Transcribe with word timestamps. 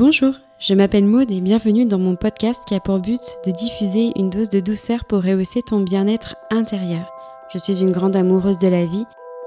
Bonjour, 0.00 0.32
je 0.58 0.72
m'appelle 0.72 1.04
Maude 1.04 1.30
et 1.30 1.42
bienvenue 1.42 1.84
dans 1.84 1.98
mon 1.98 2.16
podcast 2.16 2.62
qui 2.66 2.74
a 2.74 2.80
pour 2.80 3.00
but 3.00 3.20
de 3.44 3.50
diffuser 3.50 4.12
une 4.16 4.30
dose 4.30 4.48
de 4.48 4.58
douceur 4.58 5.04
pour 5.04 5.22
rehausser 5.22 5.60
ton 5.60 5.80
bien-être 5.80 6.36
intérieur. 6.48 7.12
Je 7.52 7.58
suis 7.58 7.82
une 7.82 7.92
grande 7.92 8.16
amoureuse 8.16 8.58
de 8.58 8.68
la 8.68 8.86
vie 8.86 9.04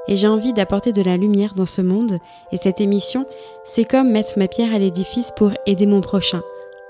et 0.08 0.16
j'ai 0.16 0.28
envie 0.28 0.54
d'apporter 0.54 0.94
de 0.94 1.02
la 1.02 1.18
lumière 1.18 1.56
dans 1.56 1.66
ce 1.66 1.82
monde 1.82 2.20
et 2.52 2.58
cette 2.58 2.82
émission, 2.82 3.26
c'est 3.64 3.84
comme 3.84 4.12
mettre 4.12 4.38
ma 4.38 4.48
pierre 4.48 4.76
à 4.76 4.78
l'édifice 4.78 5.32
pour 5.36 5.54
aider 5.66 5.88
mon 5.88 6.02
prochain. 6.02 6.44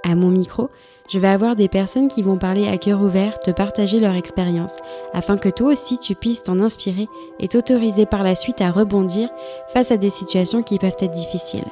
À 0.04 0.14
mon 0.16 0.28
micro, 0.28 0.70
je 1.10 1.18
vais 1.18 1.30
avoir 1.30 1.56
des 1.56 1.70
personnes 1.70 2.10
qui 2.10 2.22
vont 2.22 2.38
parler 2.38 2.68
à 2.68 2.78
cœur 2.78 3.02
ouvert, 3.02 3.40
te 3.40 3.52
partager 3.52 4.02
leur 4.02 4.16
expérience, 4.16 4.76
afin 5.14 5.38
que 5.38 5.48
toi 5.48 5.72
aussi 5.72 5.98
tu 6.00 6.16
puisses 6.16 6.44
t'en 6.44 6.60
inspirer 6.60 7.08
et 7.40 7.48
t'autoriser 7.48 8.08
par 8.08 8.24
la 8.24 8.36
suite 8.36 8.60
à 8.60 8.72
rebondir 8.72 9.30
face 9.70 9.92
à 9.92 9.98
des 9.98 10.10
situations 10.10 10.64
qui 10.64 10.80
peuvent 10.80 10.98
être 11.00 11.14
difficiles. 11.14 11.64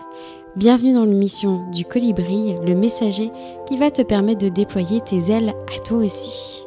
Bienvenue 0.57 0.93
dans 0.93 1.05
l'émission 1.05 1.61
du 1.71 1.85
colibri, 1.85 2.55
le 2.65 2.75
messager 2.75 3.31
qui 3.65 3.77
va 3.77 3.89
te 3.89 4.01
permettre 4.01 4.43
de 4.43 4.49
déployer 4.49 4.99
tes 4.99 5.31
ailes 5.31 5.53
à 5.73 5.79
toi 5.79 5.99
aussi. 5.99 6.65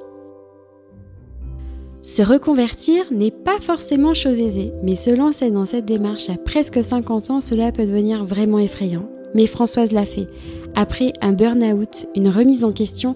Se 2.00 2.22
reconvertir 2.22 3.04
n'est 3.10 3.30
pas 3.30 3.58
forcément 3.60 4.14
chose 4.14 4.40
aisée, 4.40 4.72
mais 4.82 4.94
se 4.94 5.10
lancer 5.10 5.50
dans 5.50 5.66
cette 5.66 5.84
démarche 5.84 6.30
à 6.30 6.38
presque 6.38 6.82
50 6.82 7.28
ans, 7.28 7.40
cela 7.40 7.72
peut 7.72 7.84
devenir 7.84 8.24
vraiment 8.24 8.58
effrayant. 8.58 9.06
Mais 9.34 9.44
Françoise 9.44 9.92
l'a 9.92 10.06
fait. 10.06 10.28
Après 10.74 11.12
un 11.20 11.32
burn-out, 11.32 12.06
une 12.14 12.30
remise 12.30 12.64
en 12.64 12.72
question, 12.72 13.14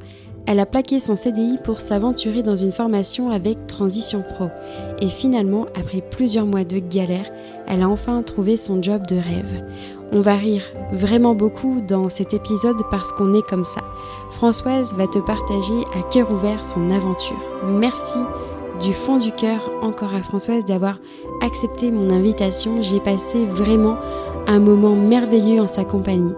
elle 0.51 0.61
a 0.61 0.67
plaqué 0.67 0.99
son 0.99 1.17
CDI 1.17 1.59
pour 1.63 1.81
s'aventurer 1.81 2.43
dans 2.43 2.57
une 2.57 2.73
formation 2.73 3.31
avec 3.31 3.67
Transition 3.67 4.23
Pro. 4.23 4.49
Et 5.01 5.09
finalement, 5.09 5.67
après 5.79 6.01
plusieurs 6.01 6.47
mois 6.47 6.65
de 6.65 6.79
galère, 6.79 7.31
elle 7.67 7.83
a 7.83 7.89
enfin 7.89 8.23
trouvé 8.23 8.57
son 8.57 8.83
job 8.83 9.07
de 9.07 9.17
rêve. 9.17 9.63
On 10.11 10.21
va 10.21 10.37
rire 10.37 10.63
vraiment 10.93 11.35
beaucoup 11.35 11.83
dans 11.83 12.09
cet 12.09 12.33
épisode 12.33 12.79
parce 12.91 13.13
qu'on 13.13 13.35
est 13.35 13.47
comme 13.47 13.65
ça. 13.65 13.83
Françoise 14.31 14.95
va 14.95 15.07
te 15.07 15.19
partager 15.19 15.85
à 15.95 16.03
cœur 16.11 16.31
ouvert 16.31 16.65
son 16.65 16.91
aventure. 16.91 17.37
Merci 17.67 18.19
du 18.81 18.95
fond 18.95 19.19
du 19.19 19.33
cœur 19.33 19.71
encore 19.83 20.15
à 20.15 20.23
Françoise 20.23 20.65
d'avoir 20.65 20.99
accepté 21.43 21.91
mon 21.91 22.11
invitation. 22.11 22.81
J'ai 22.81 23.01
passé 23.01 23.45
vraiment 23.45 23.99
un 24.47 24.61
moment 24.61 24.95
merveilleux 24.95 25.61
en 25.61 25.67
sa 25.67 25.85
compagnie. 25.85 26.35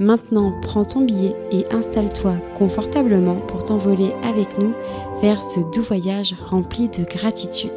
Maintenant, 0.00 0.52
prends 0.62 0.84
ton 0.84 1.02
billet 1.02 1.36
et 1.52 1.64
installe-toi 1.72 2.34
confortablement 2.58 3.36
pour 3.36 3.62
t'envoler 3.62 4.12
avec 4.24 4.58
nous 4.58 4.72
vers 5.20 5.40
ce 5.40 5.60
doux 5.72 5.82
voyage 5.82 6.34
rempli 6.50 6.88
de 6.88 7.04
gratitude. 7.04 7.70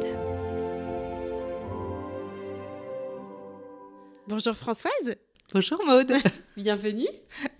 Bonjour 4.26 4.56
Françoise. 4.56 5.14
Bonjour 5.54 5.80
Maude. 5.86 6.12
Bienvenue. 6.56 7.06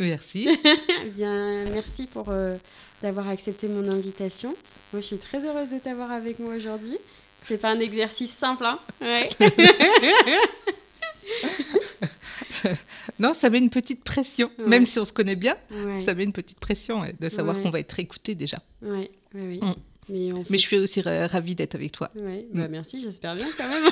Merci. 0.01 0.49
Bien, 1.15 1.65
merci 1.73 2.07
pour 2.07 2.31
euh, 2.31 2.57
d'avoir 3.01 3.29
accepté 3.29 3.69
mon 3.69 3.89
invitation. 3.89 4.57
Moi, 4.93 5.01
je 5.01 5.07
suis 5.07 5.19
très 5.19 5.47
heureuse 5.47 5.69
de 5.69 5.79
t'avoir 5.79 6.11
avec 6.11 6.41
moi 6.41 6.57
aujourd'hui. 6.57 6.99
C'est 7.45 7.59
pas 7.59 7.71
un 7.71 7.79
exercice 7.79 8.33
simple, 8.33 8.65
hein 8.65 8.81
ouais. 9.01 9.29
non, 13.21 13.35
ça 13.35 13.51
met 13.51 13.59
une 13.59 13.71
petite 13.71 14.03
pression, 14.03 14.51
même 14.59 14.85
si 14.85 14.99
on 14.99 15.05
se 15.05 15.13
connaît 15.13 15.37
bien. 15.37 15.55
Ça 16.01 16.15
met 16.15 16.25
une 16.25 16.33
petite 16.33 16.59
pression 16.59 17.05
de 17.21 17.29
savoir 17.29 17.63
qu'on 17.63 17.71
va 17.71 17.79
être 17.79 18.01
écouté 18.01 18.35
déjà. 18.35 18.59
Oui, 18.83 19.11
oui, 19.35 19.61
oui. 19.61 19.61
Mm. 19.61 19.75
Mais, 20.51 20.59
je 20.59 20.63
suis 20.63 20.79
aussi 20.79 21.03
ravie 21.03 21.55
d'être 21.55 21.77
avec 21.77 21.93
toi. 21.93 22.11
Bah, 22.17 22.31
mm. 22.53 22.69
merci, 22.69 23.01
j'espère 23.01 23.37
bien 23.37 23.47
quand 23.57 23.69
même. 23.69 23.91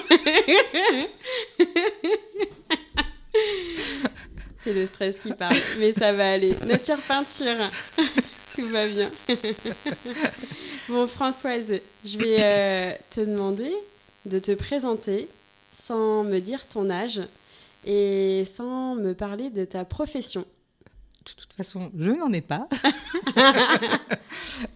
C'est 4.60 4.72
le 4.72 4.86
stress 4.86 5.18
qui 5.18 5.32
parle, 5.32 5.56
mais 5.78 5.92
ça 5.92 6.12
va 6.12 6.32
aller. 6.32 6.54
Nature 6.66 6.98
peinture, 7.06 7.70
tout 8.54 8.66
va 8.68 8.86
bien. 8.86 9.10
bon, 10.88 11.06
Françoise, 11.06 11.80
je 12.05 12.18
vais 12.18 12.36
euh, 12.40 12.92
te 13.10 13.20
demander 13.20 13.73
de 14.24 14.39
te 14.39 14.52
présenter 14.52 15.28
sans 15.74 16.24
me 16.24 16.39
dire 16.39 16.67
ton 16.67 16.89
âge 16.89 17.20
et 17.84 18.44
sans 18.46 18.94
me 18.94 19.12
parler 19.12 19.50
de 19.50 19.64
ta 19.67 19.84
profession. 19.84 20.46
De 21.27 21.30
toute 21.36 21.52
façon, 21.56 21.90
je 21.98 22.11
n'en 22.11 22.33
ai 22.33 22.40
pas. 22.40 22.68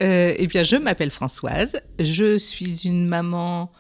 euh, 0.03 0.35
eh 0.37 0.47
bien, 0.47 0.63
je 0.63 0.77
m'appelle 0.77 1.11
Françoise. 1.11 1.81
Je 1.99 2.37
suis 2.37 2.87
une 2.87 3.07
maman 3.07 3.71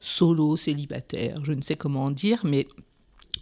solo, 0.00 0.56
célibataire, 0.56 1.44
je 1.44 1.52
ne 1.52 1.62
sais 1.62 1.76
comment 1.76 2.10
dire, 2.10 2.40
mais 2.44 2.68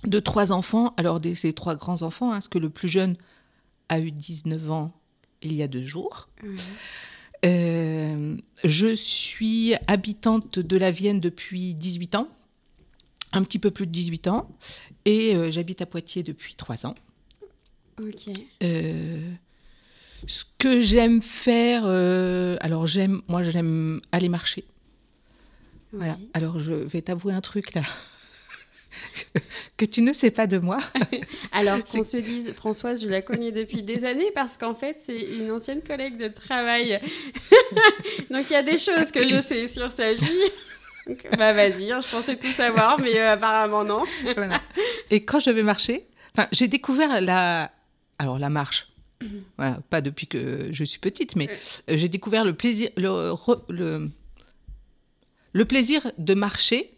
de 0.07 0.21
trois 0.21 0.53
enfants. 0.53 0.95
Alors, 0.97 1.21
des, 1.21 1.35
ces 1.35 1.53
trois 1.53 1.75
grands-enfants, 1.77 2.31
hein, 2.31 2.35
parce 2.35 2.49
que 2.49 2.59
le 2.59 2.71
plus 2.71 2.89
jeune 2.89 3.17
a 3.89 4.01
eu 4.01 4.11
19 4.11 4.71
ans 4.71 4.93
il 5.45 5.55
y 5.55 5.63
a 5.63 5.69
deux 5.69 5.83
jours. 5.83 6.29
Euh, 7.45 8.37
je 8.65 8.95
suis 8.95 9.75
habitante 9.87 10.59
de 10.59 10.77
la 10.77 10.91
Vienne 10.91 11.21
depuis 11.21 11.75
18 11.75 12.15
ans, 12.17 12.29
un 13.33 13.43
petit 13.45 13.59
peu 13.59 13.71
plus 13.71 13.87
de 13.87 13.93
18 13.93 14.29
ans, 14.29 14.49
et 15.05 15.37
euh, 15.37 15.51
j'habite 15.51 15.83
à 15.83 15.87
Poitiers 15.87 16.23
depuis 16.23 16.55
trois 16.55 16.87
ans. 16.87 16.95
Ok. 18.01 18.31
Euh, 18.63 19.31
ce 20.27 20.45
que 20.59 20.81
j'aime 20.81 21.21
faire, 21.21 21.85
alors 22.63 22.87
j'aime, 22.87 23.21
moi 23.29 23.43
j'aime 23.43 24.01
aller 24.11 24.31
marcher. 24.31 24.65
Voilà. 25.93 26.17
Alors 26.33 26.59
je 26.59 26.73
vais 26.73 27.03
t'avouer 27.03 27.35
un 27.35 27.43
truc 27.43 27.75
là. 27.75 27.83
que 29.77 29.85
tu 29.85 30.03
ne 30.03 30.13
sais 30.13 30.31
pas 30.31 30.47
de 30.47 30.59
moi. 30.59 30.79
Alors 31.53 31.83
qu'on 31.85 32.03
se 32.03 32.17
dise, 32.17 32.53
Françoise, 32.53 33.03
je 33.03 33.09
la 33.09 33.23
connais 33.23 33.53
depuis 33.53 33.83
des 33.83 34.05
années 34.05 34.31
parce 34.35 34.57
qu'en 34.57 34.75
fait, 34.75 34.99
c'est 35.05 35.21
une 35.21 35.51
ancienne 35.51 35.83
collègue 35.83 36.17
de 36.17 36.29
travail. 36.29 37.01
Donc 38.31 38.47
il 38.51 38.53
y 38.53 38.57
a 38.57 38.63
des 38.63 38.79
choses 38.79 39.11
que 39.13 39.27
je 39.27 39.41
sais 39.43 39.69
sur 39.69 39.91
sa 39.91 40.13
vie 40.13 40.51
bah 41.37 41.53
vas-y, 41.53 41.93
hein, 41.93 42.01
je 42.01 42.11
pensais 42.11 42.37
tout 42.37 42.51
savoir, 42.53 42.99
mais 43.01 43.19
euh, 43.19 43.33
apparemment 43.33 43.85
non. 43.85 44.05
Et 45.11 45.25
quand 45.25 45.41
je 45.41 45.51
vais 45.51 45.63
marcher, 45.63 46.07
j'ai 46.53 46.69
découvert 46.69 47.21
la, 47.21 47.71
alors 48.19 48.39
la 48.39 48.51
marche. 48.51 48.89
Voilà, 49.57 49.81
pas 49.89 50.01
depuis 50.03 50.27
que 50.27 50.69
je 50.71 50.85
suis 50.85 50.99
petite, 50.99 51.35
mais 51.35 51.49
euh, 51.89 51.97
j'ai 51.97 52.09
découvert 52.09 52.45
le 52.45 52.53
plaisir, 52.53 52.91
le, 52.99 53.33
le, 55.53 55.65
plaisir 55.65 56.13
de 56.19 56.35
marcher 56.35 56.94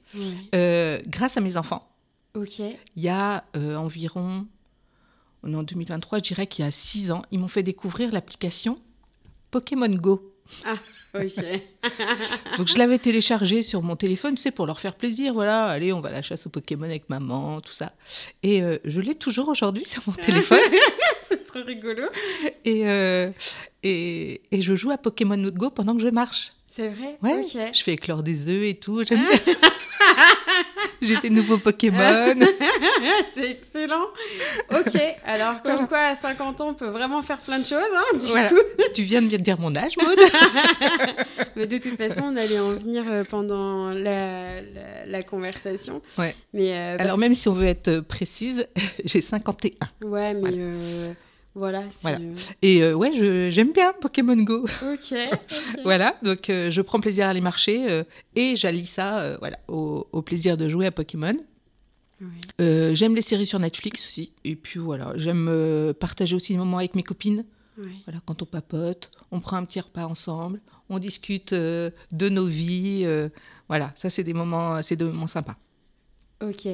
euh, 0.54 1.00
grâce 1.06 1.36
à 1.36 1.40
mes 1.40 1.56
enfants. 1.56 1.88
Ok. 2.34 2.58
Il 2.58 3.02
y 3.02 3.08
a 3.08 3.44
environ, 3.54 4.46
on 5.42 5.52
est 5.52 5.56
en 5.56 5.62
2023, 5.62 6.18
je 6.18 6.22
dirais 6.22 6.46
qu'il 6.46 6.64
y 6.64 6.68
a 6.68 6.70
six 6.70 7.10
ans, 7.10 7.22
ils 7.30 7.38
m'ont 7.38 7.48
fait 7.48 7.62
découvrir 7.62 8.12
l'application 8.12 8.78
Pokémon 9.50 9.88
Go. 9.88 10.36
Ah, 10.64 10.74
oui, 11.14 11.32
Donc 12.58 12.68
je 12.68 12.78
l'avais 12.78 12.98
téléchargé 12.98 13.62
sur 13.62 13.82
mon 13.82 13.96
téléphone, 13.96 14.36
sais, 14.36 14.50
pour 14.50 14.66
leur 14.66 14.80
faire 14.80 14.94
plaisir. 14.94 15.34
Voilà, 15.34 15.66
allez, 15.66 15.92
on 15.92 16.00
va 16.00 16.10
à 16.10 16.12
la 16.12 16.22
chasse 16.22 16.46
aux 16.46 16.50
Pokémon 16.50 16.84
avec 16.84 17.08
maman, 17.08 17.60
tout 17.60 17.72
ça. 17.72 17.92
Et 18.42 18.62
euh, 18.62 18.78
je 18.84 19.00
l'ai 19.00 19.14
toujours 19.14 19.48
aujourd'hui 19.48 19.84
sur 19.84 20.02
mon 20.06 20.12
téléphone. 20.12 20.60
C'est 21.28 21.46
trop 21.46 21.60
rigolo. 21.60 22.04
Et, 22.64 22.88
euh, 22.88 23.30
et, 23.82 24.42
et, 24.52 24.62
je 24.62 24.76
joue 24.76 24.90
à 24.90 24.98
Pokémon 24.98 25.36
Go 25.50 25.70
pendant 25.70 25.96
que 25.96 26.02
je 26.02 26.08
marche. 26.08 26.52
C'est 26.68 26.90
vrai? 26.90 27.18
Ouais. 27.22 27.42
Je 27.42 27.82
fais 27.82 27.94
éclore 27.94 28.22
des 28.22 28.48
œufs 28.48 28.64
et 28.64 28.74
tout. 28.74 29.02
J'aime 29.04 29.26
bien. 29.44 29.54
J'ai 31.02 31.16
des 31.18 31.30
nouveaux 31.30 31.58
Pokémon. 31.58 32.34
c'est 33.34 33.50
excellent. 33.50 34.06
Ok, 34.70 35.00
alors 35.24 35.62
comme 35.62 35.86
quoi 35.86 35.98
à 35.98 36.16
50 36.16 36.60
ans 36.60 36.68
on 36.70 36.74
peut 36.74 36.88
vraiment 36.88 37.22
faire 37.22 37.38
plein 37.38 37.58
de 37.58 37.66
choses. 37.66 37.78
Hein, 37.94 38.18
du 38.18 38.26
coup. 38.26 38.62
Tu 38.94 39.02
viens 39.02 39.22
de 39.22 39.36
dire 39.36 39.58
mon 39.58 39.74
âge, 39.76 39.96
Maud. 39.96 40.18
Mais 41.56 41.66
de 41.66 41.78
toute 41.78 41.96
façon, 41.96 42.22
on 42.24 42.36
allait 42.36 42.58
en 42.58 42.72
venir 42.72 43.04
euh, 43.08 43.24
pendant 43.24 43.90
la, 43.90 44.60
la, 45.06 45.22
conversation. 45.22 46.02
Ouais. 46.18 46.34
Mais, 46.52 46.72
euh, 46.72 46.96
alors 46.98 47.18
même 47.18 47.34
si 47.34 47.48
on 47.48 47.52
veut 47.52 47.66
être 47.66 48.00
précise, 48.00 48.66
j'ai 49.04 49.20
51. 49.20 50.06
Ouais, 50.06 50.34
mais... 50.34 50.50
Euh, 50.52 51.12
voilà. 51.56 51.84
voilà. 52.02 52.18
Et 52.60 52.82
euh, 52.82 52.92
ouais, 52.92 53.50
j'aime 53.50 53.72
bien 53.72 53.94
Pokémon 53.98 54.36
Go. 54.36 54.66
Ok. 54.82 55.18
voilà, 55.84 56.14
donc 56.22 56.50
euh, 56.50 56.70
je 56.70 56.82
prends 56.82 57.00
plaisir 57.00 57.26
à 57.26 57.30
aller 57.30 57.40
marcher 57.40 57.90
euh, 57.90 58.04
et 58.34 58.56
j'allie 58.56 58.84
ça 58.84 59.38
voilà, 59.38 59.58
au, 59.66 60.04
plaisir 60.20 60.58
de 60.58 60.68
jouer 60.68 60.84
à 60.84 60.90
Pokémon. 60.92 61.34
j'aime 62.58 63.14
les 63.14 63.22
séries 63.22 63.46
sur 63.46 63.58
Netflix 63.58 64.04
aussi. 64.04 64.32
Et 64.44 64.54
puis 64.54 64.78
voilà, 64.78 65.14
j'aime 65.16 65.50
partager 65.98 66.36
aussi 66.36 66.52
des 66.52 66.58
moments 66.58 66.78
avec 66.78 66.94
mes 66.94 67.02
copines. 67.02 67.46
Voilà, 68.04 68.20
quand 68.26 68.42
on 68.42 68.46
papote, 68.46 69.10
on 69.30 69.40
prend 69.40 69.56
un 69.56 69.64
petit 69.64 69.80
repas 69.80 70.04
ensemble, 70.04 70.60
on 70.90 70.98
discute 70.98 71.54
de 71.54 71.92
nos 72.28 72.46
vies. 72.46 73.06
voilà, 73.66 73.92
ça 73.94 74.10
c'est 74.10 74.24
des 74.24 74.34
moments, 74.34 74.82
c'est 74.82 74.96
des 74.96 75.06
moments 75.06 75.26
sympas. 75.26 75.56
Ok. 76.42 76.68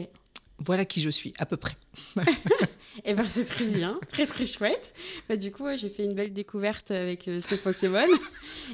Voilà 0.64 0.84
qui 0.84 1.02
je 1.02 1.10
suis, 1.10 1.32
à 1.38 1.46
peu 1.46 1.56
près. 1.56 1.74
Et 2.16 2.22
eh 3.06 3.14
ben 3.14 3.26
c'est 3.28 3.44
très 3.44 3.64
bien, 3.64 3.98
très 4.08 4.26
très 4.26 4.46
chouette. 4.46 4.94
Bah, 5.28 5.36
du 5.36 5.50
coup, 5.50 5.64
j'ai 5.76 5.88
fait 5.88 6.04
une 6.04 6.14
belle 6.14 6.32
découverte 6.32 6.90
avec 6.90 7.26
euh, 7.28 7.40
ces 7.46 7.56
Pokémon. 7.56 8.06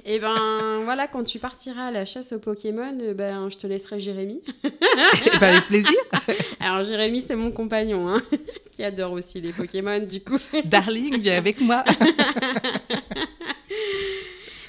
Et 0.05 0.17
eh 0.17 0.19
ben 0.19 0.81
voilà, 0.85 1.07
quand 1.07 1.25
tu 1.25 1.39
partiras 1.39 1.87
à 1.87 1.91
la 1.91 2.05
chasse 2.05 2.33
aux 2.33 2.39
Pokémon, 2.39 2.97
euh, 3.01 3.15
ben 3.15 3.49
je 3.49 3.57
te 3.57 3.67
laisserai 3.67 4.01
Jérémy. 4.01 4.43
Eh 4.65 5.39
ben, 5.39 5.55
avec 5.55 5.67
plaisir. 5.69 5.99
Alors 6.61 6.85
Jérémy, 6.85 7.23
c'est 7.23 7.37
mon 7.37 7.51
compagnon, 7.51 8.09
hein, 8.09 8.23
qui 8.71 8.85
adore 8.85 9.13
aussi 9.13 9.41
les 9.41 9.53
Pokémon, 9.53 10.01
du 10.01 10.21
coup. 10.21 10.39
Darling, 10.65 11.21
viens 11.21 11.37
avec 11.37 11.61
moi. 11.61 11.85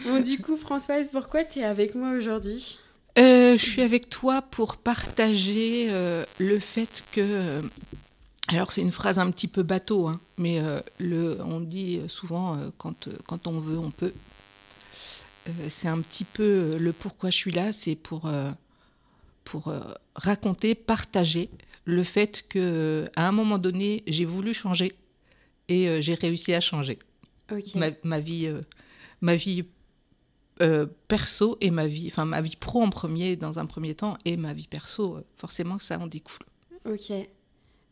bon, 0.06 0.19
du 0.21 0.39
coup, 0.39 0.57
Françoise, 0.57 1.10
pourquoi 1.12 1.44
tu 1.44 1.60
es 1.60 1.63
avec 1.63 1.95
moi 1.95 2.12
aujourd'hui? 2.12 2.80
Euh, 3.19 3.57
je 3.57 3.66
suis 3.66 3.81
avec 3.81 4.10
toi 4.10 4.42
pour 4.42 4.77
partager 4.77 5.88
euh, 5.89 6.24
le 6.39 6.60
fait 6.60 7.04
que. 7.12 7.21
Euh, 7.21 7.62
alors, 8.48 8.71
c'est 8.71 8.81
une 8.81 8.92
phrase 8.92 9.19
un 9.19 9.30
petit 9.30 9.48
peu 9.48 9.62
bateau, 9.62 10.07
hein, 10.07 10.19
mais 10.38 10.60
le, 10.98 11.39
on 11.44 11.60
dit 11.60 12.01
souvent 12.07 12.57
quand, 12.80 13.07
quand 13.27 13.45
on 13.45 13.60
veut, 13.60 13.77
on 13.77 13.92
peut. 13.92 14.12
c'est 15.69 15.88
un 15.88 16.00
petit 16.00 16.24
peu 16.24 16.75
le 16.80 16.92
pourquoi 16.92 17.30
je 17.30 17.36
suis 17.36 17.51
là, 17.51 17.74
c'est 17.74 17.94
pour, 17.94 18.27
pour 19.44 19.71
raconter, 20.16 20.74
partager 20.74 21.51
le 21.86 22.04
fait 22.04 22.44
que 22.50 23.07
à 23.16 23.27
un 23.27 23.31
moment 23.31 23.60
donné, 23.60 24.01
j'ai 24.07 24.25
voulu 24.25 24.56
changer 24.56 24.95
et 25.68 26.01
j'ai 26.01 26.16
réussi 26.16 26.51
à 26.56 26.60
changer. 26.60 26.98
Ma, 27.75 27.92
ma, 28.01 28.19
vie, 28.19 28.51
ma 29.21 29.36
vie 29.36 29.63
euh, 30.61 30.85
perso 31.07 31.57
et 31.61 31.71
ma 31.71 31.88
vie, 31.88 32.07
enfin 32.07 32.25
ma 32.25 32.41
vie 32.41 32.57
pro 32.57 32.81
en 32.81 32.89
premier, 32.89 33.38
dans 33.38 33.59
un 33.59 33.65
premier 33.65 33.95
temps, 33.95 34.17
et 34.25 34.35
ma 34.35 34.51
vie 34.51 34.67
perso, 34.67 35.15
euh, 35.15 35.25
forcément 35.35 35.79
ça 35.79 35.97
en 36.00 36.07
découle. 36.07 36.45
Ok. 36.85 37.13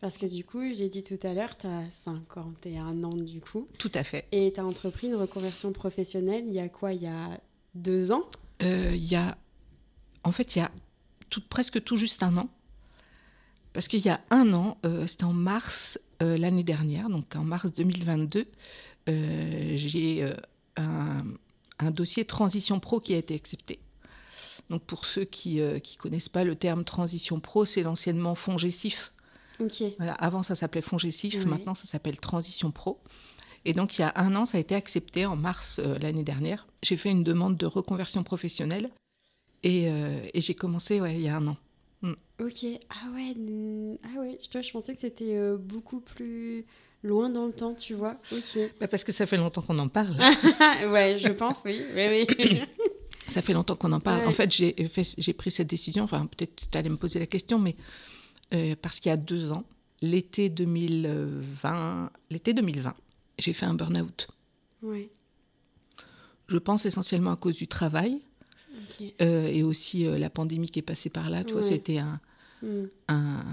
Parce 0.01 0.17
que 0.17 0.25
du 0.25 0.43
coup, 0.43 0.61
j'ai 0.73 0.89
dit 0.89 1.01
tout 1.01 1.19
à 1.23 1.33
l'heure, 1.33 1.57
tu 1.57 1.65
as 1.65 1.85
51 2.03 3.03
ans 3.05 3.09
du 3.09 3.39
coup. 3.39 3.67
Tout 3.79 3.91
à 3.93 4.03
fait. 4.03 4.25
Et 4.33 4.51
tu 4.53 4.59
as 4.59 4.65
entrepris 4.65 5.07
une 5.07 5.15
reconversion 5.15 5.71
professionnelle 5.71 6.43
il 6.45 6.53
y 6.53 6.59
a 6.59 6.67
quoi? 6.67 6.93
Il 6.93 7.01
y 7.01 7.07
a 7.07 7.39
deux 7.73 8.11
ans? 8.11 8.23
Euh, 8.61 8.91
Il 8.93 9.05
y 9.05 9.15
a. 9.15 9.37
En 10.25 10.33
fait, 10.33 10.55
il 10.55 10.59
y 10.59 10.61
a 10.61 10.69
tout, 11.29 11.41
presque 11.41 11.81
tout 11.83 11.95
juste 11.95 12.21
un 12.21 12.35
an. 12.35 12.49
Parce 13.71 13.87
qu'il 13.87 14.05
y 14.05 14.09
a 14.09 14.19
un 14.29 14.53
an, 14.53 14.77
c'était 15.05 15.23
en 15.23 15.33
mars 15.33 15.99
l'année 16.19 16.63
dernière, 16.63 17.09
donc 17.09 17.35
en 17.35 17.43
mars 17.43 17.71
2022, 17.71 18.45
j'ai 19.07 20.33
un 20.75 21.23
un 21.79 21.91
dossier 21.91 22.25
transition 22.25 22.79
pro 22.79 23.00
qui 23.00 23.13
a 23.13 23.18
été 23.18 23.35
accepté. 23.35 23.79
Donc 24.69 24.83
pour 24.83 25.06
ceux 25.06 25.24
qui 25.24 25.56
ne 25.56 25.75
euh, 25.75 25.79
connaissent 25.97 26.29
pas 26.29 26.44
le 26.44 26.56
terme 26.56 26.83
transition 26.83 27.39
pro, 27.39 27.65
c'est 27.65 27.83
l'anciennement 27.83 28.35
Fongessif. 28.35 29.13
Voilà, 29.97 30.13
avant 30.13 30.44
ça 30.44 30.56
s'appelait 30.56 30.81
Fongessif, 30.81 31.45
maintenant 31.45 31.74
ça 31.74 31.85
s'appelle 31.85 32.19
transition 32.19 32.69
pro. 32.69 33.00
Et 33.65 33.74
donc 33.74 33.97
il 33.97 34.01
y 34.01 34.03
a 34.03 34.13
un 34.15 34.35
an, 34.35 34.45
ça 34.45 34.57
a 34.57 34.62
été 34.62 34.75
accepté 34.75 35.25
en 35.25 35.35
mars 35.35 35.79
euh, 35.79 35.97
l'année 35.97 36.24
dernière. 36.24 36.68
J'ai 36.83 36.95
fait 36.95 37.09
une 37.09 37.24
demande 37.24 37.57
de 37.57 37.65
reconversion 37.65 38.24
professionnelle 38.24 38.91
et, 39.63 39.89
euh, 39.89 40.19
et 40.33 40.41
j'ai 40.41 40.53
commencé 40.53 41.01
ouais, 41.01 41.15
il 41.15 41.21
y 41.21 41.27
a 41.27 41.38
un 41.38 41.47
an. 41.47 41.57
Mm. 42.01 42.13
Ok, 42.39 42.65
ah 42.89 43.09
ouais, 43.15 43.35
ah 44.03 44.19
ouais, 44.19 44.39
je, 44.44 44.62
je 44.62 44.71
pensais 44.71 44.94
que 44.94 45.01
c'était 45.01 45.35
beaucoup 45.57 46.01
plus 46.01 46.65
loin 47.03 47.29
dans 47.29 47.45
le 47.45 47.53
temps, 47.53 47.73
tu 47.73 47.94
vois. 47.94 48.17
Ok. 48.31 48.59
Bah 48.79 48.88
parce 48.88 49.03
que 49.03 49.11
ça 49.11 49.25
fait 49.25 49.38
longtemps 49.38 49.61
qu'on 49.61 49.79
en 49.79 49.88
parle. 49.88 50.15
ouais, 50.91 51.17
je 51.19 51.29
pense, 51.29 51.61
oui. 51.65 51.81
oui, 51.95 52.27
oui. 52.39 52.61
ça 53.29 53.41
fait 53.41 53.53
longtemps 53.53 53.75
qu'on 53.75 53.91
en 53.91 53.99
parle. 53.99 54.27
En 54.27 54.33
fait, 54.33 54.51
j'ai 54.51 55.33
pris 55.33 55.51
cette 55.51 55.67
décision, 55.67 56.03
enfin, 56.03 56.25
peut-être 56.25 56.69
tu 56.71 56.77
allais 56.77 56.89
me 56.89 56.97
poser 56.97 57.19
la 57.19 57.27
question, 57.27 57.59
mais 57.59 57.75
euh, 58.53 58.75
parce 58.81 58.99
qu'il 58.99 59.09
y 59.09 59.13
a 59.13 59.17
deux 59.17 59.51
ans, 59.51 59.65
l'été 60.01 60.49
2020, 60.49 62.11
l'été 62.29 62.53
2020, 62.53 62.94
j'ai 63.39 63.53
fait 63.53 63.65
un 63.65 63.73
burn-out. 63.73 64.27
Ouais. 64.81 65.09
Je 66.47 66.57
pense 66.57 66.85
essentiellement 66.85 67.31
à 67.31 67.35
cause 67.35 67.55
du 67.55 67.67
travail 67.67 68.21
euh, 69.21 69.47
et 69.47 69.63
aussi 69.63 70.05
euh, 70.05 70.17
la 70.17 70.29
pandémie 70.29 70.69
qui 70.69 70.79
est 70.79 70.83
passée 70.83 71.09
par 71.09 71.29
là. 71.29 71.43
Tu 71.43 71.53
vois, 71.53 71.63
c'était 71.63 71.97
un, 71.97 72.21
hmm. 72.61 72.85
un, 73.09 73.43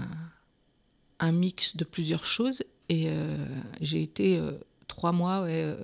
un, 1.19 1.31
mix 1.33 1.75
de 1.75 1.83
plusieurs 1.83 2.25
choses. 2.25 2.63
Et 2.89 3.09
euh, 3.09 3.35
j'ai 3.81 4.01
été 4.01 4.37
euh, 4.37 4.51
trois 4.87 5.11
mois 5.11 5.45
euh, 5.47 5.75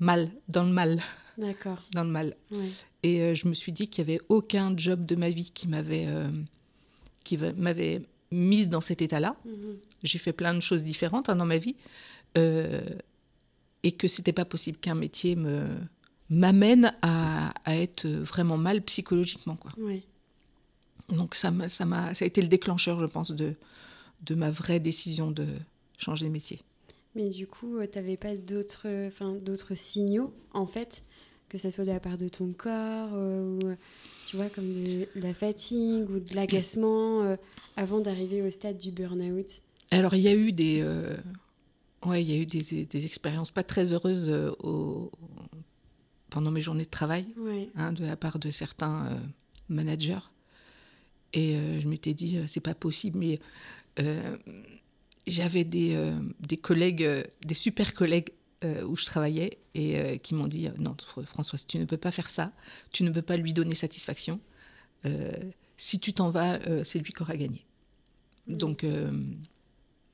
mal, 0.00 0.30
dans 0.48 0.64
le 0.64 0.72
mal. 0.72 1.02
D'accord. 1.38 1.82
Dans 1.92 2.04
le 2.04 2.10
mal. 2.10 2.36
Et 3.02 3.34
je 3.34 3.48
me 3.48 3.54
suis 3.54 3.72
dit 3.72 3.88
qu'il 3.88 4.04
n'y 4.04 4.12
avait 4.12 4.20
aucun 4.28 4.76
job 4.76 5.04
de 5.04 5.16
ma 5.16 5.30
vie 5.30 5.50
qui 5.50 5.66
m'avait 5.66 6.06
qui 7.24 7.36
m'avait 7.36 8.02
mise 8.30 8.68
dans 8.68 8.80
cet 8.80 9.02
état-là. 9.02 9.36
Mhm. 9.44 9.76
J'ai 10.04 10.18
fait 10.18 10.32
plein 10.32 10.54
de 10.54 10.60
choses 10.60 10.84
différentes 10.84 11.28
hein, 11.28 11.36
dans 11.36 11.44
ma 11.44 11.58
vie. 11.58 11.74
et 12.36 13.92
que 13.92 14.06
c'était 14.06 14.32
pas 14.32 14.44
possible 14.44 14.78
qu'un 14.78 14.94
métier 14.94 15.34
me 15.36 15.66
m'amène 16.30 16.94
à, 17.02 17.52
à, 17.64 17.76
être 17.76 18.06
vraiment 18.06 18.56
mal 18.56 18.80
psychologiquement. 18.82 19.56
Quoi. 19.56 19.72
Donc 21.08 21.34
ça, 21.34 21.52
ça, 21.68 21.84
m'a, 21.84 22.14
ça 22.14 22.24
a 22.24 22.26
été 22.26 22.40
le 22.40 22.48
déclencheur, 22.48 23.00
je 23.00 23.06
pense, 23.06 23.32
de, 23.32 23.54
de 24.22 24.34
ma 24.34 24.50
vraie 24.50 24.80
décision 24.80 25.30
de, 25.30 25.46
changer 25.98 26.26
de 26.26 26.30
métier. 26.30 26.60
Mais 27.14 27.28
du 27.28 27.46
coup, 27.46 27.76
euh, 27.76 27.86
tu 27.90 27.98
n'avais 27.98 28.16
pas 28.16 28.36
d'autres, 28.36 28.88
enfin, 29.06 29.34
d'autres 29.34 29.74
signaux, 29.74 30.32
en 30.52 30.66
fait, 30.66 31.02
que 31.48 31.58
ce 31.58 31.70
soit 31.70 31.84
de 31.84 31.92
la 31.92 32.00
part 32.00 32.18
de 32.18 32.28
ton 32.28 32.52
corps, 32.52 33.10
euh, 33.12 33.56
ou, 33.56 33.76
tu 34.26 34.36
vois, 34.36 34.48
comme 34.48 34.72
de, 34.72 35.06
la 35.14 35.32
fatigue 35.32 36.10
ou 36.10 36.18
de 36.18 36.34
l'agacement, 36.34 37.22
euh, 37.22 37.36
avant 37.76 38.00
d'arriver 38.00 38.42
au 38.42 38.50
stade 38.50 38.78
du 38.78 38.90
burn-out? 38.90 39.60
Alors, 39.90 40.14
il 40.14 40.22
y 40.22 40.28
a 40.28 40.34
eu 40.34 40.50
des... 40.50 40.82
Ouais, 42.04 42.22
il 42.22 42.30
y 42.30 42.34
a 42.34 42.36
eu 42.36 42.44
des, 42.44 42.84
des, 42.84 43.06
expériences 43.06 43.50
pas 43.50 43.62
très 43.62 43.94
heureuses 43.94 44.28
au, 44.58 45.10
pendant 46.28 46.50
mes 46.50 46.60
journées 46.60 46.84
de 46.84 46.90
travail, 46.90 47.26
hein, 47.76 47.94
de 47.94 48.04
la 48.04 48.16
part 48.16 48.38
de 48.38 48.50
certains 48.50 49.22
managers. 49.70 50.18
Et 51.32 51.56
je 51.80 51.88
m'étais 51.88 52.12
dit, 52.12 52.38
c'est 52.46 52.60
pas 52.60 52.74
possible, 52.74 53.18
mais 53.18 53.40
j'avais 55.26 55.64
des, 55.64 55.94
euh, 55.94 56.12
des 56.40 56.56
collègues, 56.56 57.04
euh, 57.04 57.22
des 57.44 57.54
super 57.54 57.94
collègues 57.94 58.30
euh, 58.64 58.84
où 58.84 58.96
je 58.96 59.04
travaillais 59.04 59.58
et 59.74 60.20
qui 60.20 60.34
m'ont 60.34 60.46
dit 60.46 60.68
non 60.78 60.96
Françoise 61.24 61.66
tu 61.66 61.78
ne 61.78 61.84
peux 61.84 61.96
pas 61.96 62.12
faire 62.12 62.30
ça 62.30 62.52
tu 62.92 63.02
ne 63.02 63.10
peux 63.10 63.22
pas 63.22 63.36
lui 63.36 63.52
donner 63.52 63.74
satisfaction 63.74 64.38
si 65.76 65.98
tu 65.98 66.12
t'en 66.12 66.30
vas 66.30 66.60
c'est 66.84 67.00
lui 67.00 67.12
qui 67.12 67.20
aura 67.20 67.36
gagné 67.36 67.66
donc 68.46 68.86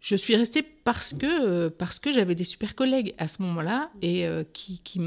je 0.01 0.17
suis 0.17 0.35
restée 0.35 0.63
parce 0.63 1.13
que 1.13 1.69
parce 1.69 1.99
que 1.99 2.11
j'avais 2.11 2.35
des 2.35 2.45
super 2.45 2.75
collègues 2.75 3.15
à 3.19 3.29
ce 3.29 3.43
moment-là 3.43 3.91
et 4.01 4.27
qui, 4.55 4.79
qui, 4.79 4.99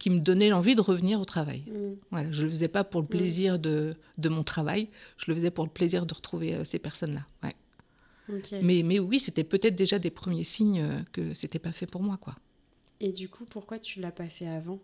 qui, 0.00 0.10
me 0.10 0.18
donnaient 0.18 0.48
l'envie 0.48 0.74
de 0.74 0.80
revenir 0.80 1.20
au 1.20 1.24
travail 1.24 1.62
mmh. 1.68 1.94
voilà 2.10 2.32
je 2.32 2.42
le 2.42 2.48
faisais 2.50 2.68
pas 2.68 2.82
pour 2.82 3.02
le 3.02 3.06
mmh. 3.06 3.10
plaisir 3.10 3.58
de, 3.60 3.94
de, 4.18 4.28
mon 4.28 4.42
travail 4.42 4.88
je 5.16 5.26
le 5.28 5.36
faisais 5.36 5.52
pour 5.52 5.64
le 5.64 5.70
plaisir 5.70 6.06
de 6.06 6.12
retrouver 6.12 6.56
ces 6.64 6.80
personnes 6.80 7.14
là 7.14 7.52
Mais, 8.62 8.82
mais 8.82 8.98
oui, 8.98 9.20
c'était 9.20 9.44
peut-être 9.44 9.76
déjà 9.76 9.98
des 9.98 10.10
premiers 10.10 10.44
signes 10.44 10.80
euh, 10.80 11.00
que 11.12 11.34
c'était 11.34 11.58
pas 11.58 11.72
fait 11.72 11.86
pour 11.86 12.02
moi, 12.02 12.16
quoi. 12.16 12.34
Et 13.00 13.12
du 13.12 13.28
coup, 13.28 13.44
pourquoi 13.44 13.78
tu 13.78 14.00
l'as 14.00 14.10
pas 14.10 14.26
fait 14.26 14.48
avant? 14.48 14.80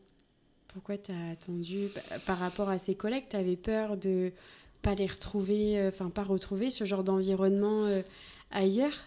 Pourquoi 0.68 0.98
tu 0.98 1.12
as 1.12 1.30
attendu 1.30 1.88
Par 2.26 2.38
rapport 2.38 2.68
à 2.68 2.78
ces 2.78 2.94
collègues, 2.94 3.24
tu 3.28 3.36
avais 3.36 3.56
peur 3.56 3.96
de 3.96 4.32
pas 4.82 4.94
les 4.94 5.06
retrouver, 5.06 5.78
euh, 5.78 5.88
enfin 5.88 6.10
pas 6.10 6.22
retrouver 6.22 6.70
ce 6.70 6.84
genre 6.84 7.04
d'environnement 7.04 7.84
euh, 7.84 8.02
ailleurs? 8.50 9.04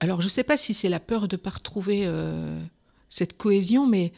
Alors, 0.00 0.22
je 0.22 0.28
sais 0.28 0.44
pas 0.44 0.56
si 0.56 0.72
c'est 0.72 0.88
la 0.88 1.00
peur 1.00 1.28
de 1.28 1.36
pas 1.36 1.50
retrouver 1.50 2.10
cette 3.10 3.36
cohésion, 3.36 3.86
mais 3.86 4.14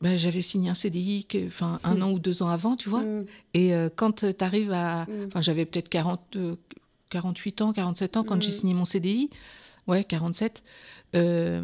bah, 0.00 0.16
j'avais 0.16 0.42
signé 0.42 0.70
un 0.70 0.74
CDI 0.74 1.26
enfin, 1.46 1.80
un 1.82 1.96
mm. 1.96 2.02
an 2.02 2.10
ou 2.12 2.18
deux 2.18 2.42
ans 2.42 2.48
avant, 2.48 2.76
tu 2.76 2.88
vois. 2.88 3.02
Mm. 3.02 3.26
Et 3.54 3.74
euh, 3.74 3.88
quand 3.94 4.24
tu 4.24 4.44
arrives 4.44 4.72
à. 4.72 5.06
Mm. 5.06 5.26
Enfin, 5.26 5.42
j'avais 5.42 5.64
peut-être 5.64 5.88
40, 5.88 6.36
48 7.10 7.60
euh, 7.60 7.64
ans, 7.64 7.72
47 7.72 8.16
ans 8.16 8.24
quand 8.24 8.40
j'ai 8.40 8.50
signé 8.50 8.74
mon 8.74 8.84
CDI. 8.84 9.30
Ouais, 9.86 10.04
47. 10.04 10.62
Euh, 11.16 11.62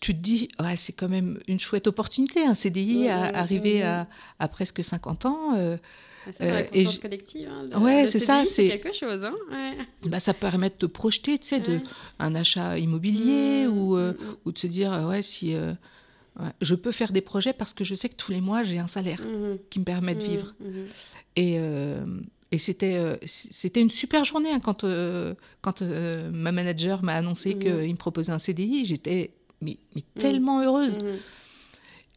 tu 0.00 0.14
te 0.14 0.20
dis, 0.20 0.48
ouais, 0.60 0.76
c'est 0.76 0.92
quand 0.92 1.08
même 1.08 1.38
une 1.48 1.58
chouette 1.58 1.86
opportunité, 1.86 2.44
un 2.44 2.54
CDI, 2.54 3.08
à 3.08 3.24
arriver 3.38 3.82
à, 3.82 4.08
à, 4.38 4.48
presque 4.48 4.82
50 4.82 5.26
ans. 5.26 5.78
Ah, 6.24 6.30
c'est 6.36 6.50
la 6.50 6.62
conscience 6.64 6.98
collective. 6.98 7.48
Hein, 7.48 7.80
ouais, 7.80 8.06
c'est 8.06 8.20
ça. 8.20 8.44
C'est 8.46 8.68
quelque 8.68 8.92
chose. 8.92 9.24
Hein 9.24 9.34
ouais. 9.50 9.76
bah, 10.08 10.20
ça 10.20 10.34
permet 10.34 10.68
de 10.68 10.74
te 10.74 10.86
projeter, 10.86 11.38
tu 11.38 11.48
sais, 11.48 11.60
de 11.60 11.80
un 12.20 12.34
achat 12.34 12.78
immobilier 12.78 13.66
ou, 13.66 13.96
ou 13.96 14.52
de 14.52 14.58
se 14.58 14.66
dire, 14.68 15.06
ouais, 15.08 15.22
si 15.22 15.56
je 16.60 16.74
peux 16.74 16.92
faire 16.92 17.12
des 17.12 17.20
projets 17.20 17.52
parce 17.52 17.72
que 17.72 17.84
je 17.84 17.94
sais 17.94 18.08
que 18.08 18.16
tous 18.16 18.32
les 18.32 18.40
mois, 18.40 18.62
j'ai 18.62 18.78
un 18.78 18.86
salaire 18.86 19.20
mhm. 19.20 19.58
qui 19.70 19.78
me 19.80 19.84
permet 19.84 20.14
de 20.14 20.22
mhm. 20.22 20.30
vivre. 20.30 20.54
Mhm. 20.60 20.86
Et, 21.36 21.54
euh, 21.58 22.04
et 22.50 22.58
c'était, 22.58 22.96
euh, 22.96 23.16
c'était 23.26 23.80
une 23.80 23.90
super 23.90 24.24
journée 24.24 24.50
hein, 24.50 24.60
quand, 24.60 24.84
euh, 24.84 25.34
quand 25.60 25.82
ma 25.82 26.52
manager 26.52 27.02
m'a 27.02 27.14
annoncé 27.14 27.54
qu'il 27.54 27.72
me 27.72 27.96
proposait 27.96 28.32
un 28.32 28.38
CDI. 28.38 28.84
J'étais 28.84 29.32
mais, 29.60 29.76
tellement 30.18 30.62
heureuse. 30.62 30.98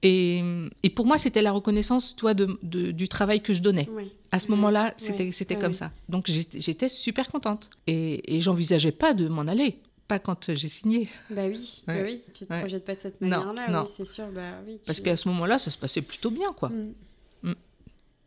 Et, 0.03 0.43
et 0.83 0.89
pour 0.89 1.07
moi, 1.07 1.17
c'était 1.17 1.41
la 1.41 1.51
reconnaissance, 1.51 2.15
toi, 2.15 2.33
de, 2.33 2.59
de- 2.61 2.91
du 2.91 3.07
travail 3.07 3.41
que 3.41 3.53
je 3.53 3.61
donnais. 3.61 3.89
Oui. 3.91 4.11
À 4.31 4.39
ce 4.39 4.49
moment-là, 4.51 4.93
c'était 4.97 5.55
comme 5.55 5.73
ça. 5.73 5.91
Donc 6.09 6.27
j'étais 6.27 6.59
j'étais 6.59 6.89
super 6.89 7.31
contente. 7.31 7.69
Et, 7.87 8.35
et 8.35 8.41
j'envisageais 8.41 8.91
pas 8.91 9.13
de 9.13 9.27
m'en 9.27 9.43
aller. 9.43 9.79
Pas 10.07 10.19
quand 10.19 10.53
j'ai 10.53 10.67
signé. 10.67 11.09
Bah 11.31 11.47
oui, 11.47 11.83
bah 11.87 11.95
oui, 12.03 12.21
tu 12.31 12.45
te 12.45 12.53
Ouais. 12.53 12.59
projettes 12.59 12.85
pas 12.85 12.93
de 12.95 12.99
cette 12.99 13.19
manière-là, 13.21 13.69
non. 13.71 13.83
oui, 13.83 13.89
c'est 13.97 14.05
sûr, 14.05 14.27
bah 14.31 14.59
oui. 14.67 14.79
Parce 14.85 15.01
qu'à 15.01 15.17
ce 15.17 15.27
moment-là, 15.29 15.57
ça 15.57 15.71
se 15.71 15.77
passait 15.79 16.03
plutôt 16.03 16.29
bien, 16.29 16.53
quoi. 16.53 16.69
Mm. 16.69 16.93
Mm. 17.41 17.53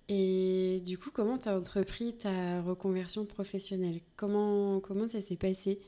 Et 0.08 0.82
du 0.84 0.98
coup, 0.98 1.10
comment 1.12 1.38
tu 1.38 1.48
as 1.48 1.56
entrepris 1.56 2.14
ta 2.14 2.62
reconversion 2.62 3.24
professionnelle? 3.26 4.00
Comment, 4.16 4.80
comment 4.80 5.06
ça 5.06 5.20
s'est 5.20 5.36
passé? 5.36 5.78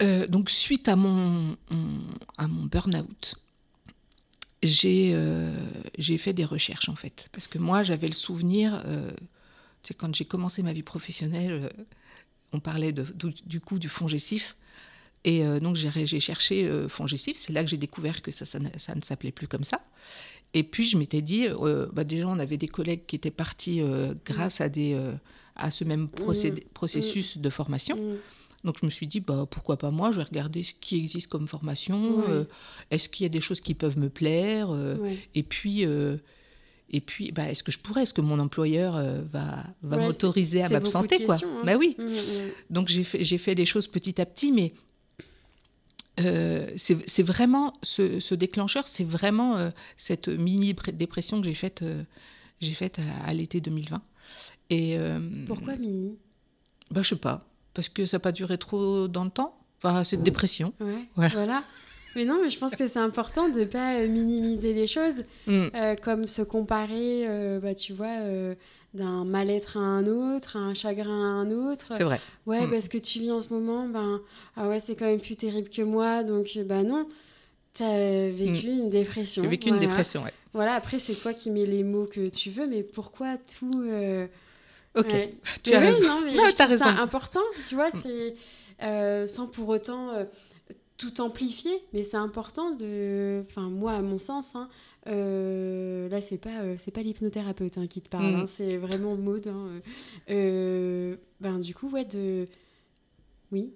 Euh, 0.00 0.26
donc, 0.26 0.48
suite 0.50 0.88
à 0.88 0.96
mon, 0.96 1.56
à 2.38 2.46
mon 2.48 2.64
burn-out, 2.64 3.34
j'ai 4.62 5.10
euh, 5.14 5.52
j'ai 5.98 6.16
fait 6.16 6.32
des 6.32 6.44
recherches, 6.46 6.88
en 6.88 6.94
fait. 6.96 7.28
Parce 7.32 7.46
que 7.46 7.58
moi, 7.58 7.82
j'avais 7.82 8.08
le 8.08 8.14
souvenir, 8.14 8.82
euh, 8.86 9.10
tu 9.82 9.88
sais, 9.88 9.94
quand 9.94 10.14
j'ai 10.14 10.24
commencé 10.24 10.62
ma 10.62 10.72
vie 10.72 10.82
professionnelle, 10.82 11.52
euh, 11.52 11.68
on 12.54 12.60
parlait 12.60 12.92
de, 12.92 13.02
du, 13.02 13.34
du 13.44 13.60
coup 13.60 13.78
du 13.78 13.88
fongicif. 13.88 14.56
Et 15.26 15.44
euh, 15.44 15.58
donc, 15.58 15.74
j'ai 15.76 16.20
cherché 16.20 16.66
euh, 16.66 16.88
fongicif. 16.88 17.36
C'est 17.36 17.52
là 17.52 17.64
que 17.64 17.70
j'ai 17.70 17.78
découvert 17.78 18.20
que 18.22 18.30
ça, 18.30 18.44
ça, 18.44 18.58
ne- 18.58 18.68
ça 18.78 18.94
ne 18.94 19.00
s'appelait 19.02 19.32
plus 19.32 19.48
comme 19.48 19.64
ça. 19.64 19.80
Et 20.52 20.62
puis, 20.62 20.86
je 20.86 20.96
m'étais 20.98 21.22
dit, 21.22 21.46
euh, 21.48 21.86
bah, 21.92 22.04
déjà, 22.04 22.28
on 22.28 22.38
avait 22.38 22.58
des 22.58 22.68
collègues 22.68 23.06
qui 23.06 23.16
étaient 23.16 23.30
partis 23.30 23.80
euh, 23.80 24.14
grâce 24.26 24.60
à, 24.60 24.68
des, 24.68 24.98
à 25.56 25.70
ce 25.70 25.82
même 25.84 26.08
procédé- 26.08 26.66
processus 26.74 27.38
de 27.38 27.50
formation. 27.50 27.96
Mm. 27.96 28.16
Donc 28.64 28.78
je 28.80 28.86
me 28.86 28.90
suis 28.90 29.06
dit, 29.06 29.20
bah, 29.20 29.46
pourquoi 29.50 29.76
pas 29.76 29.90
moi, 29.90 30.10
je 30.12 30.16
vais 30.18 30.22
regarder 30.22 30.62
ce 30.62 30.72
qui 30.80 30.96
existe 30.96 31.26
comme 31.28 31.46
formation, 31.46 32.24
est-ce 32.90 33.10
qu'il 33.10 33.24
y 33.24 33.26
a 33.26 33.28
des 33.28 33.42
choses 33.42 33.60
qui 33.60 33.74
peuvent 33.74 33.98
me 33.98 34.08
plaire, 34.08 34.68
et 35.34 35.42
puis, 35.42 35.84
et 36.90 37.00
puis 37.00 37.32
bah, 37.32 37.48
est-ce 37.50 37.62
que 37.62 37.72
je 37.72 37.78
pourrais, 37.78 38.02
est-ce 38.04 38.14
que 38.14 38.20
mon 38.20 38.38
employeur 38.38 38.96
euh, 38.96 39.22
va, 39.32 39.64
va 39.82 39.96
Ouais, 39.96 40.04
m'autoriser 40.06 40.62
à 40.62 40.68
m'absenter 40.68 41.24
quoi? 41.24 41.36
hein. 41.36 41.62
Bah 41.64 41.76
oui, 41.76 41.96
Mm, 41.98 42.04
mm. 42.04 42.50
donc 42.70 42.88
j'ai 42.88 43.04
fait, 43.04 43.24
fait 43.38 43.54
les 43.54 43.64
choses 43.66 43.88
petit 43.88 44.20
à 44.20 44.26
petit, 44.26 44.52
mais 44.52 44.74
euh, 46.20 46.68
c'est 46.76 47.22
vraiment, 47.22 47.72
ce, 47.82 48.20
ce 48.20 48.34
déclencheur, 48.36 48.86
c'est 48.86 49.02
vraiment 49.04 49.56
euh, 49.56 49.70
cette 49.96 50.28
mini-dépression 50.28 51.40
que 51.40 51.46
j'ai 51.48 51.54
faite, 51.54 51.82
euh, 51.82 52.04
j'ai 52.60 52.72
faite 52.74 52.98
à, 53.00 53.28
à 53.28 53.34
l'été 53.34 53.60
2020. 53.60 54.00
Et, 54.70 54.96
Pourquoi 55.46 55.76
Mini? 55.76 56.16
Bah, 56.90 57.02
Je 57.02 57.08
sais 57.10 57.16
pas, 57.16 57.46
parce 57.74 57.88
que 57.88 58.06
ça 58.06 58.16
n'a 58.16 58.20
pas 58.20 58.32
duré 58.32 58.56
trop 58.58 59.08
dans 59.08 59.24
le 59.24 59.30
temps, 59.30 59.58
enfin, 59.82 60.04
cette 60.04 60.22
dépression. 60.22 60.72
Ouais, 60.80 61.04
Voilà. 61.16 61.30
voilà. 61.34 61.64
Mais 62.16 62.24
non, 62.24 62.38
mais 62.42 62.50
je 62.50 62.58
pense 62.58 62.76
que 62.76 62.86
c'est 62.86 62.98
important 62.98 63.48
de 63.48 63.64
pas 63.64 63.94
euh, 63.96 64.08
minimiser 64.08 64.72
les 64.72 64.86
choses, 64.86 65.24
Mm. 65.46 65.66
euh, 65.74 65.94
comme 65.96 66.26
se 66.28 66.42
comparer, 66.42 67.24
euh, 67.28 67.58
bah, 67.60 67.74
tu 67.74 67.92
vois, 67.92 68.06
euh, 68.20 68.54
d'un 68.94 69.24
mal-être 69.24 69.76
à 69.76 69.80
un 69.80 70.06
autre, 70.06 70.56
à 70.56 70.60
un 70.60 70.74
chagrin 70.74 71.10
à 71.10 71.34
un 71.40 71.50
autre. 71.50 71.92
C'est 71.96 72.04
vrai. 72.04 72.20
Ouais, 72.46 72.66
Mm. 72.66 72.70
parce 72.70 72.88
que 72.88 72.98
tu 72.98 73.18
vis 73.18 73.32
en 73.32 73.40
ce 73.42 73.48
moment, 73.52 73.88
ben, 73.88 74.20
ah 74.56 74.68
ouais, 74.68 74.80
c'est 74.80 74.94
quand 74.94 75.06
même 75.06 75.20
plus 75.20 75.36
terrible 75.36 75.68
que 75.68 75.82
moi, 75.82 76.22
donc 76.22 76.56
bah 76.66 76.82
non, 76.84 77.08
t'as 77.74 78.28
vécu 78.30 78.68
une 78.68 78.90
dépression. 78.90 79.42
Mm. 79.42 79.46
J'ai 79.46 79.50
vécu 79.50 79.68
une 79.70 79.78
dépression, 79.78 80.22
ouais. 80.22 80.32
Voilà, 80.52 80.74
après, 80.74 81.00
c'est 81.00 81.14
toi 81.14 81.32
qui 81.34 81.50
mets 81.50 81.66
les 81.66 81.82
mots 81.82 82.06
que 82.06 82.28
tu 82.28 82.50
veux, 82.50 82.66
mais 82.68 82.84
pourquoi 82.84 83.36
tout. 83.58 83.84
Ok, 84.96 85.08
ouais. 85.12 85.34
tu 85.64 85.70
Mais 85.70 85.76
as 85.76 85.80
oui, 85.80 85.86
raison. 85.86 86.06
non, 86.06 86.20
mais 86.24 86.34
Non, 86.36 86.44
je 86.48 86.54
ça 86.56 86.66
raison. 86.66 86.84
important, 86.86 87.40
tu 87.68 87.74
vois, 87.74 87.90
c'est 87.90 88.36
euh, 88.82 89.26
sans 89.26 89.46
pour 89.48 89.68
autant 89.68 90.10
euh, 90.10 90.24
tout 91.10 91.20
amplifier, 91.20 91.72
mais 91.92 92.02
c'est 92.02 92.16
important 92.16 92.70
de. 92.74 93.44
Enfin, 93.50 93.68
moi, 93.68 93.92
à 93.92 94.02
mon 94.02 94.18
sens, 94.18 94.54
hein, 94.56 94.68
euh, 95.06 96.08
là, 96.08 96.20
c'est 96.20 96.38
pas, 96.38 96.60
euh, 96.62 96.76
c'est 96.78 96.90
pas 96.90 97.02
l'hypnothérapeute 97.02 97.76
hein, 97.78 97.86
qui 97.86 98.00
te 98.00 98.08
parle, 98.08 98.32
Mm. 98.32 98.36
hein, 98.36 98.46
c'est 98.46 98.76
vraiment 98.76 99.16
Maud. 99.16 99.46
euh, 100.30 101.16
ben, 101.40 101.58
du 101.58 101.74
coup, 101.74 101.88
ouais, 101.90 102.04
de. 102.04 102.48
Oui, 103.52 103.72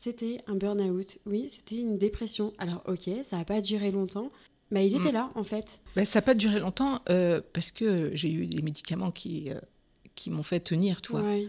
c'était 0.00 0.38
un 0.46 0.54
burn-out, 0.56 1.18
oui, 1.26 1.46
c'était 1.48 1.76
une 1.76 1.98
dépression. 1.98 2.52
Alors, 2.58 2.82
ok, 2.86 3.08
ça 3.22 3.38
n'a 3.38 3.44
pas 3.44 3.60
duré 3.60 3.90
longtemps, 3.90 4.30
mais 4.70 4.86
il 4.86 4.94
était 4.96 5.10
Mm. 5.10 5.14
là, 5.14 5.30
en 5.34 5.44
fait. 5.44 5.80
Ben, 5.96 6.04
ça 6.04 6.18
n'a 6.18 6.22
pas 6.22 6.34
duré 6.34 6.58
longtemps 6.60 7.00
parce 7.52 7.70
que 7.70 8.10
j'ai 8.14 8.30
eu 8.32 8.46
des 8.46 8.62
médicaments 8.62 9.10
qui, 9.12 9.50
qui 10.14 10.30
m'ont 10.30 10.42
fait 10.42 10.60
tenir. 10.60 11.00
Ouais. 11.10 11.48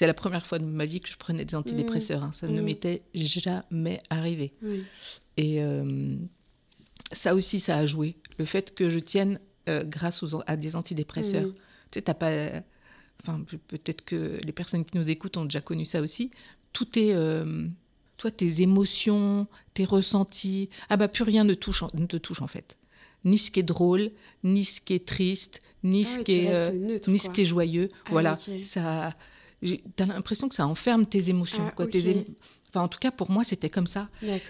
C'était 0.00 0.06
la 0.06 0.14
première 0.14 0.46
fois 0.46 0.58
de 0.58 0.64
ma 0.64 0.86
vie 0.86 1.00
que 1.02 1.10
je 1.10 1.16
prenais 1.18 1.44
des 1.44 1.54
antidépresseurs. 1.54 2.22
hein. 2.24 2.30
Ça 2.32 2.48
ne 2.48 2.58
Mm. 2.58 2.64
m'était 2.64 3.02
jamais 3.14 4.00
arrivé. 4.08 4.54
Oui. 4.62 4.84
Et 5.36 5.62
euh, 5.62 6.16
ça 7.12 7.34
aussi, 7.34 7.60
ça 7.60 7.76
a 7.76 7.84
joué. 7.84 8.16
Le 8.38 8.46
fait 8.46 8.74
que 8.74 8.88
je 8.88 8.98
tienne 8.98 9.38
euh, 9.68 9.84
grâce 9.84 10.22
aux, 10.22 10.40
à 10.46 10.56
des 10.56 10.74
antidépresseurs. 10.74 11.44
Tu 11.44 11.52
sais, 11.92 12.00
t'as 12.00 12.14
pas. 12.14 12.30
Enfin, 13.22 13.42
pe- 13.46 13.58
peut-être 13.58 14.02
que 14.06 14.38
les 14.42 14.52
personnes 14.52 14.86
qui 14.86 14.96
nous 14.96 15.10
écoutent 15.10 15.36
ont 15.36 15.44
déjà 15.44 15.60
connu 15.60 15.84
ça 15.84 16.00
aussi. 16.00 16.30
Tout 16.72 16.98
est. 16.98 17.12
euh, 17.12 17.66
toi, 18.16 18.30
tes 18.30 18.62
émotions, 18.62 19.46
tes 19.74 19.84
ressentis. 19.84 20.70
Ah 20.88 20.96
bah, 20.96 21.08
plus 21.08 21.24
rien 21.24 21.44
ne, 21.44 21.52
touche 21.52 21.84
ne 21.92 22.06
te 22.06 22.16
touche 22.16 22.40
en 22.40 22.46
fait. 22.46 22.78
Ni 23.26 23.36
ce 23.36 23.50
qui 23.50 23.60
est 23.60 23.64
drôle, 23.64 24.12
ni 24.44 24.64
ce 24.64 24.80
qui 24.80 24.94
est 24.94 25.06
triste, 25.06 25.60
ni 25.84 26.04
Ah 26.06 26.14
ce 26.16 26.20
qui 26.20 26.32
est. 26.38 26.54
euh, 26.56 26.70
neutre, 26.72 27.10
ni 27.10 27.18
ce 27.18 27.28
qui 27.28 27.42
est 27.42 27.44
joyeux. 27.44 27.90
Ah, 28.06 28.08
voilà. 28.12 28.38
Ça. 28.64 29.14
T'as 29.96 30.06
l'impression 30.06 30.48
que 30.48 30.54
ça 30.54 30.66
enferme 30.66 31.06
tes 31.06 31.28
émotions. 31.30 31.66
Ah, 31.68 31.72
quoi, 31.72 31.86
tes 31.86 32.26
Enfin, 32.70 32.82
en 32.82 32.88
tout 32.88 32.98
cas, 33.00 33.10
pour 33.10 33.30
moi, 33.30 33.42
c'était 33.44 33.68
comme 33.68 33.86
ça. 33.88 34.08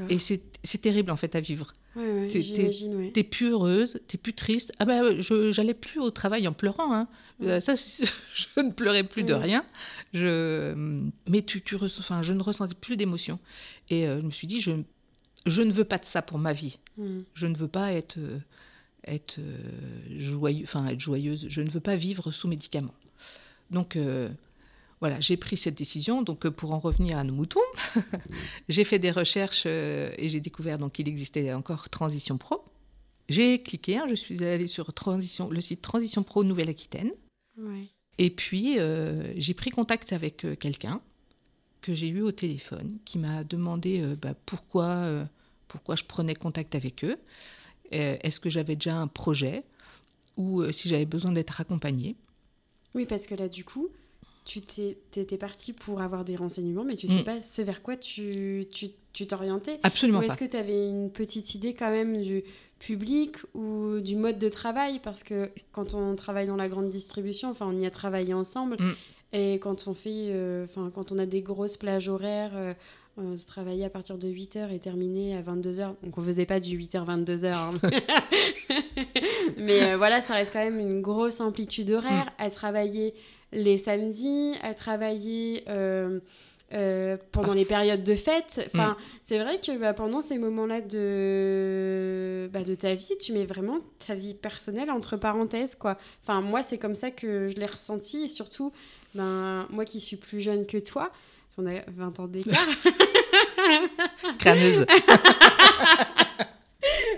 Et 0.09 0.19
c'est 0.19 0.79
terrible, 0.81 1.11
en 1.11 1.17
fait, 1.17 1.35
à 1.35 1.41
vivre. 1.41 1.73
Ouais, 1.97 2.03
ouais, 2.05 2.29
t'es- 2.29 2.87
ouais. 2.87 3.25
Plus 3.25 3.49
heureuse, 3.49 3.99
t'es 4.07 4.17
plus 4.17 4.33
triste. 4.35 4.71
Ah 4.79 4.85
ben, 4.85 5.21
je 5.21 5.51
j'allais 5.51 5.75
plus 5.75 5.99
au 6.01 6.11
travail 6.11 6.47
en 6.47 6.53
pleurant. 6.53 6.95
Hein. 6.95 7.09
Euh, 7.43 7.59
ça, 7.59 7.75
je 8.35 8.61
ne 8.61 8.71
pleurais 8.71 9.03
plus 9.03 9.25
de 9.25 9.33
rien. 9.33 9.65
Je, 10.15 10.73
mais 11.29 11.43
tu, 11.43 11.63
tu 11.63 11.75
ressens, 11.77 12.01
enfin, 12.01 12.23
je 12.23 12.33
ne 12.33 12.43
ressentais 12.43 12.75
plus 12.75 12.97
d'émotion. 12.97 13.39
Et 13.89 14.07
euh, 14.07 14.21
je 14.21 14.27
me 14.27 14.31
suis 14.31 14.47
dit, 14.47 14.61
je, 14.61 14.73
je 15.47 15.63
ne 15.63 15.73
veux 15.73 15.85
pas 15.85 15.99
de 15.99 16.05
ça 16.05 16.23
pour 16.23 16.39
ma 16.39 16.53
vie. 16.53 16.79
Mm. 16.97 17.21
Je 17.35 17.47
ne 17.47 17.57
veux 17.57 17.69
pas 17.69 17.93
être, 17.93 18.19
euh, 18.19 18.39
être 19.07 19.39
euh, 19.41 19.57
joyeux, 20.19 20.65
enfin, 20.65 20.87
être 20.89 21.01
joyeuse. 21.01 21.47
Je 21.49 21.61
ne 21.63 21.71
veux 21.71 21.81
pas 21.81 21.97
vivre 21.97 22.31
sous 22.31 22.47
médicaments. 22.47 22.95
Donc 23.71 23.97
euh, 23.97 24.29
voilà, 25.01 25.19
j'ai 25.21 25.37
pris 25.37 25.57
cette 25.57 25.77
décision. 25.77 26.23
Donc 26.23 26.47
euh, 26.47 26.51
pour 26.51 26.73
en 26.73 26.79
revenir 26.79 27.19
à 27.19 27.25
nos 27.25 27.35
moutons, 27.35 27.61
j'ai 28.69 28.85
fait 28.85 28.99
des 28.99 29.11
recherches 29.11 29.65
euh, 29.67 30.13
et 30.19 30.29
j'ai 30.29 30.41
découvert 30.41 30.79
donc 30.79 30.93
qu'il 30.93 31.09
existait 31.09 31.53
encore 31.53 31.89
Transition 31.89 32.39
Pro. 32.39 32.65
J'ai 33.29 33.63
cliqué, 33.63 33.97
hein, 33.97 34.07
je 34.09 34.17
suis 34.17 34.45
allée 34.45 34.67
sur 34.67 34.93
Transition, 34.93 35.51
le 35.51 35.61
site 35.61 35.83
Transition 35.83 36.25
Pro 36.25 36.43
Nouvelle-Aquitaine. 36.43 37.13
Ouais. 37.57 37.87
Et 38.21 38.29
puis, 38.29 38.79
euh, 38.79 39.33
j'ai 39.37 39.55
pris 39.55 39.71
contact 39.71 40.13
avec 40.13 40.45
euh, 40.45 40.55
quelqu'un 40.55 41.01
que 41.81 41.95
j'ai 41.95 42.09
eu 42.09 42.21
au 42.21 42.33
téléphone, 42.33 42.99
qui 43.07 43.19
m'a 43.19 43.45
demandé 43.45 44.03
euh, 44.03 44.15
bah, 44.15 44.35
pourquoi, 44.45 45.27
pourquoi 45.69 45.97
je 45.97 46.05
prenais 46.05 46.35
contact 46.35 46.75
avec 46.75 47.03
eux. 47.03 47.17
Est-ce 47.91 48.39
que 48.39 48.51
j'avais 48.51 48.75
déjà 48.75 48.97
un 48.97 49.07
projet 49.07 49.65
ou 50.37 50.71
si 50.71 50.89
j'avais 50.91 51.07
besoin 51.07 51.33
d'être 51.33 51.61
accompagnée. 51.61 52.15
Oui, 52.95 53.07
parce 53.07 53.27
que 53.27 53.35
là, 53.35 53.49
du 53.49 53.65
coup, 53.65 53.89
tu 54.51 54.95
t'étais 55.11 55.37
parti 55.37 55.73
pour 55.73 56.01
avoir 56.01 56.25
des 56.25 56.35
renseignements, 56.37 56.85
mais 56.85 56.97
tu 56.97 57.07
sais 57.07 57.21
Mm. 57.21 57.25
pas 57.25 57.41
ce 57.41 57.63
vers 57.63 57.83
quoi 57.83 57.97
tu 57.97 58.67
tu- 58.71 58.91
tu 59.13 59.27
t'orientais. 59.27 59.79
Absolument 59.83 60.19
Ou 60.21 60.23
est-ce 60.23 60.37
que 60.39 60.45
tu 60.45 60.57
avais 60.57 60.89
une 60.89 61.11
petite 61.11 61.55
idée 61.55 61.75
quand 61.75 61.91
même 61.91 62.21
du 62.23 62.43
public 62.79 63.37
ou 63.55 64.01
du 64.01 64.17
mode 64.17 64.39
de 64.39 64.49
travail? 64.49 65.01
Parce 65.03 65.23
que 65.23 65.51
quand 65.73 65.95
on 65.95 66.15
travaille 66.17 66.47
dans 66.47 66.57
la 66.57 66.69
grande 66.69 66.91
distribution, 66.91 67.51
enfin, 67.51 67.67
on 67.69 67.79
y 67.79 67.87
a 67.87 67.91
travaillé 67.91 68.35
ensemble. 68.35 68.77
Mm. 68.81 68.93
Et 69.33 69.55
quand 69.61 69.87
on 69.87 69.95
fait, 69.95 70.11
euh, 70.31 70.67
quand 70.95 71.13
on 71.13 71.19
a 71.19 71.27
des 71.27 71.43
grosses 71.43 71.77
plages 71.77 72.09
horaires, 72.09 72.53
euh, 72.55 72.75
on 73.17 73.37
se 73.37 73.45
travaillait 73.47 73.85
à 73.85 73.91
partir 73.91 74.17
de 74.19 74.29
8h 74.29 74.73
et 74.73 74.79
terminé 74.79 75.37
à 75.37 75.43
22h. 75.43 75.95
Donc 76.03 76.17
on 76.19 76.23
faisait 76.23 76.47
pas 76.47 76.59
du 76.61 76.77
8h 76.77 77.05
22h. 77.05 77.53
hein. 77.55 77.71
Mais 79.57 79.83
euh, 79.93 79.97
voilà, 79.97 80.21
ça 80.21 80.35
reste 80.35 80.53
quand 80.53 80.61
même 80.65 80.79
une 80.79 81.01
grosse 81.01 81.41
amplitude 81.41 81.91
horaire 81.91 82.27
Mm. 82.39 82.43
à 82.45 82.51
travailler 82.51 83.15
les 83.53 83.79
samedis, 83.79 84.55
à 84.63 84.75
travailler 84.75 85.65
euh, 85.69 86.21
euh, 86.73 87.17
pendant 87.33 87.53
les 87.53 87.65
périodes 87.65 88.05
de 88.05 88.15
fête. 88.15 88.69
Enfin, 88.73 88.91
Mm. 88.91 88.97
c'est 89.23 89.39
vrai 89.41 89.61
que 89.61 89.77
bah, 89.77 89.93
pendant 89.93 90.21
ces 90.21 90.39
moments-là 90.39 90.81
de, 90.81 92.49
bah, 92.53 92.63
de 92.63 92.75
ta 92.75 92.95
vie, 92.95 93.17
tu 93.21 93.33
mets 93.33 93.47
vraiment 93.47 93.79
ta 94.07 94.15
vie 94.15 94.35
personnelle 94.35 94.91
entre 94.91 95.17
parenthèses, 95.17 95.75
quoi. 95.75 95.99
Enfin, 96.23 96.41
moi, 96.41 96.63
c'est 96.63 96.79
comme 96.79 96.95
ça 96.95 97.11
que 97.11 97.49
je 97.49 97.57
l'ai 97.57 97.67
ressenti, 97.67 98.23
et 98.25 98.29
surtout, 98.29 98.73
ben, 99.17 99.67
moi 99.71 99.85
qui 99.85 99.99
suis 99.99 100.17
plus 100.17 100.41
jeune 100.41 100.65
que 100.67 100.79
toi, 100.79 101.11
qu'on 101.57 101.67
a 101.67 101.81
20 101.89 102.21
ans 102.21 102.29
d'écart. 102.29 102.65
Crâneuse. 104.39 104.87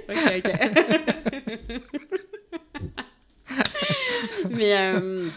Ok, 0.08 0.42
ok. 0.44 0.50
Mais 4.50 4.76
euh, 4.76 5.28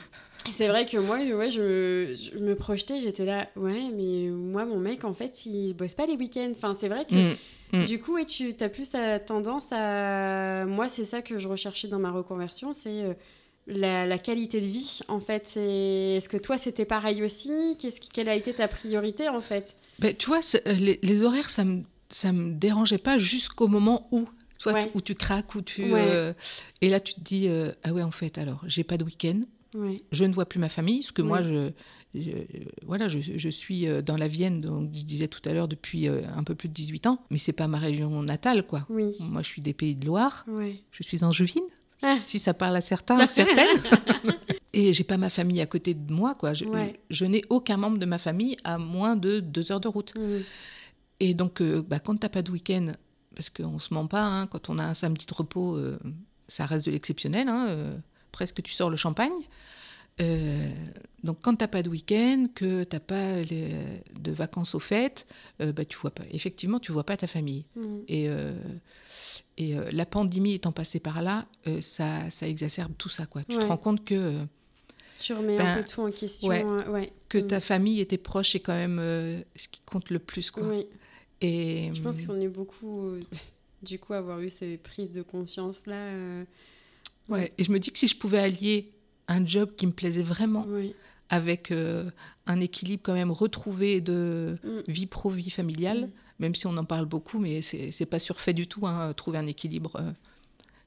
c'est 0.51 0.67
vrai 0.67 0.85
que 0.85 0.97
moi, 0.97 1.17
ouais, 1.17 1.49
je, 1.51 1.59
me, 1.61 2.15
je 2.15 2.37
me 2.39 2.55
projetais, 2.55 2.99
j'étais 2.99 3.25
là, 3.25 3.47
ouais, 3.55 3.89
mais 3.95 4.29
moi, 4.29 4.65
mon 4.65 4.79
mec, 4.79 5.03
en 5.03 5.13
fait, 5.13 5.45
il 5.45 5.73
bosse 5.73 5.93
pas 5.95 6.05
les 6.05 6.15
week-ends. 6.15 6.51
Enfin, 6.55 6.75
c'est 6.79 6.87
vrai 6.89 7.05
que 7.05 7.15
Mm, 7.73 7.81
mm. 7.81 7.85
du 7.85 7.99
coup, 7.99 8.17
et 8.17 8.25
tu 8.25 8.53
as 8.59 8.69
plus 8.69 8.93
la 8.93 9.19
tendance 9.19 9.69
à. 9.71 10.65
Moi, 10.65 10.87
c'est 10.87 11.03
ça 11.05 11.21
que 11.21 11.37
je 11.39 11.47
recherchais 11.47 11.87
dans 11.87 11.99
ma 11.99 12.11
reconversion, 12.11 12.73
c'est 12.73 13.03
euh, 13.03 13.13
la, 13.67 14.05
la 14.05 14.17
qualité 14.19 14.61
de 14.61 14.65
vie, 14.67 14.99
en 15.07 15.19
fait. 15.19 15.57
Est-ce 15.57 16.29
que 16.29 16.37
toi, 16.37 16.57
c'était 16.57 16.85
pareil 16.85 17.23
aussi? 17.23 17.75
Qu'est-ce 17.79 17.99
Quelle 17.99 18.29
a 18.29 18.35
été 18.35 18.53
ta 18.53 18.67
priorité, 18.67 19.27
en 19.29 19.41
fait? 19.41 19.75
Ben, 19.99 20.15
tu 20.15 20.27
vois, 20.27 20.39
euh, 20.67 20.73
les, 20.73 20.99
les 21.01 21.23
horaires, 21.23 21.49
ça 21.49 21.63
me, 21.65 21.81
ça 22.09 22.31
me 22.31 22.51
dérangeait 22.53 22.97
pas 22.99 23.17
jusqu'au 23.17 23.67
moment 23.67 24.07
où, 24.11 24.27
Ouais. 24.67 24.89
où 24.95 25.01
tu 25.01 25.13
craques, 25.15 25.53
où 25.55 25.61
tu. 25.61 25.91
Ouais. 25.93 26.07
euh, 26.07 26.33
et 26.81 26.89
là, 26.89 26.99
tu 26.99 27.13
te 27.13 27.19
dis, 27.19 27.47
euh, 27.47 27.71
ah 27.83 27.93
ouais, 27.93 28.01
en 28.03 28.11
fait, 28.11 28.37
alors, 28.37 28.61
j'ai 28.67 28.83
pas 28.83 28.97
de 28.97 29.03
week-end, 29.03 29.41
Je 30.11 30.25
ne 30.25 30.33
vois 30.33 30.45
plus 30.45 30.59
ma 30.59 30.69
famille, 30.69 30.99
parce 30.99 31.11
que 31.11 31.21
moi, 31.21 31.41
je, 31.41 31.71
je- 32.13 32.31
voilà, 32.85 33.07
je, 33.07 33.19
je 33.19 33.49
suis 33.49 33.87
euh, 33.87 34.01
dans 34.01 34.17
la 34.17 34.27
Vienne, 34.27 34.61
donc 34.61 34.89
je 34.93 35.03
disais 35.03 35.27
tout 35.27 35.41
à 35.47 35.53
l'heure, 35.53 35.67
depuis 35.67 36.07
euh, 36.07 36.21
un 36.35 36.43
peu 36.43 36.55
plus 36.55 36.69
de 36.69 36.73
18 36.73 37.07
ans, 37.07 37.19
mais 37.29 37.37
c'est 37.37 37.53
pas 37.53 37.67
ma 37.67 37.77
région 37.77 38.21
natale, 38.23 38.65
quoi. 38.65 38.85
Oui. 38.89 39.11
Moi, 39.21 39.41
je 39.41 39.47
suis 39.47 39.61
des 39.61 39.73
Pays 39.73 39.95
de 39.95 40.05
Loire, 40.05 40.45
je 40.91 41.03
suis 41.03 41.23
angevine, 41.23 41.63
Ah. 42.01 42.15
si 42.17 42.39
ça 42.39 42.53
parle 42.53 42.75
à 42.77 42.81
certains, 42.81 43.27
certaines. 43.29 43.77
Et 44.73 44.93
j'ai 44.93 45.05
pas 45.05 45.17
ma 45.17 45.29
famille 45.29 45.61
à 45.61 45.65
côté 45.65 45.93
de 45.93 46.11
moi, 46.13 46.35
quoi. 46.35 46.51
Je, 46.53 47.25
n'ai 47.25 47.43
aucun 47.49 47.77
membre 47.77 47.97
de 47.97 48.05
ma 48.05 48.17
famille 48.17 48.57
à 48.65 48.77
moins 48.77 49.15
de 49.15 49.39
deux 49.39 49.71
heures 49.71 49.79
de 49.79 49.87
route. 49.87 50.13
Et 51.21 51.33
donc, 51.33 51.61
euh, 51.61 51.81
bah, 51.81 51.99
quand 51.99 52.17
t'as 52.17 52.27
pas 52.29 52.41
de 52.41 52.51
week-end, 52.51 52.91
parce 53.35 53.49
qu'on 53.49 53.79
se 53.79 53.93
ment 53.93 54.07
pas, 54.07 54.23
hein, 54.25 54.47
quand 54.47 54.69
on 54.69 54.77
a 54.77 54.83
un 54.83 54.93
samedi 54.93 55.25
de 55.25 55.33
repos, 55.33 55.77
euh, 55.77 55.97
ça 56.49 56.65
reste 56.65 56.85
de 56.87 56.91
l'exceptionnel. 56.91 57.47
hein, 57.47 57.67
euh, 57.69 57.97
presque 58.35 58.61
tu 58.61 58.73
sors 58.73 58.89
le 58.89 58.97
champagne. 58.97 59.31
Euh, 60.21 60.69
donc, 61.23 61.37
quand 61.41 61.55
t'as 61.55 61.67
pas 61.69 61.81
de 61.83 61.89
week-end, 61.89 62.47
que 62.53 62.83
t'as 62.83 62.99
pas 62.99 63.41
les- 63.41 64.01
de 64.19 64.31
vacances 64.31 64.75
aux 64.75 64.79
fêtes, 64.79 65.25
euh, 65.61 65.71
bah, 65.71 65.85
tu 65.85 65.97
vois 65.97 66.11
pas. 66.11 66.23
Effectivement, 66.31 66.79
tu 66.79 66.91
vois 66.91 67.05
pas 67.05 67.15
ta 67.17 67.27
famille. 67.27 67.65
Mhm. 67.75 68.03
Et, 68.09 68.29
euh, 68.29 68.51
et 69.57 69.77
euh, 69.77 69.89
la 69.91 70.05
pandémie 70.05 70.53
étant 70.53 70.71
passée 70.73 70.99
par 70.99 71.21
là, 71.21 71.45
ça, 71.81 72.29
ça 72.29 72.45
exacerbe 72.47 72.93
tout 72.97 73.09
ça. 73.09 73.25
Quoi. 73.25 73.43
Tu 73.43 73.55
Ouais. 73.55 73.61
te 73.63 73.67
rends 73.67 73.77
compte 73.77 74.03
que, 74.05 74.33
Tu 75.21 75.31
remets 75.33 75.57
Ben, 75.57 75.65
un 75.67 75.77
peu 75.81 75.85
tout 75.87 76.01
en 76.01 76.11
question. 76.11 76.49
ouais. 76.49 76.63
ouais. 76.89 77.13
que 77.29 77.37
Mhm. 77.37 77.47
ta 77.47 77.59
famille 77.61 78.01
et 78.01 78.05
tes 78.05 78.17
proches, 78.17 78.51
c'est 78.51 78.59
quand 78.59 78.75
même 78.75 78.99
ce 79.55 79.67
qui 79.69 79.81
compte 79.85 80.09
le 80.09 80.19
plus. 80.19 80.51
Quoi. 80.51 80.63
Oui. 80.67 80.85
Et, 81.41 81.89
Je 81.93 82.01
pense 82.01 82.21
qu'on 82.21 82.39
est 82.41 82.47
beaucoup, 82.49 83.11
du 83.81 83.97
coup, 83.99 84.13
à 84.13 84.17
avoir 84.17 84.39
eu 84.41 84.49
ces 84.49 84.77
prises 84.77 85.11
de 85.11 85.21
conscience-là. 85.23 86.43
Ouais, 87.29 87.51
et 87.57 87.63
je 87.63 87.71
me 87.71 87.79
dis 87.79 87.91
que 87.91 87.97
si 87.97 88.07
je 88.07 88.17
pouvais 88.17 88.39
allier 88.39 88.91
un 89.27 89.45
job 89.45 89.71
qui 89.75 89.87
me 89.87 89.91
plaisait 89.91 90.21
vraiment 90.23 90.65
oui. 90.69 90.93
avec 91.29 91.71
euh, 91.71 92.09
un 92.45 92.59
équilibre 92.61 93.01
quand 93.03 93.13
même 93.15 93.31
retrouvé 93.31 93.99
de 94.01 94.57
Mm. 94.63 94.79
vie 94.87 95.05
pro, 95.07 95.29
vie 95.31 95.49
familiale, 95.49 96.01
Mm. 96.01 96.09
même 96.39 96.55
si 96.55 96.67
on 96.67 96.77
en 96.77 96.85
parle 96.85 97.05
beaucoup, 97.05 97.39
mais 97.39 97.61
c'est 97.61 98.05
pas 98.05 98.19
surfait 98.19 98.53
du 98.53 98.67
tout, 98.67 98.85
hein, 98.85 99.13
trouver 99.13 99.39
un 99.39 99.47
équilibre 99.47 99.95
euh, 99.99 100.11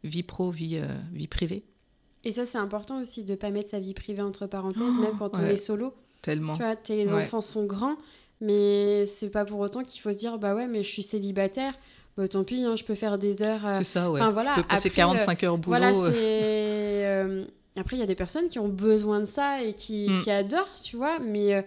vie 0.05 0.23
pro, 0.23 0.51
vie, 0.51 0.77
euh, 0.77 0.87
vie 1.13 1.27
privée, 1.27 1.65
Et 2.25 2.33
ça, 2.33 2.45
c'est 2.47 2.59
important 2.59 3.01
aussi 3.03 3.23
de 3.25 3.35
pas 3.37 3.51
mettre 3.51 3.71
sa 3.71 3.79
vie 3.81 3.95
privée 3.95 4.23
entre 4.23 4.47
parenthèses, 4.47 4.97
même 4.99 5.17
quand 5.19 5.39
on 5.39 5.45
est 5.45 5.57
solo. 5.57 5.95
tellement. 6.23 6.53
Tu 6.57 6.63
vois, 6.63 6.75
tes 6.77 7.07
Ouais. 7.07 7.13
enfants 7.25 7.41
sont 7.41 7.65
grands, 7.65 7.97
mais 8.41 9.07
c'est 9.07 9.31
pas 9.31 9.45
pour 9.45 9.59
autant 9.61 9.83
qu'il 9.85 10.01
faut 10.01 10.13
se 10.13 10.17
dire, 10.17 10.39
bah 10.39 10.55
ouais, 10.55 10.67
mais 10.69 10.83
je 10.83 10.89
suis 10.89 11.03
célibataire, 11.03 11.75
bah 12.19 12.29
tant 12.29 12.45
pis, 12.45 12.63
hein, 12.65 12.75
je 12.77 12.85
peux 12.85 12.95
faire 12.97 13.17
des 13.19 13.43
heures. 13.43 13.65
euh, 13.65 13.79
C'est 13.79 13.85
ça, 13.85 14.11
ouais. 14.11 14.21
Enfin, 14.21 14.31
voilà, 14.33 14.55
tu 14.57 14.63
peux 14.63 14.69
passer 14.69 14.89
après, 14.89 14.97
45 14.97 15.45
heures 15.45 15.55
au 15.55 15.57
boulot. 15.57 15.79
Voilà, 15.79 15.93
euh, 15.97 16.11
euh, 16.13 17.45
Après, 17.77 17.97
il 17.97 18.01
y 18.01 18.03
a 18.03 18.07
des 18.07 18.17
personnes 18.17 18.49
qui 18.49 18.59
ont 18.59 18.69
besoin 18.69 19.21
de 19.21 19.25
ça 19.25 19.63
et 19.63 19.73
qui, 19.73 20.09
Mm. 20.11 20.23
qui 20.25 20.31
adorent, 20.33 20.75
tu 20.83 20.97
vois, 20.97 21.21
mais, 21.21 21.55
euh, 21.55 21.63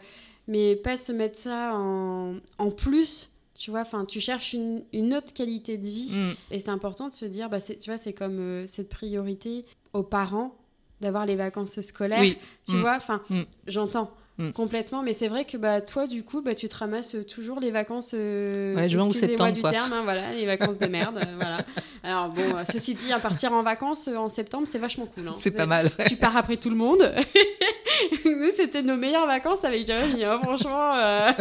mais 0.47 0.75
pas 0.75 0.97
se 0.97 1.13
mettre 1.13 1.37
ça 1.39 1.71
en, 1.73 2.35
en 2.57 2.69
plus, 2.69 3.31
tu 3.55 3.71
vois. 3.71 3.79
Enfin, 3.81 4.03
tu 4.05 4.19
cherches 4.19 4.51
une, 4.53 4.83
une 4.91 5.13
autre 5.13 5.31
qualité 5.33 5.77
de 5.77 5.85
vie 5.85 6.17
mm, 6.17 6.31
et 6.53 6.59
c'est 6.59 6.69
important 6.69 7.07
de 7.07 7.13
se 7.13 7.23
dire, 7.25 7.49
bah, 7.49 7.61
c'est- 7.61 7.77
tu 7.77 7.89
vois, 7.89 7.97
c'est 7.97 8.11
comme 8.13 8.39
euh, 8.39 8.67
cette 8.67 8.89
priorité 8.89 9.63
aux 9.93 10.03
parents 10.03 10.53
d'avoir 10.99 11.25
les 11.25 11.35
vacances 11.37 11.79
scolaires, 11.79 12.19
Oui, 12.19 12.37
tu 12.67 12.75
Mm. 12.75 12.81
vois. 12.81 12.95
Enfin, 12.97 13.21
j'entends. 13.67 14.11
Mm. 14.41 14.51
Complètement, 14.53 15.03
mais 15.03 15.13
c'est 15.13 15.27
vrai 15.27 15.45
que 15.45 15.55
bah, 15.57 15.81
toi, 15.81 16.07
du 16.07 16.23
coup, 16.23 16.41
bah, 16.41 16.55
tu 16.55 16.67
te 16.67 16.75
ramasses 16.75 17.15
toujours 17.33 17.59
les 17.59 17.69
vacances. 17.71 18.11
euh, 18.13 18.75
Ouais, 18.75 18.89
juin 18.89 19.05
ou 19.05 19.13
septembre, 19.13 19.51
du 19.51 19.61
quoi. 19.61 19.69
terme, 19.71 19.93
hein, 19.93 20.01
voilà, 20.03 20.33
les 20.33 20.45
vacances 20.45 20.77
de 20.79 20.87
merde. 20.87 21.17
euh, 21.17 21.35
voilà. 21.35 21.57
Alors, 22.03 22.29
bon, 22.29 22.41
euh, 22.57 22.63
ceci 22.69 22.95
dit, 22.95 23.11
à 23.11 23.19
partir 23.19 23.53
en 23.53 23.61
vacances 23.61 24.07
euh, 24.07 24.15
en 24.15 24.29
septembre, 24.29 24.65
c'est 24.67 24.79
vachement 24.79 25.05
cool. 25.05 25.27
hein. 25.27 25.31
c'est 25.35 25.51
pas 25.51 25.65
mal. 25.67 25.91
Tu 26.07 26.15
pars 26.15 26.35
après 26.35 26.57
tout 26.57 26.69
le 26.69 26.75
monde. 26.75 27.13
Nous, 28.25 28.49
c'était 28.55 28.81
nos 28.81 28.95
meilleures 28.97 29.27
vacances 29.27 29.63
avec 29.63 29.85
Jérémy, 29.85 30.23
hein, 30.23 30.39
franchement. 30.41 30.95
euh. 30.95 31.31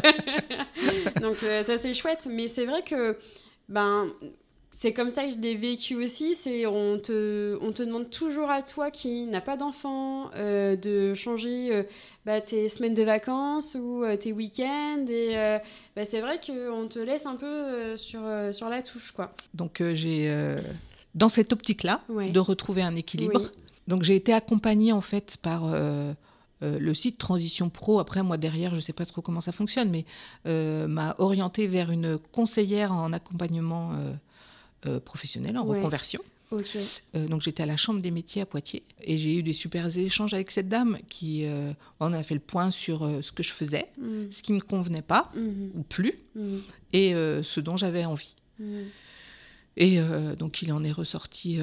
Donc, 1.21 1.43
euh, 1.43 1.65
ça, 1.65 1.79
c'est 1.79 1.95
chouette. 1.95 2.27
Mais 2.31 2.49
c'est 2.49 2.67
vrai 2.67 2.83
que, 2.83 3.17
ben, 3.69 4.09
c'est 4.81 4.95
comme 4.95 5.11
ça 5.11 5.25
que 5.25 5.31
je 5.35 5.39
l'ai 5.39 5.57
vécu 5.57 5.95
aussi. 5.95 6.35
C'est 6.35 6.65
on 6.65 6.99
te, 6.99 7.59
on 7.61 7.71
te 7.71 7.83
demande 7.83 8.09
toujours 8.09 8.49
à 8.49 8.63
toi 8.63 8.91
qui 8.91 9.25
n'a 9.27 9.43
pas 9.43 9.59
d'enfant 9.59 10.31
euh, 10.37 10.75
de 10.75 11.13
changer 11.13 11.69
euh, 11.71 11.83
bah, 12.25 12.41
tes 12.41 12.71
semaines 12.71 12.95
de 12.95 13.03
vacances 13.03 13.77
ou 13.79 14.03
euh, 14.03 14.17
tes 14.17 14.33
week-ends. 14.33 15.05
Et 15.07 15.37
bah, 15.95 16.07
c'est 16.07 16.23
vrai 16.23 16.41
qu'on 16.45 16.89
te 16.89 16.99
laisse 16.99 17.27
un 17.27 17.37
peu 17.37 17.99
sur, 17.99 18.23
sur 18.53 18.71
la 18.71 18.81
touche, 18.81 19.13
quoi. 19.13 19.35
Donc 19.53 19.83
j'ai, 19.93 20.35
dans 21.15 21.29
cette 21.29 21.53
optique-là, 21.53 22.01
Ouais. 22.09 22.31
de 22.31 22.41
retrouver 22.41 22.81
un 22.81 22.97
équilibre, 22.97 23.43
Oui. 23.43 23.49
Donc 23.87 24.03
j'ai 24.03 24.15
été 24.17 24.33
accompagnée 24.33 24.93
en 24.93 25.01
fait 25.03 25.37
par 25.43 25.65
euh, 26.63 26.79
le 26.79 26.95
site 26.95 27.19
Transition 27.19 27.71
Pro. 27.71 28.01
Après 28.01 28.23
moi 28.23 28.37
derrière, 28.37 28.71
je 28.71 28.77
ne 28.77 28.81
sais 28.81 28.93
pas 28.93 29.07
trop 29.07 29.23
comment 29.23 29.41
ça 29.41 29.53
fonctionne, 29.53 29.91
mais 29.91 30.05
euh, 30.47 30.87
m'a 30.87 31.15
orientée 31.19 31.67
vers 31.67 31.91
une 31.91 32.19
conseillère 32.33 32.93
en 32.93 33.13
accompagnement 33.13 33.93
euh, 33.93 34.13
euh, 34.87 35.01
professionnel, 35.01 35.57
en 35.59 35.67
Ouais. 35.67 35.79
reconversion. 35.79 36.21
Euh, 36.53 37.29
donc 37.29 37.43
j'étais 37.43 37.63
à 37.63 37.67
la 37.67 37.77
Chambre 37.77 38.01
des 38.01 38.11
métiers 38.11 38.43
à 38.43 38.47
Poitiers 38.47 38.83
et 39.03 39.19
j'ai 39.19 39.37
eu 39.37 39.43
des 39.45 39.53
super 39.53 39.87
échanges 39.97 40.35
avec 40.35 40.51
cette 40.51 40.69
dame 40.69 40.99
qui, 41.09 41.45
euh, 41.47 41.73
on 42.01 42.13
a 42.13 42.25
fait 42.25 42.35
le 42.35 42.41
point 42.41 42.73
sur 42.73 43.05
euh, 43.05 43.23
ce 43.23 43.31
que 43.31 43.45
je 43.45 43.53
faisais, 43.53 43.87
Mhm. 43.99 44.33
ce 44.33 44.43
qui 44.43 44.53
me 44.53 44.59
convenait 44.61 45.01
pas 45.03 45.31
Mhm. 45.37 45.71
ou 45.77 45.83
plus 45.85 46.15
Mhm. 46.35 46.61
et 46.93 47.13
ce 47.43 47.61
dont 47.61 47.77
j'avais 47.77 48.05
envie. 48.05 48.35
Mhm. 48.59 48.85
Et 49.77 49.99
donc, 50.39 50.61
il 50.63 50.73
en 50.73 50.83
est 50.83 50.91
ressorti 50.93 51.59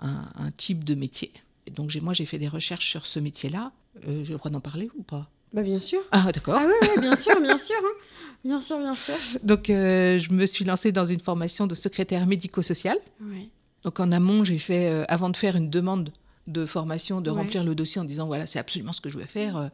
un, 0.00 0.28
un 0.34 0.50
type 0.50 0.82
de 0.84 0.94
métier. 0.96 1.32
Et 1.66 1.70
donc, 1.70 1.94
moi, 2.02 2.12
j'ai 2.12 2.26
fait 2.26 2.38
des 2.38 2.48
recherches 2.48 2.90
sur 2.90 3.06
ce 3.06 3.20
métier-là. 3.20 3.72
J'ai 4.04 4.24
le 4.32 4.36
droit 4.38 4.50
d'en 4.50 4.60
parler 4.60 4.90
ou 4.98 5.02
pas? 5.04 5.30
Bah, 5.54 5.62
bien 5.62 5.78
sûr. 5.80 6.00
Ah, 6.10 6.30
d'accord. 6.32 6.56
Ah 6.58 6.66
oui, 6.66 7.00
bien 7.00 7.14
sûr, 7.16 7.40
bien 7.40 7.56
sûr. 7.68 7.76
hein. 7.78 7.96
Bien 8.44 8.60
sûr, 8.60 8.78
bien 8.78 8.94
sûr. 8.94 9.14
Donc, 9.42 9.70
euh, 9.70 10.18
je 10.18 10.30
me 10.32 10.44
suis 10.44 10.64
lancée 10.66 10.92
dans 10.92 11.06
une 11.06 11.20
formation 11.20 11.66
de 11.66 11.74
secrétaire 11.74 12.26
médico-social. 12.26 12.98
Ouais. 13.22 13.48
Donc, 13.84 14.00
en 14.00 14.12
amont, 14.12 14.44
j'ai 14.44 14.58
fait, 14.58 14.90
euh, 14.90 15.04
avant 15.08 15.30
de 15.30 15.36
faire 15.36 15.56
une 15.56 15.70
demande 15.70 16.12
de 16.46 16.66
formation, 16.66 17.20
de 17.22 17.30
Ouais. 17.30 17.38
remplir 17.38 17.64
le 17.64 17.74
dossier 17.74 18.00
en 18.00 18.04
disant 18.04 18.26
voilà, 18.26 18.46
c'est 18.46 18.58
absolument 18.58 18.92
ce 18.92 19.00
que 19.00 19.08
je 19.08 19.16
veux 19.16 19.24
faire, 19.24 19.56
euh, 19.56 19.68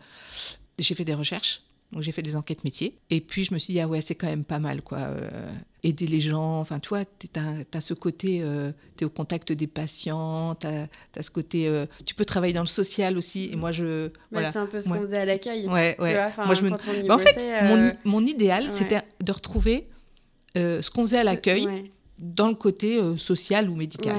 j'ai 0.78 0.94
fait 0.94 1.04
des 1.04 1.14
recherches. 1.14 1.62
Donc, 1.92 2.02
j'ai 2.02 2.12
fait 2.12 2.22
des 2.22 2.36
enquêtes 2.36 2.62
métiers. 2.64 2.96
Et 3.10 3.20
puis, 3.20 3.44
je 3.44 3.52
me 3.52 3.58
suis 3.58 3.72
dit, 3.74 3.80
ah 3.80 3.88
ouais, 3.88 4.00
c'est 4.00 4.14
quand 4.14 4.28
même 4.28 4.44
pas 4.44 4.58
mal, 4.60 4.80
quoi. 4.82 4.98
euh, 4.98 5.28
aider 5.82 6.06
les 6.06 6.20
gens. 6.20 6.60
Enfin, 6.60 6.78
tu 6.78 6.90
vois, 6.90 7.04
tu 7.04 7.26
as, 7.74 7.80
ce 7.80 7.94
côté, 7.94 8.44
tu 8.96 9.02
es 9.02 9.06
au 9.06 9.10
contact 9.10 9.50
des 9.52 9.66
patients, 9.66 10.54
tu 10.54 10.66
as, 10.66 11.22
ce 11.22 11.30
côté, 11.30 11.66
euh, 11.68 11.86
tu 12.06 12.14
peux 12.14 12.24
travailler 12.24 12.52
dans 12.52 12.60
le 12.60 12.66
social 12.68 13.16
aussi. 13.18 13.50
Et 13.52 13.56
moi, 13.56 13.72
je. 13.72 14.06
Bah, 14.08 14.12
voilà. 14.30 14.52
C'est 14.52 14.58
un 14.58 14.66
peu 14.66 14.80
ce 14.80 14.88
Ouais. 14.88 14.98
qu'on 14.98 15.04
faisait 15.04 15.18
à 15.18 15.24
l'accueil. 15.24 15.66
Ouais, 15.66 15.94
Tu 15.96 16.02
ouais. 16.02 16.12
vois, 16.34 16.44
Moi, 16.46 16.54
je 16.54 16.62
me- 16.62 16.70
Bah, 17.08 17.14
en 17.14 17.18
fait, 17.18 17.36
mon, 17.64 17.76
euh, 17.78 17.92
mon 18.04 18.24
idéal, 18.26 18.64
ouais. 18.66 18.70
c'était 18.72 19.00
de 19.22 19.32
retrouver 19.32 19.88
euh, 20.56 20.82
ce 20.82 20.90
qu'on 20.90 21.02
faisait 21.02 21.18
à 21.18 21.24
l'accueil 21.24 21.66
Ouais, 21.66 21.90
dans 22.18 22.48
le 22.48 22.54
côté 22.54 22.98
euh, 23.00 23.16
social 23.16 23.68
ou 23.70 23.74
médical. 23.74 24.16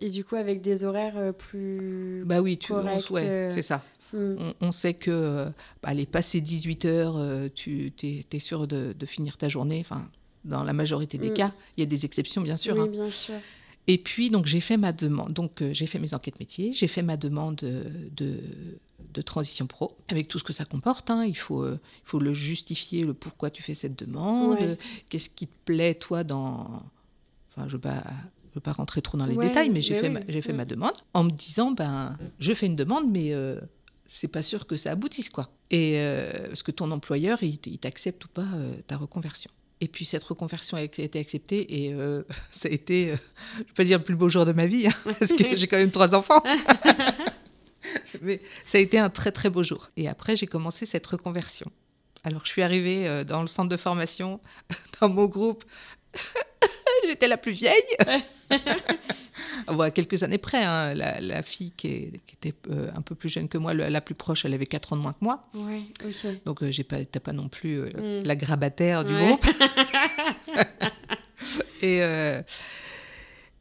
Et 0.00 0.10
du 0.10 0.24
coup, 0.24 0.34
avec 0.36 0.60
des 0.62 0.84
horaires 0.84 1.16
euh, 1.16 1.32
plus. 1.32 2.24
Bah 2.26 2.40
oui, 2.40 2.58
tu, 2.58 2.72
on- 2.72 2.76
Correct, 2.82 3.10
ouais, 3.10 3.22
euh, 3.24 3.50
c'est 3.50 3.62
ça. 3.62 3.82
Hmm. 4.12 4.36
On, 4.38 4.54
on 4.68 4.72
sait 4.72 4.94
que, 4.94 5.10
euh, 5.10 5.50
allez, 5.82 6.06
passer 6.06 6.40
18 6.40 6.84
heures, 6.84 7.16
euh, 7.16 7.48
tu 7.54 7.92
es, 8.02 8.38
sûr 8.38 8.66
de, 8.66 8.92
de 8.98 9.06
finir 9.06 9.36
ta 9.36 9.48
journée. 9.48 9.78
Enfin, 9.80 10.08
dans 10.44 10.64
la 10.64 10.72
majorité 10.72 11.18
des 11.18 11.30
Mm. 11.30 11.34
cas, 11.34 11.52
il 11.76 11.80
y 11.80 11.82
a 11.84 11.86
des 11.86 12.04
exceptions, 12.04 12.42
bien 12.42 12.56
sûr. 12.56 12.74
Oui, 12.76 12.82
hein. 12.82 12.86
bien 12.88 13.10
sûr. 13.10 13.34
Et 13.88 13.98
puis, 13.98 14.30
donc, 14.30 14.46
j'ai 14.46 14.60
fait 14.60 14.76
ma 14.76 14.92
demande. 14.92 15.32
Donc, 15.32 15.60
euh, 15.62 15.72
j'ai 15.72 15.86
fait 15.86 15.98
mes 15.98 16.14
enquêtes 16.14 16.38
métiers, 16.38 16.72
j'ai 16.72 16.86
fait 16.88 17.02
ma 17.02 17.16
demande 17.16 17.56
de, 17.56 18.40
de 19.12 19.22
transition 19.22 19.66
pro, 19.66 19.96
avec 20.08 20.28
tout 20.28 20.38
ce 20.38 20.44
que 20.44 20.52
ça 20.52 20.64
comporte. 20.64 21.10
hein. 21.10 21.24
Il, 21.26 21.36
faut, 21.36 21.62
euh, 21.62 21.78
il 22.04 22.08
faut 22.08 22.18
le 22.20 22.32
justifier, 22.32 23.04
le 23.04 23.12
pourquoi 23.14 23.50
tu 23.50 23.62
fais 23.62 23.74
cette 23.74 23.98
demande, 23.98 24.58
Ouais. 24.60 24.78
qu'est-ce 25.08 25.30
qui 25.30 25.46
te 25.48 25.54
plaît, 25.64 25.94
toi, 25.94 26.22
dans. 26.22 26.82
Enfin, 27.50 27.62
je 27.62 27.62
ne 27.66 27.70
veux, 27.72 27.78
pas- 27.80 28.04
je 28.50 28.54
veux 28.54 28.60
pas 28.60 28.72
rentrer 28.72 29.02
trop 29.02 29.18
dans 29.18 29.26
les 29.26 29.34
Ouais, 29.34 29.48
détails, 29.48 29.70
mais 29.70 29.82
j'ai 29.82 29.94
fait, 29.96 30.08
oui. 30.08 30.14
ma, 30.14 30.20
fait 30.42 30.52
Mm. 30.52 30.56
ma 30.56 30.64
demande 30.64 30.94
en 31.14 31.24
me 31.24 31.30
disant, 31.30 31.72
ben, 31.72 32.16
je 32.38 32.52
fais 32.54 32.66
une 32.66 32.76
demande, 32.76 33.10
mais. 33.10 33.32
euh, 33.34 33.58
c'est 34.12 34.28
pas 34.28 34.42
sûr 34.42 34.66
que 34.66 34.76
ça 34.76 34.92
aboutisse, 34.92 35.30
quoi. 35.30 35.50
Et 35.70 35.94
euh, 35.96 36.48
parce 36.48 36.62
que 36.62 36.70
ton 36.70 36.90
employeur, 36.90 37.42
il, 37.42 37.58
t'accepte 37.58 38.24
ou 38.24 38.28
pas 38.28 38.46
euh, 38.54 38.74
ta 38.86 38.96
reconversion. 38.96 39.50
Et 39.80 39.88
puis 39.88 40.04
cette 40.04 40.22
reconversion 40.22 40.76
a 40.76 40.82
été 40.82 41.18
acceptée 41.18 41.86
et 41.86 41.92
euh, 41.94 42.22
ça 42.50 42.68
a 42.68 42.72
été, 42.72 43.12
euh, 43.12 43.16
je 43.54 43.58
vais 43.58 43.72
pas 43.74 43.84
dire 43.84 43.98
le 43.98 44.04
plus 44.04 44.14
beau 44.14 44.28
jour 44.28 44.44
de 44.44 44.52
ma 44.52 44.66
vie, 44.66 44.86
hein, 44.86 44.94
parce 45.18 45.32
que 45.32 45.56
j'ai 45.56 45.66
quand 45.66 45.78
même 45.78 45.90
trois 45.90 46.14
enfants. 46.14 46.42
Mais 48.20 48.40
ça 48.64 48.78
a 48.78 48.80
été 48.80 48.98
un 48.98 49.10
très 49.10 49.32
très 49.32 49.50
beau 49.50 49.62
jour. 49.62 49.90
Et 49.96 50.08
après, 50.08 50.36
j'ai 50.36 50.46
commencé 50.46 50.86
cette 50.86 51.06
reconversion. 51.06 51.72
Alors, 52.22 52.42
je 52.44 52.50
suis 52.50 52.62
arrivée 52.62 53.24
dans 53.24 53.40
le 53.40 53.48
centre 53.48 53.68
de 53.68 53.76
formation, 53.76 54.38
dans 55.00 55.08
mon 55.08 55.24
groupe. 55.24 55.64
J'étais 57.06 57.28
la 57.28 57.36
plus 57.36 57.52
vieille. 57.52 57.82
quelques 59.94 60.22
années 60.22 60.38
près, 60.38 60.64
hein. 60.64 60.94
la, 60.94 61.42
fille 61.42 61.72
qui, 61.76 62.12
était 62.32 62.54
euh, 62.70 62.90
un 62.94 63.02
peu 63.02 63.14
plus 63.14 63.28
jeune 63.28 63.48
que 63.48 63.58
moi, 63.58 63.74
la, 63.74 64.00
plus 64.00 64.14
proche, 64.14 64.44
elle 64.44 64.54
avait 64.54 64.66
4 64.66 64.92
ans 64.92 64.96
de 64.96 65.02
moins 65.02 65.12
que 65.12 65.24
moi. 65.24 65.48
Ouais, 65.54 65.82
Donc, 66.44 66.62
euh, 66.62 66.70
j'ai 66.70 66.84
pas, 66.84 66.98
pas 67.04 67.32
non 67.32 67.48
plus 67.48 67.80
mm. 67.80 68.22
la 68.24 68.36
grabataire 68.36 69.04
du 69.04 69.14
groupe. 69.14 69.46
et 71.82 72.00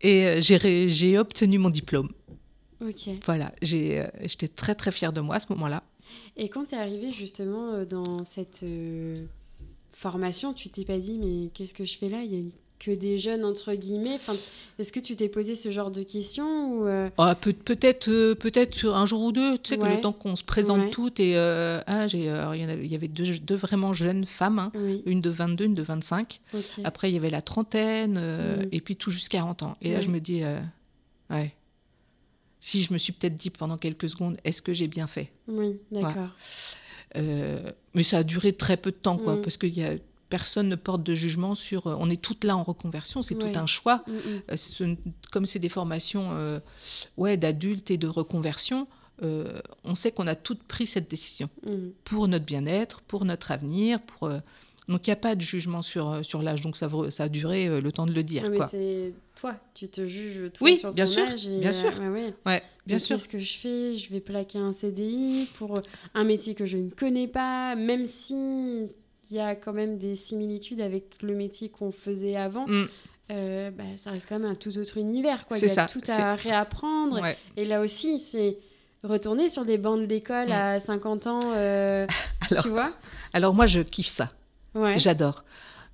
et 0.01 0.41
j'ai 0.41 1.17
obtenu 1.17 1.57
mon 1.57 1.69
diplôme. 1.69 2.09
Ok. 2.81 3.09
Voilà, 3.25 3.51
j'étais 3.61 4.47
très 4.47 4.75
très 4.75 4.91
fière 4.91 5.13
de 5.13 5.21
moi 5.21 5.35
à 5.35 5.39
ce 5.39 5.47
moment-là. 5.49 5.83
Et 6.35 6.49
quand 6.49 6.65
tu 6.65 6.75
es 6.75 6.77
arrivée 6.77 7.11
justement 7.11 7.73
euh, 7.73 7.85
dans 7.85 8.25
cette 8.25 8.63
euh, 8.63 9.25
formation, 9.93 10.53
tu 10.53 10.69
t'es 10.69 10.85
pas 10.85 10.97
dit, 10.97 11.17
mais 11.17 11.49
qu'est-ce 11.53 11.73
que 11.73 11.85
je 11.85 11.97
fais 11.97 12.09
là? 12.09 12.21
Il 12.23 12.33
y 12.33 12.37
a 12.37 12.51
que 12.79 12.89
des 12.89 13.19
jeunes, 13.19 13.45
entre 13.45 13.75
guillemets. 13.75 14.15
Enfin, 14.15 14.33
Est-ce 14.79 14.91
que 14.91 14.99
tu 14.99 15.15
t'es 15.15 15.29
posé 15.29 15.53
ce 15.53 15.69
genre 15.69 15.91
de 15.91 16.01
questions 16.01 16.79
ou 16.79 16.87
euh? 16.87 17.11
ah, 17.19 17.35
peut, 17.35 17.53
Peut-être 17.53 18.33
peut-être 18.33 18.73
sur 18.73 18.97
un 18.97 19.05
jour 19.05 19.21
ou 19.21 19.31
deux, 19.31 19.59
tu 19.59 19.69
sais, 19.69 19.77
que 19.77 19.85
le 19.85 20.01
temps 20.01 20.13
qu'on 20.13 20.35
se 20.35 20.43
présente 20.43 20.89
toutes. 20.89 21.19
Et 21.19 21.37
ah, 21.37 22.07
il, 22.11 22.23
y 22.23 22.29
avait, 22.29 22.83
il 22.83 22.91
y 22.91 22.95
avait 22.95 23.07
deux, 23.07 23.37
deux 23.37 23.55
vraiment 23.55 23.93
jeunes 23.93 24.25
femmes, 24.25 24.57
hein. 24.57 24.71
une 25.05 25.21
de 25.21 25.29
22, 25.29 25.65
une 25.65 25.75
de 25.75 25.83
25. 25.83 26.41
Après, 26.83 27.11
il 27.11 27.13
y 27.13 27.17
avait 27.17 27.29
la 27.29 27.43
trentaine, 27.43 28.19
mm. 28.19 28.69
et 28.71 28.81
puis 28.81 28.95
tout 28.95 29.11
jusqu'à 29.11 29.37
40 29.37 29.63
ans. 29.63 29.77
Et 29.83 29.93
là, 29.93 30.01
je 30.01 30.07
me 30.07 30.19
dis, 30.19 30.41
ouais 31.29 31.53
si 32.61 32.83
je 32.83 32.93
me 32.93 32.97
suis 32.97 33.11
peut-être 33.11 33.35
dit 33.35 33.49
pendant 33.49 33.77
quelques 33.77 34.07
secondes, 34.07 34.37
est-ce 34.45 34.61
que 34.61 34.71
j'ai 34.71 34.87
bien 34.87 35.07
fait? 35.07 35.31
Oui, 35.47 35.79
d'accord. 35.91 36.15
Euh, 36.17 36.27
mais 37.15 38.03
ça 38.03 38.19
a 38.19 38.23
duré 38.23 38.53
très 38.53 38.77
peu 38.77 38.91
de 38.91 38.95
temps, 38.95 39.17
quoi, 39.17 39.35
mm. 39.35 39.41
parce 39.41 39.57
que 39.57 39.67
y 39.67 39.83
a, 39.83 39.91
personne 40.29 40.69
ne 40.69 40.75
porte 40.75 41.03
de 41.03 41.13
jugement 41.13 41.53
sur. 41.53 41.87
Euh, 41.87 41.95
on 41.99 42.09
est 42.09 42.19
toutes 42.19 42.43
là 42.43 42.57
en 42.57 42.63
reconversion, 42.63 43.21
c'est 43.21 43.35
tout 43.35 43.51
un 43.53 43.67
choix. 43.67 44.03
Mm, 44.07 44.11
mm. 44.11 44.41
Euh, 44.81 44.95
comme 45.31 45.45
c'est 45.45 45.59
des 45.59 45.69
formations 45.69 46.61
ouais, 47.17 47.37
d'adultes 47.37 47.91
et 47.91 47.97
de 47.97 48.07
reconversion, 48.07 48.87
on 49.21 49.93
sait 49.93 50.11
qu'on 50.11 50.25
a 50.25 50.33
toutes 50.35 50.63
pris 50.63 50.87
cette 50.87 51.11
décision 51.11 51.49
pour 52.05 52.27
notre 52.27 52.45
bien-être, 52.45 53.01
pour 53.01 53.25
notre 53.25 53.51
avenir, 53.51 54.01
pour. 54.01 54.31
Donc 54.87 55.07
il 55.07 55.09
n'y 55.09 55.13
a 55.13 55.17
pas 55.17 55.35
de 55.35 55.41
jugement 55.41 55.81
sur, 55.81 56.25
sur 56.25 56.41
l'âge, 56.41 56.61
donc 56.61 56.75
ça, 56.75 56.89
ça 57.09 57.23
a 57.23 57.29
duré 57.29 57.81
le 57.81 57.91
temps 57.91 58.05
de 58.05 58.11
le 58.11 58.23
dire. 58.23 58.49
mais 58.49 58.59
c'est 58.69 59.13
toi, 59.35 59.55
tu 59.73 59.87
te 59.87 60.07
juges 60.07 60.51
toi 60.53 60.75
sur 60.75 60.89
ton 60.89 60.95
bien 60.95 61.05
sûr, 61.05 61.23
âge. 61.23 61.47
bien 61.47 61.71
sûr. 61.71 61.91
Ouais, 62.45 62.63
bien 62.85 62.99
sûr. 62.99 63.15
Qu'est-ce 63.15 63.29
que 63.29 63.39
je 63.39 63.57
fais? 63.57 63.97
Je 63.97 64.11
vais 64.11 64.19
plaquer 64.19 64.59
un 64.59 64.73
CDI 64.73 65.47
pour 65.57 65.75
un 66.13 66.23
métier 66.23 66.55
que 66.55 66.65
je 66.65 66.77
ne 66.77 66.89
connais 66.89 67.27
pas, 67.27 67.75
même 67.75 68.05
si 68.05 68.87
il 69.31 69.37
y 69.37 69.39
a 69.39 69.55
quand 69.55 69.73
même 69.73 69.97
des 69.97 70.15
similitudes 70.15 70.81
avec 70.81 71.05
le 71.21 71.33
métier 71.33 71.69
qu'on 71.69 71.91
faisait 71.91 72.35
avant. 72.35 72.67
Mm. 72.67 72.87
Euh, 73.31 73.71
bah, 73.71 73.83
ça 73.95 74.11
reste 74.11 74.27
quand 74.27 74.39
même 74.39 74.51
un 74.51 74.55
tout 74.55 74.77
autre 74.77 74.97
univers. 74.97 75.47
Quoi. 75.47 75.57
Il 75.57 75.65
y 75.65 75.79
a 75.79 75.85
tout 75.85 76.01
à 76.09 76.35
réapprendre. 76.35 77.21
Et 77.55 77.63
là 77.63 77.81
aussi, 77.81 78.19
c'est 78.19 78.57
retourner 79.03 79.47
sur 79.47 79.63
les 79.63 79.77
bancs 79.77 79.99
de 79.99 80.05
l'école 80.05 80.49
mm. 80.49 80.51
à 80.51 80.79
50 80.79 81.27
ans. 81.27 81.39
Euh, 81.55 82.05
alors, 82.51 82.63
tu 82.63 82.69
vois? 82.69 82.91
Alors 83.31 83.53
moi, 83.53 83.67
je 83.67 83.79
kiffe 83.79 84.09
ça. 84.09 84.31
J'adore. 84.95 85.43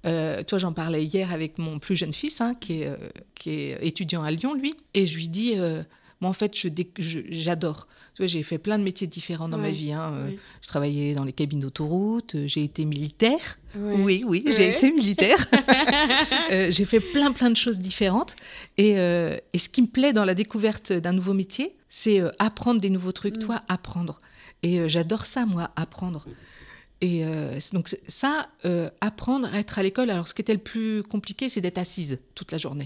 Euh, 0.05 0.43
toi, 0.43 0.57
j'en 0.57 0.73
parlais 0.73 1.03
hier 1.03 1.33
avec 1.33 1.57
mon 1.57 1.79
plus 1.79 1.95
jeune 1.95 2.13
fils, 2.13 2.39
hein, 2.41 2.55
qui, 2.59 2.81
est, 2.81 2.87
euh, 2.87 2.95
qui, 3.35 3.49
est, 3.51 3.85
étudiant 3.85 4.23
à 4.23 4.31
Lyon, 4.31 4.53
lui. 4.53 4.75
Et 4.93 5.07
je 5.07 5.15
lui 5.15 5.27
dis, 5.27 5.53
euh, 5.57 5.83
moi, 6.21 6.29
en 6.29 6.33
fait, 6.33 6.53
j'adore. 7.29 7.87
J'ai 8.19 8.41
fait 8.41 8.57
plein 8.57 8.79
de 8.79 8.83
métiers 8.83 9.05
différents 9.05 9.47
dans 9.47 9.59
ma 9.59 9.69
vie. 9.69 9.93
Hein. 9.93 10.31
Je 10.63 10.67
travaillais 10.67 11.13
dans 11.13 11.23
les 11.23 11.33
cabines 11.33 11.59
d'autoroute, 11.59 12.35
j'ai 12.47 12.63
été 12.63 12.83
militaire. 12.83 13.59
Oui, 13.75 14.23
oui, 14.25 14.43
j'ai 14.47 14.69
été 14.69 14.91
militaire. 14.91 15.37
j'ai 16.49 16.85
fait 16.85 16.99
plein, 16.99 17.31
plein 17.31 17.51
de 17.51 17.55
choses 17.55 17.77
différentes. 17.77 18.35
Et, 18.79 18.93
et, 18.93 19.59
ce 19.59 19.69
qui 19.69 19.83
me 19.83 19.87
plaît 19.87 20.13
dans 20.13 20.25
la 20.25 20.33
découverte 20.33 20.91
d'un 20.91 21.13
nouveau 21.13 21.35
métier, 21.35 21.75
c'est 21.89 22.19
apprendre 22.39 22.81
des 22.81 22.89
nouveaux 22.89 23.11
trucs, 23.11 23.37
mm. 23.37 23.41
toi, 23.41 23.61
apprendre. 23.67 24.19
Et 24.63 24.89
j'adore 24.89 25.27
ça, 25.27 25.45
moi, 25.45 25.69
apprendre. 25.75 26.25
Et 27.01 27.23
euh, 27.23 27.59
donc 27.73 27.95
ça, 28.07 28.47
euh, 28.65 28.89
apprendre 29.01 29.47
à 29.53 29.59
être 29.59 29.77
à 29.77 29.83
l'école, 29.83 30.09
alors 30.09 30.27
ce 30.27 30.33
qui 30.33 30.41
était 30.41 30.53
le 30.53 30.59
plus 30.59 31.03
compliqué, 31.03 31.49
c'est 31.49 31.61
d'être 31.61 31.77
assise 31.77 32.19
toute 32.33 32.51
la 32.51 32.57
journée. 32.57 32.85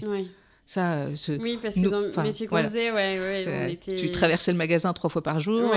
Ça, 0.64 0.92
euh, 0.92 1.14
oui, 1.40 1.58
parce 1.60 1.74
que 1.74 1.88
dans 1.88 2.00
le 2.00 2.22
métier 2.22 2.46
qu'on 2.46 2.62
faisait, 2.62 2.90
ouais, 2.92 3.18
ouais, 3.18 3.44
on 3.46 3.68
était... 3.68 3.96
Tu 3.96 4.10
traversais 4.10 4.52
le 4.52 4.56
magasin 4.56 4.92
trois 4.92 5.10
fois 5.10 5.22
par 5.22 5.40
jour. 5.40 5.72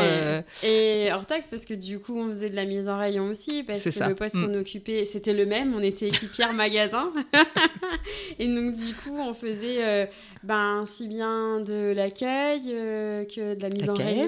Et 0.63 1.09
hors 1.11 1.25
taxe, 1.25 1.47
parce 1.47 1.65
que 1.65 1.73
du 1.73 1.99
coup, 1.99 2.17
on 2.17 2.29
faisait 2.29 2.49
de 2.49 2.55
la 2.55 2.65
mise 2.65 2.87
en 2.87 2.97
rayon 2.97 3.25
aussi, 3.25 3.63
parce 3.63 3.83
que 3.83 4.07
le 4.07 4.15
poste 4.15 4.35
qu'on 4.35 4.55
mm. 4.55 4.59
occupait, 4.59 5.05
c'était 5.05 5.33
le 5.33 5.45
même, 5.45 5.73
on 5.75 5.81
était 5.81 6.07
équipière 6.07 6.53
magasin. 6.53 7.11
et 8.39 8.47
donc, 8.47 8.75
du 8.75 8.93
coup, 8.93 9.17
on 9.17 9.33
faisait 9.33 10.09
ben, 10.43 10.85
si 10.85 11.07
bien 11.07 11.59
de 11.59 11.91
l'accueil 11.93 12.61
que 12.61 13.55
de 13.55 13.61
la 13.61 13.69
mise 13.69 13.89
en 13.89 13.95
rayon, 13.95 14.27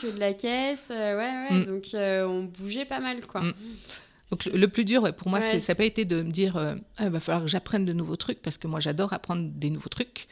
que 0.00 0.14
de 0.14 0.20
la 0.20 0.32
caisse. 0.32 0.90
ouais, 0.90 1.14
ouais, 1.14 1.50
mm. 1.50 1.64
donc 1.64 1.84
on 1.94 2.44
bougeait 2.44 2.84
pas 2.84 3.00
mal, 3.00 3.26
quoi. 3.26 3.40
Mm. 3.40 3.54
Donc 4.30 4.46
le, 4.46 4.68
plus 4.68 4.84
dur 4.84 5.14
pour 5.14 5.28
moi, 5.28 5.40
ça 5.40 5.56
n'a 5.56 5.74
pas 5.74 5.84
été 5.84 6.04
de 6.04 6.22
me 6.22 6.30
dire 6.30 6.56
euh, 6.56 6.74
ah, 6.96 7.04
il 7.04 7.10
va 7.10 7.20
falloir 7.20 7.44
que 7.44 7.50
j'apprenne 7.50 7.84
de 7.84 7.92
nouveaux 7.92 8.16
trucs, 8.16 8.40
parce 8.40 8.58
que 8.58 8.66
moi 8.66 8.80
j'adore 8.80 9.12
apprendre 9.12 9.50
des 9.50 9.70
nouveaux 9.70 9.88
trucs. 9.88 10.28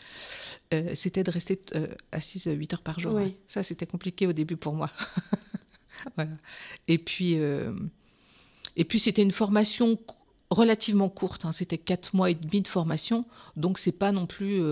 Euh, 0.73 0.93
c'était 0.95 1.23
de 1.23 1.31
rester 1.31 1.61
euh, 1.75 1.87
assise 2.13 2.47
8 2.47 2.75
heures 2.75 2.83
par 2.83 2.99
jour. 2.99 3.21
Ça, 3.49 3.63
c'était 3.63 3.87
compliqué 3.87 4.27
au 4.27 4.33
début 4.33 4.57
pour 4.57 4.73
moi. 4.73 4.91
voilà. 6.17 6.31
Et 6.89 6.97
puis, 6.97 7.35
et 7.35 8.85
puis 8.85 8.99
c'était 8.99 9.23
une 9.23 9.31
formation 9.31 9.99
relativement 10.51 11.11
courte. 11.11 11.45
Hein. 11.45 11.53
C'était 11.53 11.79
4 11.79 12.17
mois 12.17 12.31
et 12.31 12.35
demi 12.35 12.63
de 12.63 12.69
formation, 12.69 13.27
donc 13.57 13.79
c'est 13.79 13.93
pas 13.93 14.13
non 14.13 14.27
plus, 14.27 14.63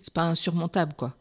c'est 0.00 0.14
pas 0.14 0.24
insurmontable 0.24 0.94
quoi. 0.94 1.16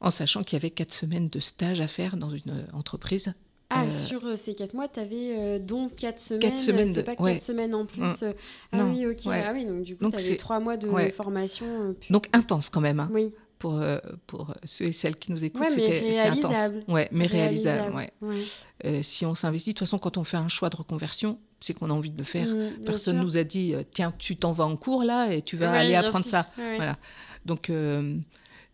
En 0.00 0.10
sachant 0.10 0.44
qu'il 0.44 0.56
y 0.56 0.60
avait 0.60 0.70
4 0.70 0.92
semaines 0.92 1.28
de 1.30 1.40
stage 1.40 1.80
à 1.80 1.88
faire 1.88 2.18
dans 2.18 2.30
une 2.30 2.66
entreprise 2.74 3.32
ah, 3.74 3.84
euh, 3.84 3.90
sur 3.90 4.24
euh, 4.24 4.36
ces 4.36 4.54
4 4.54 4.74
mois, 4.74 4.88
tu 4.88 5.00
avais 5.00 5.36
euh, 5.36 5.58
donc 5.58 5.96
4 5.96 6.18
semaines. 6.18 6.40
4 6.40 6.58
semaines. 6.58 6.94
C'est 6.94 7.02
pas 7.02 7.16
4 7.16 7.40
semaines 7.40 7.74
en 7.74 7.86
plus. 7.86 8.00
Mm. 8.22 8.34
Ah 8.72 8.84
oui, 8.86 9.06
ok. 9.06 9.20
Ah 9.26 9.50
oui, 9.52 9.64
donc 9.64 9.82
du 9.82 9.96
coup, 9.96 10.08
tu 10.08 10.16
avais 10.16 10.36
3 10.36 10.60
mois 10.60 10.76
de 10.76 10.88
formation. 11.10 11.94
Donc 12.10 12.28
intense 12.32 12.70
quand 12.70 12.80
même. 12.80 13.00
Hein. 13.00 13.10
Oui. 13.12 13.32
Pour, 13.58 13.80
pour 14.26 14.52
ceux 14.64 14.86
et 14.86 14.92
celles 14.92 15.16
qui 15.16 15.32
nous 15.32 15.42
écoutent, 15.42 15.70
c'était 15.70 16.18
intense. 16.18 16.56
Ouais, 16.86 17.08
mais 17.12 17.26
réalisable. 17.26 17.94
ouais. 17.94 19.02
si 19.02 19.24
on 19.24 19.34
s'investit, 19.34 19.70
de 19.70 19.74
toute 19.74 19.86
façon, 19.86 19.98
quand 19.98 20.18
on 20.18 20.24
fait 20.24 20.36
un 20.36 20.48
choix 20.48 20.68
de 20.68 20.76
reconversion, 20.76 21.38
c'est 21.60 21.72
qu'on 21.72 21.88
a 21.88 21.94
envie 21.94 22.10
de 22.10 22.18
le 22.18 22.24
faire. 22.24 22.46
Mm, 22.46 22.84
Personne 22.84 23.20
nous 23.20 23.38
a 23.38 23.44
dit, 23.44 23.74
tiens, 23.92 24.12
tu 24.18 24.36
t'en 24.36 24.52
vas 24.52 24.64
en 24.64 24.76
cours 24.76 25.02
là 25.02 25.32
et 25.32 25.40
tu 25.40 25.56
vas 25.56 25.72
aller 25.72 25.94
apprendre 25.94 26.26
ça. 26.26 26.48
Voilà. 26.56 26.98
Donc, 27.46 27.70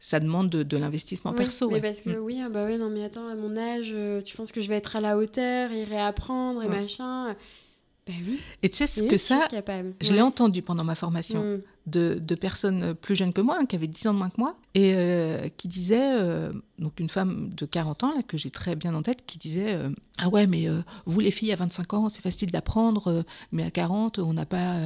ça 0.01 0.19
demande 0.19 0.49
de, 0.49 0.77
l'investissement 0.77 1.35
perso. 1.35 1.71
Mais 1.71 1.81
parce 1.81 2.01
que 2.01 2.11
mm. 2.11 2.25
oui, 2.25 2.41
ah 2.43 2.49
bah 2.49 2.65
oui, 2.67 2.79
non, 2.79 2.89
mais 2.89 3.05
attends, 3.05 3.29
à 3.29 3.35
mon 3.35 3.57
âge, 3.57 3.91
euh, 3.93 4.23
tu 4.23 4.37
penses 4.37 4.51
que 4.51 4.63
je 4.63 4.69
vais 4.69 4.77
être 4.77 4.97
à 4.97 5.01
la 5.01 5.19
hauteur 5.19 5.71
et 5.73 5.85
réapprendre 5.85 6.63
et 6.63 6.69
machin. 6.69 7.37
Bah 8.07 8.15
oui. 8.27 8.41
Et 8.63 8.71
tu 8.71 8.79
sais 8.79 8.87
ce 8.87 9.03
que 9.03 9.19
ça, 9.19 9.47
je 10.01 10.15
l'ai 10.15 10.23
entendu 10.23 10.63
pendant 10.63 10.85
ma 10.85 10.95
formation 10.95 11.45
mm. 11.45 11.63
de, 11.87 12.19
de, 12.19 12.35
personnes 12.35 12.95
plus 12.95 13.15
jeunes 13.15 13.35
que 13.35 13.43
moi, 13.43 13.59
hein, 13.61 13.67
qui 13.67 13.77
avaient 13.77 13.87
10 13.87 14.07
ans 14.07 14.15
de 14.15 14.19
moins 14.19 14.31
que 14.31 14.41
moi, 14.41 14.57
et 14.75 14.95
euh, 14.95 15.49
qui 15.59 15.69
disaient, 15.69 16.19
euh, 16.19 16.51
donc 16.79 16.99
une 16.99 17.11
femme 17.11 17.51
de 17.51 17.67
40 17.67 18.05
ans, 18.05 18.15
là, 18.17 18.23
que 18.23 18.39
j'ai 18.39 18.51
très 18.51 18.77
bien 18.77 18.95
en 18.95 19.03
tête, 19.03 19.27
qui 19.27 19.37
disait 19.37 19.79
Ah 20.17 20.31
ouais, 20.31 20.47
mais 20.47 20.67
vous 21.05 21.21
les 21.21 21.31
filles 21.31 21.53
à 21.53 21.57
25 21.57 21.93
ans, 21.93 22.09
c'est 22.09 22.23
facile 22.23 22.51
d'apprendre, 22.51 23.23
mais 23.53 23.65
à 23.65 23.71
40, 23.71 24.19
on 24.19 24.33
n'a 24.33 24.47
pas, 24.47 24.77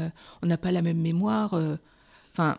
on 0.43 0.47
n'a 0.47 0.59
pas 0.59 0.73
la 0.73 0.83
même 0.83 1.01
mémoire. 1.01 1.57
Enfin, 2.33 2.57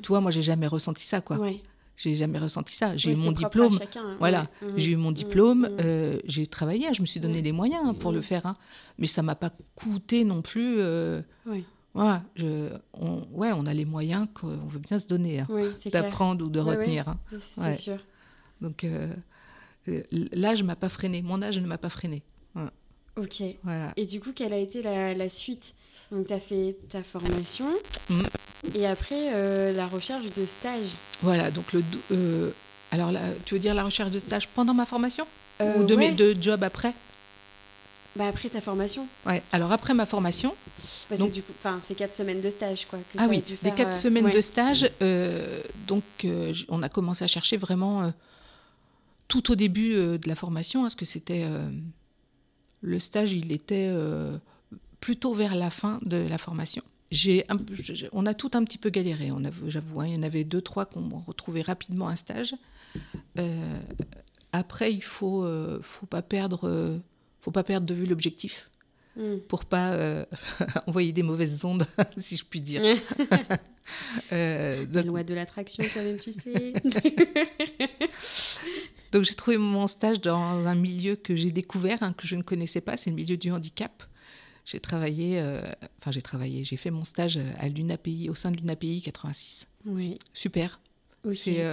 toi, 0.00 0.20
moi, 0.20 0.30
j'ai 0.30 0.42
jamais 0.42 0.68
ressenti 0.68 1.04
ça, 1.04 1.20
quoi. 1.20 1.38
Ouais. 1.38 1.60
J'ai 1.96 2.14
jamais 2.16 2.38
ressenti 2.38 2.74
ça. 2.74 2.96
J'ai 2.96 3.12
eu 3.12 3.16
mon 3.16 3.32
diplôme. 3.32 3.78
Hein. 3.96 4.16
Voilà, 4.18 4.42
mmh. 4.42 4.66
j'ai 4.76 4.90
eu 4.92 4.96
mon 4.96 5.10
mmh. 5.10 5.14
diplôme. 5.14 5.60
Mmh. 5.60 5.76
Euh, 5.80 6.18
j'ai 6.24 6.46
travaillé. 6.46 6.92
Je 6.94 7.00
me 7.00 7.06
suis 7.06 7.20
donné 7.20 7.42
les 7.42 7.52
moyens 7.52 7.96
pour 7.98 8.12
le 8.12 8.20
faire. 8.20 8.46
Hein. 8.46 8.56
Mais 8.98 9.06
ça 9.06 9.22
m'a 9.22 9.34
pas 9.34 9.50
coûté 9.74 10.24
non 10.24 10.42
plus. 10.42 10.76
Euh, 10.78 11.22
oui. 11.46 11.64
Voilà, 11.94 12.22
je, 12.36 12.70
on, 12.94 13.26
ouais, 13.32 13.52
on 13.52 13.66
a 13.66 13.74
les 13.74 13.84
moyens 13.84 14.26
qu'on 14.32 14.48
veut 14.48 14.78
bien 14.78 14.98
se 14.98 15.06
donner, 15.06 15.40
hein, 15.40 15.48
d'apprendre 15.92 16.42
ou 16.42 16.48
de 16.48 16.58
retenir. 16.58 17.16
C'est 17.38 17.74
sûr. 17.74 17.98
Donc 18.62 18.84
euh, 18.84 19.14
l'âge 20.10 20.62
ne 20.62 20.68
m'a 20.68 20.76
pas 20.76 20.88
freiné, 20.88 21.20
mon 21.20 21.42
âge 21.42 21.58
ne 21.58 21.66
m'a 21.66 21.76
pas 21.76 21.90
freiné. 21.90 22.22
Ok. 23.16 23.42
Voilà. 23.62 23.92
Et 23.98 24.06
du 24.06 24.20
coup, 24.20 24.32
quelle 24.32 24.54
a 24.54 24.58
été 24.58 24.80
la, 24.80 25.12
la 25.12 25.28
suite 25.28 25.74
Donc, 26.12 26.26
tu 26.26 26.32
as 26.34 26.40
fait 26.40 26.76
ta 26.90 27.02
formation. 27.02 27.66
Et 28.74 28.86
après, 28.86 29.32
euh, 29.34 29.72
la 29.72 29.86
recherche 29.86 30.28
de 30.36 30.44
stage. 30.44 30.90
Voilà, 31.22 31.50
donc 31.50 31.72
le. 31.72 31.82
Euh, 32.12 32.50
alors, 32.90 33.10
tu 33.46 33.54
veux 33.54 33.60
dire 33.60 33.74
la 33.74 33.82
recherche 33.82 34.10
de 34.10 34.20
stage 34.20 34.46
pendant 34.48 34.74
ma 34.74 34.84
formation? 34.84 35.26
Euh, 35.62 35.78
Ou 35.78 35.84
de, 35.84 35.96
mes, 35.96 36.12
de 36.12 36.36
job 36.38 36.62
après? 36.62 36.92
Bah 38.14 38.26
après 38.28 38.50
ta 38.50 38.60
formation. 38.60 39.06
Ouais. 39.24 39.42
Alors 39.52 39.72
après 39.72 39.94
ma 39.94 40.04
formation. 40.04 40.54
donc, 41.16 41.32
du 41.32 41.40
coup, 41.40 41.54
c'est 41.80 41.94
quatre 41.94 42.12
semaines 42.12 42.42
de 42.42 42.50
stage 42.50 42.86
quoi. 42.86 42.98
ah 43.16 43.26
oui, 43.26 43.42
les 43.62 43.70
quatre 43.70 43.94
semaines 43.94 44.30
de 44.30 44.40
stage. 44.42 44.90
donc 45.86 46.04
on 46.68 46.82
a 46.82 46.90
commencé 46.90 47.24
à 47.24 47.26
chercher 47.26 47.56
vraiment 47.56 48.12
tout 49.28 49.50
au 49.50 49.54
début 49.54 49.94
de 49.94 50.28
la 50.28 50.34
formation, 50.34 50.82
parce 50.82 50.94
que 50.94 51.06
c'était 51.06 51.46
le 52.82 53.00
stage, 53.00 53.32
il 53.32 53.50
était 53.50 53.90
plutôt 55.02 55.34
vers 55.34 55.54
la 55.54 55.68
fin 55.68 56.00
de 56.02 56.16
la 56.16 56.38
formation. 56.38 56.82
J'ai 57.10 57.44
on 58.12 58.24
a 58.24 58.32
tout 58.32 58.52
un 58.54 58.64
petit 58.64 58.78
peu 58.78 58.88
galéré, 58.88 59.30
j'avoue. 59.66 60.00
Hein. 60.00 60.06
il 60.06 60.14
y 60.14 60.16
en 60.16 60.22
avait 60.22 60.44
deux, 60.44 60.62
trois 60.62 60.86
qu'on 60.86 61.18
retrouvait 61.18 61.60
rapidement 61.60 62.08
un 62.08 62.16
stage. 62.16 62.54
après, 64.52 64.90
il 64.90 65.02
faut, 65.02 65.46
faut 65.82 66.06
pas 66.06 66.22
perdre, 66.22 67.02
faut 67.40 67.50
pas 67.50 67.64
perdre 67.64 67.86
de 67.86 67.92
vue 67.92 68.06
l'objectif. 68.06 68.70
Hmm. 69.14 69.40
pour 69.46 69.66
pas 69.66 69.92
euh, 69.92 70.24
envoyer 70.86 71.12
des 71.12 71.22
mauvaises 71.22 71.66
ondes, 71.66 71.86
si 72.16 72.38
je 72.38 72.44
puis 72.46 72.62
dire. 72.62 72.82
euh, 74.32 74.86
donc... 74.86 75.04
loi 75.04 75.22
de 75.22 75.34
l'attraction, 75.34 75.84
quand 75.92 76.02
même, 76.02 76.18
tu 76.18 76.32
sais. 76.32 76.72
donc 79.12 79.24
j'ai 79.24 79.34
trouvé 79.34 79.58
mon 79.58 79.86
stage 79.86 80.22
dans 80.22 80.66
un 80.66 80.74
milieu 80.74 81.14
que 81.14 81.36
j'ai 81.36 81.50
découvert, 81.50 82.02
hein, 82.02 82.14
que 82.16 82.26
je 82.26 82.36
ne 82.36 82.42
connaissais 82.42 82.80
pas, 82.80 82.96
c'est 82.96 83.10
le 83.10 83.16
milieu 83.16 83.36
du 83.36 83.50
handicap. 83.50 84.02
J'ai 84.64 84.80
travaillé, 84.80 85.40
euh, 85.40 85.60
enfin 85.98 86.12
j'ai 86.12 86.22
travaillé, 86.22 86.64
j'ai 86.64 86.76
fait 86.76 86.90
mon 86.90 87.04
stage 87.04 87.38
à 87.58 87.68
l'UNAPI, 87.68 88.30
au 88.30 88.34
sein 88.34 88.50
de 88.50 88.56
l'UNAPI 88.56 89.02
86. 89.02 89.66
Oui. 89.86 90.14
Super. 90.32 90.80
C'est 91.32 91.64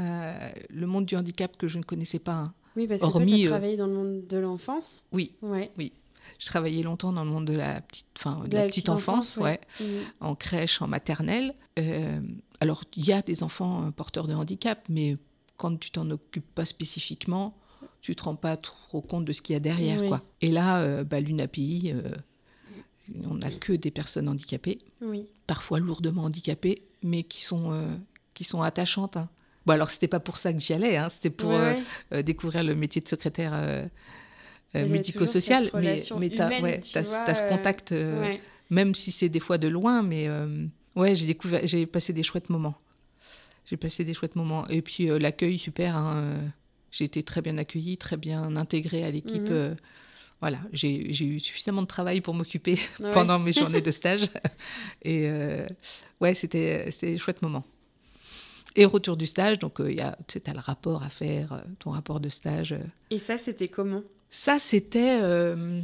euh, 0.00 0.50
le 0.68 0.86
monde 0.86 1.06
du 1.06 1.16
handicap 1.16 1.56
que 1.56 1.68
je 1.68 1.78
ne 1.78 1.82
connaissais 1.82 2.18
pas. 2.18 2.34
Hein. 2.34 2.54
Oui, 2.76 2.86
parce 2.86 3.02
que 3.02 3.24
tu 3.24 3.46
as 3.46 3.48
travaillé 3.48 3.76
dans 3.76 3.86
le 3.86 3.94
monde 3.94 4.26
de 4.26 4.38
l'enfance. 4.38 5.04
Oui. 5.12 5.32
Ouais. 5.42 5.70
Oui. 5.76 5.92
Je 6.38 6.46
travaillais 6.46 6.82
longtemps 6.82 7.12
dans 7.12 7.24
le 7.24 7.30
monde 7.30 7.44
de 7.44 7.56
la 7.56 7.80
petite, 7.80 8.06
enfin, 8.16 8.44
de, 8.46 8.56
la, 8.56 8.66
petite, 8.66 8.88
enfance, 8.88 9.36
ouais. 9.36 9.60
Mmh. 9.80 9.84
en 10.20 10.34
crèche, 10.34 10.80
en 10.80 10.86
maternelle. 10.86 11.54
Euh, 11.78 12.20
alors, 12.60 12.84
il 12.96 13.06
y 13.06 13.12
a 13.12 13.20
des 13.22 13.42
enfants 13.42 13.86
euh, 13.86 13.90
porteurs 13.90 14.26
de 14.26 14.34
handicap, 14.34 14.82
mais 14.88 15.16
quand 15.56 15.78
tu 15.78 15.90
t'en 15.90 16.08
occupes 16.10 16.54
pas 16.54 16.64
spécifiquement, 16.64 17.58
tu 18.00 18.16
te 18.16 18.22
rends 18.22 18.36
pas 18.36 18.56
trop 18.56 19.02
compte 19.02 19.24
de 19.24 19.32
ce 19.32 19.42
qu'il 19.42 19.52
y 19.52 19.56
a 19.56 19.60
derrière. 19.60 20.06
Quoi. 20.06 20.22
Et 20.40 20.50
là, 20.50 20.80
euh, 20.80 21.04
bah, 21.04 21.20
l'UNAPI, 21.20 21.92
on 23.28 23.34
n'a 23.34 23.50
que 23.50 23.72
des 23.72 23.90
personnes 23.90 24.28
handicapées, 24.28 24.78
parfois 25.46 25.80
lourdement 25.80 26.24
handicapées, 26.24 26.82
mais 27.02 27.22
qui 27.22 27.42
sont, 27.42 27.72
qui 28.34 28.44
sont 28.44 28.62
attachantes. 28.62 29.16
Hein. 29.16 29.28
Bon, 29.66 29.74
alors, 29.74 29.90
c'était 29.90 30.08
pas 30.08 30.20
pour 30.20 30.38
ça 30.38 30.52
que 30.52 30.60
j'y 30.60 30.72
allais, 30.72 30.96
hein, 30.96 31.08
c'était 31.10 31.30
pour 31.30 31.52
découvrir 32.24 32.64
le 32.64 32.74
métier 32.74 33.00
de 33.00 33.08
secrétaire 33.08 33.88
euh, 34.76 34.88
médico-social, 34.88 35.68
mais, 35.74 35.96
mais 36.18 36.30
tu 36.30 36.40
as, 36.40 36.48
ouais, 36.48 36.80
as, 36.94 37.34
ce 37.34 37.48
contact, 37.48 37.90
euh, 37.90 38.36
même 38.70 38.94
si 38.94 39.10
c'est 39.10 39.28
des 39.28 39.40
fois 39.40 39.58
de 39.58 39.66
loin, 39.66 40.02
mais 40.02 40.28
euh, 40.28 40.64
ouais, 40.94 41.16
j'ai 41.16 41.26
découvert, 41.26 41.66
j'ai 41.66 41.86
passé 41.86 42.12
des 42.12 42.22
chouettes 42.22 42.50
moments. 42.50 42.76
J'ai 43.66 43.76
passé 43.76 44.04
des 44.04 44.14
chouettes 44.14 44.36
moments. 44.36 44.68
Et 44.68 44.80
puis 44.80 45.06
l'accueil, 45.06 45.58
super. 45.58 45.96
Hein, 45.96 46.52
j'ai 46.92 47.04
été 47.04 47.22
très 47.24 47.42
bien 47.42 47.58
accueillie, 47.58 47.96
très 47.96 48.16
bien 48.16 48.54
intégrée 48.56 49.04
à 49.04 49.10
l'équipe. 49.10 49.50
Mhm. 49.50 49.76
Voilà, 50.40 50.58
j'ai 50.72 51.12
eu 51.24 51.40
suffisamment 51.40 51.82
de 51.82 51.86
travail 51.86 52.20
pour 52.20 52.34
m'occuper 52.34 52.78
pendant 53.12 53.38
mes 53.38 53.52
journées 53.54 53.82
de 53.82 53.90
stage. 53.90 54.26
Et 55.02 55.28
ouais, 56.20 56.34
c'était 56.34 56.90
des 57.02 57.18
chouettes 57.18 57.42
moments. 57.42 57.64
Et 58.76 58.84
retour 58.84 59.16
du 59.16 59.26
stage, 59.26 59.58
donc 59.58 59.80
il 59.80 60.14
tu 60.28 60.40
as 60.46 60.52
le 60.52 60.60
rapport 60.60 61.02
à 61.02 61.10
faire, 61.10 61.64
ton 61.80 61.90
rapport 61.90 62.20
de 62.20 62.28
stage. 62.28 62.74
Et 63.10 63.18
ça, 63.18 63.36
c'était 63.36 63.68
comment? 63.68 64.02
Ça, 64.30 64.60
c'était, 64.60 65.18
euh, 65.22 65.80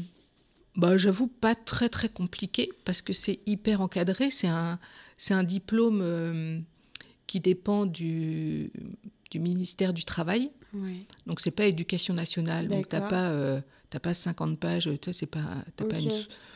bah, 0.76 0.96
j'avoue, 0.96 1.26
pas 1.26 1.54
très 1.56 1.88
très 1.88 2.08
compliqué 2.08 2.70
parce 2.84 3.02
que 3.02 3.12
c'est 3.12 3.40
hyper 3.44 3.80
encadré. 3.80 4.30
C'est 4.30 4.46
un, 4.46 4.78
c'est 5.18 5.34
un 5.34 5.42
diplôme 5.42 6.00
euh, 6.00 6.60
qui 7.26 7.40
dépend 7.40 7.86
du, 7.86 8.70
du 9.30 9.40
ministère 9.40 9.92
du 9.92 10.04
Travail. 10.04 10.52
Oui. 10.72 11.06
Donc, 11.26 11.40
c'est 11.40 11.50
pas 11.50 11.66
éducation 11.66 12.14
nationale. 12.14 12.68
Donc, 12.68 12.88
tu 12.88 12.94
n'as 12.94 13.08
pas, 13.08 13.30
euh, 13.30 13.60
t'as 13.96 14.00
pas 14.00 14.14
50 14.14 14.58
pages. 14.58 14.90
Tu 15.00 15.12
c'est 15.14 15.26
pas, 15.26 15.40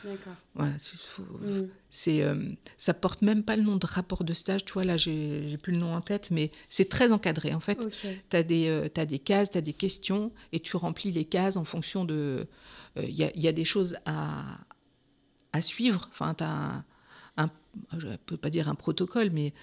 D'accord. 0.03 0.33
Voilà, 0.53 0.73
mm. 0.73 1.67
c'est, 1.89 2.23
ça 2.77 2.93
porte 2.93 3.23
même 3.23 3.43
pas 3.43 3.55
le 3.55 3.63
nom 3.63 3.77
de 3.77 3.85
rapport 3.85 4.23
de 4.23 4.33
stage. 4.33 4.63
Tu 4.63 4.73
vois, 4.73 4.83
là, 4.83 4.97
j'ai, 4.97 5.47
j'ai 5.47 5.57
plus 5.57 5.73
le 5.73 5.79
nom 5.79 5.95
en 5.95 6.01
tête, 6.01 6.29
mais 6.29 6.51
c'est 6.69 6.87
très 6.87 7.11
encadré. 7.11 7.53
En 7.53 7.59
fait, 7.59 7.79
tu 8.29 8.35
as 8.35 8.43
des, 8.43 8.89
as 8.95 9.05
des 9.05 9.19
cases, 9.19 9.49
tu 9.49 9.57
as 9.57 9.61
des 9.61 9.73
questions 9.73 10.31
et 10.51 10.59
tu 10.59 10.77
remplis 10.77 11.11
les 11.11 11.25
cases 11.25 11.57
en 11.57 11.65
fonction 11.65 12.05
de. 12.05 12.47
Il 12.97 13.09
y 13.09 13.23
a, 13.23 13.31
y, 13.35 13.47
a, 13.47 13.53
des 13.53 13.65
choses 13.65 13.95
à, 14.05 14.57
à 15.53 15.61
suivre. 15.61 16.09
Enfin, 16.11 16.33
tu 16.35 16.43
as 16.43 16.83
je 17.97 18.07
ne 18.07 18.15
peux 18.17 18.37
pas 18.37 18.49
dire 18.49 18.67
un 18.69 18.75
protocole, 18.75 19.29
mais 19.31 19.53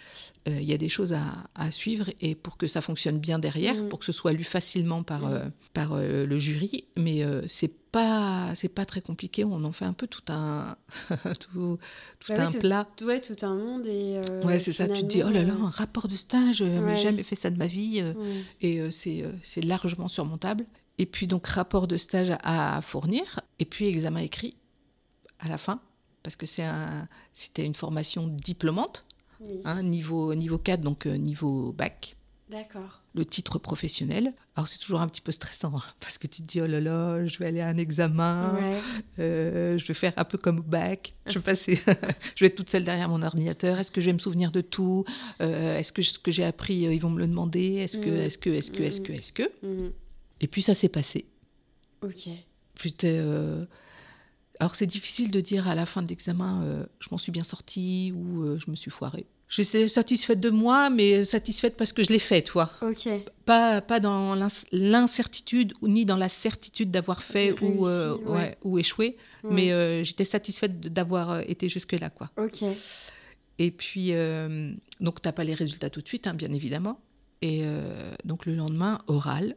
euh, 0.48 0.58
il 0.60 0.68
y 0.68 0.72
a 0.72 0.78
des 0.78 0.88
choses 0.88 1.12
à, 1.12 1.70
suivre 1.70 2.06
et 2.20 2.34
pour 2.34 2.56
que 2.56 2.66
ça 2.66 2.80
fonctionne 2.80 3.18
bien 3.18 3.38
derrière, 3.38 3.74
mm. 3.74 3.88
pour 3.88 3.98
que 3.98 4.04
ce 4.04 4.12
soit 4.12 4.32
lu 4.32 4.44
facilement 4.44 5.02
par, 5.02 5.22
mm. 5.22 5.32
euh, 5.32 5.44
par 5.74 5.92
euh, 5.92 6.26
le 6.26 6.38
jury. 6.38 6.84
Mais 6.96 7.22
c'est 7.46 7.72
pas 7.90 8.54
c'est 8.54 8.68
pas 8.68 8.84
très 8.84 9.00
compliqué. 9.00 9.44
On 9.44 9.64
en 9.64 9.72
fait 9.72 9.84
un 9.84 9.92
peu 9.92 10.06
tout 10.06 10.22
un 10.28 10.76
tout, 11.40 11.78
tout 12.20 12.32
bah 12.32 12.46
un 12.46 12.52
plat. 12.52 12.86
Tout, 12.96 13.04
ouais, 13.04 13.20
tout 13.20 13.36
un 13.42 13.54
monde 13.54 13.86
et. 13.86 14.20
ouais, 14.44 14.58
c'est 14.58 14.72
ça. 14.72 14.88
Tu 14.88 15.02
te 15.02 15.06
dis 15.06 15.22
oh 15.22 15.30
là 15.30 15.42
là, 15.42 15.54
un 15.54 15.70
rapport 15.70 16.08
de 16.08 16.14
stage, 16.14 16.60
ouais. 16.60 16.80
mais 16.80 16.96
jamais 16.96 17.22
fait 17.22 17.36
ça 17.36 17.50
de 17.50 17.56
ma 17.56 17.66
vie 17.66 18.02
et 18.60 18.80
c'est 18.90 19.62
largement 19.62 20.08
surmontable. 20.08 20.66
Et 21.00 21.06
puis 21.06 21.28
donc 21.28 21.46
rapport 21.46 21.86
de 21.86 21.96
stage 21.96 22.36
à 22.42 22.80
fournir 22.82 23.40
et 23.60 23.64
puis 23.64 23.86
examen 23.86 24.18
écrit 24.18 24.56
à 25.38 25.48
la 25.48 25.56
fin 25.56 25.80
parce 26.22 26.36
que 26.36 26.46
un, 26.62 27.08
c'était 27.32 27.64
une 27.64 27.74
formation 27.74 28.26
diplômante, 28.26 29.06
hein, 29.64 29.82
niveau, 29.82 30.34
niveau 30.34 30.58
4, 30.58 30.80
donc 30.80 31.06
euh, 31.06 31.16
niveau 31.16 31.72
bac. 31.72 32.16
D'accord. 32.50 33.02
Le 33.14 33.26
titre 33.26 33.58
professionnel. 33.58 34.32
Alors 34.56 34.68
c'est 34.68 34.78
toujours 34.78 35.00
un 35.00 35.08
petit 35.08 35.20
peu 35.20 35.32
stressant 35.32 35.76
hein, 35.76 35.82
parce 36.00 36.16
que 36.16 36.26
tu 36.26 36.40
te 36.40 36.46
dis 36.46 36.60
oh 36.62 36.66
là 36.66 36.80
là, 36.80 37.26
je 37.26 37.38
vais 37.38 37.46
aller 37.46 37.60
à 37.60 37.68
un 37.68 37.76
examen, 37.76 38.58
euh, 39.18 39.76
je 39.76 39.86
vais 39.86 39.94
faire 39.94 40.14
un 40.16 40.24
peu 40.24 40.38
comme 40.38 40.60
au 40.60 40.62
bac, 40.62 41.14
je 41.26 41.34
vais 41.34 41.40
passer, 41.40 41.78
je 42.34 42.44
vais 42.44 42.46
être 42.46 42.56
toute 42.56 42.70
seule 42.70 42.84
derrière 42.84 43.08
mon 43.10 43.20
ordinateur. 43.22 43.78
Est-ce 43.78 43.92
que 43.92 44.00
je 44.00 44.06
vais 44.06 44.14
me 44.14 44.18
souvenir 44.18 44.50
de 44.50 44.62
tout 44.62 45.04
euh, 45.42 45.78
Est-ce 45.78 45.92
que 45.92 46.00
ce 46.00 46.18
que 46.18 46.30
j'ai 46.30 46.44
appris, 46.44 46.76
ils 46.76 47.00
vont 47.00 47.10
me 47.10 47.18
le 47.18 47.26
demander? 47.26 47.74
Est-ce 47.74 47.98
que, 47.98 48.08
est-ce 48.08 48.38
que, 48.38 48.50
est-ce 48.50 48.72
que, 48.72 48.82
est-ce 48.82 49.02
que, 49.02 49.12
est-ce 49.12 49.32
que, 49.32 49.50
Et 50.40 50.46
puis 50.46 50.62
ça 50.62 50.74
s'est 50.74 50.88
passé. 50.88 51.26
Ok. 52.02 52.30
Puis 52.74 52.94
alors 54.60 54.74
c'est 54.74 54.86
difficile 54.86 55.30
de 55.30 55.40
dire 55.40 55.68
à 55.68 55.74
la 55.74 55.86
fin 55.86 56.02
de 56.02 56.08
l'examen, 56.08 56.62
euh, 56.64 56.86
je 57.00 57.08
m'en 57.10 57.18
suis 57.18 57.30
bien 57.30 57.44
sortie 57.44 58.12
ou 58.14 58.42
euh, 58.42 58.58
je 58.64 58.70
me 58.70 58.76
suis 58.76 58.90
foirée. 58.90 59.26
J'étais 59.48 59.88
satisfaite 59.88 60.40
de 60.40 60.50
moi, 60.50 60.90
mais 60.90 61.24
satisfaite 61.24 61.76
parce 61.76 61.94
que 61.94 62.04
je 62.04 62.10
l'ai 62.10 62.18
fait, 62.18 62.42
toi. 62.42 62.70
Ok. 62.82 63.08
Pas, 63.46 63.80
pas 63.80 63.98
dans 63.98 64.34
l'incertitude 64.72 65.72
ni 65.80 66.04
dans 66.04 66.18
la 66.18 66.28
certitude 66.28 66.90
d'avoir 66.90 67.22
fait 67.22 67.58
ou, 67.62 67.86
euh, 67.86 68.18
ouais. 68.26 68.58
ou 68.62 68.78
échoué, 68.78 69.16
mais 69.44 70.04
j'étais 70.04 70.26
satisfaite 70.26 70.80
d'avoir 70.80 71.40
été 71.48 71.70
jusque-là, 71.70 72.10
quoi. 72.10 72.30
Ok. 72.36 72.62
Et 73.58 73.70
puis, 73.70 74.12
donc, 75.00 75.22
tu 75.22 75.28
n'as 75.28 75.32
pas 75.32 75.44
les 75.44 75.54
résultats 75.54 75.88
tout 75.88 76.02
de 76.02 76.08
suite, 76.08 76.26
hein, 76.26 76.34
bien 76.34 76.52
évidemment. 76.52 77.00
Et 77.40 77.64
donc, 78.26 78.44
le 78.44 78.54
lendemain, 78.54 78.98
oral. 79.06 79.56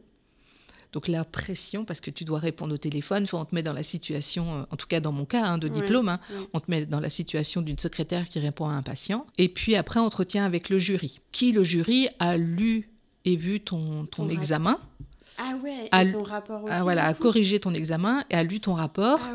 Donc 0.92 1.08
la 1.08 1.24
pression, 1.24 1.84
parce 1.86 2.00
que 2.00 2.10
tu 2.10 2.24
dois 2.24 2.38
répondre 2.38 2.74
au 2.74 2.78
téléphone, 2.78 3.26
on 3.32 3.44
te 3.46 3.54
met 3.54 3.62
dans 3.62 3.72
la 3.72 3.82
situation, 3.82 4.52
euh, 4.52 4.62
en 4.70 4.76
tout 4.76 4.86
cas 4.86 5.00
dans 5.00 5.12
mon 5.12 5.24
cas 5.24 5.42
hein, 5.42 5.58
de 5.58 5.68
diplôme, 5.68 6.10
hein, 6.10 6.20
on 6.52 6.60
te 6.60 6.70
met 6.70 6.84
dans 6.84 7.00
la 7.00 7.08
situation 7.08 7.62
d'une 7.62 7.78
secrétaire 7.78 8.28
qui 8.28 8.38
répond 8.38 8.66
à 8.66 8.72
un 8.72 8.82
patient. 8.82 9.26
Et 9.38 9.48
puis 9.48 9.74
après, 9.74 10.00
entretien 10.00 10.44
avec 10.44 10.68
le 10.68 10.78
jury. 10.78 11.20
Qui, 11.32 11.52
le 11.52 11.64
jury, 11.64 12.08
a 12.18 12.36
lu 12.36 12.90
et 13.24 13.36
vu 13.36 13.60
ton, 13.60 14.04
ton, 14.04 14.28
examen. 14.28 14.78
Ah 15.38 15.54
ouais, 15.62 15.88
et 15.90 16.12
ton 16.12 16.22
rapport 16.22 16.62
aussi. 16.64 16.74
voilà, 16.80 17.06
a 17.06 17.14
corrigé 17.14 17.58
ton 17.58 17.72
examen 17.72 18.22
et 18.28 18.34
a 18.34 18.42
lu 18.42 18.60
ton 18.60 18.74
rapport 18.74 19.20
ah, 19.22 19.32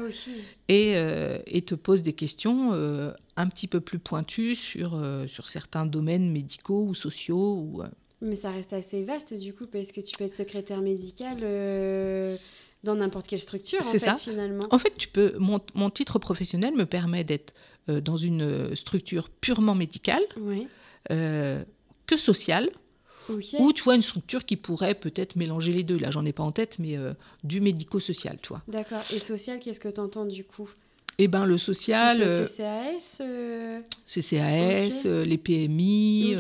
et, 0.67 0.93
euh, 0.96 1.39
et, 1.48 1.63
te 1.63 1.74
pose 1.74 2.04
des 2.04 2.13
questions 2.13 2.72
euh, 2.74 3.12
un 3.36 3.48
petit 3.48 3.67
peu 3.67 3.80
plus 3.80 3.98
pointues 3.98 4.54
sur, 4.54 5.02
sur 5.28 5.50
certains 5.50 5.88
domaines 5.88 6.32
médicaux 6.32 6.86
ou 6.86 6.93
sociaux. 6.93 7.56
Ou, 7.56 7.82
mais 8.21 8.36
ça 8.36 8.51
reste 8.51 8.73
assez 8.73 9.03
vaste 9.03 9.34
du 9.34 9.53
coup, 9.53 9.67
parce 9.67 9.91
que 9.91 10.01
tu 10.01 10.17
peux 10.17 10.23
être 10.23 10.34
secrétaire 10.34 10.82
médical 10.82 11.38
euh, 11.41 12.36
dans 12.84 12.95
n'importe 12.95 13.27
quelle 13.27 13.39
structure, 13.39 13.80
en 13.80 13.91
fait, 13.91 13.99
ça. 13.99 14.15
finalement. 14.15 14.65
En 14.71 14.80
fait, 14.80 14.93
tu 14.97 15.08
peux, 15.08 15.34
mon, 15.38 15.60
mon 15.75 15.89
titre 15.89 16.17
professionnel 16.19 16.73
me 16.73 16.86
permet 16.86 17.23
d'être 17.23 17.53
euh, 17.89 18.01
dans 18.01 18.17
une 18.17 18.41
euh, 18.41 18.75
structure 18.75 19.30
purement 19.30 19.75
médicale, 19.75 20.23
que 21.10 22.17
sociale, 22.17 22.69
ou 23.30 23.73
tu 23.73 23.84
vois 23.84 23.95
une 23.95 24.01
structure 24.01 24.45
qui 24.45 24.56
pourrait 24.56 24.95
peut-être 24.95 25.36
mélanger 25.36 25.73
les 25.73 25.84
deux. 25.84 25.97
Là, 25.97 26.10
j'en 26.10 26.25
ai 26.25 26.32
pas 26.32 26.43
en 26.43 26.51
tête, 26.51 26.80
mais 26.80 26.97
du 27.43 27.62
médico-social, 27.62 28.38
tu 28.41 28.49
vois. 28.49 28.62
D'accord. 28.67 29.01
Et 29.13 29.19
social, 29.19 29.60
qu'est-ce 29.60 29.80
que 29.80 29.89
tu 29.89 29.99
entends 29.99 30.25
du 30.25 30.43
coup? 30.45 30.69
Eh 31.17 31.27
ben, 31.27 31.45
le 31.45 31.58
social. 31.58 32.19
CCAS 32.47 33.21
CCAS, 34.06 35.03
les 35.25 35.38
PMI, 35.38 36.36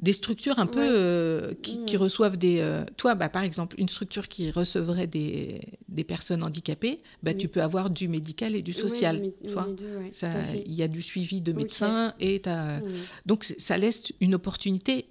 des 0.00 0.12
structures 0.12 0.58
un 0.58 0.66
peu 0.66 0.80
euh, 0.80 1.54
qui, 1.62 1.78
mm. 1.78 1.96
reçoivent 1.96 2.36
des... 2.36 2.60
Euh, 2.60 2.84
toi, 2.96 3.14
bah, 3.14 3.28
par 3.28 3.42
exemple, 3.42 3.76
une 3.78 3.88
structure 3.88 4.28
qui 4.28 4.50
recevrait 4.50 5.06
des, 5.06 5.60
des 5.88 6.04
personnes 6.04 6.42
handicapées, 6.42 7.00
bah, 7.22 7.34
tu 7.34 7.48
peux 7.48 7.62
avoir 7.62 7.90
du 7.90 8.08
médical 8.08 8.54
et 8.54 8.62
du 8.62 8.72
social. 8.72 9.32
Il 10.66 10.74
y 10.74 10.82
a 10.82 10.88
du 10.88 11.02
suivi 11.02 11.40
de 11.40 11.52
médecins 11.52 12.14
et 12.20 12.40
as... 12.46 12.80
Mm. 12.80 12.84
Donc 13.26 13.44
ça 13.44 13.78
laisse 13.78 14.12
une 14.20 14.34
opportunité 14.34 15.06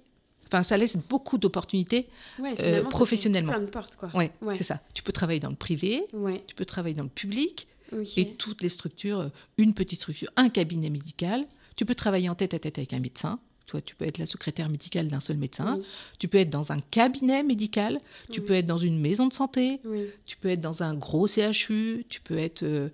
Enfin, 0.50 0.62
ça 0.62 0.78
laisse 0.78 0.96
beaucoup 0.96 1.36
d'opportunités 1.36 2.08
Ouais, 2.38 2.54
euh, 2.60 2.82
professionnellement. 2.84 3.52
Plein 3.52 3.60
de 3.60 3.66
portes, 3.66 3.96
quoi. 3.96 4.10
Ouais, 4.14 4.32
Ouais. 4.40 4.56
c'est 4.56 4.64
ça. 4.64 4.80
Tu 4.94 5.02
peux 5.02 5.12
travailler 5.12 5.40
dans 5.40 5.50
le 5.50 5.56
privé, 5.56 6.04
Ouais, 6.14 6.42
tu 6.46 6.54
peux 6.54 6.64
travailler 6.64 6.94
dans 6.94 7.04
le 7.04 7.10
public 7.10 7.68
et 8.16 8.32
toutes 8.32 8.62
les 8.62 8.70
structures, 8.70 9.30
une 9.58 9.74
petite 9.74 10.00
structure, 10.00 10.30
un 10.36 10.48
cabinet 10.48 10.88
médical. 10.88 11.46
Tu 11.76 11.84
peux 11.84 11.94
travailler 11.94 12.28
en 12.30 12.34
tête 12.34 12.54
à 12.54 12.58
tête 12.58 12.78
avec 12.78 12.94
un 12.94 12.98
médecin. 12.98 13.40
Toi, 13.68 13.80
tu 13.82 13.94
peux 13.94 14.06
être 14.06 14.18
la 14.18 14.26
secrétaire 14.26 14.68
médicale 14.68 15.08
d'un 15.08 15.20
seul 15.20 15.36
médecin. 15.36 15.76
Oui, 15.78 15.84
Tu 16.18 16.26
peux 16.26 16.38
être 16.38 16.50
dans 16.50 16.72
un 16.72 16.80
cabinet 16.80 17.42
médical. 17.44 18.00
Tu 18.32 18.40
Oui. 18.40 18.46
peux 18.46 18.54
être 18.54 18.66
dans 18.66 18.78
une 18.78 18.98
maison 18.98 19.26
de 19.28 19.32
santé. 19.34 19.78
oui. 19.84 20.06
Tu 20.26 20.36
peux 20.36 20.48
être 20.48 20.60
dans 20.60 20.82
un 20.82 20.94
gros 20.94 21.26
CHU. 21.28 22.04
Tu 22.08 22.20
peux 22.22 22.38
être. 22.38 22.62
euh, 22.64 22.88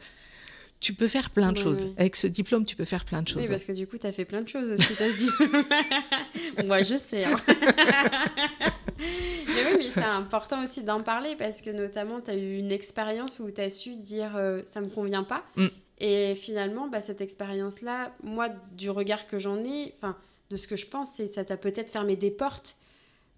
tu 0.81 0.93
peux 0.93 1.09
faire 1.09 1.31
plein 1.31 1.51
de 1.53 1.59
Ouais, 1.59 1.65
choses. 1.65 1.85
ouais. 1.85 1.93
Avec 1.97 2.15
ce 2.17 2.27
diplôme, 2.27 2.67
tu 2.67 2.77
peux 2.77 2.85
faire 2.85 3.07
plein 3.07 3.23
de 3.23 3.29
choses. 3.29 3.41
Oui, 3.43 3.49
parce 3.49 3.65
que 3.65 3.73
du 3.73 3.87
coup, 3.87 3.97
tu 3.97 4.07
as 4.07 4.13
fait 4.13 4.27
plein 4.27 4.43
de 4.43 4.49
choses 4.49 4.71
aussi, 4.73 4.95
t'as 4.97 5.09
dit. 5.13 5.31
Moi, 6.67 6.83
je 6.83 6.97
sais. 6.97 7.25
hein. 7.25 7.37
mais 8.99 9.65
oui, 9.67 9.77
mais 9.79 9.91
c'est 9.95 10.01
important 10.05 10.63
aussi 10.65 10.83
d'en 10.83 11.03
parler 11.03 11.37
parce 11.39 11.63
que 11.63 11.71
notamment, 11.71 12.21
tu 12.21 12.31
as 12.31 12.37
eu 12.37 12.59
une 12.59 12.71
expérience 12.73 13.39
où 13.39 13.51
tu 13.51 13.61
as 13.61 13.71
su 13.71 13.97
dire 13.97 14.33
euh, 14.37 14.61
ça 14.67 14.81
me 14.81 14.89
convient 14.89 15.25
pas. 15.25 15.45
Mm. 15.57 15.67
Et 16.01 16.35
finalement, 16.35 16.89
bah, 16.89 17.01
cette 17.01 17.21
expérience-là, 17.21 18.13
moi, 18.23 18.49
du 18.73 18.91
regard 18.91 19.27
que 19.27 19.39
j'en 19.39 19.57
ai, 19.65 19.95
enfin, 19.99 20.17
de 20.51 20.57
ce 20.57 20.67
que 20.67 20.77
je 20.77 20.87
pense, 20.87 21.09
c'est 21.17 21.27
ça 21.27 21.45
t'a 21.45 21.57
peut-être 21.57 21.91
fermé 21.91 22.17
des 22.17 22.31
portes. 22.31 22.77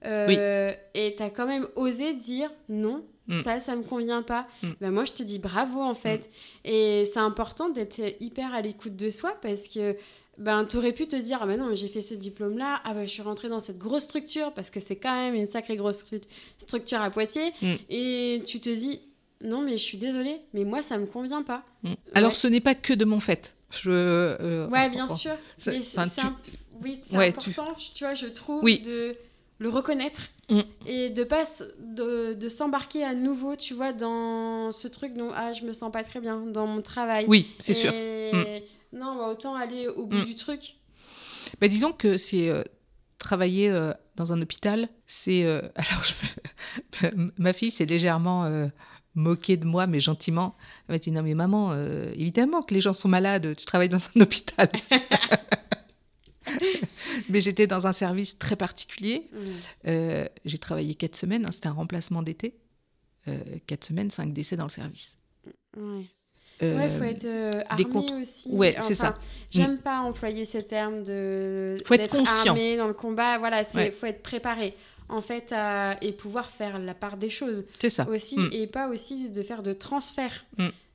Euh, 0.04 0.72
Et 0.94 1.14
tu 1.16 1.22
as 1.22 1.30
quand 1.30 1.46
même 1.46 1.66
osé 1.76 2.14
dire 2.14 2.50
non, 2.68 3.04
Mm. 3.28 3.42
ça, 3.42 3.58
ça 3.58 3.74
me 3.74 3.82
convient 3.82 4.22
pas. 4.22 4.46
Mm. 4.62 4.68
Bah, 4.80 4.90
moi, 4.92 5.04
je 5.04 5.10
te 5.12 5.22
dis 5.24 5.40
bravo 5.40 5.80
en 5.80 5.94
fait. 5.94 6.30
Et 6.64 7.04
c'est 7.12 7.18
important 7.18 7.68
d'être 7.70 8.00
hyper 8.20 8.54
à 8.54 8.60
l'écoute 8.60 8.94
de 8.94 9.10
soi 9.10 9.36
parce 9.42 9.66
que 9.66 9.96
ben, 10.38 10.64
tu 10.64 10.76
aurais 10.76 10.92
pu 10.92 11.08
te 11.08 11.16
dire 11.16 11.38
Ah 11.42 11.46
ben 11.46 11.58
non, 11.58 11.74
j'ai 11.74 11.88
fait 11.88 12.02
ce 12.02 12.14
diplôme-là, 12.14 12.80
ah 12.84 12.94
ben, 12.94 13.04
je 13.04 13.10
suis 13.10 13.22
rentrée 13.22 13.48
dans 13.48 13.58
cette 13.58 13.78
grosse 13.78 14.04
structure 14.04 14.52
parce 14.54 14.70
que 14.70 14.78
c'est 14.78 14.94
quand 14.96 15.12
même 15.12 15.34
une 15.34 15.46
sacrée 15.46 15.74
grosse 15.76 16.04
stru- 16.04 16.22
structure 16.58 17.00
à 17.00 17.10
Poitiers. 17.10 17.52
Mm. 17.62 17.74
Et 17.90 18.42
tu 18.46 18.60
te 18.60 18.68
dis 18.70 19.00
Non, 19.40 19.60
mais 19.62 19.72
je 19.72 19.82
suis 19.82 19.98
désolée, 19.98 20.40
mais 20.54 20.62
moi, 20.64 20.80
ça 20.82 20.96
me 20.96 21.06
convient 21.06 21.42
pas. 21.42 21.64
Mm. 21.82 21.94
Alors, 22.14 22.30
Ouais. 22.30 22.34
ce 22.36 22.46
n'est 22.46 22.60
pas 22.60 22.74
que 22.76 22.92
de 22.92 23.04
mon 23.04 23.18
fait. 23.18 23.56
Je, 23.70 23.90
euh, 23.90 24.68
Ouais, 24.68 24.88
bien 24.88 25.08
sûr. 25.08 25.34
c'est 25.58 25.80
tu- 25.80 26.50
oui, 26.82 27.00
c'est 27.06 27.16
Ouais, 27.16 27.28
important, 27.28 27.74
tu... 27.94 28.04
vois, 28.04 28.14
je 28.14 28.26
trouve, 28.26 28.62
Oui. 28.62 28.80
de 28.80 29.16
le 29.58 29.68
reconnaître 29.68 30.20
Mm. 30.48 30.60
et 30.86 31.10
de 31.10 31.24
pas 31.24 31.42
de, 31.80 32.34
de 32.34 32.48
s'embarquer 32.48 33.02
à 33.04 33.14
nouveau, 33.14 33.56
tu 33.56 33.74
vois, 33.74 33.92
dans 33.92 34.70
ce 34.70 34.86
truc 34.86 35.14
dont 35.14 35.30
ah, 35.34 35.52
je 35.52 35.64
me 35.64 35.72
sens 35.72 35.90
pas 35.90 36.04
très 36.04 36.20
bien 36.20 36.36
dans 36.46 36.68
mon 36.68 36.82
travail. 36.82 37.24
Oui, 37.26 37.48
c'est 37.58 37.74
sûr. 37.74 37.92
Et 37.92 38.62
Non, 38.92 39.16
bah, 39.16 39.28
autant 39.28 39.56
aller 39.56 39.88
au 39.88 40.06
bout 40.06 40.18
Mm. 40.18 40.24
du 40.24 40.34
truc. 40.36 40.76
Bah, 41.60 41.66
disons 41.68 41.90
que 41.92 42.16
c'est 42.16 42.48
euh, 42.48 42.62
travailler 43.18 43.68
euh, 43.70 43.92
dans 44.14 44.32
un 44.32 44.40
hôpital, 44.40 44.88
c'est. 45.06 45.42
euh, 45.44 45.62
alors, 45.74 46.04
je- 46.04 47.08
ma 47.38 47.52
fille 47.52 47.72
s'est 47.72 47.84
légèrement 47.86 48.48
moquée 49.16 49.56
de 49.56 49.64
moi, 49.64 49.86
mais 49.88 49.98
gentiment. 49.98 50.54
Elle 50.88 50.94
m'a 50.94 50.98
dit 51.00 51.10
Non, 51.10 51.22
mais 51.24 51.34
maman, 51.34 51.74
évidemment 52.14 52.62
que 52.62 52.72
les 52.72 52.80
gens 52.80 52.92
sont 52.92 53.08
malades, 53.08 53.56
tu 53.56 53.64
travailles 53.66 53.88
dans 53.88 53.98
un 54.14 54.20
hôpital. 54.20 54.68
mais 57.28 57.40
j'étais 57.40 57.66
dans 57.66 57.86
un 57.86 57.92
service 57.92 58.38
très 58.38 58.56
particulier. 58.56 59.28
Mm. 59.32 59.36
Euh, 59.88 60.26
J'ai 60.44 60.58
travaillé 60.58 60.94
quatre 60.94 61.16
semaines, 61.16 61.44
hein, 61.46 61.50
c'était 61.52 61.68
un 61.68 61.72
remplacement 61.72 62.22
d'été. 62.22 62.54
Euh, 63.28 63.38
quatre 63.66 63.84
semaines, 63.84 64.10
cinq 64.10 64.32
décès 64.32 64.56
dans 64.56 64.64
le 64.64 64.70
service. 64.70 65.16
Ouais. 65.76 66.04
Euh, 66.62 66.76
Ouais, 66.78 66.88
faut 66.88 67.04
être 67.04 67.24
euh, 67.26 67.50
armé 67.68 67.84
contre- 67.84 68.14
aussi. 68.22 68.48
Ouais, 68.50 68.76
c'est 68.80 68.94
ça. 68.94 69.18
J'aime 69.50 69.78
pas 69.78 69.98
employer 70.00 70.44
ces 70.44 70.62
termes 70.62 71.02
de. 71.02 71.76
Faut 71.84 71.94
être 71.94 72.08
conscient. 72.16 72.52
armé 72.52 72.76
dans 72.76 72.86
le 72.86 72.94
combat. 72.94 73.36
Voilà, 73.38 73.62
c'est 73.64 73.76
Ouais. 73.76 73.90
faut 73.90 74.06
être 74.06 74.22
préparé 74.22 74.74
en 75.08 75.20
fait 75.20 75.52
à- 75.52 75.96
et 76.00 76.12
pouvoir 76.12 76.50
faire 76.50 76.78
la 76.78 76.94
part 76.94 77.16
des 77.16 77.28
choses 77.30 77.64
C'est 77.78 77.90
ça. 77.90 78.08
aussi 78.08 78.38
Mm. 78.38 78.48
et 78.52 78.66
pas 78.66 78.88
aussi 78.88 79.28
de 79.28 79.42
faire 79.42 79.62
de 79.62 79.72
transfert. 79.72 80.46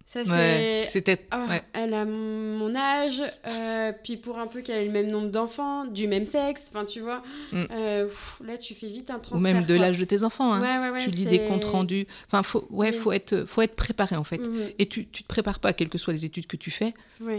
Ça 0.07 0.21
Ouais, 0.21 0.83
c'est. 0.85 0.85
c'était. 0.91 1.25
Ouais. 1.33 1.61
Elle 1.73 1.93
a 1.93 2.03
mon 2.05 2.75
âge, 2.75 3.21
euh, 3.47 3.91
puis 4.03 4.17
pour 4.17 4.39
un 4.39 4.47
peu 4.47 4.61
qu'elle 4.61 4.79
ait 4.83 4.85
le 4.85 4.91
même 4.91 5.09
nombre 5.09 5.29
d'enfants, 5.29 5.85
du 5.85 6.07
même 6.07 6.27
sexe, 6.27 6.69
enfin 6.73 6.85
tu 6.85 6.99
vois, 6.99 7.21
Mm. 7.51 7.63
euh, 7.71 8.05
pff, 8.07 8.41
là 8.45 8.57
tu 8.57 8.73
fais 8.75 8.87
vite 8.87 9.09
un 9.09 9.15
Ou 9.17 9.21
transfert. 9.21 9.53
même 9.53 9.65
de 9.65 9.73
l'âge 9.75 9.97
de 9.97 10.03
tes 10.05 10.23
enfants. 10.23 10.51
hein. 10.53 10.61
Ouais, 10.61 10.77
ouais, 10.85 10.89
ouais, 10.91 10.99
tu 11.03 11.09
lis 11.11 11.25
des 11.25 11.45
comptes 11.45 11.65
rendus. 11.65 12.07
Enfin, 12.27 12.43
faut, 12.43 12.67
ouais, 12.69 12.91
faut 12.91 13.11
être, 13.11 13.45
faut 13.45 13.61
être 13.61 13.75
préparé 13.75 14.15
en 14.15 14.23
fait. 14.23 14.37
Mhm, 14.39 14.71
Et 14.79 14.85
tu, 14.87 15.07
tu 15.07 15.23
te 15.23 15.27
prépares 15.27 15.59
pas, 15.59 15.73
quelles 15.73 15.89
que 15.89 15.97
soient 15.97 16.13
les 16.13 16.25
études 16.25 16.47
que 16.47 16.57
tu 16.57 16.71
fais, 16.71 16.93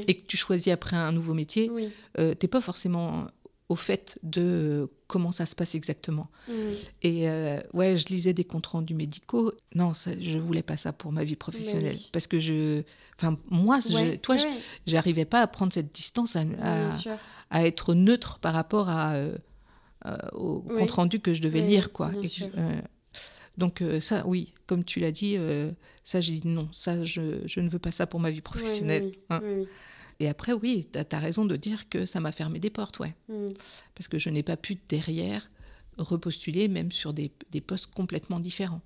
et 0.08 0.14
que 0.14 0.26
tu 0.26 0.36
choisis 0.36 0.72
après 0.72 0.96
un 0.96 1.12
nouveau 1.12 1.34
métier, 1.34 1.70
Oui. 1.70 1.90
euh, 2.18 2.34
t'es 2.34 2.48
pas 2.48 2.60
forcément 2.60 3.26
au 3.72 3.76
fait 3.76 4.18
de 4.22 4.42
euh, 4.42 4.86
comment 5.06 5.32
ça 5.32 5.46
se 5.46 5.54
passe 5.54 5.74
exactement. 5.74 6.28
mhm. 6.46 6.74
Et 7.02 7.28
euh, 7.30 7.58
ouais, 7.72 7.96
je 7.96 8.06
lisais 8.08 8.34
des 8.34 8.44
comptes 8.44 8.66
rendus 8.66 8.94
médicaux. 8.94 9.52
Non, 9.74 9.94
ça, 9.94 10.10
je 10.20 10.38
voulais 10.38 10.62
pas 10.62 10.76
ça 10.76 10.92
pour 10.92 11.10
ma 11.10 11.24
vie 11.24 11.36
professionnelle, 11.36 11.96
oui. 11.96 12.08
parce 12.12 12.26
que 12.26 12.38
je, 12.38 12.82
enfin, 13.18 13.38
moi, 13.50 13.80
je- 13.80 13.94
Ouais, 13.94 14.18
toi, 14.18 14.36
ouais, 14.36 14.58
j'arrivais 14.86 15.24
pas 15.24 15.40
à 15.40 15.46
prendre 15.46 15.72
cette 15.72 15.90
distance, 15.94 16.36
à, 16.36 17.64
être 17.64 17.94
neutre 17.94 18.38
par 18.40 18.52
rapport 18.52 18.90
à, 18.90 19.14
euh, 19.14 19.38
euh, 20.04 20.16
au 20.34 20.62
Oui. 20.68 20.74
compte 20.76 20.90
rendu 20.90 21.20
que 21.20 21.32
je 21.32 21.40
devais 21.40 21.60
Oui, 21.60 21.66
lire, 21.68 21.92
quoi. 21.92 22.12
Et 22.22 22.28
que 22.28 22.44
donc 23.56 23.82
ça, 24.00 24.26
oui, 24.26 24.52
comme 24.66 24.84
tu 24.84 25.00
l'as 25.00 25.12
dit, 25.12 25.38
ça 26.04 26.20
j'ai 26.20 26.34
dit 26.40 26.48
non, 26.48 26.68
ça 26.72 27.04
je, 27.04 27.40
je 27.46 27.60
ne 27.60 27.68
veux 27.70 27.78
pas 27.78 27.90
ça 27.90 28.06
pour 28.06 28.20
ma 28.20 28.30
vie 28.30 28.40
professionnelle. 28.42 29.12
hein. 29.30 29.40
Et 30.22 30.28
après, 30.28 30.52
oui, 30.52 30.86
tu 30.92 30.98
as, 30.98 31.18
raison 31.18 31.44
de 31.44 31.56
dire 31.56 31.88
que 31.88 32.06
ça 32.06 32.20
m'a 32.20 32.30
fermé 32.30 32.60
des 32.60 32.70
portes, 32.70 33.00
ouais. 33.00 33.12
Mhm. 33.28 33.52
Parce 33.96 34.06
que 34.06 34.18
je 34.18 34.30
n'ai 34.30 34.44
pas 34.44 34.56
pu 34.56 34.78
derrière 34.88 35.50
repostuler 35.98 36.68
même 36.68 36.92
sur 36.92 37.12
des, 37.12 37.32
des 37.50 37.60
postes 37.60 37.86
complètement 37.86 38.38
différents. 38.38 38.82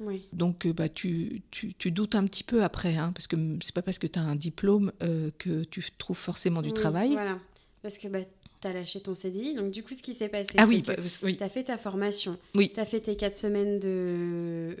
Oui. 0.00 0.26
Donc 0.32 0.64
euh, 0.64 0.72
bah, 0.72 0.88
tu, 0.88 1.42
tu, 1.50 1.74
tu 1.74 1.90
doutes 1.90 2.14
un 2.14 2.24
petit 2.24 2.42
peu 2.42 2.62
après, 2.62 2.96
hein, 2.96 3.12
parce 3.14 3.26
que 3.26 3.36
c'est 3.62 3.74
pas 3.74 3.82
parce 3.82 3.98
que 3.98 4.06
tu 4.06 4.18
as 4.18 4.22
un 4.22 4.34
diplôme 4.34 4.92
euh, 5.02 5.30
que 5.38 5.64
tu 5.64 5.84
trouves 5.98 6.16
forcément 6.16 6.62
du 6.62 6.68
Oui, 6.68 6.74
travail. 6.74 7.12
Voilà. 7.12 7.38
Parce 7.82 7.98
que 7.98 8.08
bah, 8.08 8.20
tu 8.62 8.66
as 8.66 8.72
lâché 8.72 9.00
ton 9.00 9.14
CDI. 9.14 9.56
Donc, 9.56 9.70
du 9.70 9.82
coup, 9.82 9.92
ce 9.92 10.02
qui 10.02 10.14
s'est 10.14 10.28
passé, 10.28 10.52
Ah 10.56 10.62
c'est 10.62 10.68
oui, 10.68 10.82
que 10.82 10.86
bah, 10.86 11.02
oui. 11.22 11.36
tu 11.36 11.42
as 11.42 11.50
fait 11.50 11.64
ta 11.64 11.76
formation. 11.76 12.38
Oui. 12.54 12.70
Tu 12.72 12.80
as 12.80 12.86
fait 12.86 13.00
tes 13.00 13.16
quatre 13.16 13.36
semaines 13.36 13.78
de. 13.78 14.74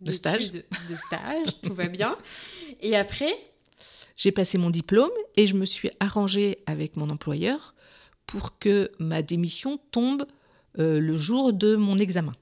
De 0.00 0.12
stage. 0.12 0.48
De 0.50 0.62
stage, 0.94 1.60
tout 1.60 1.74
va 1.74 1.88
bien. 1.88 2.16
Et 2.80 2.96
après, 2.96 3.34
J'ai 4.20 4.32
passé 4.32 4.58
mon 4.58 4.68
diplôme 4.68 5.08
et 5.38 5.46
je 5.46 5.54
me 5.54 5.64
suis 5.64 5.88
arrangée 5.98 6.58
avec 6.66 6.94
mon 6.98 7.08
employeur 7.08 7.74
pour 8.26 8.58
que 8.58 8.90
ma 8.98 9.22
démission 9.22 9.80
tombe 9.92 10.26
euh, 10.78 11.00
le 11.00 11.16
jour 11.16 11.54
de 11.54 11.74
mon 11.74 11.96
examen. 11.96 12.32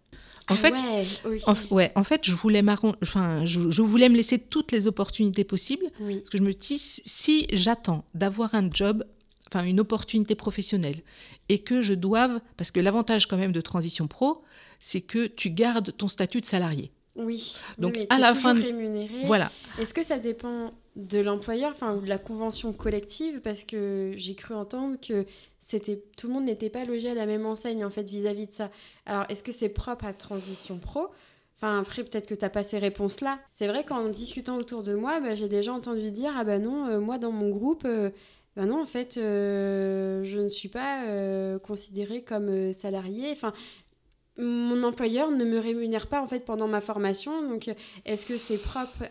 En 0.50 0.54
ah 0.54 0.56
fait, 0.56 0.72
ouais, 0.72 1.40
en, 1.46 1.54
ouais, 1.70 1.92
en 1.94 2.02
fait, 2.02 2.22
je 2.24 2.34
voulais, 2.34 2.64
enfin, 3.00 3.46
je, 3.46 3.70
je 3.70 3.82
voulais 3.82 4.08
me 4.08 4.16
laisser 4.16 4.40
toutes 4.40 4.72
les 4.72 4.88
opportunités 4.88 5.44
possibles 5.44 5.84
Oui. 6.00 6.16
parce 6.16 6.30
que 6.30 6.38
je 6.38 6.42
me 6.42 6.52
dis 6.52 6.78
si- 6.80 7.02
si 7.04 7.46
j'attends 7.52 8.04
d'avoir 8.12 8.56
un 8.56 8.68
job, 8.72 9.04
enfin 9.46 9.64
une 9.64 9.78
opportunité 9.78 10.34
professionnelle 10.34 11.02
et 11.48 11.60
que 11.60 11.80
je 11.80 11.94
doive, 11.94 12.40
parce 12.56 12.72
que 12.72 12.80
l'avantage 12.80 13.28
quand 13.28 13.36
même 13.36 13.52
de 13.52 13.60
transition 13.60 14.08
pro, 14.08 14.42
c'est 14.80 15.00
que 15.02 15.28
tu 15.28 15.50
gardes 15.50 15.96
ton 15.96 16.08
statut 16.08 16.40
de 16.40 16.46
salarié. 16.46 16.90
Oui. 17.18 17.58
Donc, 17.78 17.94
oui, 17.96 18.06
à 18.10 18.18
la 18.18 18.34
fin 18.34 18.54
rémunéré. 18.54 19.24
Voilà. 19.24 19.50
Est-ce 19.78 19.92
que 19.92 20.02
ça 20.02 20.18
dépend 20.18 20.72
de 20.96 21.18
l'employeur, 21.18 21.72
enfin, 21.72 21.94
ou 21.94 22.00
de 22.00 22.08
la 22.08 22.18
convention 22.18 22.72
collective? 22.72 23.40
Parce 23.42 23.64
que 23.64 24.12
j'ai 24.16 24.34
cru 24.34 24.54
entendre 24.54 24.96
que 25.00 25.26
c'était 25.58 26.02
tout 26.16 26.28
le 26.28 26.32
monde 26.34 26.44
n'était 26.44 26.70
pas 26.70 26.84
logé 26.84 27.10
à 27.10 27.14
la 27.14 27.26
même 27.26 27.44
enseigne, 27.44 27.84
en 27.84 27.90
fait, 27.90 28.08
vis-à-vis 28.08 28.46
de 28.46 28.52
ça. 28.52 28.70
Alors, 29.04 29.24
est-ce 29.28 29.42
que 29.42 29.52
c'est 29.52 29.68
propre 29.68 30.04
à 30.06 30.12
Transition 30.12 30.78
Pro? 30.78 31.08
Enfin, 31.56 31.80
après, 31.80 32.04
peut-être 32.04 32.28
que 32.28 32.34
tu 32.34 32.44
n'as 32.44 32.50
pas 32.50 32.62
ces 32.62 32.78
réponses-là. 32.78 33.40
C'est 33.52 33.66
vrai 33.66 33.84
qu'en 33.84 34.08
discutant 34.08 34.56
autour 34.56 34.84
de 34.84 34.94
moi, 34.94 35.18
bah, 35.20 35.34
j'ai 35.34 35.48
déjà 35.48 35.72
entendu 35.72 36.12
dire 36.12 36.32
Ah 36.36 36.44
bah 36.44 36.60
non, 36.60 36.86
euh, 36.86 37.00
moi, 37.00 37.18
dans 37.18 37.32
mon 37.32 37.50
groupe, 37.50 37.82
euh, 37.84 38.10
bah 38.56 38.64
non, 38.64 38.80
en 38.82 38.86
fait, 38.86 39.16
euh, 39.16 40.22
je 40.24 40.38
ne 40.38 40.48
suis 40.48 40.68
pas 40.68 41.04
euh, 41.06 41.58
considérée 41.58 42.22
comme 42.22 42.48
euh, 42.48 42.72
salariée. 42.72 43.30
Enfin, 43.32 43.52
mon 44.38 44.82
employeur 44.84 45.30
ne 45.30 45.44
me 45.44 45.58
rémunère 45.58 46.06
pas 46.06 46.22
en 46.22 46.28
fait 46.28 46.44
pendant 46.44 46.68
ma 46.68 46.80
formation. 46.80 47.42
Donc, 47.48 47.70
est-ce 48.04 48.24
que 48.26 48.36
c'est 48.36 48.58
propre 48.58 49.04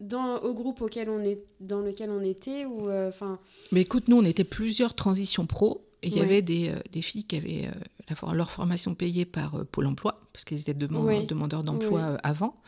dans, 0.00 0.36
au 0.38 0.54
groupe 0.54 0.80
auquel 0.80 1.08
on 1.10 1.22
est, 1.22 1.40
dans 1.60 1.80
lequel 1.80 2.10
on 2.10 2.22
était 2.22 2.64
ou 2.64 2.88
euh, 2.88 3.08
enfin 3.08 3.38
Mais 3.72 3.82
écoute, 3.82 4.08
nous, 4.08 4.16
on 4.16 4.24
était 4.24 4.44
plusieurs 4.44 4.94
transitions 4.94 5.46
pro. 5.46 5.86
Et 6.04 6.08
il 6.08 6.16
y 6.16 6.20
avait 6.20 6.42
des, 6.42 6.70
euh, 6.70 6.74
des 6.90 7.00
filles 7.02 7.22
qui 7.22 7.36
avaient 7.36 7.68
euh, 7.68 8.32
leur 8.34 8.50
formation 8.50 8.92
payée 8.96 9.24
par 9.24 9.64
Pôle 9.66 9.86
emploi, 9.86 10.20
parce 10.32 10.44
qu'elles 10.44 10.58
étaient 10.58 10.74
Ouais. 10.86 11.22
demandeurs 11.24 11.62
d'emploi 11.62 12.10
Ouais. 12.12 12.18
avant. 12.24 12.60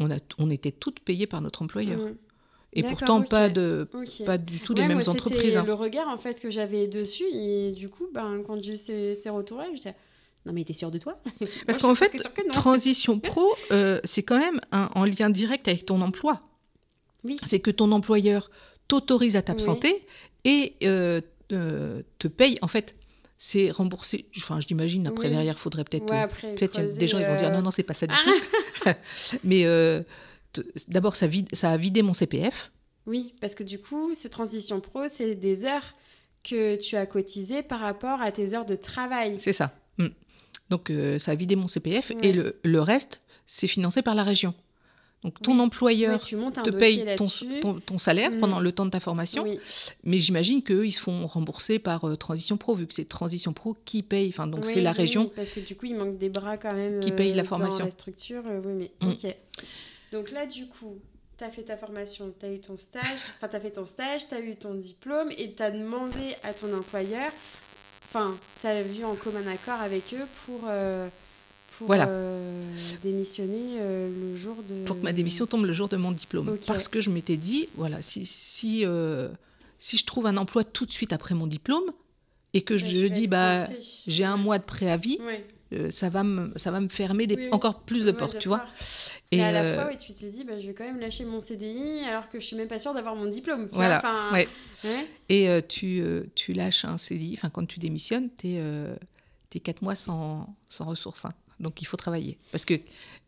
On, 0.00 0.10
a, 0.10 0.16
on 0.38 0.50
était 0.50 0.72
toutes 0.72 0.98
payées 1.00 1.28
par 1.28 1.40
notre 1.40 1.62
employeur. 1.62 2.00
hum, 2.00 2.16
Et 2.72 2.82
pourtant, 2.82 3.22
pas, 3.22 3.48
de, 3.48 3.88
pas 4.26 4.38
du 4.38 4.58
tout 4.60 4.74
les 4.74 4.82
mêmes 4.82 4.94
moi, 4.94 5.02
c'était 5.04 5.10
entreprises. 5.18 5.56
hein. 5.56 5.62
le 5.64 5.72
regard 5.74 6.08
en 6.08 6.18
fait 6.18 6.40
que 6.40 6.50
j'avais 6.50 6.88
dessus 6.88 7.26
et 7.32 7.70
du 7.70 7.88
coup, 7.88 8.08
ben, 8.12 8.42
quand 8.44 8.60
j'ai 8.60 8.72
eu 8.74 8.76
ces, 8.76 9.14
ces 9.14 9.30
retours-là, 9.30 9.66
j'étais 9.74 9.94
non 10.48 10.54
mais 10.54 10.64
t'es 10.64 10.72
sûr 10.72 10.90
de 10.90 10.98
toi 10.98 11.20
Parce 11.66 11.78
qu'en 11.78 11.94
fait, 11.94 12.10
que 12.10 12.52
transition 12.52 13.20
pro, 13.20 13.54
euh, 13.70 14.00
c'est 14.04 14.22
quand 14.24 14.38
même 14.38 14.60
un- 14.72 14.88
en 14.94 15.04
lien 15.04 15.30
direct 15.30 15.68
avec 15.68 15.86
ton 15.86 16.00
emploi. 16.00 16.42
Oui. 17.24 17.36
C'est 17.46 17.60
que 17.60 17.70
ton 17.70 17.92
employeur 17.92 18.50
t'autorise 18.88 19.36
à 19.36 19.42
t'absenter 19.42 20.04
et 20.44 20.74
euh, 20.84 21.20
te 21.50 22.28
paye. 22.28 22.56
En 22.62 22.68
fait, 22.68 22.96
c'est 23.36 23.70
remboursé. 23.70 24.26
Enfin, 24.38 24.60
je 24.60 24.66
l'imagine. 24.68 25.06
Après, 25.06 25.26
Oui. 25.26 25.30
derrière, 25.34 25.54
il 25.56 25.60
faudrait 25.60 25.84
peut-être. 25.84 26.10
Ouais, 26.10 26.26
euh, 26.44 26.54
peut-être 26.54 26.78
y 26.78 26.82
a 26.82 26.84
des 26.84 27.06
gens 27.08 27.18
ils 27.18 27.26
vont 27.26 27.36
dire 27.36 27.52
non, 27.52 27.62
non, 27.62 27.70
c'est 27.70 27.82
pas 27.82 27.94
ça 27.94 28.06
du 28.06 28.14
Ah 28.16 28.22
tout. 28.24 28.90
Mais 29.44 29.64
d'abord, 30.88 31.16
ça, 31.16 31.26
vide, 31.26 31.48
ça 31.54 31.70
a 31.72 31.76
vidé 31.76 32.02
mon 32.02 32.12
CPF. 32.14 32.72
Oui, 33.06 33.34
parce 33.40 33.54
que 33.54 33.62
du 33.62 33.78
coup, 33.78 34.14
ce 34.14 34.28
transition 34.28 34.80
pro, 34.80 35.08
c'est 35.08 35.34
des 35.34 35.64
heures 35.64 35.94
que 36.44 36.76
tu 36.76 36.96
as 36.96 37.06
cotisées 37.06 37.62
par 37.62 37.80
rapport 37.80 38.20
à 38.22 38.30
tes 38.32 38.54
heures 38.54 38.66
de 38.66 38.76
travail. 38.76 39.36
C'est 39.38 39.52
ça. 39.52 39.74
Mm. 39.98 40.06
Donc, 40.70 40.90
euh, 40.90 41.18
ça 41.18 41.32
a 41.32 41.34
vidé 41.34 41.56
mon 41.56 41.66
CPF. 41.68 42.10
Ouais. 42.10 42.16
Et 42.22 42.32
le, 42.32 42.58
le 42.62 42.80
reste, 42.80 43.20
c'est 43.46 43.68
financé 43.68 44.02
par 44.02 44.14
la 44.14 44.22
région. 44.24 44.54
Donc, 45.24 45.42
ton 45.42 45.54
Oui. 45.54 45.60
employeur 45.62 46.20
Ouais, 46.22 46.52
te 46.62 46.70
paye 46.70 46.98
ton, 46.98 47.04
là-dessus. 47.24 47.60
ton, 47.60 47.80
ton 47.80 47.98
salaire 47.98 48.30
Mm. 48.30 48.38
pendant 48.38 48.60
le 48.60 48.70
temps 48.70 48.84
de 48.86 48.90
ta 48.90 49.00
formation. 49.00 49.42
Oui, 49.42 49.58
Mais 50.04 50.18
j'imagine 50.18 50.62
qu'eux, 50.62 50.86
ils 50.86 50.92
se 50.92 51.00
font 51.00 51.26
rembourser 51.26 51.80
par 51.80 52.04
euh, 52.08 52.14
Transition 52.16 52.56
Pro, 52.56 52.74
vu 52.74 52.86
que 52.86 52.94
c'est 52.94 53.08
Transition 53.08 53.52
Pro 53.52 53.76
qui 53.84 54.02
paye. 54.04 54.28
Enfin, 54.28 54.46
donc, 54.46 54.64
Oui, 54.64 54.70
c'est 54.74 54.80
la 54.80 54.92
région. 54.92 55.32
parce 55.34 55.50
que 55.50 55.58
du 55.58 55.74
coup, 55.74 55.86
il 55.86 55.96
manque 55.96 56.18
des 56.18 56.28
bras 56.28 56.56
quand 56.56 56.72
même. 56.72 57.00
Qui 57.00 57.10
paye 57.10 57.34
la 57.34 57.42
euh, 57.42 57.46
formation. 57.46 57.78
Dans 57.80 57.84
la 57.86 57.90
structure, 57.90 58.42
euh, 58.46 58.60
oui, 58.64 58.72
mais 59.00 59.06
Mm. 59.08 59.10
ok. 59.12 59.36
Donc 60.12 60.30
là, 60.30 60.46
du 60.46 60.66
coup, 60.68 60.98
tu 61.36 61.42
as 61.44 61.50
fait 61.50 61.62
ta 61.64 61.76
formation, 61.76 62.32
tu 62.38 62.46
as 62.46 62.52
eu 62.52 62.60
ton 62.60 62.76
stage, 62.78 63.02
enfin, 63.36 63.48
tu 63.48 63.56
as 63.56 63.60
fait 63.60 63.72
ton 63.72 63.86
stage, 63.86 64.28
tu 64.28 64.34
as 64.36 64.40
eu 64.40 64.54
ton 64.54 64.74
diplôme 64.74 65.30
et 65.36 65.52
tu 65.52 65.62
as 65.64 65.70
demandé 65.72 66.36
à 66.44 66.52
ton 66.52 66.72
employeur, 66.76 67.32
enfin, 68.08 68.36
tu 68.60 68.66
as 68.66 68.82
vu 68.82 69.04
en 69.04 69.14
commun 69.14 69.46
accord 69.46 69.80
avec 69.80 70.02
eux 70.14 70.26
pour, 70.46 70.60
euh, 70.66 71.08
pour 71.76 71.86
Voilà. 71.88 72.08
euh, 72.08 72.64
démissionner 73.02 73.76
euh, 73.80 74.08
le 74.08 74.36
jour 74.36 74.56
de. 74.68 74.84
pour 74.84 74.98
que 74.98 75.02
ma 75.04 75.12
démission 75.12 75.46
tombe 75.46 75.64
le 75.66 75.72
jour 75.72 75.88
de 75.88 75.96
mon 75.96 76.12
diplôme. 76.12 76.56
Parce 76.66 76.88
que 76.88 77.00
je 77.00 77.10
m'étais 77.10 77.36
dit, 77.36 77.68
voilà, 77.76 78.02
si, 78.02 78.26
si, 78.26 78.84
si 79.78 79.96
je 79.96 80.04
trouve 80.04 80.26
un 80.26 80.36
emploi 80.36 80.64
tout 80.64 80.86
de 80.86 80.92
suite 80.92 81.12
après 81.12 81.34
mon 81.34 81.46
diplôme 81.46 81.90
et 82.54 82.62
que 82.62 82.74
Bah, 82.74 82.80
je 82.86 83.06
dis, 83.06 83.26
bah, 83.26 83.66
j'ai 84.06 84.24
un 84.24 84.36
mois 84.36 84.58
de 84.58 84.64
préavis, 84.64 85.18
Ouais. 85.24 85.44
Euh, 85.72 85.90
ça, 85.90 86.08
va 86.08 86.24
me, 86.24 86.52
ça 86.56 86.70
va 86.70 86.80
me 86.80 86.88
fermer 86.88 87.26
des, 87.26 87.36
Oui, 87.36 87.42
oui. 87.44 87.48
encore 87.52 87.82
plus 87.82 88.04
de 88.04 88.12
portes, 88.12 88.38
tu 88.38 88.48
vois. 88.48 88.64
Et 89.30 89.36
Mais 89.38 89.42
à 89.44 89.52
la 89.52 89.62
euh, 89.62 89.84
fois, 89.84 89.94
tu 89.96 90.12
te 90.12 90.24
dis, 90.24 90.44
bah, 90.44 90.58
je 90.58 90.66
vais 90.66 90.74
quand 90.74 90.84
même 90.84 90.98
lâcher 91.00 91.24
mon 91.24 91.40
CDI 91.40 92.04
alors 92.08 92.28
que 92.30 92.40
je 92.40 92.46
suis 92.46 92.56
même 92.56 92.68
pas 92.68 92.78
sûre 92.78 92.94
d'avoir 92.94 93.14
mon 93.14 93.26
diplôme. 93.26 93.68
Tu 93.68 93.76
Voilà, 93.76 93.98
vois, 94.00 94.10
enfin, 94.10 94.32
ouais. 94.32 94.48
ouais. 94.84 95.06
et 95.28 95.48
euh, 95.48 95.60
tu, 95.66 96.02
tu 96.34 96.52
lâches 96.54 96.84
un 96.84 96.96
CDI, 96.96 97.34
enfin, 97.34 97.50
quand 97.50 97.66
tu 97.66 97.78
démissionnes, 97.78 98.30
tu 98.38 98.48
es, 98.56 99.60
quatre 99.60 99.82
mois 99.82 99.94
sans, 99.96 100.54
sans 100.68 100.84
ressources. 100.86 101.24
hein. 101.24 101.32
Donc, 101.60 101.82
il 101.82 101.86
faut 101.86 101.96
travailler. 101.96 102.38
Parce 102.52 102.64
que 102.64 102.74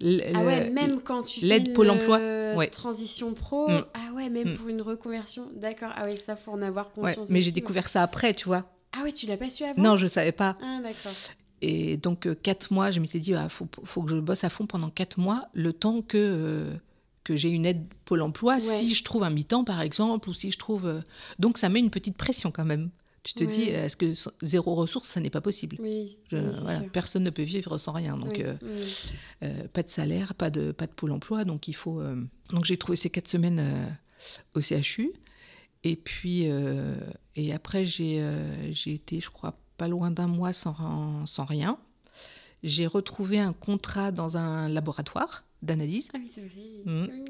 l- 0.01 0.25
Ah 0.35 0.45
ouais, 0.45 0.73
quand 1.05 1.25
tu 1.25 1.41
l'aide 1.45 1.73
Pôle 1.75 1.91
emploi, 1.91 2.19
ouais. 2.55 2.69
transition 2.69 3.35
pro, 3.35 3.69
Mm. 3.69 3.85
ah 3.95 4.13
ouais, 4.15 4.29
même 4.31 4.53
Mm. 4.53 4.57
pour 4.57 4.69
une 4.69 4.83
reconversion, 4.83 5.51
d'accord. 5.57 5.91
Ah 5.97 6.05
ouais, 6.05 6.17
ça 6.17 6.37
faut 6.37 6.53
en 6.53 6.63
avoir 6.63 6.87
ouais, 6.97 7.09
conscience. 7.15 7.29
mais 7.29 7.41
j'ai 7.43 7.51
découvert 7.51 7.89
ça 7.89 8.03
après, 8.05 8.33
tu 8.33 8.45
vois. 8.47 8.65
Ah 8.93 9.03
ouais, 9.03 9.11
tu 9.13 9.27
l'as 9.27 9.37
pas 9.37 9.51
su 9.51 9.65
avant 9.65 9.83
Non, 9.83 9.97
je 9.97 10.07
savais 10.07 10.31
pas. 10.33 10.57
Ah 10.63 10.79
d'accord. 10.83 11.13
Et 11.63 11.97
donc, 11.97 12.27
euh, 12.27 12.35
quatre 12.35 12.73
mois, 12.73 12.91
je 12.91 13.01
m'étais 13.01 13.19
dit, 13.19 13.33
il 13.33 13.51
faut, 13.51 13.69
faut 13.85 14.03
que 14.03 14.11
je 14.11 14.17
bosse 14.17 14.45
à 14.45 14.51
fond 14.51 14.67
pendant 14.67 14.89
quatre 14.91 15.19
mois, 15.19 15.49
le 15.53 15.73
temps 15.73 16.01
que, 16.03 16.17
euh, 16.17 16.73
que 17.25 17.37
j'ai 17.37 17.51
une 17.51 17.67
aide 17.67 17.85
Pôle 18.07 18.23
emploi, 18.23 18.55
Ouais. 18.55 18.61
si 18.61 18.95
je 18.95 19.05
trouve 19.05 19.23
un 19.25 19.31
mi-temps, 19.31 19.65
par 19.65 19.81
exemple, 19.83 20.29
ou 20.31 20.33
si 20.33 20.51
je 20.51 20.59
trouve... 20.59 20.87
euh, 20.87 21.01
Donc, 21.39 21.59
ça 21.59 21.69
met 21.69 21.81
une 21.81 21.91
petite 21.91 22.17
pression 22.17 22.51
quand 22.51 22.65
même. 22.65 22.91
Tu 23.23 23.35
te 23.35 23.45
Ouais. 23.45 23.51
dis, 23.51 23.65
est-ce 23.65 23.99
que 23.99 24.13
zéro 24.41 24.75
ressource, 24.75 25.07
ça 25.07 25.21
n'est 25.21 25.29
pas 25.29 25.43
possible? 25.43 25.77
Oui, 25.81 26.17
Je- 26.31 26.37
oui, 26.39 26.43
c'est 26.55 26.61
voilà, 26.61 26.81
sûr. 26.81 26.89
Personne 26.91 27.23
ne 27.25 27.29
peut 27.31 27.43
vivre 27.43 27.77
sans 27.77 27.93
rien. 27.93 28.17
Donc, 28.17 28.43
Oui, 28.43 28.83
euh, 29.43 29.69
pas 29.75 29.83
de 29.83 29.91
salaire, 29.91 30.35
pas 30.35 30.49
de, 30.49 30.73
pas 30.73 30.87
de 30.87 30.93
Pôle 30.93 31.13
emploi. 31.13 31.45
Donc, 31.45 31.69
il 31.69 31.75
faut... 31.75 32.03
Donc, 32.49 32.65
j'ai 32.65 32.79
trouvé 32.79 32.97
ces 32.97 33.11
quatre 33.11 33.29
semaines 33.29 33.63
au 34.55 34.63
CHU. 34.63 35.13
Et 35.85 35.97
puis, 35.97 36.47
et 37.37 37.53
après, 37.53 37.85
j'ai 37.85 38.25
j'ai 38.71 38.95
été, 38.95 39.21
je 39.21 39.29
crois, 39.31 39.59
pas 39.81 39.89
loin 39.89 40.11
d'un 40.11 40.27
mois 40.29 40.53
sans, 40.53 41.25
sans 41.25 41.47
rien. 41.47 41.79
J'ai 42.63 42.87
retrouvé 42.87 43.39
un 43.41 43.55
contrat 43.55 44.13
dans 44.13 44.37
un 44.37 44.69
laboratoire 44.69 45.45
d'analyse. 45.63 46.09
Ah 46.15 46.19
oui, 46.21 46.31
c'est 46.35 46.43
vrai. 46.43 46.83
Mm. 46.85 47.09
Oui. 47.11 47.25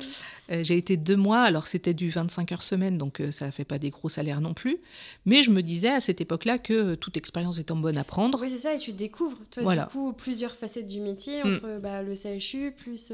Euh, 0.50 0.64
j'ai 0.64 0.76
été 0.76 0.96
deux 0.96 1.16
mois, 1.16 1.42
alors 1.42 1.68
c'était 1.68 1.94
du 1.94 2.10
25 2.10 2.50
heures 2.50 2.62
semaine, 2.64 2.98
donc 2.98 3.20
euh, 3.20 3.30
ça 3.30 3.46
ne 3.46 3.50
fait 3.52 3.64
pas 3.64 3.78
des 3.78 3.90
gros 3.90 4.08
salaires 4.08 4.40
non 4.40 4.52
plus. 4.54 4.78
Mais 5.26 5.44
je 5.44 5.52
me 5.52 5.62
disais 5.62 5.90
à 5.90 6.00
cette 6.00 6.20
époque-là 6.20 6.58
que 6.58 6.72
euh, 6.72 6.96
toute 6.96 7.16
expérience 7.16 7.58
étant 7.58 7.76
bonne 7.76 7.98
à 7.98 8.02
prendre. 8.04 8.40
Oui, 8.42 8.50
c'est 8.50 8.58
ça, 8.58 8.74
et 8.74 8.78
tu 8.78 8.92
découvres, 8.92 9.38
toi, 9.52 9.62
Voilà. 9.62 9.84
du 9.84 9.90
coup, 9.92 10.12
plusieurs 10.12 10.56
facettes 10.56 10.86
du 10.88 11.00
métier, 11.00 11.44
Mm. 11.44 11.46
entre 11.54 11.78
bah, 11.80 12.02
le 12.02 12.14
CHU, 12.16 12.72
plus... 12.72 13.12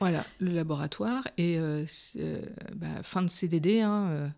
Voilà, 0.00 0.26
le 0.40 0.50
laboratoire. 0.50 1.22
Et 1.38 1.58
bah, 2.74 2.86
fin 3.04 3.22
de 3.22 3.28
CDD, 3.28 3.80
hein, 3.80 4.32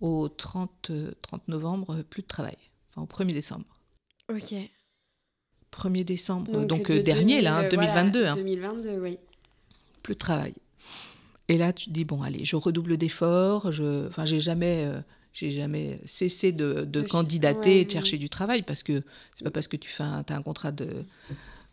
au 0.00 0.28
30, 0.28 0.90
euh, 0.90 1.10
30 1.22 1.48
novembre, 1.48 2.02
plus 2.10 2.22
de 2.22 2.26
travail. 2.28 2.56
Enfin, 2.90 3.02
au 3.02 3.06
1er 3.06 3.32
décembre. 3.32 3.64
Ok. 4.28 4.54
1er 5.72 6.04
décembre, 6.04 6.64
donc, 6.64 6.90
de 6.90 6.98
euh, 6.98 7.02
dernier, 7.02 7.40
là, 7.40 7.58
hein, 7.58 7.68
2000, 7.68 7.74
voilà, 7.88 8.02
2022. 8.10 8.26
hein. 8.26 8.36
2022, 8.36 8.98
oui. 9.00 9.18
plus 10.02 10.14
de 10.14 10.18
travail. 10.18 10.54
Et 11.48 11.56
là, 11.58 11.72
tu 11.72 11.86
te 11.86 11.90
dis 11.90 12.04
bon, 12.04 12.22
allez, 12.22 12.44
je 12.44 12.56
redouble 12.56 12.96
d'efforts. 12.96 13.70
Je, 13.72 14.06
enfin, 14.08 14.26
j'ai 14.26 14.40
jamais, 14.40 14.84
euh, 14.84 15.00
j'ai 15.32 15.50
jamais 15.50 16.00
cessé 16.04 16.52
de, 16.52 16.84
de 16.84 17.00
candidater 17.02 17.68
ouais, 17.70 17.76
et 17.80 17.84
de 17.84 17.90
chercher 17.90 18.18
du 18.18 18.28
travail 18.28 18.62
parce 18.62 18.82
que 18.82 19.02
c'est 19.34 19.44
pas 19.44 19.50
parce 19.50 19.68
que 19.68 19.76
tu 19.76 19.88
fais 19.90 20.02
un, 20.02 20.24
as 20.28 20.34
un 20.34 20.42
contrat 20.42 20.72
de, 20.72 20.88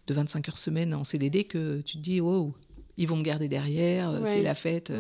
de 0.08 0.14
25 0.14 0.48
heures 0.50 0.58
semaine 0.58 0.94
en 0.94 1.04
CDD 1.04 1.44
que 1.46 1.82
tu 1.82 1.98
te 1.98 2.02
dis 2.02 2.22
wow, 2.22 2.54
ils 2.98 3.08
vont 3.08 3.18
me 3.18 3.24
garder 3.24 3.48
derrière, 3.50 4.10
euh, 4.12 4.20
Ouais. 4.22 4.32
c'est 4.34 4.44
la 4.44 4.56
fête. 4.56 4.94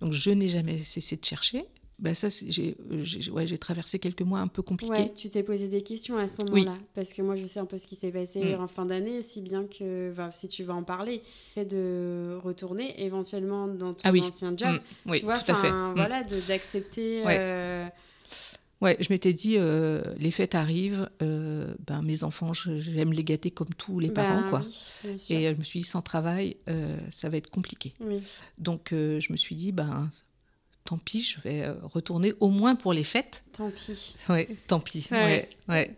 Donc 0.00 0.12
je 0.12 0.30
n'ai 0.30 0.48
jamais 0.48 0.78
cessé 0.78 1.16
de 1.16 1.24
chercher. 1.24 1.64
Ben 2.00 2.14
ça, 2.14 2.30
c'est- 2.30 2.50
j'ai, 2.50 2.76
ouais, 3.30 3.46
traversé 3.58 3.98
quelques 3.98 4.22
mois 4.22 4.40
un 4.40 4.48
peu 4.48 4.62
compliqués. 4.62 4.90
Ouais, 4.92 5.12
tu 5.12 5.28
t'es 5.28 5.42
posé 5.42 5.68
des 5.68 5.82
questions 5.82 6.16
à 6.16 6.26
ce 6.26 6.34
Oui. 6.50 6.62
moment-là. 6.64 6.78
Parce 6.94 7.12
que 7.12 7.20
moi, 7.20 7.36
je 7.36 7.44
sais 7.44 7.60
un 7.60 7.66
peu 7.66 7.76
ce 7.76 7.86
qui 7.86 7.94
s'est 7.94 8.10
passé 8.10 8.56
Mm. 8.56 8.60
en 8.62 8.68
fin 8.68 8.86
d'année, 8.86 9.20
si 9.20 9.42
bien 9.42 9.66
que, 9.66 10.10
enfin, 10.10 10.30
si 10.32 10.48
tu 10.48 10.64
vas 10.64 10.74
en 10.74 10.82
parler, 10.82 11.22
et 11.56 11.66
de 11.66 12.38
retourner 12.42 13.04
éventuellement 13.04 13.68
dans 13.68 13.92
ton 13.92 14.00
Ah 14.04 14.12
oui. 14.12 14.22
ancien 14.22 14.56
job. 14.56 14.80
Mm, 15.06 15.10
oui, 15.10 15.18
tu 15.18 15.24
vois, 15.26 15.38
tout 15.38 15.52
à 15.52 15.56
fait. 15.56 15.70
Mm. 15.70 15.92
voilà, 15.94 16.22
d'accepter. 16.48 17.22
Ouais. 17.24 17.36
euh, 17.38 17.86
Ouais, 18.80 18.96
je 18.98 19.08
m'étais 19.12 19.34
dit, 19.34 19.56
euh, 19.58 20.00
les 20.16 20.30
fêtes 20.30 20.54
arrivent, 20.54 21.10
euh, 21.20 21.74
ben, 21.86 22.00
mes 22.00 22.24
enfants, 22.24 22.54
j'aime 22.54 23.12
les 23.12 23.24
gâter 23.24 23.50
comme 23.50 23.68
tous 23.76 23.98
les 24.00 24.10
parents, 24.10 24.40
ben 24.40 24.48
quoi. 24.48 24.62
oui, 24.64 24.74
bien 25.04 25.18
sûr. 25.18 25.36
Et 25.38 25.48
euh, 25.48 25.52
je 25.52 25.58
me 25.58 25.64
suis 25.64 25.80
dit, 25.80 25.84
sans 25.84 26.00
travail, 26.00 26.56
euh, 26.70 26.96
ça 27.10 27.28
va 27.28 27.36
être 27.36 27.50
compliqué. 27.50 27.92
Donc, 28.56 28.94
euh, 28.94 29.20
je 29.20 29.32
me 29.32 29.36
suis 29.36 29.54
dit, 29.54 29.70
ben, 29.72 30.10
tant 30.84 30.98
pis, 30.98 31.22
je 31.22 31.40
vais 31.40 31.62
euh, 31.62 31.74
retourner 31.82 32.34
au 32.40 32.48
moins 32.48 32.74
pour 32.74 32.92
les 32.92 33.04
fêtes. 33.04 33.44
Tant 33.52 33.70
pis. 33.70 34.14
Ouais, 34.28 34.48
tant 34.66 34.80
pis. 34.80 35.06
Ouais. 35.10 35.18
Ouais, 35.68 35.74
ouais. 35.74 35.96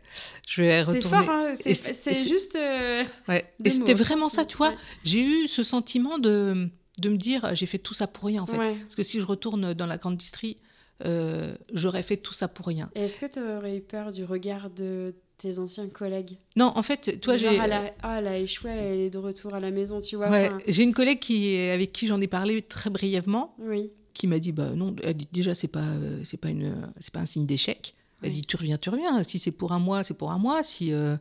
Je 0.48 0.62
vais 0.62 0.70
C'est 0.84 0.90
retourner. 0.90 1.24
fort, 1.26 1.30
hein, 1.30 1.54
c'est 1.60 1.74
c'est- 1.74 1.94
c'est 1.94 2.28
juste. 2.28 2.56
euh, 2.56 3.02
Ouais. 3.28 3.52
Et 3.64 3.70
c'était 3.70 3.94
vraiment 3.94 4.28
ça, 4.28 4.44
tu 4.44 4.56
vois. 4.56 4.74
J'ai 5.04 5.22
eu 5.22 5.48
ce 5.48 5.62
sentiment 5.62 6.18
de, 6.18 6.68
de 7.00 7.08
me 7.08 7.16
dire, 7.16 7.54
j'ai 7.54 7.66
fait 7.66 7.78
tout 7.78 7.94
ça 7.94 8.06
pour 8.06 8.24
rien, 8.26 8.42
en 8.42 8.46
fait. 8.46 8.56
Parce 8.56 8.96
que 8.96 9.02
si 9.02 9.20
je 9.20 9.26
retourne 9.26 9.72
dans 9.74 9.86
la 9.86 9.96
grande 9.98 10.16
distrie, 10.16 10.58
euh, 11.04 11.54
j'aurais 11.72 12.02
fait 12.02 12.16
tout 12.16 12.32
ça 12.34 12.48
pour 12.48 12.66
rien. 12.66 12.90
Est-ce 12.94 13.16
que 13.16 13.26
tu 13.26 13.40
aurais 13.40 13.76
eu 13.78 13.80
peur 13.80 14.12
du 14.12 14.24
regard 14.24 14.70
de 14.70 15.14
tes 15.38 15.58
anciens 15.58 15.88
collègues? 15.88 16.36
Non, 16.54 16.72
en 16.76 16.82
fait, 16.84 17.18
toi, 17.20 17.36
Genre, 17.36 17.50
j'ai. 17.52 17.58
ah, 17.58 17.66
la- 17.66 17.94
ah, 18.02 18.18
elle 18.18 18.28
a 18.28 18.38
échoué, 18.38 18.70
elle 18.70 19.00
est 19.00 19.10
de 19.10 19.18
retour 19.18 19.54
à 19.54 19.58
la 19.60 19.70
maison, 19.72 20.00
tu 20.00 20.14
vois. 20.16 20.28
Ouais, 20.28 20.50
j'ai 20.68 20.82
une 20.84 20.94
collègue 20.94 21.18
qui, 21.18 21.56
avec 21.56 21.92
qui 21.92 22.06
j'en 22.06 22.20
ai 22.20 22.28
parlé 22.28 22.62
très 22.62 22.90
brièvement, 22.90 23.54
Oui. 23.58 23.90
Qui 24.22 24.28
m'a 24.28 24.38
dit 24.38 24.52
bah 24.52 24.70
non, 24.76 24.94
elle 25.02 25.14
dit 25.16 25.26
déjà 25.32 25.52
c'est 25.52 25.66
pas 25.66 25.80
euh, 25.80 26.20
c'est 26.24 26.36
pas 26.36 26.48
une 26.50 26.92
c'est 27.00 27.12
pas 27.12 27.18
un 27.18 27.26
signe 27.26 27.44
d'échec. 27.44 27.96
Elle 28.22 28.28
Oui. 28.30 28.36
dit 28.36 28.42
tu 28.42 28.56
reviens 28.56 28.78
tu 28.78 28.88
reviens. 28.88 29.20
Si 29.24 29.40
c'est 29.40 29.50
pour 29.50 29.72
un 29.72 29.80
mois 29.80 30.04
c'est 30.04 30.14
pour 30.14 30.30
un 30.30 30.38
mois. 30.38 30.62
Si 30.62 30.92
euh, 30.92 31.16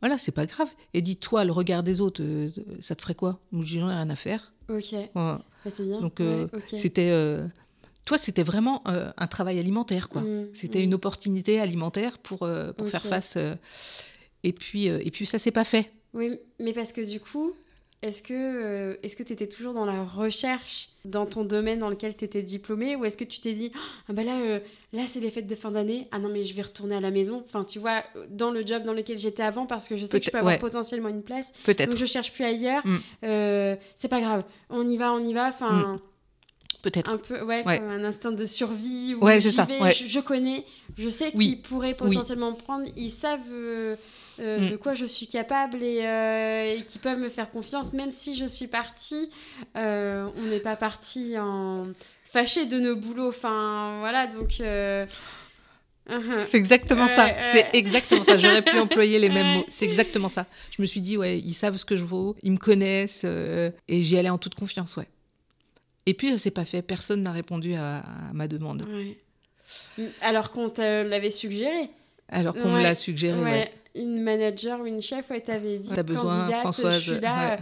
voilà 0.00 0.18
c'est 0.18 0.30
pas 0.30 0.46
grave. 0.46 0.68
Elle 0.94 1.02
dit 1.02 1.16
toi 1.16 1.44
le 1.44 1.50
regard 1.50 1.82
des 1.82 2.00
autres 2.00 2.22
euh, 2.22 2.48
ça 2.78 2.94
te 2.94 3.02
ferait 3.02 3.16
quoi? 3.16 3.40
Moi 3.50 3.64
je 3.64 3.72
dis 3.74 3.80
j'en 3.80 3.90
ai 3.90 3.94
rien 3.94 4.08
à 4.08 4.14
faire. 4.14 4.52
Ok. 4.68 4.92
Ouais. 4.92 5.10
Bah, 5.16 5.42
c'est 5.68 5.82
bien. 5.84 6.00
Donc, 6.00 6.20
euh, 6.20 6.46
Ouais. 6.52 6.78
C'était 6.78 7.10
euh, 7.10 7.44
toi 8.04 8.18
c'était 8.18 8.44
vraiment 8.44 8.82
euh, 8.86 9.10
un 9.16 9.26
travail 9.26 9.58
alimentaire 9.58 10.08
quoi. 10.08 10.22
Mm, 10.22 10.46
C'était 10.54 10.78
mm. 10.78 10.82
une 10.84 10.94
opportunité 10.94 11.58
alimentaire 11.58 12.18
pour 12.18 12.44
euh, 12.44 12.72
pour 12.72 12.86
faire 12.88 13.02
face. 13.04 13.34
euh, 13.36 13.56
et 14.44 14.52
puis 14.52 14.88
euh, 14.88 15.00
et 15.04 15.10
puis 15.10 15.26
ça 15.26 15.40
s'est 15.40 15.50
pas 15.50 15.64
fait. 15.64 15.90
Oui, 16.14 16.38
mais 16.60 16.72
parce 16.72 16.92
que 16.92 17.00
du 17.00 17.18
coup, 17.18 17.50
est-ce 18.02 18.22
que 18.22 18.32
euh, 18.32 18.94
tu 19.26 19.32
étais 19.32 19.46
toujours 19.48 19.72
dans 19.74 19.84
la 19.84 20.04
recherche 20.04 20.90
dans 21.04 21.26
ton 21.26 21.42
domaine 21.44 21.78
dans 21.80 21.88
lequel 21.88 22.16
tu 22.16 22.24
étais 22.24 22.42
diplômé 22.42 22.94
ou 22.94 23.04
est-ce 23.04 23.16
que 23.16 23.24
tu 23.24 23.40
t'es 23.40 23.54
dit 23.54 23.72
ah 24.08 24.12
bah 24.12 24.22
là 24.22 24.38
euh, 24.38 24.60
là 24.92 25.02
c'est 25.06 25.18
les 25.20 25.30
fêtes 25.30 25.46
de 25.48 25.54
fin 25.56 25.70
d'année 25.72 26.06
ah 26.12 26.18
non 26.18 26.28
mais 26.28 26.44
je 26.44 26.54
vais 26.54 26.62
retourner 26.62 26.94
à 26.96 27.00
la 27.00 27.10
maison 27.10 27.42
enfin 27.46 27.64
tu 27.64 27.78
vois 27.80 28.04
dans 28.30 28.50
le 28.52 28.64
job 28.64 28.84
dans 28.84 28.92
lequel 28.92 29.18
j'étais 29.18 29.42
avant 29.42 29.66
parce 29.66 29.88
que 29.88 29.96
je 29.96 30.04
sais 30.04 30.20
que 30.20 30.26
je 30.26 30.30
peux 30.30 30.38
avoir 30.38 30.54
ouais. 30.54 30.60
potentiellement 30.60 31.08
une 31.08 31.22
place 31.22 31.52
Peut-être 31.64 31.90
donc 31.90 31.98
je 31.98 32.06
cherche 32.06 32.32
plus 32.32 32.44
ailleurs 32.44 32.82
Mm. 32.86 32.96
Euh, 33.24 33.76
c'est 33.96 34.08
pas 34.08 34.20
grave 34.20 34.44
on 34.70 34.88
y 34.88 34.96
va 34.96 35.12
on 35.12 35.18
y 35.18 35.32
va 35.32 35.48
enfin 35.48 36.00
peut-être. 36.82 37.10
un 37.12 37.18
peu 37.18 37.42
ouais, 37.42 37.64
Ouais. 37.66 37.78
comme 37.78 37.88
un 37.88 38.04
instinct 38.04 38.30
de 38.32 38.46
survie 38.46 39.14
où 39.14 39.24
Ouais, 39.24 39.40
c'est 39.40 39.50
ça, 39.50 39.64
vais, 39.64 39.80
ouais. 39.80 39.90
je, 39.90 40.06
je 40.06 40.20
connais 40.20 40.64
je 40.96 41.08
sais 41.08 41.32
Oui. 41.34 41.46
qu'ils 41.54 41.62
pourraient 41.62 41.94
potentiellement 41.94 42.52
me 42.52 42.56
prendre 42.56 42.86
ils 42.96 43.10
savent 43.10 43.40
euh, 43.50 43.96
euh, 44.40 44.60
Mm. 44.60 44.70
de 44.70 44.76
quoi 44.76 44.94
je 44.94 45.04
suis 45.04 45.26
capable 45.26 45.82
et, 45.82 46.00
euh, 46.04 46.74
et 46.76 46.84
qui 46.84 46.98
peuvent 46.98 47.18
me 47.18 47.28
faire 47.28 47.50
confiance 47.50 47.92
même 47.92 48.10
si 48.10 48.36
je 48.36 48.44
suis 48.44 48.66
partie 48.66 49.30
euh, 49.76 50.28
on 50.36 50.42
n'est 50.42 50.60
pas 50.60 50.76
parti 50.76 51.36
en 51.38 51.88
fâché 52.30 52.66
de 52.66 52.78
nos 52.78 52.96
boulots 52.96 53.28
enfin 53.28 53.98
voilà 54.00 54.26
donc 54.26 54.60
Uh-huh. 56.10 56.42
C'est 56.42 56.56
exactement 56.56 57.06
ça. 57.06 57.28
C'est 57.52 57.66
exactement 57.74 58.24
ça. 58.24 58.38
J'aurais 58.38 58.62
pu 58.62 58.78
employer 58.78 59.18
les 59.18 59.28
mêmes 59.28 59.58
mots. 59.58 59.66
C'est 59.68 59.84
exactement 59.84 60.30
ça. 60.30 60.46
Je 60.70 60.80
me 60.80 60.86
suis 60.86 61.02
dit, 61.02 61.18
ouais, 61.18 61.38
ils 61.38 61.52
savent 61.52 61.76
ce 61.76 61.84
que 61.84 61.96
je 61.96 62.02
vaux, 62.02 62.34
ils 62.42 62.50
me 62.52 62.56
connaissent, 62.56 63.24
et 63.24 64.00
j'y 64.00 64.16
allais 64.16 64.30
en 64.30 64.38
toute 64.38 64.54
confiance, 64.54 64.96
ouais. 64.96 65.06
Et 66.06 66.14
puis, 66.14 66.30
ça 66.30 66.38
s'est 66.38 66.50
pas 66.50 66.64
fait. 66.64 66.80
Personne 66.80 67.22
n'a 67.22 67.32
répondu 67.32 67.74
à, 67.74 68.02
ma 68.32 68.48
demande. 68.48 68.86
Alors 70.22 70.50
qu'on 70.50 70.70
te 70.70 71.02
l'avait 71.02 71.30
suggéré. 71.30 71.90
Alors 72.30 72.54
qu'on 72.54 72.70
me 72.70 72.82
l'a 72.82 72.94
suggéré, 72.94 73.38
ouais. 73.38 73.72
Une 73.98 74.22
manager 74.22 74.80
ou 74.80 74.86
une 74.86 75.00
chef, 75.00 75.28
ouais, 75.30 75.40
t'avait 75.40 75.78
dit, 75.78 75.94
besoin, 76.02 76.48
Françoise, 76.60 77.00
je 77.00 77.12
suis 77.12 77.20
là. 77.20 77.56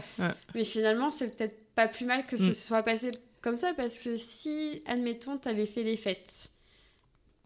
Mais 0.54 0.64
finalement, 0.64 1.10
c'est 1.10 1.34
peut-être 1.34 1.56
pas 1.74 1.88
plus 1.88 2.04
mal 2.04 2.26
que 2.26 2.36
ce 2.36 2.50
mm. 2.50 2.54
soit 2.54 2.82
passé 2.82 3.10
comme 3.42 3.56
ça, 3.56 3.72
parce 3.76 3.98
que 3.98 4.16
si, 4.16 4.82
admettons, 4.86 5.36
t'avais 5.38 5.66
fait 5.66 5.82
les 5.82 5.96
fêtes, 5.96 6.50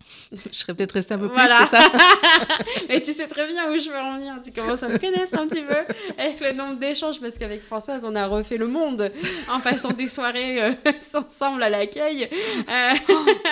je 0.33 0.57
serais 0.57 0.75
peut-être 0.75 0.93
restée 0.93 1.15
un 1.15 1.19
peu 1.19 1.29
plus, 1.29 1.41
c'est 1.41 1.77
ça 1.77 1.93
Et 2.89 3.03
tu 3.03 3.13
sais 3.13 3.27
très 3.27 3.47
bien 3.47 3.71
où 3.71 3.77
je 3.77 3.91
veux 3.91 3.99
en 3.99 4.17
venir. 4.17 4.37
Tu 4.43 4.51
commences 4.51 4.83
à 4.83 4.89
me 4.89 4.99
connaître 4.99 5.39
un 5.39 5.47
petit 5.47 5.63
peu 5.63 5.77
avec 6.19 6.41
le 6.41 6.53
nombre 6.53 6.79
d'échanges, 6.79 7.21
parce 7.21 7.39
qu'avec 7.39 7.63
Françoise, 7.63 8.05
on 8.05 8.15
a 8.15 8.27
refait 8.27 8.57
le 8.57 8.67
monde 8.67 9.13
en 9.51 9.61
passant 9.61 9.91
des 9.91 10.09
soirées 10.09 10.63
euh, 10.63 10.75
ensemble 11.15 11.63
à 11.63 11.71
l'accueil. 11.71 12.29
Euh... 12.69 12.93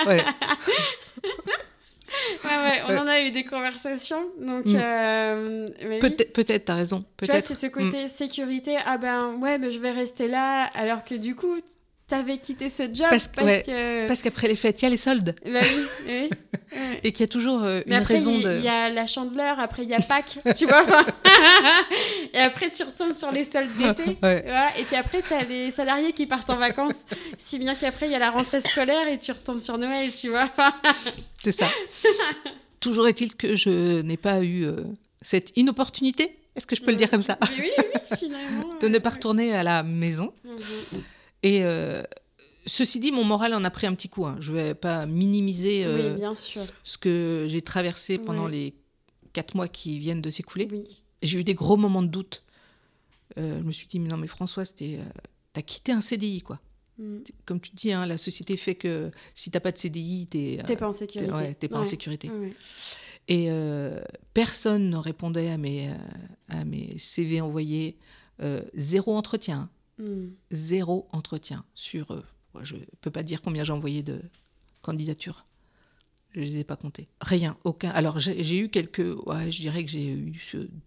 ouais. 0.07 0.25
ouais, 2.45 2.83
on 2.89 2.97
en 2.97 3.07
a 3.07 3.21
eu 3.21 3.31
des 3.31 3.45
conversations. 3.45 4.31
Donc, 4.41 4.67
mm. 4.67 4.77
euh, 4.77 5.69
peut-être, 6.01 6.33
peut-être, 6.33 6.65
t'as 6.67 6.75
raison. 6.75 7.05
Tu 7.21 7.27
vois, 7.27 7.41
c'est 7.41 7.55
ce 7.55 7.67
côté 7.67 8.05
mm. 8.05 8.09
sécurité. 8.09 8.77
Ah 8.85 8.99
ben 8.99 9.35
ouais, 9.41 9.59
mais 9.59 9.71
je 9.71 9.79
vais 9.79 9.91
rester 9.91 10.29
là. 10.29 10.65
Alors 10.75 11.05
que 11.05 11.15
du 11.15 11.35
coup, 11.35 11.59
t'avais 12.09 12.39
quitté 12.39 12.71
ce 12.71 12.83
job 12.85 13.07
parce, 13.11 13.29
que 13.29 14.09
parce 14.09 14.23
qu'après 14.23 14.49
les 14.49 14.57
fêtes 14.57 14.81
il 14.81 14.85
y 14.85 14.87
a 14.87 14.91
les 14.91 14.97
soldes. 14.97 15.37
Bah 15.45 15.61
oui, 16.07 16.31
et 17.05 17.13
qu'il 17.13 17.21
y 17.21 17.29
a 17.29 17.29
toujours 17.29 17.63
euh, 17.63 17.83
une 17.87 17.95
raison 17.97 18.39
de 18.39 18.59
il 18.59 18.65
y 18.65 18.69
a 18.69 18.89
la 18.89 19.07
chandeleur 19.07 19.61
après 19.61 19.83
il 19.83 19.91
y 19.91 19.95
a 19.95 20.01
Pâques 20.01 20.39
tu 20.57 20.67
vois. 20.67 20.85
Et 22.35 22.39
après 22.39 22.71
tu 22.71 22.83
retombes 22.83 23.13
sur 23.13 23.31
les 23.31 23.45
soldes 23.45 23.75
d'été 23.77 24.11
et 24.13 24.85
puis 24.85 24.97
après 24.97 25.23
tu 25.23 25.33
as 25.33 25.45
les 25.45 25.71
salariés 25.71 26.13
qui 26.13 26.27
partent 26.27 26.51
en 26.51 26.57
vacances. 26.57 27.05
Si 27.37 27.59
bien 27.59 27.75
qu'après 27.75 28.07
il 28.07 28.13
y 28.13 28.15
a 28.15 28.19
la 28.19 28.31
rentrée 28.31 28.61
scolaire 28.61 29.07
et 29.09 29.19
tu 29.19 29.33
retombes 29.33 29.61
sur 29.61 29.79
Noël 29.79 30.13
tu 30.13 30.29
vois. 30.29 30.51
C'est 31.43 31.53
ça. 31.53 31.69
Toujours 32.81 33.09
est-il 33.09 33.35
que 33.35 33.57
je 33.57 34.01
n'ai 34.03 34.17
pas 34.17 34.43
eu 34.43 34.65
euh, 34.65 34.77
cette 35.21 35.57
inopportunité 35.57 36.35
est-ce 36.57 36.67
que 36.67 36.75
je 36.75 36.83
peux 36.83 36.91
le 36.91 36.97
dire 36.97 37.09
comme 37.09 37.23
ça? 37.23 37.39
Oui, 37.57 37.71
oui, 37.79 38.17
finalement. 38.19 38.71
de 38.81 38.89
ne 38.89 38.99
pas 38.99 39.11
retourner 39.11 39.55
à 39.55 39.63
la 39.63 39.85
maison. 39.85 40.33
Mhm. 40.45 41.03
Et 41.43 41.65
euh, 41.65 42.03
ceci 42.67 43.01
dit, 43.01 43.13
mon 43.13 43.25
moral 43.25 43.55
en 43.55 43.65
a 43.65 43.71
pris 43.71 43.87
un 43.87 43.95
petit 43.95 44.09
coup. 44.09 44.27
Hein. 44.27 44.37
Je 44.41 44.53
ne 44.53 44.57
vais 44.57 44.75
pas 44.75 45.07
minimiser 45.07 45.85
euh, 45.85 46.15
bien 46.15 46.35
sûr. 46.35 46.63
ce 46.85 46.99
que 46.99 47.47
j'ai 47.49 47.63
traversé 47.63 48.19
pendant 48.19 48.49
les 48.49 48.75
quatre 49.33 49.55
mois 49.55 49.69
qui 49.69 49.99
viennent 49.99 50.23
de 50.23 50.31
s'écouler. 50.31 50.69
J'ai 51.23 51.39
eu 51.39 51.45
des 51.45 51.55
gros 51.55 51.77
moments 51.77 52.03
de 52.03 52.09
doute. 52.09 52.45
Euh, 53.39 53.59
je 53.59 53.65
me 53.65 53.73
suis 53.73 53.87
dit, 53.87 54.01
mais 54.01 54.09
non, 54.09 54.17
mais 54.17 54.27
François, 54.27 54.65
tu 54.65 54.97
as 55.55 55.63
quitté 55.63 55.93
un 55.93 56.01
CDI, 56.01 56.43
quoi. 56.43 56.61
Mm. 56.99 57.19
Comme 57.45 57.61
tu 57.61 57.71
dis, 57.75 57.93
hein, 57.93 58.07
la 58.07 58.19
société 58.19 58.57
fait 58.57 58.75
que 58.75 59.11
si 59.35 59.51
tu 59.51 59.57
n'as 59.57 59.61
pas 59.61 59.71
de 59.71 59.79
CDI, 59.79 60.27
tu 60.31 60.39
n'es 60.39 60.77
pas 60.77 60.89
en 60.89 60.93
sécurité. 60.93 61.33
Ouais, 61.33 61.55
pas 61.55 61.81
en 61.81 61.85
sécurité. 61.85 62.31
Et 63.29 63.49
personne 64.35 64.91
ne 64.91 64.97
répondait 64.97 65.51
à 65.51 65.59
mes, 65.59 65.91
à 66.49 66.65
mes 66.65 66.99
CV 66.99 67.41
envoyés. 67.41 67.97
zéro 68.75 69.15
entretien. 69.15 69.71
Hmm. 69.99 70.29
Zéro 70.51 71.09
entretien 71.13 71.65
sur. 71.75 72.13
Euh, 72.13 72.23
je 72.63 72.77
ne 72.77 72.81
peux 73.01 73.11
pas 73.11 73.23
dire 73.23 73.43
combien 73.43 73.65
j'ai 73.65 73.73
envoyé 73.73 74.03
de 74.03 74.21
candidatures. 74.83 75.45
Je 76.33 76.41
ne 76.41 76.45
les 76.45 76.57
ai 76.59 76.65
pas 76.65 76.77
comptées. 76.77 77.09
Rien, 77.21 77.57
aucun. 77.65 77.91
Alors 77.91 78.19
j'ai 78.19 78.59
eu 78.59 78.69
quelques. 78.69 79.17
Ouais, 79.27 79.51
je 79.51 79.61
dirais 79.61 79.85
que 79.85 79.91
j'ai 79.91 80.09
eu 80.09 80.33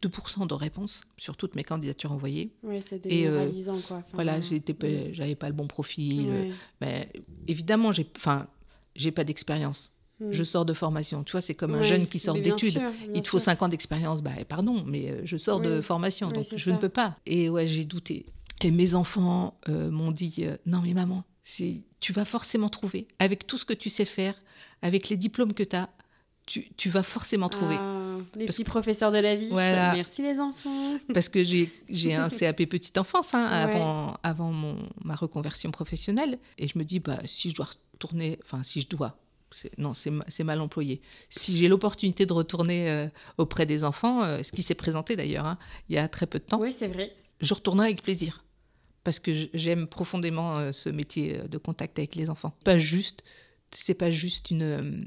2% 0.02 0.48
de 0.48 0.54
réponses 0.54 1.02
sur 1.18 1.36
toutes 1.36 1.56
mes 1.56 1.64
candidatures 1.64 2.12
envoyées. 2.12 2.52
Oui, 2.64 2.80
c'est 2.82 3.00
démoralisant, 3.00 3.78
euh, 3.78 3.82
quoi. 3.88 4.04
voilà, 4.14 4.40
j'étais, 4.40 5.14
j'avais 5.14 5.36
pas 5.36 5.48
le 5.48 5.56
bon 5.56 5.68
profil. 5.68 6.54
Mais 6.80 7.12
évidemment, 7.48 7.92
j'ai, 7.92 8.08
enfin, 8.16 8.48
j'ai 8.96 9.12
pas 9.12 9.24
d'expérience. 9.24 9.92
Hmm. 10.20 10.32
Je 10.32 10.44
sors 10.44 10.66
de 10.66 10.74
formation. 10.74 11.24
Tu 11.24 11.32
vois, 11.32 11.42
c'est 11.42 11.56
comme 11.56 11.74
un 11.74 11.82
jeune 11.82 12.06
qui 12.06 12.20
sort 12.20 12.36
d'études. 12.36 12.80
Il 13.14 13.22
te 13.22 13.28
faut 13.28 13.40
5 13.40 13.64
ans 13.64 13.68
d'expérience. 13.68 14.22
Bah, 14.22 14.32
pardon, 14.48 14.84
mais 14.86 15.10
euh, 15.10 15.22
je 15.24 15.38
sors 15.38 15.60
de 15.60 15.82
formation, 15.82 16.30
donc 16.30 16.46
je 16.56 16.72
ne 16.72 16.78
peux 16.78 16.90
pas. 16.90 17.18
Et 17.26 17.50
ouais, 17.50 17.66
j'ai 17.66 17.84
douté. 17.84 18.28
Et 18.64 18.72
mes 18.72 18.94
enfants 18.94 19.58
euh, 19.70 19.90
m'ont 19.90 20.12
dit 20.12 20.36
euh, 20.40 20.58
Non, 20.66 20.82
mais 20.84 20.94
maman, 20.94 21.24
tu 22.00 22.14
vas 22.14 22.26
forcément 22.26 22.70
trouver. 22.70 23.08
Avec 23.20 23.48
tout 23.48 23.58
ce 23.58 23.66
que 23.66 23.74
tu 23.74 23.90
sais 23.90 24.06
faire, 24.06 24.36
avec 24.82 25.10
les 25.10 25.18
diplômes 25.18 25.54
que 25.54 25.64
tu 25.64 25.76
as, 25.76 25.90
tu, 26.46 26.90
vas 26.90 27.04
forcément 27.04 27.50
trouver. 27.50 27.76
Ah, 27.80 28.18
les 28.36 28.46
petits 28.46 28.64
professeurs 28.64 29.12
de 29.12 29.20
la 29.20 29.36
vie. 29.36 29.50
Merci 29.52 30.22
les 30.22 30.40
enfants. 30.40 30.98
Parce 31.14 31.30
que 31.30 31.44
j'ai 31.44 32.14
un 32.14 32.30
CAP 32.40 32.66
petite 32.66 32.98
enfance 32.98 33.34
hein, 33.34 33.46
avant, 33.46 34.18
avant 34.24 34.52
mon, 34.52 34.78
ma 35.04 35.16
reconversion 35.16 35.72
professionnelle. 35.72 36.40
Et 36.58 36.68
je 36.68 36.78
me 36.78 36.84
dis 36.84 37.00
bah, 37.00 37.20
Si 37.26 37.50
je 37.50 37.56
dois 37.56 37.70
retourner, 37.94 38.38
enfin, 38.44 38.64
si 38.64 38.82
je 38.82 38.88
dois, 38.88 39.18
non, 39.78 39.94
c'est 39.94 40.44
mal 40.44 40.62
employé. 40.62 41.02
Si 41.30 41.58
j'ai 41.58 41.68
l'opportunité 41.68 42.26
de 42.26 42.34
retourner 42.34 42.90
euh, 42.90 43.08
auprès 43.38 43.66
des 43.66 43.84
enfants, 43.84 44.22
ce 44.44 44.52
qui 44.52 44.64
s'est 44.64 44.76
présenté 44.76 45.16
d'ailleurs 45.16 45.46
hein, 45.46 45.58
il 45.90 45.96
y 45.96 45.98
a 45.98 46.08
très 46.08 46.26
peu 46.26 46.40
de 46.40 46.44
temps, 46.44 46.60
oui, 46.60 46.72
c'est 46.72 46.88
vrai. 46.88 47.14
je 47.42 47.54
retournerai 47.54 47.88
avec 47.88 48.02
plaisir 48.02 48.44
parce 49.04 49.20
que 49.20 49.32
j'aime 49.54 49.88
profondément 49.88 50.58
euh, 50.58 50.72
ce 50.72 50.90
métier 50.90 51.40
euh, 51.40 51.48
de 51.48 51.58
contact 51.58 51.98
avec 52.00 52.16
les 52.16 52.30
enfants. 52.30 52.54
Pas 52.64 52.78
juste, 52.78 53.24
c'est 53.72 53.94
pas 53.94 54.12
juste 54.12 54.52
une, 54.52 54.64
euh, 54.64 55.04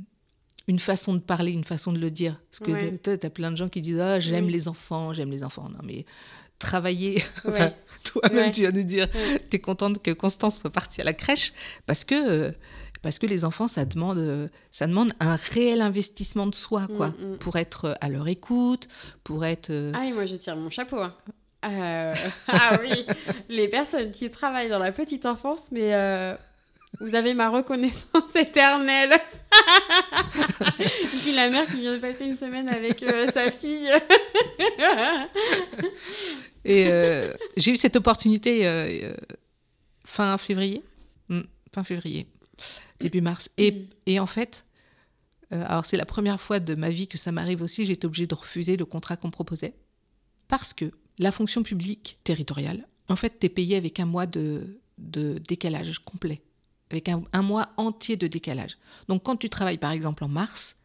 une 0.67 0.79
façon 0.79 1.15
de 1.15 1.21
parler, 1.21 1.53
une 1.53 1.65
façon 1.65 1.93
de 1.93 1.99
le 1.99 2.11
dire. 2.11 2.41
Parce 2.51 2.73
que 2.73 2.97
tu 3.17 3.27
as 3.27 3.31
plein 3.31 3.51
de 3.51 3.57
gens 3.57 3.69
qui 3.69 3.81
disent 3.81 4.01
ah, 4.01 4.21
j'aime 4.21 4.49
les 4.49 4.69
enfants, 4.69 5.13
j'aime 5.13 5.31
les 5.31 5.45
enfants. 5.45 5.69
Non, 5.69 5.81
mais 5.85 6.07
travailler, 6.59 7.23
toi-même, 8.05 8.51
tu 8.51 8.63
vas 8.63 8.73
nous 8.73 8.83
dire, 8.83 9.09
tu 9.51 9.57
es 9.57 9.61
contente 9.61 10.03
que 10.03 10.11
Constance 10.11 10.61
soit 10.61 10.71
partie 10.71 11.01
à 11.01 11.05
la 11.05 11.13
crèche 11.13 11.53
parce 11.87 12.05
que. 12.05 12.53
parce 13.03 13.19
que 13.19 13.27
les 13.27 13.45
enfants, 13.45 13.69
ça 13.69 13.85
demande, 13.85 14.51
ça 14.71 14.87
demande 14.87 15.13
un 15.21 15.37
réel 15.37 15.83
investissement 15.83 16.47
de 16.47 16.55
soi, 16.55 16.89
quoi, 16.97 17.09
mm, 17.09 17.33
mm. 17.33 17.37
pour 17.39 17.57
être 17.57 17.97
à 18.01 18.09
leur 18.09 18.27
écoute, 18.29 18.89
pour 19.25 19.45
être. 19.45 19.71
Ah 19.93 20.01
oui, 20.01 20.13
moi 20.13 20.25
je 20.25 20.37
tire 20.37 20.57
mon 20.57 20.71
chapeau. 20.71 20.99
Hein. 21.01 21.15
Euh, 21.65 22.15
ah 22.49 22.79
oui, 22.81 23.07
les 23.49 23.69
personnes 23.69 24.11
qui 24.11 24.31
travaillent 24.31 24.69
dans 24.69 24.79
la 24.79 24.93
petite 24.93 25.27
enfance, 25.27 25.71
mais 25.73 25.95
euh, 25.95 26.37
vous 27.01 27.15
avez 27.15 27.35
ma 27.35 27.49
reconnaissance 27.49 28.35
éternelle. 28.35 29.15
Dit 31.23 31.35
la 31.35 31.49
mère 31.49 31.67
qui 31.67 31.81
vient 31.81 31.95
de 31.95 31.99
passer 31.99 32.25
une 32.25 32.37
semaine 32.37 32.69
avec 32.69 33.03
euh, 33.03 33.29
sa 33.33 33.51
fille. 33.51 33.91
Et 36.67 36.89
j'ai 37.59 37.73
eu 37.73 37.77
cette 37.77 37.97
opportunité 37.97 39.13
fin 40.05 40.39
février. 40.39 40.83
Hmm, 41.29 41.43
fin 41.75 41.85
février, 41.85 42.27
début 43.01 43.21
mars. 43.21 43.51
Et, 43.59 43.73
mm. 43.73 43.87
et 44.07 44.19
en 44.21 44.27
fait, 44.27 44.65
alors 45.51 45.85
c'est 45.85 45.99
la 45.99 46.07
première 46.07 46.41
fois 46.41 46.61
de 46.61 46.75
ma 46.75 46.89
vie 46.89 47.07
que 47.07 47.19
ça 47.19 47.33
m'arrive 47.33 47.61
aussi, 47.61 47.85
j'ai 47.85 47.93
été 47.93 48.07
obligée 48.07 48.27
de 48.27 48.35
refuser 48.35 48.79
le 48.79 48.87
contrat 48.87 49.19
qu'on 49.19 49.29
me 49.29 49.33
proposait. 49.33 49.75
Parce 50.49 50.73
que 50.73 50.91
la 51.19 51.33
fonction 51.33 51.63
publique 51.63 52.19
territoriale, 52.25 52.87
en 53.09 53.17
fait, 53.17 53.39
tu 53.39 53.47
es 53.47 53.49
payé 53.49 53.77
avec 53.77 54.01
un 54.01 54.07
mois 54.07 54.27
de, 54.27 54.79
décalage 54.99 55.99
complet, 56.01 56.43
avec 56.91 57.09
un, 57.09 57.43
mois 57.43 57.69
entier 57.77 58.17
de 58.17 58.27
décalage. 58.27 58.79
Donc 59.09 59.23
quand 59.25 59.37
tu 59.37 59.49
travailles 59.51 59.79
par 59.79 59.93
exemple 59.93 60.25
en 60.25 60.29
mars, 60.29 60.77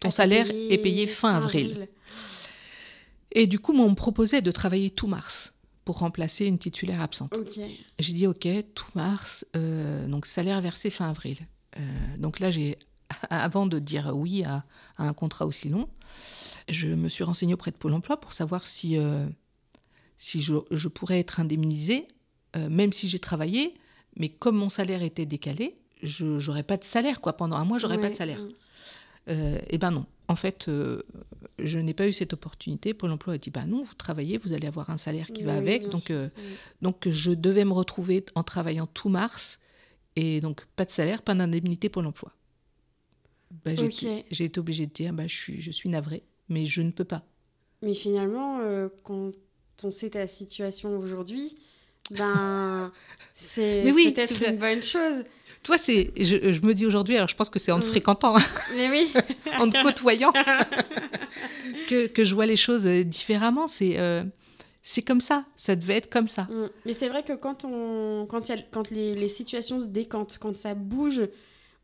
ton 0.00 0.10
salaire 0.10 0.48
est 0.50 0.78
payé 0.78 1.06
fin, 1.06 1.34
avril. 1.34 1.88
Et 3.32 3.46
du 3.46 3.58
coup, 3.58 3.72
moi, 3.72 3.86
on 3.86 3.90
me 3.90 3.94
proposait 3.94 4.42
de 4.42 4.50
travailler 4.50 4.90
tout 4.90 5.06
mars 5.06 5.52
pour 5.84 5.98
remplacer 5.98 6.46
une 6.46 6.58
titulaire 6.58 7.00
absente. 7.00 7.34
J'ai 7.98 8.12
dit 8.12 8.26
OK, 8.26 8.46
tout 8.74 8.86
mars, 8.94 9.44
euh, 9.56 10.06
donc 10.06 10.26
salaire 10.26 10.60
versé 10.60 10.90
fin 10.90 11.08
avril. 11.08 11.38
Euh, 11.78 11.80
donc 12.18 12.40
là, 12.40 12.50
j'ai, 12.50 12.78
avant 13.30 13.66
de 13.66 13.78
dire 13.78 14.12
oui 14.14 14.44
à, 14.44 14.64
un 14.98 15.12
contrat 15.12 15.46
aussi 15.46 15.68
long, 15.68 15.88
je 16.68 16.88
me 16.88 17.08
suis 17.08 17.24
renseignée 17.24 17.54
auprès 17.54 17.70
de 17.70 17.76
Pôle 17.76 17.94
Emploi 17.94 18.20
pour 18.20 18.32
savoir 18.32 18.66
si 18.66 18.98
euh, 18.98 19.26
si 20.22 20.40
je, 20.40 20.88
pourrais 20.88 21.18
être 21.18 21.40
indemnisée, 21.40 22.06
euh, 22.54 22.68
même 22.70 22.92
si 22.92 23.08
j'ai 23.08 23.18
travaillé, 23.18 23.74
mais 24.16 24.28
comme 24.28 24.54
mon 24.54 24.68
salaire 24.68 25.02
était 25.02 25.26
décalé, 25.26 25.74
je 26.00 26.24
n'aurais 26.46 26.62
pas 26.62 26.76
de 26.76 26.84
salaire. 26.84 27.20
quoi. 27.20 27.32
Pendant 27.32 27.56
un 27.56 27.64
mois, 27.64 27.80
j'aurais 27.80 27.96
n'aurais 27.96 28.06
pas 28.06 28.12
de 28.12 28.18
salaire. 28.18 28.38
Euh, 29.28 29.58
eh 29.68 29.78
ben 29.78 29.90
non. 29.90 30.06
En 30.28 30.36
fait, 30.36 30.68
euh, 30.68 31.02
je 31.58 31.80
n'ai 31.80 31.92
pas 31.92 32.06
eu 32.06 32.12
cette 32.12 32.34
opportunité. 32.34 32.94
Pôle 32.94 33.10
emploi 33.10 33.34
a 33.34 33.38
dit 33.38 33.50
bah 33.50 33.64
non, 33.66 33.82
vous 33.82 33.94
travaillez, 33.94 34.38
vous 34.38 34.52
allez 34.52 34.68
avoir 34.68 34.90
un 34.90 34.96
salaire 34.96 35.26
qui 35.26 35.42
va 35.42 35.56
avec. 35.56 35.88
Donc, 35.88 36.12
donc, 36.82 37.08
je 37.08 37.32
devais 37.32 37.64
me 37.64 37.72
retrouver 37.72 38.24
en 38.36 38.44
travaillant 38.44 38.86
tout 38.86 39.08
mars. 39.08 39.58
Et 40.14 40.40
donc, 40.40 40.66
pas 40.76 40.84
de 40.84 40.92
salaire, 40.92 41.22
pas 41.22 41.34
d'indemnité 41.34 41.88
Pôle 41.88 42.06
emploi. 42.06 42.32
Bah, 43.64 43.72
j'ai 43.74 44.44
été 44.44 44.60
obligée 44.60 44.86
de 44.86 44.92
dire 44.92 45.12
bah, 45.12 45.26
je, 45.26 45.34
suis, 45.34 45.60
je 45.60 45.72
suis 45.72 45.88
navrée, 45.88 46.22
mais 46.48 46.64
je 46.64 46.80
ne 46.80 46.92
peux 46.92 47.04
pas. 47.04 47.24
Mais 47.82 47.94
finalement, 47.94 48.60
quand 49.02 49.32
on 49.84 49.90
sait 49.92 50.10
ta 50.10 50.26
situation 50.26 50.96
aujourd'hui, 50.98 51.56
ben, 52.10 52.92
c'est 53.34 53.90
oui, 53.92 54.12
peut-être 54.12 54.34
une 54.48 54.56
bonne 54.58 54.82
chose. 54.82 55.24
Toi, 55.62 55.78
c'est, 55.78 56.10
je, 56.16 56.52
je 56.52 56.60
me 56.62 56.74
dis 56.74 56.86
aujourd'hui, 56.86 57.14
alors 57.16 57.28
je 57.28 57.36
pense 57.36 57.48
que 57.48 57.58
c'est 57.60 57.70
en 57.72 57.78
te 57.80 57.86
Mm. 57.86 57.88
fréquentant, 57.90 58.36
hein, 58.36 58.42
Mais 58.76 58.90
oui. 58.90 59.12
en 59.58 59.68
te 59.68 59.80
côtoyant, 59.82 60.32
que, 61.88 62.06
que 62.06 62.24
je 62.24 62.34
vois 62.34 62.46
les 62.46 62.56
choses 62.56 62.86
euh, 62.86 63.04
différemment. 63.04 63.66
C'est, 63.66 63.98
euh, 63.98 64.24
c'est 64.82 65.02
comme 65.02 65.20
ça, 65.20 65.44
ça 65.56 65.76
devait 65.76 65.96
être 65.98 66.10
comme 66.10 66.26
ça. 66.26 66.42
Mm. 66.44 66.68
Mais 66.86 66.92
c'est 66.92 67.08
vrai 67.08 67.22
que 67.22 67.32
quand, 67.34 67.64
on, 67.64 68.26
quand, 68.28 68.48
y 68.48 68.52
a- 68.52 68.62
quand 68.72 68.90
les, 68.90 69.14
les 69.14 69.28
situations 69.28 69.80
se 69.80 69.86
décantent, 69.86 70.38
quand 70.40 70.56
ça 70.56 70.74
bouge, 70.74 71.20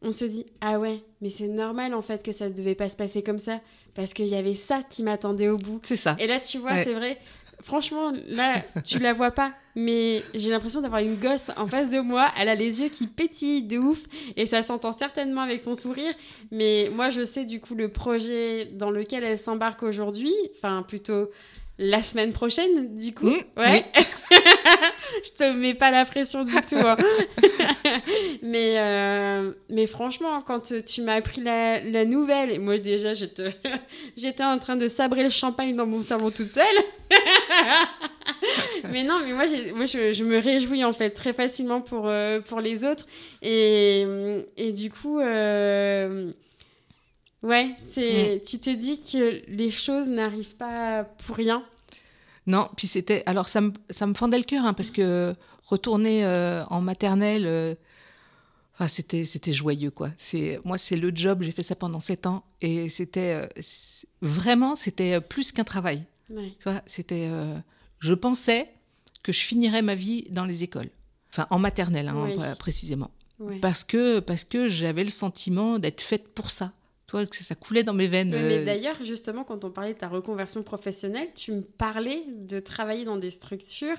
on 0.02 0.12
se 0.12 0.24
dit 0.24 0.46
Ah 0.60 0.78
ouais, 0.78 1.02
mais 1.20 1.30
c'est 1.30 1.48
normal 1.48 1.94
en 1.94 2.02
fait 2.02 2.22
que 2.24 2.32
ça 2.32 2.48
ne 2.48 2.54
devait 2.54 2.74
pas 2.74 2.88
se 2.88 2.96
passer 2.96 3.22
comme 3.22 3.38
ça, 3.38 3.60
parce 3.94 4.12
qu'il 4.14 4.26
y 4.26 4.34
avait 4.36 4.54
ça 4.54 4.82
qui 4.88 5.02
m'attendait 5.02 5.48
au 5.48 5.56
bout. 5.56 5.80
C'est 5.82 5.96
ça. 5.96 6.16
Et 6.18 6.26
là, 6.26 6.40
tu 6.40 6.58
vois, 6.58 6.72
Ouais. 6.72 6.84
c'est 6.84 6.94
vrai. 6.94 7.18
Franchement, 7.60 8.12
là, 8.28 8.62
tu 8.84 8.98
la 8.98 9.12
vois 9.12 9.32
pas, 9.32 9.52
mais 9.74 10.22
j'ai 10.34 10.50
l'impression 10.50 10.80
d'avoir 10.80 11.02
une 11.02 11.16
gosse 11.16 11.50
en 11.56 11.66
face 11.66 11.90
de 11.90 11.98
moi. 11.98 12.28
Elle 12.38 12.48
a 12.48 12.54
les 12.54 12.80
yeux 12.80 12.88
qui 12.88 13.06
pétillent 13.06 13.64
de 13.64 13.78
ouf, 13.78 13.98
et 14.36 14.46
ça 14.46 14.62
s'entend 14.62 14.96
certainement 14.96 15.40
avec 15.40 15.60
son 15.60 15.74
sourire. 15.74 16.14
Mais 16.52 16.88
moi, 16.92 17.10
je 17.10 17.24
sais 17.24 17.44
du 17.44 17.60
coup 17.60 17.74
le 17.74 17.88
projet 17.88 18.66
dans 18.66 18.90
lequel 18.90 19.24
elle 19.24 19.38
s'embarque 19.38 19.82
aujourd'hui, 19.82 20.34
enfin 20.56 20.84
plutôt 20.86 21.30
la 21.78 22.02
semaine 22.02 22.32
prochaine, 22.32 22.96
du 22.96 23.14
coup. 23.14 23.26
Mm, 23.30 23.38
ouais. 23.56 23.84
je 25.24 25.30
te 25.38 25.52
mets 25.52 25.74
pas 25.74 25.90
la 25.92 26.04
pression 26.04 26.44
du 26.44 26.52
tout. 26.54 26.76
hein. 26.76 26.96
mais, 28.42 28.74
euh, 28.78 29.52
mais 29.70 29.86
franchement, 29.86 30.40
quand 30.42 30.72
tu 30.84 31.02
m'as 31.02 31.14
appris 31.14 31.40
la, 31.40 31.80
la 31.80 32.04
nouvelle, 32.04 32.50
et 32.50 32.58
moi 32.58 32.78
déjà, 32.78 33.14
j'étais 33.14 33.54
en 34.44 34.58
train 34.58 34.76
de 34.76 34.88
sabrer 34.88 35.22
le 35.22 35.30
champagne 35.30 35.76
dans 35.76 35.86
mon 35.86 36.02
salon 36.02 36.30
toute 36.30 36.50
seule. 36.50 36.64
mais 38.90 39.04
non, 39.04 39.20
mais 39.24 39.32
moi, 39.32 39.46
j'ai- 39.46 39.72
moi 39.72 39.86
je, 39.86 40.12
je 40.12 40.24
me 40.24 40.38
réjouis 40.38 40.84
en 40.84 40.92
fait 40.92 41.10
très 41.10 41.32
facilement 41.32 41.80
pour, 41.80 42.08
euh, 42.08 42.40
pour 42.40 42.60
les 42.60 42.84
autres. 42.84 43.06
Et, 43.42 44.04
et 44.56 44.72
du 44.72 44.90
coup, 44.90 45.20
euh, 45.20 46.32
ouais, 47.42 47.74
c'est, 47.92 48.42
tu 48.46 48.58
te 48.58 48.70
dis 48.70 49.00
que 49.00 49.42
les 49.48 49.70
choses 49.70 50.08
n'arrivent 50.08 50.56
pas 50.56 51.04
pour 51.04 51.36
rien. 51.36 51.64
Non, 52.46 52.68
puis 52.76 52.86
c'était. 52.86 53.22
Alors, 53.26 53.48
ça 53.48 53.60
me, 53.60 53.72
ça 53.90 54.06
me 54.06 54.14
fendait 54.14 54.38
le 54.38 54.44
cœur, 54.44 54.64
hein, 54.64 54.72
parce 54.72 54.90
que 54.90 55.34
retourner 55.66 56.24
euh, 56.24 56.64
en 56.70 56.80
maternelle, 56.80 57.44
euh, 57.46 57.74
enfin, 58.74 58.88
c'était, 58.88 59.24
c'était 59.26 59.52
joyeux, 59.52 59.90
quoi. 59.90 60.10
C'est, 60.16 60.58
moi, 60.64 60.78
c'est 60.78 60.96
le 60.96 61.12
job, 61.14 61.42
j'ai 61.42 61.52
fait 61.52 61.62
ça 61.62 61.74
pendant 61.76 62.00
sept 62.00 62.26
ans, 62.26 62.44
et 62.62 62.88
c'était. 62.88 63.34
euh, 63.34 63.62
vraiment, 64.22 64.76
c'était 64.76 65.20
plus 65.20 65.52
qu'un 65.52 65.64
travail. 65.64 66.04
Ouais. 66.30 66.52
C'était. 66.86 67.28
euh, 67.30 67.54
je 68.00 68.14
pensais 68.14 68.70
que 69.22 69.32
je 69.32 69.40
finirais 69.40 69.82
ma 69.82 69.94
vie 69.94 70.24
dans 70.30 70.44
les 70.46 70.62
écoles. 70.62 70.88
Enfin, 71.30 71.46
en 71.50 71.58
maternelle, 71.58 72.08
hein, 72.08 72.28
Oui. 72.34 72.42
précisément. 72.58 73.10
Ouais. 73.40 73.58
Parce 73.60 73.84
que, 73.84 74.20
parce 74.20 74.44
que 74.44 74.68
j'avais 74.68 75.04
le 75.04 75.10
sentiment 75.10 75.78
d'être 75.78 76.00
faite 76.00 76.28
pour 76.28 76.50
ça. 76.50 76.72
Toi, 77.08 77.26
que 77.26 77.36
ça 77.42 77.54
coulait 77.54 77.82
dans 77.82 77.94
mes 77.94 78.06
veines. 78.06 78.32
Oui, 78.34 78.40
mais 78.42 78.58
euh, 78.58 78.64
d'ailleurs, 78.64 79.02
justement, 79.02 79.42
quand 79.42 79.64
on 79.64 79.70
parlait 79.70 79.94
de 79.94 79.98
ta 79.98 80.08
reconversion 80.08 80.62
professionnelle, 80.62 81.28
tu 81.34 81.52
me 81.52 81.62
parlais 81.62 82.22
de 82.36 82.60
travailler 82.60 83.04
dans 83.04 83.16
des 83.16 83.30
structures 83.30 83.96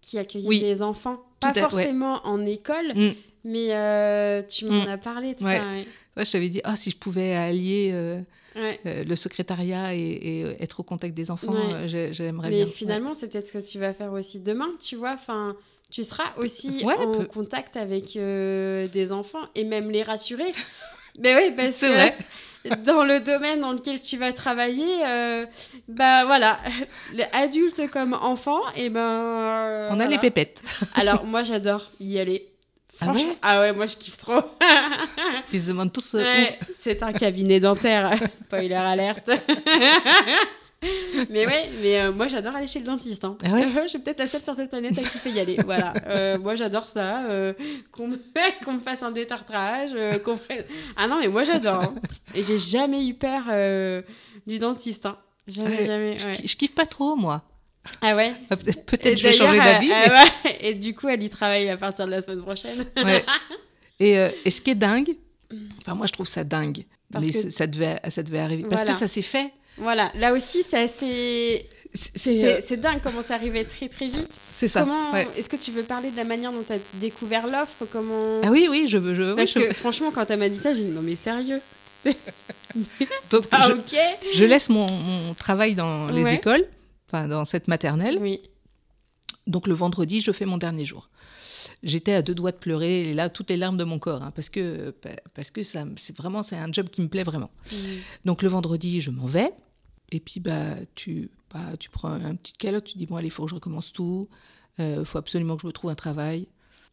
qui 0.00 0.16
accueillaient 0.16 0.46
Oui. 0.48 0.60
des 0.60 0.80
enfants. 0.80 1.16
Tout 1.16 1.22
Pas 1.40 1.48
à- 1.48 1.52
ouais. 1.54 1.60
forcément 1.60 2.24
en 2.24 2.46
école, 2.46 2.94
mm. 2.94 3.14
mais 3.44 3.74
euh, 3.74 4.42
tu 4.42 4.64
m'en 4.66 4.84
Mm. 4.86 4.88
as 4.88 4.98
parlé 4.98 5.34
de 5.34 5.42
Ouais. 5.44 5.56
ça. 5.58 5.64
Ouais. 5.70 5.86
Ouais, 6.16 6.24
je 6.24 6.30
t'avais 6.32 6.48
dit, 6.48 6.60
ah, 6.64 6.76
si 6.76 6.90
je 6.90 6.96
pouvais 6.96 7.34
allier 7.34 7.90
euh, 7.92 8.20
euh, 8.56 9.04
le 9.04 9.16
secrétariat 9.16 9.94
et, 9.94 9.98
et, 10.00 10.40
être 10.62 10.80
au 10.80 10.82
contact 10.84 11.14
des 11.14 11.30
enfants, 11.30 11.54
j'aimerais 11.86 12.50
Mais 12.50 12.56
bien. 12.64 12.66
finalement, 12.66 13.14
c'est 13.14 13.28
peut-être 13.28 13.46
ce 13.48 13.52
que 13.52 13.68
tu 13.70 13.78
vas 13.80 13.92
faire 13.92 14.12
aussi 14.12 14.38
demain, 14.40 14.70
tu 14.80 14.94
vois. 14.96 15.12
Enfin, 15.14 15.56
tu 15.90 16.04
seras 16.04 16.32
aussi 16.36 16.84
en 16.84 17.10
peu- 17.12 17.24
contact 17.24 17.76
avec 17.76 18.12
des 18.16 19.12
enfants 19.12 19.42
et 19.56 19.64
même 19.64 19.90
les 19.90 20.02
rassurer. 20.04 20.52
mais 21.20 21.34
oui, 21.36 21.52
parce 21.56 21.72
C'est 21.76 21.88
que 21.88 21.92
vrai. 21.92 22.16
dans 22.84 23.04
le 23.04 23.20
domaine 23.20 23.60
dans 23.60 23.72
lequel 23.72 24.00
tu 24.00 24.16
vas 24.18 24.32
travailler, 24.32 25.06
euh, 25.06 25.46
bah 25.88 26.24
voilà, 26.26 26.58
les 27.14 27.24
adultes 27.32 27.88
comme 27.90 28.12
enfants, 28.14 28.60
et 28.76 28.90
ben. 28.90 29.00
euh, 29.00 29.88
On 29.90 29.92
a 29.94 29.96
voilà. 29.96 30.10
les 30.10 30.18
pépettes. 30.18 30.62
Alors 30.94 31.24
moi 31.24 31.42
j'adore 31.42 31.90
y 32.00 32.18
aller. 32.18 32.46
Ah 33.02 33.12
ouais? 33.12 33.26
ah 33.40 33.60
ouais, 33.60 33.72
moi 33.72 33.86
je 33.86 33.96
kiffe 33.96 34.18
trop. 34.18 34.42
Ils 35.54 35.60
se 35.62 35.66
demandent 35.66 35.90
tous 35.92 36.14
euh, 36.16 36.22
Ouais, 36.22 36.58
c'est 36.76 37.02
un 37.02 37.14
cabinet 37.14 37.58
dentaire, 37.58 38.12
spoiler 38.28 38.74
alerte. 38.74 39.30
mais 41.30 41.46
ouais, 41.46 41.68
mais 41.82 42.00
euh, 42.00 42.12
moi 42.12 42.26
j'adore 42.28 42.54
aller 42.56 42.66
chez 42.66 42.78
le 42.78 42.86
dentiste. 42.86 43.24
Hein. 43.24 43.36
Ah 43.44 43.52
ouais 43.52 43.66
je 43.82 43.88
suis 43.88 43.98
peut-être 43.98 44.18
la 44.18 44.26
seule 44.26 44.40
sur 44.40 44.54
cette 44.54 44.70
planète 44.70 44.96
à 44.98 45.02
kiffer 45.02 45.30
y 45.30 45.38
aller. 45.40 45.56
Voilà, 45.64 45.92
Euh, 46.06 46.38
moi 46.38 46.54
j'adore 46.56 46.88
ça. 46.88 47.24
euh, 47.26 47.52
qu'on 47.92 48.08
me... 48.08 48.16
fasse 48.84 49.02
un 49.02 49.10
détartrage. 49.10 49.90
euh, 49.94 50.18
qu'on 50.18 50.38
Ah 50.96 51.06
non, 51.06 51.18
mais 51.20 51.28
moi 51.28 51.44
j'adore. 51.44 51.82
hein. 51.82 51.94
Et 52.34 52.42
j'ai 52.44 52.58
jamais 52.58 53.06
eu 53.06 53.14
peur 53.14 53.42
du 54.46 54.58
dentiste. 54.58 55.06
hein. 55.06 55.18
Jamais, 55.46 55.84
jamais. 55.86 56.18
je, 56.18 56.26
ouais. 56.28 56.32
ki- 56.32 56.48
je 56.48 56.56
kiffe 56.56 56.74
pas 56.74 56.86
trop, 56.86 57.16
moi. 57.16 57.42
Ah 58.02 58.14
ouais 58.14 58.34
Ah, 58.50 58.56
Peut-être 58.56 59.18
je 59.18 59.22
vais 59.22 59.32
changer 59.32 59.58
d'avis. 59.58 59.88
mais- 59.88 60.10
ouais, 60.10 60.58
Et 60.60 60.74
du 60.74 60.94
coup, 60.94 61.08
elle 61.08 61.22
y 61.22 61.28
travaille 61.30 61.68
à 61.68 61.76
partir 61.76 62.06
de 62.06 62.10
la 62.10 62.22
semaine 62.22 62.42
prochaine. 62.42 62.84
Ouais. 62.96 63.24
Et, 63.98 64.12
et 64.44 64.50
ce 64.50 64.60
qui 64.60 64.70
est 64.70 64.74
dingue, 64.74 65.16
enfin, 65.80 65.94
moi 65.94 66.06
je 66.06 66.12
trouve 66.12 66.28
ça 66.28 66.44
dingue, 66.44 66.84
Parce 67.12 67.26
mais 67.26 67.32
que- 67.32 67.50
ça, 67.50 67.66
devait, 67.66 67.98
ça 68.10 68.22
devait 68.22 68.38
arriver. 68.38 68.64
Parce 68.68 68.84
que 68.84 68.92
ça 68.92 69.08
s'est 69.08 69.22
fait. 69.22 69.52
Voilà, 69.78 70.12
là 70.14 70.32
aussi, 70.34 70.62
c'est 70.62 70.78
assez. 70.82 71.68
C'est 71.94 72.44
euh, 72.44 72.60
c'est 72.64 72.76
dingue 72.76 73.00
comment 73.02 73.22
ça 73.22 73.34
arrivait 73.34 73.64
très 73.64 73.88
très 73.88 74.06
vite. 74.06 74.32
c'est 74.52 74.68
ça. 74.68 74.82
Comment 74.82 75.10
ouais. 75.12 75.26
Est-ce 75.36 75.48
que 75.48 75.56
tu 75.56 75.72
veux 75.72 75.82
parler 75.82 76.10
de 76.12 76.16
la 76.16 76.22
manière 76.24 76.52
dont 76.52 76.62
tu 76.64 76.72
as 76.72 76.78
découvert 77.00 77.48
l'offre 77.48 77.84
Comment? 77.90 78.40
Ah 78.44 78.50
oui, 78.50 78.68
oui, 78.70 78.86
je 78.88 78.96
veux. 78.96 79.12
Je, 79.14 79.22
oui, 79.30 79.36
Parce 79.36 79.50
je- 79.50 79.58
que 79.58 79.74
franchement, 79.74 80.12
quand 80.12 80.30
elle 80.30 80.38
m'a 80.38 80.48
dit 80.48 80.58
ça, 80.60 80.72
j'ai 80.74 80.84
dit 80.84 80.90
non 80.92 81.02
mais 81.02 81.16
sérieux? 81.16 81.60
Donc, 83.30 83.44
Ah 83.50 83.66
je, 83.68 83.72
ok 83.74 84.00
je 84.32 84.44
laisse 84.44 84.68
mon, 84.68 84.88
mon 84.90 85.34
travail 85.34 85.74
dans 85.74 86.06
les 86.06 86.22
Ouais. 86.22 86.34
écoles, 86.36 86.64
enfin 87.10 87.26
dans 87.26 87.44
cette 87.44 87.66
maternelle. 87.68 88.18
Oui. 88.20 88.40
Donc 89.46 89.66
le 89.66 89.74
vendredi, 89.74 90.20
je 90.20 90.30
fais 90.30 90.44
mon 90.44 90.58
dernier 90.58 90.84
jour. 90.84 91.08
J'étais 91.82 92.12
à 92.12 92.22
deux 92.22 92.34
doigts 92.34 92.52
de 92.52 92.58
pleurer, 92.58 93.10
et 93.10 93.14
là, 93.14 93.30
toutes 93.30 93.50
les 93.50 93.56
larmes 93.56 93.76
de 93.76 93.84
mon 93.84 93.98
corps, 93.98 94.22
hein, 94.22 94.32
parce 94.34 94.50
que, 94.50 94.94
parce 95.34 95.50
que 95.50 95.62
ça, 95.62 95.84
c'est 95.96 96.16
vraiment, 96.16 96.42
c'est 96.42 96.56
un 96.56 96.70
job 96.72 96.88
qui 96.90 97.00
me 97.00 97.08
plaît 97.08 97.22
vraiment. 97.22 97.50
Donc 98.24 98.42
le 98.42 98.48
vendredi, 98.48 99.00
je 99.00 99.10
m'en 99.10 99.26
vais, 99.26 99.52
et 100.12 100.20
puis 100.20 100.40
bah, 100.40 100.74
tu, 100.94 101.30
bah, 101.52 101.76
tu 101.78 101.88
prends 101.88 102.10
un 102.10 102.34
petit 102.34 102.52
calotte, 102.54 102.84
tu 102.84 102.98
dis, 102.98 103.06
bon, 103.06 103.16
allez, 103.16 103.28
il 103.28 103.30
faut 103.30 103.44
que 103.44 103.50
je 103.50 103.54
recommence 103.54 103.92
tout, 103.92 104.28
il 104.78 105.04
faut 105.04 105.18
absolument 105.18 105.56
que 105.56 105.62
je 105.62 105.66
me 105.66 105.72
trouve 105.72 105.90
un 105.90 105.94
travail. 105.94 106.48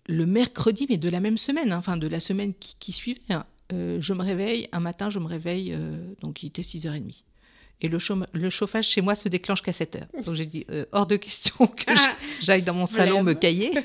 Le 0.08 0.26
mercredi, 0.26 0.86
mais 0.90 0.98
de 0.98 1.10
la 1.10 1.20
même 1.20 1.38
semaine, 1.38 1.74
hein, 1.74 1.78
enfin 1.78 1.98
de 1.98 2.08
la 2.08 2.22
semaine 2.22 2.54
qui, 2.54 2.78
qui 2.80 2.94
suivait, 2.94 3.20
hein, 3.30 3.46
euh, 3.74 3.98
je 4.00 4.14
me 4.14 4.24
réveille, 4.24 4.70
un 4.72 4.80
matin, 4.80 5.10
je 5.10 5.20
me 5.20 5.28
réveille, 5.28 5.74
euh, 5.74 5.98
donc 6.22 6.44
il 6.44 6.48
était 6.48 6.62
6h30. 6.62 7.24
Et 7.80 7.90
le, 7.90 8.00
chauffage 8.50 8.88
chez 8.88 9.02
moi 9.02 9.14
se 9.14 9.30
déclenche 9.30 9.62
qu'à 9.62 9.74
7 9.74 9.96
heures. 9.98 10.24
Donc 10.26 10.36
j'ai 10.36 10.48
dit, 10.48 10.66
euh, 10.72 10.86
hors 10.92 11.06
de 11.06 11.16
question 11.16 11.68
que 11.68 11.84
Ah, 11.88 12.16
j'aille 12.42 12.64
dans 12.64 12.74
mon 12.74 12.88
salon 12.88 13.22
me 13.24 13.34
cailler. 13.34 13.72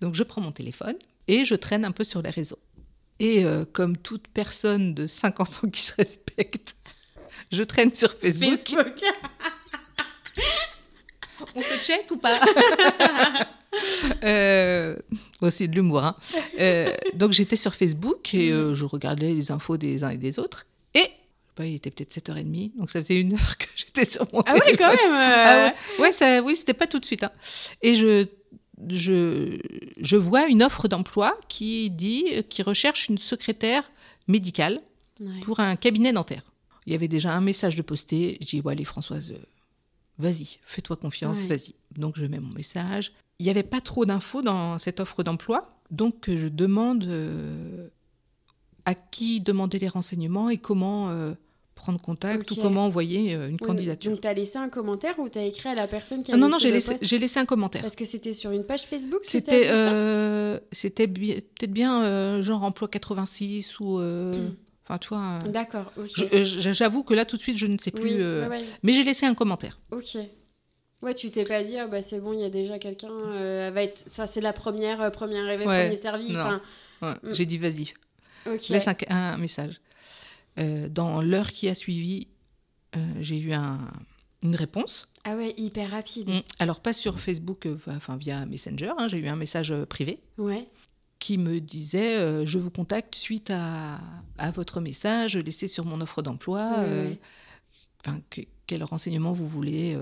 Donc 0.00 0.14
je 0.14 0.22
prends 0.22 0.40
mon 0.40 0.52
téléphone 0.52 0.96
et 1.26 1.44
je 1.44 1.54
traîne 1.54 1.84
un 1.84 1.92
peu 1.92 2.04
sur 2.04 2.22
les 2.22 2.30
réseaux. 2.30 2.58
Et 3.20 3.44
euh, 3.44 3.64
comme 3.72 3.96
toute 3.96 4.28
personne 4.28 4.94
de 4.94 5.06
50 5.06 5.60
ans 5.64 5.68
qui 5.68 5.82
se 5.82 5.92
respecte, 5.94 6.76
je 7.52 7.62
traîne 7.62 7.92
sur 7.92 8.12
Facebook. 8.16 8.50
Facebook. 8.68 8.94
On 11.54 11.62
se 11.62 11.78
check 11.82 12.10
ou 12.10 12.16
pas? 12.16 12.40
Euh, 14.24 14.96
Aussi 15.42 15.68
de 15.68 15.74
l'humour. 15.74 16.02
hein. 16.02 16.16
Euh, 16.58 16.90
donc 17.14 17.32
j'étais 17.32 17.54
sur 17.54 17.74
Facebook 17.74 18.32
et 18.34 18.50
euh, 18.50 18.74
je 18.74 18.84
regardais 18.86 19.32
les 19.34 19.52
infos 19.52 19.76
des 19.76 20.02
uns 20.04 20.08
et 20.08 20.16
des 20.16 20.38
autres. 20.38 20.66
Et 20.94 21.06
bah, 21.56 21.66
il 21.66 21.74
était 21.74 21.90
peut-être 21.90 22.14
7h30, 22.16 22.76
donc 22.78 22.90
ça 22.90 23.00
faisait 23.02 23.20
une 23.20 23.34
heure 23.34 23.58
que 23.58 23.66
j'étais 23.76 24.06
sur 24.06 24.26
mon 24.32 24.42
Ah 24.46 24.54
ouais, 24.54 24.60
téléphone. 24.60 24.78
quand 24.96 25.02
même. 25.04 25.12
euh, 25.12 25.44
Ah 25.44 25.74
ouais, 25.98 26.02
ouais, 26.06 26.12
ça, 26.12 26.40
oui, 26.42 26.56
c'était 26.56 26.72
pas 26.72 26.86
tout 26.86 26.98
de 26.98 27.04
suite. 27.04 27.22
hein. 27.24 27.30
Et 27.82 27.94
je, 27.96 28.26
je, 28.88 29.58
je 29.98 30.16
vois 30.16 30.46
une 30.46 30.62
offre 30.62 30.88
d'emploi 30.88 31.38
qui 31.48 31.90
dit, 31.90 32.24
qui 32.48 32.62
recherche 32.62 33.08
une 33.08 33.18
secrétaire 33.18 33.90
médicale 34.28 34.80
ouais. 35.20 35.40
pour 35.40 35.60
un 35.60 35.76
cabinet 35.76 36.12
dentaire. 36.12 36.42
Il 36.86 36.92
y 36.92 36.94
avait 36.94 37.08
déjà 37.08 37.34
un 37.34 37.40
message 37.40 37.76
de 37.76 37.82
posté. 37.82 38.38
J'ai 38.40 38.58
dit, 38.58 38.62
bon, 38.62 38.70
allez, 38.70 38.84
Françoise, 38.84 39.32
euh, 39.32 39.38
vas-y, 40.18 40.58
fais-toi 40.64 40.96
confiance, 40.96 41.40
Ouais. 41.40 41.46
vas-y. 41.46 41.74
Donc, 41.96 42.16
je 42.18 42.24
mets 42.26 42.40
mon 42.40 42.52
message. 42.52 43.12
Il 43.38 43.44
n'y 43.44 43.50
avait 43.50 43.62
pas 43.62 43.80
trop 43.80 44.06
d'infos 44.06 44.42
dans 44.42 44.78
cette 44.78 45.00
offre 45.00 45.22
d'emploi. 45.22 45.80
Donc, 45.90 46.28
je 46.28 46.48
demande 46.48 47.04
euh, 47.04 47.88
à 48.84 48.94
qui 48.94 49.40
demander 49.40 49.78
les 49.78 49.88
renseignements 49.88 50.48
et 50.50 50.58
comment 50.58 51.10
euh, 51.10 51.34
prendre 51.78 52.00
contact 52.00 52.50
ou 52.50 52.56
comment 52.56 52.84
envoyer 52.84 53.34
euh, 53.34 53.46
une 53.48 53.52
Oui, 53.54 53.66
candidature. 53.66 54.10
Donc, 54.12 54.20
tu 54.20 54.28
as 54.28 54.34
laissé 54.34 54.58
un 54.58 54.68
commentaire 54.68 55.18
ou 55.18 55.28
tu 55.28 55.38
as 55.38 55.44
écrit 55.44 55.70
à 55.70 55.74
la 55.74 55.86
personne 55.88 56.22
qui 56.22 56.30
a 56.30 56.34
Ah 56.34 56.38
non, 56.38 56.48
non, 56.48 56.58
j'ai 56.58 56.70
laissé, 56.70 56.96
j'ai 57.00 57.18
laissé 57.18 57.40
un 57.40 57.44
commentaire. 57.46 57.80
Parce 57.82 57.96
que 57.96 58.04
c'était 58.04 58.32
sur 58.34 58.50
une 58.50 58.64
page 58.64 58.82
Facebook 58.82 59.20
C'était 59.22 59.68
euh, 59.70 60.58
c'était 60.72 61.06
bi- 61.06 61.34
peut-être 61.34 61.72
bien 61.72 62.02
euh, 62.02 62.42
genre 62.42 62.62
emploi 62.64 62.88
86 62.88 63.80
ou 63.80 63.98
euh, 63.98 64.48
Mm. 64.48 64.54
enfin 64.84 64.98
tu 64.98 65.08
vois. 65.08 65.38
euh, 65.44 65.48
D'accord, 65.48 65.92
euh, 65.98 66.44
J'avoue 66.44 67.02
que 67.02 67.14
là 67.14 67.24
tout 67.24 67.36
de 67.36 67.42
suite 67.42 67.56
je 67.58 67.66
ne 67.66 67.78
sais 67.78 67.90
plus. 67.90 68.10
oui, 68.10 68.16
euh, 68.20 68.48
ouais, 68.48 68.58
ouais, 68.58 68.64
Mais 68.82 68.92
j'ai 68.92 69.04
laissé 69.04 69.24
un 69.26 69.34
commentaire. 69.34 69.78
ok. 69.90 70.18
Ouais, 71.00 71.14
tu 71.14 71.30
t'es 71.30 71.44
pas 71.44 71.62
dit, 71.62 71.76
bah, 71.88 72.02
c'est 72.02 72.18
bon, 72.18 72.32
il 72.32 72.40
y 72.40 72.44
a 72.44 72.50
déjà 72.50 72.80
quelqu'un, 72.80 73.08
euh, 73.12 73.70
va 73.72 73.84
être... 73.84 74.02
ça 74.08 74.26
c'est 74.26 74.40
la 74.40 74.52
première, 74.52 75.00
euh, 75.00 75.10
première 75.10 75.44
arrivée, 75.44 75.62
premier 75.62 75.94
servi. 75.94 76.34
Ouais. 76.34 77.12
Mm. 77.22 77.34
J'ai 77.34 77.46
dit, 77.46 77.56
vas-y, 77.56 77.94
laisse 78.68 78.88
un, 79.08 79.36
message. 79.36 79.80
Euh, 80.58 80.88
dans 80.88 81.20
l'heure 81.20 81.52
qui 81.52 81.68
a 81.68 81.74
suivi, 81.74 82.28
j'ai 83.20 83.38
eu 83.38 83.52
un, 83.52 83.78
une 84.42 84.56
réponse. 84.56 85.08
Ah 85.24 85.36
ouais, 85.36 85.54
hyper 85.56 85.90
rapide. 85.90 86.30
Mm. 86.30 86.40
Alors, 86.58 86.80
pas 86.80 86.92
sur 86.92 87.20
Facebook, 87.20 87.68
enfin 87.88 88.16
via 88.16 88.44
Messenger, 88.46 88.92
hein, 88.98 89.08
j'ai 89.08 89.18
eu 89.18 89.28
un 89.28 89.36
message 89.36 89.74
privé. 89.84 90.20
Ouais 90.36 90.68
qui 91.20 91.36
me 91.36 91.60
disait 91.60 92.46
Je 92.46 92.58
vous 92.60 92.70
contacte 92.70 93.16
suite 93.16 93.50
à, 93.50 93.98
à, 94.36 94.52
votre 94.52 94.80
message 94.80 95.36
laissé 95.36 95.66
sur 95.66 95.84
mon 95.84 96.00
offre 96.00 96.22
d'emploi. 96.22 96.84
Enfin, 98.06 98.20
quel 98.68 98.84
renseignement 98.84 99.32
vous 99.32 99.46
voulez 99.46 99.98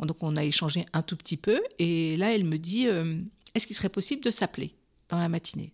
donc 0.00 0.22
on 0.22 0.36
a 0.36 0.44
échangé 0.44 0.86
un 0.92 1.02
tout 1.02 1.16
petit 1.16 1.36
peu 1.36 1.60
et 1.78 2.16
là 2.16 2.34
elle 2.34 2.44
me 2.44 2.58
dit 2.58 2.88
euh, 2.88 3.18
est-ce 3.54 3.66
qu'il 3.66 3.76
serait 3.76 3.88
possible 3.88 4.22
de 4.24 4.30
s'appeler 4.30 4.74
dans 5.08 5.18
la 5.18 5.28
matinée? 5.28 5.72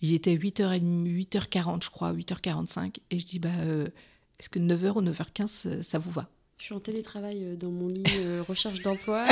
Il 0.00 0.12
était 0.12 0.34
8h30, 0.34 1.06
8h40 1.06 1.84
je 1.84 1.90
crois, 1.90 2.12
8h45 2.12 2.96
et 3.10 3.18
je 3.18 3.26
dis 3.26 3.38
bah 3.38 3.48
euh, 3.60 3.86
est-ce 4.38 4.48
que 4.48 4.58
9h 4.58 4.98
ou 4.98 5.02
9h15 5.02 5.82
ça, 5.82 5.98
vous 5.98 6.10
va? 6.10 6.28
Je 6.58 6.64
suis 6.64 6.74
en 6.74 6.80
télétravail 6.80 7.44
euh, 7.44 7.56
dans 7.56 7.70
mon 7.70 7.88
lit 7.88 8.04
recherche 8.48 8.80
d'emploi. 8.82 9.26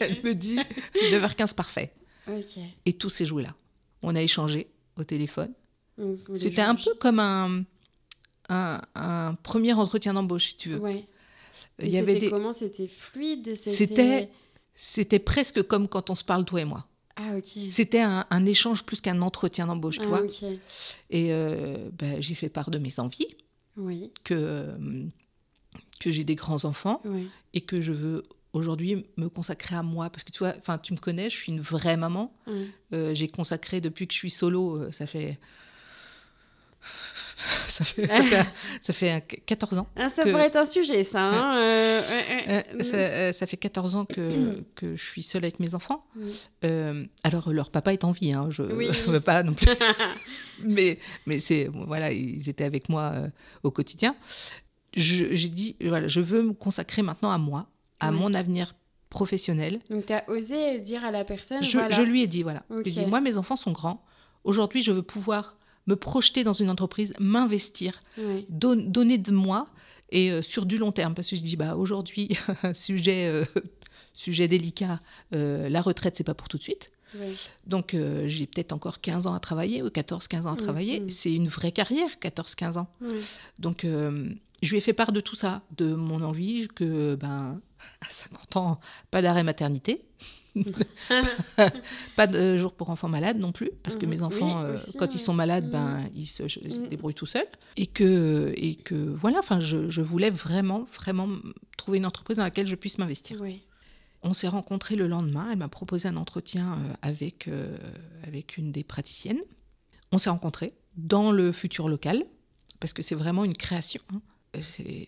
elle 0.00 0.22
me 0.22 0.32
dit 0.32 0.58
9h15 0.94 1.54
parfait. 1.54 1.92
Et 2.84 2.92
tout 2.92 3.08
s'est 3.08 3.26
joué 3.26 3.42
là. 3.42 3.54
On 4.02 4.14
a 4.14 4.22
échangé 4.22 4.68
au 4.96 5.04
téléphone. 5.04 5.52
C'était 6.34 6.62
un 6.62 6.76
peu 6.76 6.94
comme 6.94 7.18
un, 7.18 7.64
un, 8.48 9.34
premier 9.42 9.72
entretien 9.72 10.14
d'embauche, 10.14 10.48
si 10.48 10.56
tu 10.56 10.70
veux. 10.70 10.78
Ouais. 10.78 11.06
Il 11.80 11.90
y 11.90 11.98
avait 11.98 12.18
des... 12.18 12.30
comment? 12.30 12.52
C'était 12.52 12.88
fluide? 12.88 13.56
C'était 14.74 15.18
presque 15.18 15.62
comme 15.62 15.88
quand 15.88 16.10
on 16.10 16.14
se 16.14 16.24
parle 16.24 16.44
toi 16.44 16.60
et 16.60 16.64
moi. 16.64 16.86
Ah. 17.18 17.32
C'était 17.70 18.00
un, 18.00 18.46
échange 18.46 18.84
plus 18.84 19.00
qu'un 19.00 19.20
entretien 19.22 19.66
d'embauche, 19.66 19.98
tu 19.98 20.06
ah. 20.12 20.20
Et 21.10 21.32
euh, 21.32 21.90
ben, 21.92 22.20
j'ai 22.22 22.34
fait 22.34 22.48
part 22.48 22.70
de 22.70 22.78
mes 22.78 23.00
envies. 23.00 23.36
Oui. 23.76 24.12
Que 24.24 24.34
euh, 24.34 25.04
que 26.00 26.12
j'ai 26.12 26.24
des 26.24 26.36
grands 26.36 26.64
enfants 26.64 27.02
et 27.54 27.60
que 27.60 27.80
je 27.80 27.92
veux 27.92 28.22
aujourd'hui 28.52 29.04
me 29.16 29.28
consacrer 29.28 29.74
à 29.74 29.82
moi 29.82 30.10
parce 30.10 30.22
que 30.22 30.30
tu 30.30 30.38
vois, 30.38 30.52
tu 30.78 30.92
me 30.92 30.98
connais, 30.98 31.28
je 31.28 31.36
suis 31.36 31.52
une 31.52 31.60
vraie 31.60 31.96
maman. 31.96 32.32
Euh, 32.92 33.14
j'ai 33.14 33.26
consacré 33.26 33.80
depuis 33.80 34.06
que 34.06 34.14
je 34.14 34.18
suis 34.18 34.30
solo, 34.30 34.90
ça 34.92 35.06
fait 35.06 35.38
ça, 37.68 37.84
fait, 37.84 38.08
ça, 38.80 38.92
fait, 38.92 39.42
14 39.46 39.78
ans. 39.78 39.86
Ah, 39.94 40.08
ça 40.08 40.22
pourrait 40.22 40.46
être 40.46 40.56
un 40.56 40.64
sujet, 40.64 41.04
ça. 41.04 41.22
Hein, 41.22 41.58
euh, 41.58 42.62
euh, 42.94 43.32
ça, 43.32 43.46
fait 43.46 43.56
14 43.56 43.94
ans 43.94 44.04
que, 44.04 44.60
que 44.74 44.96
je 44.96 45.04
suis 45.04 45.22
seule 45.22 45.44
avec 45.44 45.60
mes 45.60 45.74
enfants. 45.74 46.04
Euh, 46.64 47.04
alors, 47.22 47.52
leur 47.52 47.70
papa 47.70 47.92
est 47.92 48.02
en 48.02 48.10
vie, 48.10 48.32
hein, 48.32 48.48
je 48.50 48.62
ne 48.62 49.06
veux 49.10 49.20
pas 49.20 49.44
non 49.44 49.54
plus. 49.54 49.68
mais 50.64 50.98
mais 51.26 51.38
c'est, 51.38 51.70
voilà, 51.72 52.10
ils 52.10 52.48
étaient 52.48 52.64
avec 52.64 52.88
moi 52.88 53.14
au 53.62 53.70
quotidien. 53.70 54.16
J'ai 54.94 55.48
dit, 55.48 55.76
voilà, 55.80 56.08
je 56.08 56.20
veux 56.20 56.42
me 56.42 56.52
consacrer 56.54 57.02
maintenant 57.02 57.30
à 57.30 57.38
moi, 57.38 57.68
à 58.00 58.10
mon 58.10 58.34
avenir 58.34 58.74
professionnel. 59.10 59.78
Donc, 59.90 60.06
tu 60.06 60.12
as 60.12 60.28
osé 60.28 60.80
dire 60.80 61.04
à 61.04 61.12
la 61.12 61.24
personne. 61.24 61.62
Je, 61.62 61.78
je 61.90 62.02
lui 62.02 62.22
ai 62.22 62.26
dit, 62.26 62.42
voilà. 62.42 62.64
dit, 62.84 63.06
moi, 63.06 63.20
mes 63.20 63.36
enfants 63.36 63.56
sont 63.56 63.72
grands. 63.72 64.04
Aujourd'hui, 64.42 64.82
je 64.82 64.90
veux 64.90 65.02
pouvoir 65.02 65.56
me 65.88 65.96
projeter 65.96 66.44
dans 66.44 66.52
une 66.52 66.70
entreprise, 66.70 67.12
m'investir, 67.18 68.02
donner 68.48 69.18
de 69.18 69.32
moi 69.32 69.68
et 70.10 70.30
euh, 70.30 70.42
sur 70.42 70.66
du 70.66 70.78
long 70.78 70.92
terme. 70.92 71.14
Parce 71.14 71.30
que 71.30 71.36
je 71.36 71.40
dis, 71.40 71.56
bah, 71.56 71.76
aujourd'hui, 71.76 72.38
sujet, 72.74 73.26
euh, 73.26 73.44
sujet 74.14 74.46
délicat, 74.46 75.00
euh, 75.34 75.68
la 75.68 75.80
retraite, 75.80 76.16
c'est 76.16 76.24
pas 76.24 76.34
pour 76.34 76.48
tout 76.48 76.58
de 76.58 76.62
suite. 76.62 76.92
Donc 77.66 77.96
j'ai 78.26 78.46
peut-être 78.46 78.74
encore 78.74 79.00
15 79.00 79.26
ans 79.26 79.32
à 79.32 79.40
travailler, 79.40 79.82
ou 79.82 79.86
14-15 79.86 80.42
ans 80.42 80.48
à 80.48 80.52
mmh, 80.52 80.56
travailler. 80.58 81.00
Mmh. 81.00 81.08
C'est 81.08 81.32
une 81.32 81.48
vraie 81.48 81.72
carrière, 81.72 82.10
14-15 82.20 82.76
ans. 82.76 82.88
Donc 83.58 83.86
je 84.62 84.70
lui 84.70 84.76
ai 84.76 84.80
fait 84.82 84.92
part 84.92 85.12
de 85.12 85.20
tout 85.20 85.34
ça, 85.34 85.62
de 85.78 85.94
mon 85.94 86.22
envie 86.22 86.68
que, 86.68 87.14
ben, 87.14 87.62
à 88.02 88.10
50 88.10 88.56
ans, 88.56 88.80
pas 89.10 89.22
d'arrêt 89.22 89.42
maternité. 89.42 90.04
pas 92.16 92.26
de 92.26 92.56
jour 92.56 92.72
pour 92.72 92.90
enfants 92.90 93.08
malades 93.08 93.38
non 93.38 93.52
plus, 93.52 93.70
parce 93.82 93.96
que 93.96 94.06
mes 94.06 94.22
enfants, 94.22 94.60
euh, 94.60 94.78
quand 94.98 95.14
ils 95.14 95.18
sont 95.18 95.34
malades, 95.34 95.70
ben, 95.70 95.98
mm. 95.98 96.10
ils 96.14 96.26
se, 96.26 96.42
mm. 96.42 96.88
débrouillent 96.88 97.14
tout 97.14 97.26
seuls. 97.26 97.46
Et 97.76 97.86
que, 97.86 98.52
et 98.56 98.74
que 98.74 98.94
voilà, 98.94 99.38
enfin, 99.38 99.60
je, 99.60 100.00
voulais 100.00 100.30
vraiment, 100.30 100.86
vraiment 100.94 101.28
trouver 101.76 101.98
une 101.98 102.06
entreprise 102.06 102.38
dans 102.38 102.44
laquelle 102.44 102.66
je 102.66 102.74
puisse 102.74 102.98
m'investir. 102.98 103.42
On 104.22 104.34
s'est 104.34 104.48
rencontrés 104.48 104.96
le 104.96 105.06
lendemain. 105.06 105.48
Elle 105.52 105.58
m'a 105.58 105.68
proposé 105.68 106.08
un 106.08 106.16
entretien 106.16 106.72
euh, 106.72 106.94
avec, 107.02 107.48
euh, 107.48 107.76
avec 108.26 108.56
une 108.56 108.72
des 108.72 108.84
praticiennes. 108.84 109.40
On 110.10 110.18
s'est 110.18 110.30
rencontrés 110.30 110.74
dans 110.96 111.30
le 111.30 111.52
futur 111.52 111.88
local, 111.88 112.24
parce 112.80 112.92
que 112.92 113.02
c'est 113.02 113.14
vraiment 113.14 113.44
une 113.44 113.56
création. 113.56 114.00
Hein. 114.12 114.20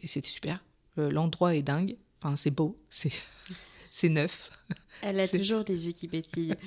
C'était 0.04 0.28
super. 0.28 0.62
L'endroit 0.96 1.54
est 1.54 1.62
dingue. 1.62 1.96
Enfin, 2.22 2.36
c'est 2.36 2.50
beau. 2.50 2.78
C'est 2.90 3.12
c'est 3.90 4.08
neuf. 4.08 4.50
Elle 5.02 5.20
a 5.20 5.28
toujours 5.28 5.64
les 5.66 5.86
yeux 5.86 5.92
qui 5.92 6.08
pétillent. 6.08 6.54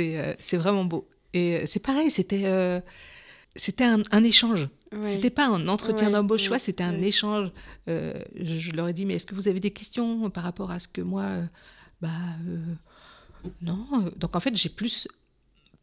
Euh, 0.00 0.34
c'est 0.38 0.56
vraiment 0.56 0.84
beau. 0.84 1.08
Et 1.34 1.56
euh, 1.56 1.62
c'est 1.66 1.78
pareil, 1.78 2.10
c'était 2.10 2.46
euh, 2.46 2.80
c'était 3.54 3.84
un, 3.84 4.02
un, 4.10 4.24
échange. 4.24 4.68
C'était 5.04 5.30
pas 5.30 5.46
un 5.46 5.68
entretien 5.68 6.10
d'embauche, 6.10 6.48
ouais, 6.48 6.58
c'était 6.58 6.82
un 6.82 7.00
échange. 7.02 7.50
je, 7.86 8.72
leur 8.72 8.88
ai 8.88 8.92
dit, 8.92 9.04
mais 9.04 9.14
est-ce 9.14 9.26
que 9.26 9.34
vous 9.34 9.46
avez 9.46 9.60
des 9.60 9.70
questions 9.70 10.30
par 10.30 10.42
rapport 10.42 10.70
à 10.70 10.80
ce 10.80 10.88
que 10.88 11.02
moi... 11.02 11.28
bah 12.00 12.08
non. 13.60 13.86
Donc 14.16 14.34
en 14.36 14.40
fait, 14.40 14.56
j'ai 14.56 14.70
plus 14.70 15.06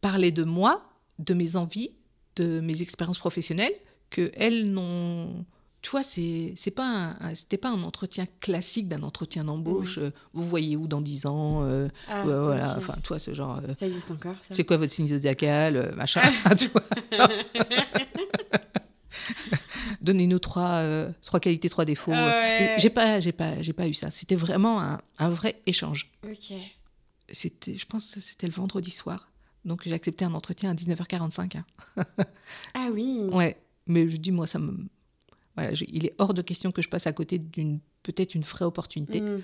parlé 0.00 0.32
de 0.32 0.44
moi, 0.44 0.90
de 1.18 1.34
mes 1.34 1.56
envies, 1.56 1.92
de 2.36 2.60
mes 2.60 2.82
expériences 2.82 3.18
professionnelles, 3.18 3.74
que 4.10 4.30
elles 4.34 4.70
n'ont 4.70 5.44
tu 5.80 5.90
vois, 5.90 6.02
c'est 6.02 6.72
pas 6.74 7.14
c'était 7.34 7.56
pas 7.56 7.70
un 7.70 7.82
entretien 7.82 8.26
classique 8.40 8.88
d'un 8.88 9.02
entretien 9.02 9.44
d'embauche. 9.44 9.98
Euh, 9.98 10.10
vous 10.32 10.44
voyez 10.44 10.76
où 10.76 10.88
dans 10.88 11.00
10 11.00 11.26
ans 11.26 11.62
euh, 11.62 11.88
ah, 12.08 12.24
Voilà, 12.24 12.76
enfin, 12.76 12.96
toi, 13.02 13.18
ce 13.18 13.32
genre. 13.32 13.58
Euh, 13.58 13.74
ça 13.74 13.86
existe 13.86 14.10
encore. 14.10 14.34
C'est 14.50 14.64
quoi 14.64 14.76
votre 14.76 14.92
signe 14.92 15.06
zodiacal, 15.06 15.94
machin. 15.96 16.22
Donnez-nous 20.00 20.38
trois, 20.40 20.84
trois 21.22 21.40
qualités, 21.40 21.68
trois 21.68 21.84
défauts. 21.84 22.12
J'ai 22.76 22.90
pas, 22.90 23.20
j'ai 23.20 23.32
pas, 23.32 23.62
j'ai 23.62 23.72
pas 23.72 23.86
eu 23.86 23.94
ça. 23.94 24.10
C'était 24.10 24.36
vraiment 24.36 24.80
un, 24.80 25.00
un, 25.18 25.30
vrai 25.30 25.62
échange. 25.66 26.10
Ok. 26.24 26.54
C'était, 27.30 27.76
je 27.76 27.86
pense, 27.86 28.14
que 28.14 28.20
c'était 28.20 28.46
le 28.46 28.52
vendredi 28.52 28.90
soir. 28.90 29.30
Donc 29.64 29.82
j'ai 29.84 29.92
accepté 29.92 30.24
un 30.24 30.34
entretien 30.34 30.70
à 30.70 30.74
19h45. 30.74 31.58
Hein. 31.58 31.64
ah 32.74 32.88
oui. 32.92 33.20
Ouais, 33.30 33.60
mais 33.86 34.08
je 34.08 34.16
dis 34.16 34.32
moi 34.32 34.46
ça 34.46 34.58
me 34.58 34.88
il 35.86 36.06
est 36.06 36.14
hors 36.18 36.34
de 36.34 36.42
question 36.42 36.72
que 36.72 36.82
je 36.82 36.88
passe 36.88 37.06
à 37.06 37.12
côté 37.12 37.38
d'une 37.38 37.80
peut-être 38.02 38.34
une 38.34 38.42
vraie 38.42 38.64
opportunité. 38.64 39.20
Mm. 39.20 39.42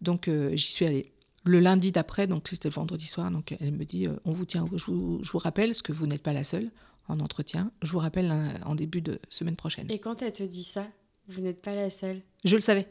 Donc 0.00 0.28
euh, 0.28 0.54
j'y 0.54 0.70
suis 0.70 0.86
allée. 0.86 1.12
Le 1.44 1.58
lundi 1.58 1.90
d'après, 1.90 2.26
donc 2.28 2.48
c'était 2.48 2.68
le 2.68 2.74
vendredi 2.74 3.06
soir, 3.06 3.30
donc 3.30 3.56
elle 3.60 3.72
me 3.72 3.84
dit 3.84 4.06
euh, 4.06 4.14
on 4.24 4.30
vous 4.30 4.44
tient, 4.44 4.64
je 4.76 4.84
vous, 4.84 5.20
je 5.22 5.32
vous, 5.32 5.38
rappelle, 5.38 5.70
parce 5.70 5.82
que 5.82 5.92
vous 5.92 6.06
n'êtes 6.06 6.22
pas 6.22 6.32
la 6.32 6.44
seule 6.44 6.70
en 7.08 7.18
entretien. 7.18 7.72
Je 7.82 7.90
vous 7.90 7.98
rappelle 7.98 8.32
en 8.64 8.74
début 8.76 9.00
de 9.00 9.18
semaine 9.28 9.56
prochaine. 9.56 9.90
Et 9.90 9.98
quand 9.98 10.22
elle 10.22 10.32
te 10.32 10.44
dit 10.44 10.62
ça, 10.62 10.86
vous 11.28 11.40
n'êtes 11.40 11.60
pas 11.60 11.74
la 11.74 11.90
seule? 11.90 12.20
Je 12.44 12.54
le 12.54 12.60
savais. 12.60 12.86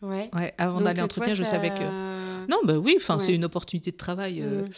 Ouais. 0.00 0.30
ouais 0.34 0.54
avant 0.56 0.80
d'aller 0.80 1.02
en 1.02 1.04
entretien, 1.04 1.34
je 1.34 1.44
savais 1.44 1.70
que. 1.70 2.09
Non, 2.50 2.58
bah 2.64 2.78
oui, 2.78 2.94
enfin 2.96 3.18
c'est 3.18 3.34
une 3.34 3.44
opportunité 3.44 3.90
de 3.90 3.96
travail. 3.96 4.40
Mm. 4.40 4.68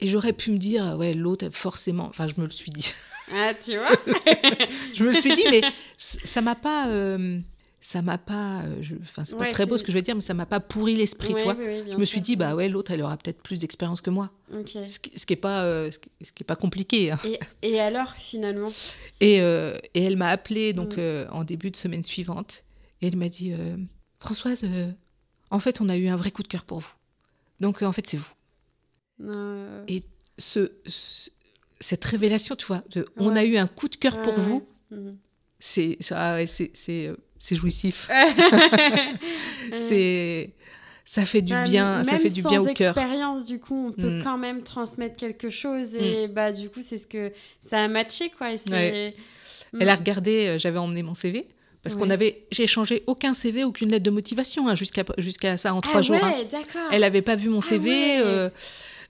Et 0.00 0.08
j'aurais 0.08 0.32
pu 0.32 0.50
me 0.50 0.58
dire 0.58 0.96
ouais 0.98 1.14
l'autre 1.14 1.48
forcément. 1.50 2.06
Enfin 2.06 2.26
je 2.28 2.40
me 2.40 2.44
le 2.44 2.50
suis 2.50 2.70
dit. 2.70 2.90
Ah, 3.32 3.52
tu 3.54 3.76
vois 3.76 3.90
Je 4.94 5.04
me 5.04 5.12
suis 5.12 5.34
dit, 5.34 5.44
mais 5.50 5.62
ça 5.96 6.42
m'a 6.42 6.54
pas. 6.54 6.88
Euh, 6.88 7.40
ça 7.80 8.02
m'a 8.02 8.18
pas. 8.18 8.62
Euh, 8.62 8.82
enfin, 9.02 9.24
c'est 9.24 9.36
pas 9.36 9.50
très 9.50 9.66
beau 9.66 9.76
ce 9.76 9.82
que 9.82 9.92
je 9.92 9.96
vais 9.96 10.02
dire, 10.02 10.14
mais 10.14 10.20
ça 10.20 10.34
m'a 10.34 10.46
pas 10.46 10.60
pourri 10.60 10.94
l'esprit, 10.96 11.34
toi. 11.34 11.54
je 11.58 11.96
me 11.96 12.04
suis 12.04 12.20
dit, 12.20 12.34
bah 12.36 12.54
ouais, 12.54 12.68
l'autre, 12.68 12.92
elle 12.92 13.02
aura 13.02 13.16
peut-être 13.16 13.42
plus 13.42 13.60
d'expérience 13.60 14.00
que 14.00 14.10
moi. 14.10 14.30
Ce, 14.50 14.98
qui, 14.98 15.18
ce, 15.18 15.26
qui, 15.26 15.32
est 15.34 15.36
pas, 15.36 15.64
euh, 15.64 15.90
ce, 15.90 15.98
qui, 15.98 16.42
est 16.42 16.44
pas 16.44 16.56
compliqué. 16.56 17.10
Hein. 17.10 17.18
Et, 17.24 17.38
et, 17.62 17.80
alors, 17.80 18.12
finalement? 18.12 18.70
Et, 19.20 19.36
et, 19.36 19.80
elle 19.94 20.16
m'a 20.16 20.28
appelé 20.28 20.72
donc 20.72 20.96
mm. 20.96 21.26
en 21.30 21.44
début 21.44 21.70
de 21.70 21.76
semaine 21.76 22.04
suivante, 22.04 22.64
et 23.02 23.08
elle 23.08 23.16
m'a 23.16 23.28
dit, 23.28 23.52
Françoise, 24.18 24.64
en 25.50 25.58
fait, 25.58 25.80
on 25.82 25.88
a 25.90 25.96
eu 25.96 26.08
un 26.08 26.16
vrai 26.16 26.30
coup 26.30 26.42
de 26.42 26.48
cœur 26.48 26.64
pour 26.64 26.80
vous. 26.80 26.92
Donc, 27.60 27.82
en 27.82 27.92
fait, 27.92 28.06
c'est 28.06 28.16
vous. 28.16 28.34
Et 29.88 30.02
ce, 30.38 30.72
cette 31.80 32.04
révélation, 32.04 32.56
tu 32.56 32.66
vois, 32.66 32.82
on 33.16 33.36
a 33.36 33.44
eu 33.44 33.56
un 33.56 33.66
coup 33.66 33.88
de 33.88 33.96
cœur 33.96 34.20
pour 34.22 34.34
vous, 34.34 34.66
c'est 35.58 35.98
ah 36.10 36.38
c'est 36.46 37.56
jouissif. 37.56 38.10
c'est 39.76 40.54
ça 41.04 41.26
fait 41.26 41.42
du 41.42 41.54
bien, 41.64 42.02
ça 42.04 42.18
fait 42.18 42.30
du 42.30 42.42
bien 42.42 42.60
au 42.60 42.72
cœur. 42.72 42.94
Sans 42.94 43.00
expérience, 43.00 43.44
du 43.44 43.60
coup, 43.60 43.88
on 43.88 43.92
peut 43.92 44.18
mm. 44.18 44.24
quand 44.24 44.38
même 44.38 44.62
transmettre 44.62 45.16
quelque 45.16 45.50
chose 45.50 45.94
et 45.94 46.26
mm. 46.26 46.32
bah 46.32 46.52
du 46.52 46.70
coup, 46.70 46.80
c'est 46.80 46.98
ce 46.98 47.06
que 47.06 47.32
ça 47.60 47.82
a 47.82 47.88
matché 47.88 48.30
quoi. 48.30 48.52
Elle 48.70 49.88
a 49.88 49.94
regardé, 49.94 50.46
euh, 50.46 50.58
j'avais 50.58 50.78
emmené 50.78 51.02
mon 51.02 51.14
CV 51.14 51.48
Parce 51.84 51.94
qu'on 51.96 52.10
avait, 52.10 52.46
j'ai 52.50 52.66
changé 52.66 53.04
aucun 53.06 53.34
CV, 53.34 53.62
aucune 53.62 53.90
lettre 53.90 54.04
de 54.04 54.10
motivation 54.10 54.66
hein, 54.68 54.74
jusqu'à 54.74 55.04
jusqu'à 55.18 55.56
ça 55.58 55.72
en 55.74 55.80
trois 55.82 55.98
ah 55.98 56.02
jours. 56.02 56.18
hein. 56.22 56.32
Elle 56.90 57.04
avait 57.04 57.22
pas 57.22 57.36
vu 57.36 57.48
mon 57.50 57.58
Ah 57.60 57.68
CV. 57.68 57.90
ouais. 57.90 58.16
euh, 58.24 58.48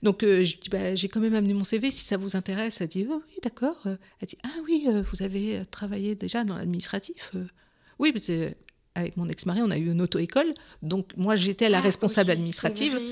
donc 0.03 0.23
euh, 0.23 0.43
je 0.43 0.57
dis 0.57 0.69
bah, 0.69 0.93
j'ai 0.93 1.07
quand 1.07 1.21
même 1.21 1.33
amené 1.35 1.53
mon 1.53 1.63
CV 1.63 1.89
si 1.89 2.03
ça 2.03 2.17
vous 2.17 2.35
intéresse. 2.35 2.81
Elle 2.81 2.89
dit 2.89 3.07
oh, 3.09 3.23
oui 3.29 3.35
d'accord. 3.41 3.77
Euh, 3.85 3.95
Elle 4.21 4.27
dit 4.27 4.37
ah 4.43 4.49
oui 4.65 4.85
euh, 4.87 5.03
vous 5.11 5.23
avez 5.23 5.61
travaillé 5.71 6.15
déjà 6.15 6.43
dans 6.43 6.57
l'administratif. 6.57 7.31
Oui 7.97 8.11
parce 8.11 8.27
que 8.27 8.51
avec 8.93 9.15
mon 9.17 9.27
ex-mari 9.29 9.61
on 9.63 9.71
a 9.71 9.77
eu 9.77 9.91
une 9.91 10.01
auto-école 10.01 10.53
donc 10.81 11.11
moi 11.17 11.35
j'étais 11.35 11.69
la 11.69 11.77
Ah, 11.77 11.81
responsable 11.81 12.31
administrative. 12.31 12.93
vrai. 12.93 13.03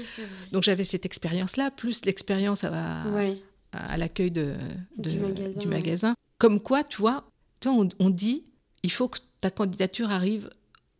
Donc 0.51 0.63
j'avais 0.63 0.83
cette 0.83 1.05
expérience-là, 1.05 1.71
plus 1.71 2.03
l'expérience 2.05 2.63
à, 2.65 3.03
Ouais. 3.13 3.37
à 3.71 3.95
l'accueil 3.97 4.29
de, 4.31 4.53
de- 4.97 5.57
Du 5.59 5.67
magasin. 5.67 6.15
Comme 6.37 6.59
quoi, 6.59 6.83
tu 6.83 6.97
vois, 6.97 7.25
tu 7.61 7.69
vois, 7.69 7.77
on, 7.77 7.87
on 7.99 8.09
dit, 8.09 8.43
il 8.83 8.91
faut 8.91 9.07
que 9.07 9.19
ta 9.43 9.51
candidature 9.51 10.09
arrive 10.09 10.49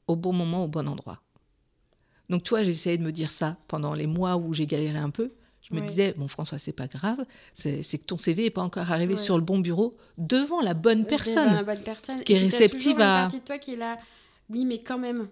au 0.08 0.18
bon 0.18 0.34
moment, 0.34 0.66
au 0.66 0.68
bon 0.68 0.86
endroit. 0.90 1.22
Donc, 2.30 2.44
tu 2.44 2.50
vois, 2.50 2.62
j'ai 2.64 2.72
essayé 2.72 2.98
de 2.98 3.04
me 3.04 3.12
dire 3.14 3.32
ça 3.32 3.56
pendant 3.70 3.94
les 3.94 4.06
mois 4.08 4.36
où 4.36 4.54
j'ai 4.54 4.68
galéré 4.68 4.98
un 4.98 5.10
peu. 5.10 5.32
Je 5.62 5.74
me 5.74 5.80
disais, 5.80 6.14
bon, 6.18 6.28
François, 6.28 6.60
c'est 6.60 6.74
pas 6.74 6.88
grave, 6.88 7.26
c'est 7.54 7.82
que 7.82 8.04
ton 8.04 8.18
CV 8.18 8.44
n'est 8.44 8.50
pas 8.50 8.62
encore 8.64 8.92
arrivé 8.92 9.16
sur 9.16 9.38
le 9.38 9.44
bon 9.44 9.60
bureau 9.60 9.96
devant 10.18 10.60
la 10.60 10.74
bonne 10.74 11.06
personne. 11.06 11.46
Devant 11.52 11.56
la 11.56 11.64
bonne 11.64 11.84
personne. 11.84 12.22
qui 12.24 12.34
est 12.34 12.40
réceptive 12.40 12.98
une 12.98 13.02
à- 13.02 13.22
partie 13.24 13.40
de 13.40 13.46
toi 13.46 13.58
qui 13.58 13.74
est 13.74 13.78
là. 13.78 13.98
Oui, 14.50 14.66
mais 14.66 14.82
quand 14.84 14.98
même, 14.98 15.30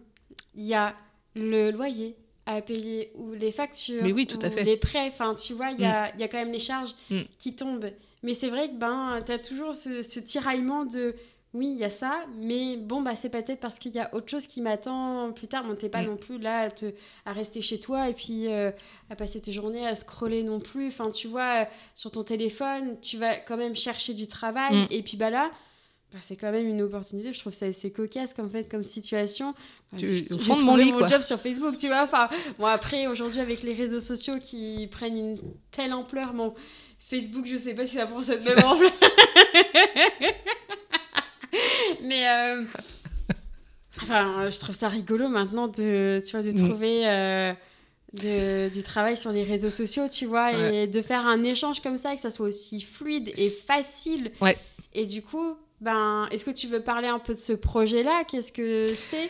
il 0.56 0.64
y 0.66 0.74
a 0.74 0.96
le 1.36 1.72
loyer 1.72 2.16
à 2.46 2.62
payer 2.62 3.12
ou 3.16 3.34
les 3.34 3.52
factures. 3.52 4.04
Mais 4.04 4.14
oui, 4.14 4.26
tout 4.26 4.40
à 4.42 4.48
ou 4.48 4.52
fait. 4.52 4.64
Les 4.64 4.78
prêts, 4.78 5.10
enfin, 5.10 5.36
tu 5.36 5.54
vois, 5.54 5.72
il 5.72 5.82
y 5.82 5.86
a, 5.86 6.16
y 6.18 6.24
a 6.24 6.28
quand 6.30 6.40
même 6.40 6.54
les 6.54 6.60
charges 6.60 6.96
Mm. 7.10 7.20
qui 7.38 7.54
tombent. 7.54 7.92
Mais 8.24 8.34
c'est 8.34 8.50
vrai 8.50 8.70
que 8.70 8.76
ben, 8.78 9.20
tu 9.26 9.32
as 9.34 9.40
toujours 9.40 9.76
ce, 9.76 10.02
ce 10.02 10.20
tiraillement 10.22 10.86
de 10.86 11.14
oui, 11.54 11.68
il 11.74 11.78
y 11.80 11.84
a 11.84 11.90
ça, 11.90 12.24
mais 12.38 12.78
bon, 12.78 13.02
bah, 13.02 13.14
c'est 13.16 13.28
peut-être 13.30 13.60
parce 13.60 13.78
qu'il 13.78 13.92
y 13.94 14.00
a 14.00 14.10
autre 14.16 14.30
chose 14.30 14.48
qui 14.48 14.62
m'attend 14.62 15.32
plus 15.34 15.48
tard. 15.48 15.66
Bon, 15.66 15.76
t'es 15.76 15.90
pas 15.90 16.02
Mm. 16.02 16.06
non 16.08 16.16
plus 16.18 16.38
là 16.38 16.60
à, 16.62 16.70
te- 16.70 16.94
à 17.26 17.34
rester 17.34 17.62
chez 17.62 17.80
toi 17.80 18.08
et 18.10 18.14
puis 18.14 18.48
euh, 18.48 18.72
à 19.10 19.16
passer 19.18 19.42
tes 19.42 19.52
journées 19.52 19.86
à 19.86 19.96
scroller 19.96 20.44
non 20.44 20.60
plus. 20.62 20.88
Enfin, 20.88 21.10
tu 21.12 21.28
vois, 21.28 21.64
euh, 21.64 21.66
sur 21.94 22.10
ton 22.12 22.24
téléphone, 22.24 22.98
tu 23.02 23.18
vas 23.18 23.36
quand 23.36 23.58
même 23.58 23.76
chercher 23.76 24.14
du 24.14 24.28
travail. 24.28 24.76
Mm. 24.84 24.88
Et 24.92 25.02
puis 25.04 25.18
bah 25.18 25.30
là, 25.30 25.52
bah, 26.14 26.20
c'est 26.22 26.38
quand 26.38 26.52
même 26.54 26.68
une 26.68 26.82
opportunité. 26.84 27.34
Je 27.34 27.40
trouve 27.40 27.54
ça 27.54 27.66
assez 27.66 27.92
cocasse 27.92 28.34
comme, 28.34 28.50
fait, 28.50 28.70
comme 28.70 28.84
situation. 28.86 29.54
Bah, 29.92 29.98
Tu- 30.00 30.06
de 30.24 30.64
mon 30.64 30.78
lit, 30.78 30.94
quoi. 30.94 31.08
job 31.08 31.22
sur 31.22 31.40
Facebook, 31.40 31.78
tu 31.78 31.88
vois. 31.88 32.04
Enfin, 32.04 32.30
bon, 32.60 32.66
après, 32.66 33.08
aujourd'hui, 33.08 33.42
avec 33.42 33.62
les 33.64 33.74
réseaux 33.74 34.00
sociaux 34.00 34.36
qui 34.40 34.88
prennent 34.90 35.18
une 35.18 35.38
telle 35.72 35.92
ampleur, 35.92 36.34
bon, 36.34 36.54
Facebook, 37.10 37.46
je 37.46 37.58
sais 37.58 37.74
pas 37.74 37.86
si 37.86 37.96
ça 37.98 38.08
prend 38.08 38.22
cette 38.22 38.44
même 38.46 38.58
ampleur. 38.66 38.92
Mais 42.04 42.28
euh, 42.28 42.64
enfin, 44.02 44.50
je 44.50 44.60
trouve 44.60 44.76
ça 44.76 44.90
rigolo 44.90 45.28
maintenant 45.30 45.68
de, 45.68 46.20
tu 46.26 46.32
vois, 46.32 46.42
de 46.42 46.52
Mm. 46.52 46.70
trouver 46.70 47.08
euh, 47.08 47.54
de- 48.14 48.70
du 48.74 48.84
travail 48.84 49.16
sur 49.18 49.32
les 49.32 49.44
réseaux 49.44 49.70
sociaux, 49.70 50.08
tu 50.12 50.26
vois, 50.26 50.54
et 50.54 50.88
de 50.88 51.02
faire 51.02 51.26
un 51.26 51.44
échange 51.44 51.82
comme 51.82 51.98
ça, 51.98 52.16
que 52.16 52.22
ça 52.22 52.30
soit 52.30 52.48
aussi 52.48 52.82
fluide 52.82 53.32
et 53.38 53.50
facile. 53.50 54.32
Ouais. 54.42 54.58
Et 54.94 55.06
du 55.06 55.22
coup, 55.22 55.56
ben, 55.80 56.28
est-ce 56.32 56.44
que 56.46 56.52
tu 56.52 56.68
veux 56.68 56.82
parler 56.82 57.08
un 57.08 57.20
peu 57.20 57.34
de 57.34 57.40
ce 57.40 57.54
projet-là? 57.54 58.24
Qu'est-ce 58.28 58.52
que 58.52 58.94
c'est? 58.96 59.30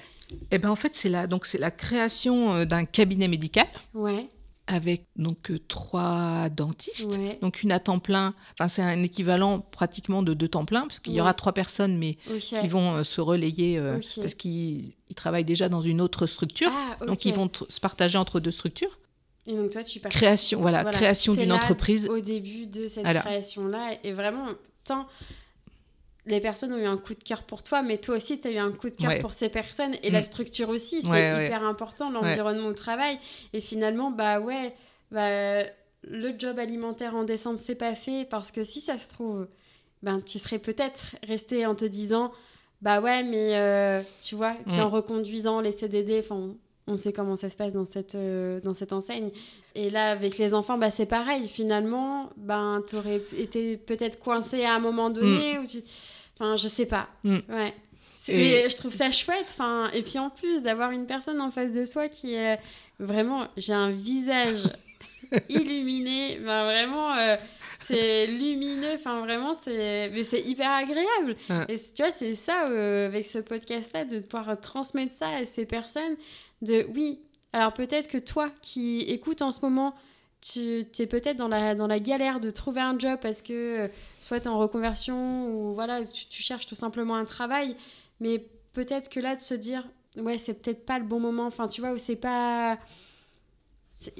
Et 0.49 0.57
ben 0.59 0.69
en 0.69 0.75
fait, 0.77 0.95
c'est 0.95 1.09
la, 1.09 1.27
donc 1.27 1.45
c'est 1.45 1.57
la 1.57 1.71
création 1.71 2.53
euh, 2.53 2.65
d'un 2.65 2.85
cabinet 2.85 3.27
médical 3.27 3.67
Ouais, 3.93 4.27
avec 4.67 5.07
donc 5.15 5.51
euh, 5.51 5.59
trois 5.67 6.49
dentistes. 6.49 7.09
ouais, 7.11 7.37
Donc 7.41 7.63
une 7.63 7.71
à 7.71 7.79
temps 7.79 7.99
plein, 7.99 8.33
enfin 8.53 8.67
c'est 8.67 8.81
un 8.81 9.01
équivalent 9.03 9.59
pratiquement 9.59 10.23
de 10.23 10.33
deux 10.33 10.47
temps 10.47 10.65
plein, 10.65 10.81
parce 10.81 10.99
qu'il 10.99 11.13
y 11.13 11.21
aura 11.21 11.33
trois 11.33 11.53
personnes, 11.53 11.97
mais 11.97 12.17
qui 12.39 12.67
vont 12.67 12.95
euh, 12.97 13.03
se 13.03 13.19
relayer, 13.21 13.77
euh, 13.77 13.99
parce 14.17 14.35
qu'ils 14.35 14.93
ils 15.09 15.15
travaillent 15.15 15.43
déjà 15.45 15.67
dans 15.67 15.81
une 15.81 15.99
autre 15.99 16.25
structure. 16.25 16.71
Ah. 16.71 17.05
Donc 17.05 17.25
ils 17.25 17.33
vont 17.33 17.49
se 17.67 17.79
partager 17.79 18.17
entre 18.17 18.39
deux 18.39 18.51
structures. 18.51 18.97
Et 19.47 19.55
donc 19.55 19.71
toi, 19.71 19.83
tu 19.83 19.99
parles 19.99 20.13
Création, 20.13 20.61
voilà, 20.61 20.83
Voilà, 20.83 20.95
création 20.97 21.33
d'une 21.33 21.49
là 21.49 21.55
entreprise. 21.55 22.07
au 22.07 22.19
début 22.19 22.67
de 22.67 22.87
cette 22.87 23.03
Voilà. 23.03 23.21
création-là. 23.21 23.95
Et 24.03 24.13
vraiment, 24.13 24.45
tant 24.83 25.07
les 26.25 26.39
personnes 26.39 26.71
ont 26.73 26.77
eu 26.77 26.85
un 26.85 26.97
coup 26.97 27.13
de 27.15 27.23
cœur 27.23 27.43
pour 27.43 27.63
toi, 27.63 27.81
mais 27.81 27.97
toi 27.97 28.15
aussi, 28.17 28.39
tu 28.39 28.47
as 28.47 28.51
eu 28.51 28.57
un 28.57 28.71
coup 28.71 28.89
de 28.89 28.95
cœur 28.95 29.09
Ouais. 29.09 29.19
pour 29.21 29.33
ces 29.33 29.49
personnes. 29.49 29.95
Et 30.03 30.09
Mm. 30.09 30.13
la 30.13 30.21
structure 30.21 30.69
aussi, 30.69 31.01
c'est 31.01 31.07
Ouais, 31.09 31.33
ouais. 31.33 31.45
hyper 31.47 31.63
important, 31.63 32.11
l'environnement 32.11 32.67
au 32.67 32.73
travail. 32.73 33.17
Et 33.53 33.61
finalement, 33.61 34.11
bah 34.11 34.39
ouais, 34.39 34.73
bah, 35.11 35.63
le 36.03 36.33
job 36.37 36.59
alimentaire 36.59 37.15
en 37.15 37.23
décembre, 37.23 37.59
c'est 37.59 37.75
pas 37.75 37.95
fait 37.95 38.25
parce 38.29 38.51
que 38.51 38.63
si 38.63 38.81
ça 38.81 38.97
se 38.97 39.07
trouve, 39.09 39.47
ben, 40.03 40.21
tu 40.21 40.39
serais 40.39 40.59
peut-être 40.59 41.15
resté 41.23 41.65
en 41.65 41.75
te 41.75 41.85
disant, 41.85 42.31
bah 42.81 43.01
ouais, 43.01 43.23
mais 43.23 43.55
euh, 43.55 44.01
tu 44.19 44.35
vois, 44.35 44.55
puis 44.67 44.77
Mm. 44.77 44.81
en 44.81 44.89
reconduisant 44.89 45.59
les 45.61 45.71
CDD, 45.71 46.19
enfin, 46.19 46.55
on- 46.87 46.97
sait 46.97 47.13
comment 47.13 47.35
ça 47.37 47.49
se 47.49 47.55
passe 47.55 47.71
dans 47.73 47.85
cette, 47.85 48.15
euh, 48.15 48.59
dans 48.61 48.73
cette 48.73 48.91
enseigne. 48.91 49.29
Et 49.75 49.89
là, 49.89 50.11
avec 50.11 50.37
les 50.37 50.53
enfants, 50.53 50.77
bah, 50.77 50.89
c'est 50.89 51.05
pareil. 51.05 51.47
Finalement, 51.47 52.29
ben, 52.35 52.83
tu 52.85 52.97
aurais 52.97 53.21
été 53.37 53.77
peut-être 53.77 54.19
coincé 54.19 54.65
à 54.65 54.75
un 54.75 54.79
moment 54.79 55.09
donné. 55.09 55.57
Tu... 55.69 55.83
Enfin, 56.41 56.55
je 56.55 56.67
sais 56.67 56.87
pas. 56.87 57.07
Mm. 57.23 57.37
Ouais. 57.49 57.73
Et- 58.27 58.37
mais 58.37 58.69
je 58.69 58.75
trouve 58.77 58.91
ça 58.91 59.11
chouette. 59.11 59.49
Enfin, 59.51 59.89
et 59.93 60.01
puis 60.01 60.17
en 60.17 60.31
plus, 60.31 60.63
d'avoir 60.63 60.89
une 60.91 61.05
personne 61.05 61.39
en 61.39 61.51
face 61.51 61.71
de 61.71 61.85
soi 61.85 62.07
qui 62.09 62.33
est 62.33 62.59
vraiment. 62.99 63.47
J'ai 63.57 63.73
un 63.73 63.91
visage 63.91 64.63
illuminé. 65.49 66.39
Ben, 66.43 66.63
vraiment. 66.65 67.13
euh, 67.15 67.35
c'est 67.83 68.27
lumineux, 68.27 68.93
enfin 68.95 69.21
vraiment, 69.21 69.55
c'est 69.63 70.11
mais 70.13 70.23
c'est 70.23 70.41
hyper 70.41 70.69
agréable. 70.69 71.35
Et 71.67 71.77
tu 71.79 72.03
vois, 72.03 72.11
c'est 72.11 72.35
ça 72.35 72.65
euh, 72.69 73.07
avec 73.07 73.25
ce 73.25 73.39
podcast-là, 73.39 74.05
de 74.05 74.19
pouvoir 74.19 74.59
transmettre 74.61 75.13
ça 75.13 75.29
à 75.29 75.45
ces 75.47 75.65
personnes. 75.65 76.15
De 76.61 76.85
oui, 76.95 77.19
alors 77.53 77.73
peut-être 77.73 78.07
que 78.07 78.19
toi 78.19 78.51
qui 78.61 79.01
écoutes 79.01 79.41
en 79.41 79.51
ce 79.51 79.61
moment, 79.61 79.95
tu 80.41 80.85
es 80.99 81.05
peut-être 81.07 81.37
dans 81.37 81.47
la, 81.47 81.75
dans 81.75 81.87
la 81.87 81.99
galère 81.99 82.39
de 82.39 82.49
trouver 82.49 82.81
un 82.81 82.97
job 82.97 83.19
parce 83.21 83.41
que 83.41 83.53
euh, 83.53 83.87
soit 84.19 84.39
tu 84.39 84.45
es 84.45 84.49
en 84.49 84.57
reconversion 84.57 85.47
ou 85.47 85.73
voilà, 85.73 86.03
tu, 86.03 86.25
tu 86.27 86.41
cherches 86.41 86.65
tout 86.65 86.75
simplement 86.75 87.15
un 87.15 87.25
travail. 87.25 87.75
Mais 88.19 88.45
peut-être 88.73 89.09
que 89.09 89.19
là, 89.19 89.35
de 89.35 89.41
se 89.41 89.53
dire, 89.53 89.87
ouais, 90.17 90.37
c'est 90.37 90.53
peut-être 90.53 90.85
pas 90.85 90.99
le 90.99 91.05
bon 91.05 91.19
moment, 91.19 91.45
enfin 91.45 91.67
tu 91.67 91.81
vois, 91.81 91.91
ou 91.91 91.97
c'est 91.97 92.15
pas. 92.15 92.77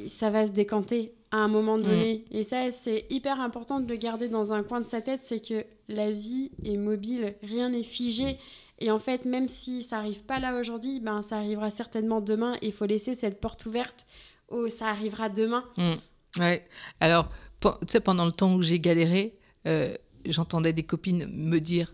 Ça 0.07 0.29
va 0.29 0.45
se 0.45 0.51
décanter 0.51 1.15
à 1.31 1.37
un 1.37 1.47
moment 1.47 1.79
donné. 1.79 2.25
Et 2.29 2.43
ça, 2.43 2.69
c'est 2.69 3.07
hyper 3.09 3.39
important 3.41 3.79
de 3.79 3.89
le 3.89 3.95
garder 3.95 4.27
dans 4.27 4.53
un 4.53 4.61
coin 4.61 4.79
de 4.79 4.85
sa 4.85 5.01
tête, 5.01 5.21
c'est 5.23 5.39
que 5.39 5.65
la 5.87 6.11
vie 6.11 6.51
est 6.63 6.77
mobile, 6.77 7.33
rien 7.41 7.69
n'est 7.69 7.81
figé. 7.81 8.37
Et 8.77 8.91
en 8.91 8.99
fait, 8.99 9.25
même 9.25 9.47
si 9.47 9.81
ça 9.81 9.97
arrive 9.97 10.23
pas 10.23 10.39
là 10.39 10.59
aujourd'hui, 10.59 10.99
ben 10.99 11.21
ça 11.21 11.37
arrivera 11.37 11.71
certainement 11.71 12.21
demain. 12.21 12.57
Il 12.61 12.73
faut 12.73 12.85
laisser 12.85 13.15
cette 13.15 13.39
porte 13.39 13.65
ouverte 13.65 14.05
où 14.51 14.67
ça 14.69 14.87
arrivera 14.87 15.29
demain. 15.29 15.63
Mm. 15.77 15.93
Ouais. 16.37 16.65
Alors, 16.99 17.29
tu 17.61 17.69
sais, 17.87 17.99
pendant 17.99 18.25
le 18.25 18.31
temps 18.31 18.53
où 18.55 18.61
j'ai 18.61 18.79
galéré, 18.79 19.35
euh, 19.67 19.93
j'entendais 20.25 20.73
des 20.73 20.83
copines 20.83 21.25
me 21.27 21.59
dire 21.59 21.93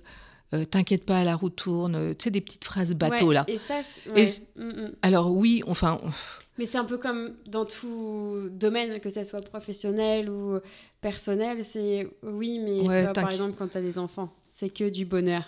euh, 0.53 0.63
T'inquiète 0.65 1.05
pas, 1.05 1.23
la 1.23 1.35
roue 1.35 1.49
tourne. 1.49 1.95
euh, 1.95 2.13
Tu 2.13 2.25
sais, 2.25 2.31
des 2.31 2.41
petites 2.41 2.63
phrases 2.65 2.93
bateau 2.93 3.27
Ouais, 3.29 3.33
là. 3.33 3.45
Et 3.47 3.57
ça, 3.57 3.81
Et 4.15 4.25
Mm, 4.55 4.63
mm. 4.69 4.91
Alors, 5.01 5.31
oui, 5.31 5.63
enfin. 5.67 5.99
Mais 6.57 6.65
c'est 6.65 6.77
un 6.77 6.85
peu 6.85 6.97
comme 6.97 7.35
dans 7.45 7.65
tout 7.65 8.47
domaine, 8.51 8.99
que 8.99 9.09
ce 9.09 9.23
soit 9.23 9.41
professionnel 9.41 10.29
ou 10.29 10.59
personnel. 11.01 11.63
C'est 11.63 12.07
oui, 12.23 12.59
mais 12.59 12.81
Ouais, 12.81 13.03
toi, 13.03 13.13
par 13.13 13.31
exemple, 13.31 13.55
quand 13.57 13.67
tu 13.67 13.77
as 13.77 13.81
des 13.81 13.97
enfants, 13.99 14.33
c'est 14.49 14.69
que 14.69 14.89
du 14.89 15.05
bonheur. 15.05 15.47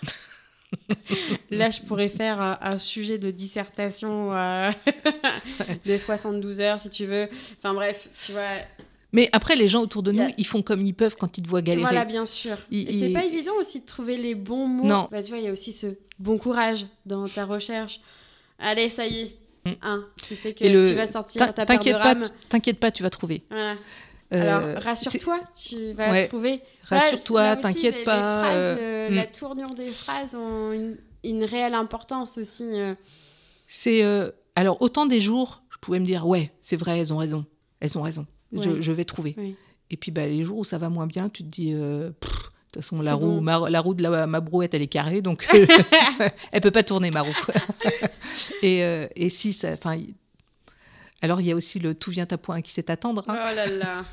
Là, 1.50 1.70
je 1.70 1.80
pourrais 1.80 2.08
faire 2.08 2.40
un, 2.40 2.58
un 2.60 2.78
sujet 2.78 3.18
de 3.18 3.30
dissertation 3.32 4.32
euh, 4.34 4.70
de 5.86 5.96
72 5.96 6.60
heures, 6.60 6.78
si 6.78 6.90
tu 6.90 7.06
veux. 7.06 7.28
Enfin 7.58 7.74
bref, 7.74 8.08
tu 8.24 8.30
vois. 8.32 8.58
Mais 9.12 9.28
après, 9.32 9.56
les 9.56 9.66
gens 9.68 9.82
autour 9.82 10.02
de 10.02 10.12
nous, 10.12 10.28
ils 10.38 10.46
font 10.46 10.62
comme 10.62 10.82
ils 10.84 10.94
peuvent 10.94 11.16
quand 11.18 11.36
ils 11.38 11.42
te 11.42 11.48
voient 11.48 11.62
galérer. 11.62 11.82
Voilà, 11.82 12.04
bien 12.04 12.26
sûr. 12.26 12.56
Il- 12.70 12.88
Et 12.88 12.92
c'est 12.98 13.12
pas 13.12 13.24
évident 13.24 13.54
aussi 13.58 13.80
de 13.80 13.86
trouver 13.86 14.16
les 14.16 14.34
bons 14.34 14.66
mots. 14.68 14.84
Non. 14.86 15.08
Bah, 15.10 15.22
tu 15.22 15.30
vois, 15.30 15.38
il 15.38 15.44
y 15.44 15.48
a 15.48 15.52
aussi 15.52 15.72
ce 15.72 15.88
bon 16.18 16.38
courage 16.38 16.86
dans 17.06 17.26
ta 17.26 17.44
recherche. 17.44 18.00
Allez, 18.58 18.88
ça 18.88 19.06
y 19.06 19.20
est. 19.20 19.36
Mm. 19.66 19.70
Hein, 19.82 20.04
tu 20.26 20.36
sais 20.36 20.54
que 20.54 20.64
le- 20.64 20.90
tu 20.90 20.94
vas 20.94 21.06
sortir 21.06 21.40
ta 21.52 21.52
paire 21.52 21.64
de 21.66 21.72
T'inquiète 21.74 21.96
pas, 21.98 22.02
rames. 22.02 22.22
t- 22.22 22.30
t'inquiète 22.48 22.78
pas, 22.80 22.90
tu 22.90 23.02
vas 23.02 23.10
trouver. 23.10 23.42
Voilà. 23.50 23.74
Euh, 24.32 24.40
Alors, 24.72 24.82
rassure-toi, 24.82 25.40
tu 25.60 25.92
vas 25.92 26.10
Ouais. 26.12 26.28
trouver. 26.28 26.60
Rassure-toi, 26.84 27.40
Ouais, 27.54 27.60
t'inquiète 27.60 27.92
les- 27.94 27.98
les 27.98 28.04
pas, 28.04 28.42
phrases, 28.44 28.54
euh, 28.56 28.76
euh, 28.80 29.10
mm. 29.10 29.14
La 29.16 29.26
tournure 29.26 29.70
des 29.70 29.88
phrases 29.90 30.34
ont 30.36 30.72
une, 30.72 30.96
une 31.24 31.44
réelle 31.44 31.74
importance 31.74 32.38
aussi. 32.38 32.62
euh. 32.64 32.94
C'est 33.66 34.02
alors 34.56 34.80
autant 34.82 35.06
des 35.06 35.20
jours, 35.20 35.62
je 35.70 35.78
pouvais 35.78 35.98
me 36.00 36.06
dire 36.06 36.26
ouais, 36.26 36.52
c'est 36.60 36.76
vrai, 36.76 36.98
elles 36.98 37.12
ont 37.12 37.16
raison, 37.18 37.44
elles 37.80 37.96
ont 37.98 38.02
raison, 38.02 38.26
Ouais. 38.52 38.76
je 38.82 38.92
vais 38.92 39.04
trouver. 39.04 39.36
Et 39.90 39.96
puis 39.96 40.10
bah, 40.10 40.26
les 40.26 40.44
jours 40.44 40.58
où 40.58 40.64
ça 40.64 40.78
va 40.78 40.88
moins 40.88 41.06
bien, 41.06 41.28
tu 41.28 41.42
te 41.42 41.48
dis 41.48 41.72
euh, 41.74 42.08
de 42.10 42.14
toute 42.72 42.82
façon 42.82 43.02
la 43.02 43.14
roue, 43.14 43.26
bon. 43.36 43.40
ma, 43.40 43.68
la 43.70 43.80
roue 43.80 43.94
de 43.94 44.02
la, 44.02 44.26
ma 44.26 44.40
brouette 44.40 44.74
elle 44.74 44.82
est 44.82 44.86
carrée 44.86 45.22
donc 45.22 45.46
elle 46.52 46.60
peut 46.60 46.70
pas 46.70 46.82
tourner 46.82 47.10
ma 47.10 47.22
roue. 47.22 47.36
et, 48.62 48.84
euh, 48.84 49.08
et 49.16 49.28
si 49.28 49.52
ça, 49.52 49.70
alors 51.22 51.40
il 51.40 51.46
y 51.48 51.52
a 51.52 51.56
aussi 51.56 51.78
le 51.78 51.94
tout 51.94 52.10
vient 52.10 52.26
à 52.30 52.38
point 52.38 52.60
qui 52.62 52.70
sait 52.70 52.90
attendre. 52.90 53.24
Oh 53.28 53.32
hein. 53.32 53.52
là 53.54 53.66
là. 53.66 54.04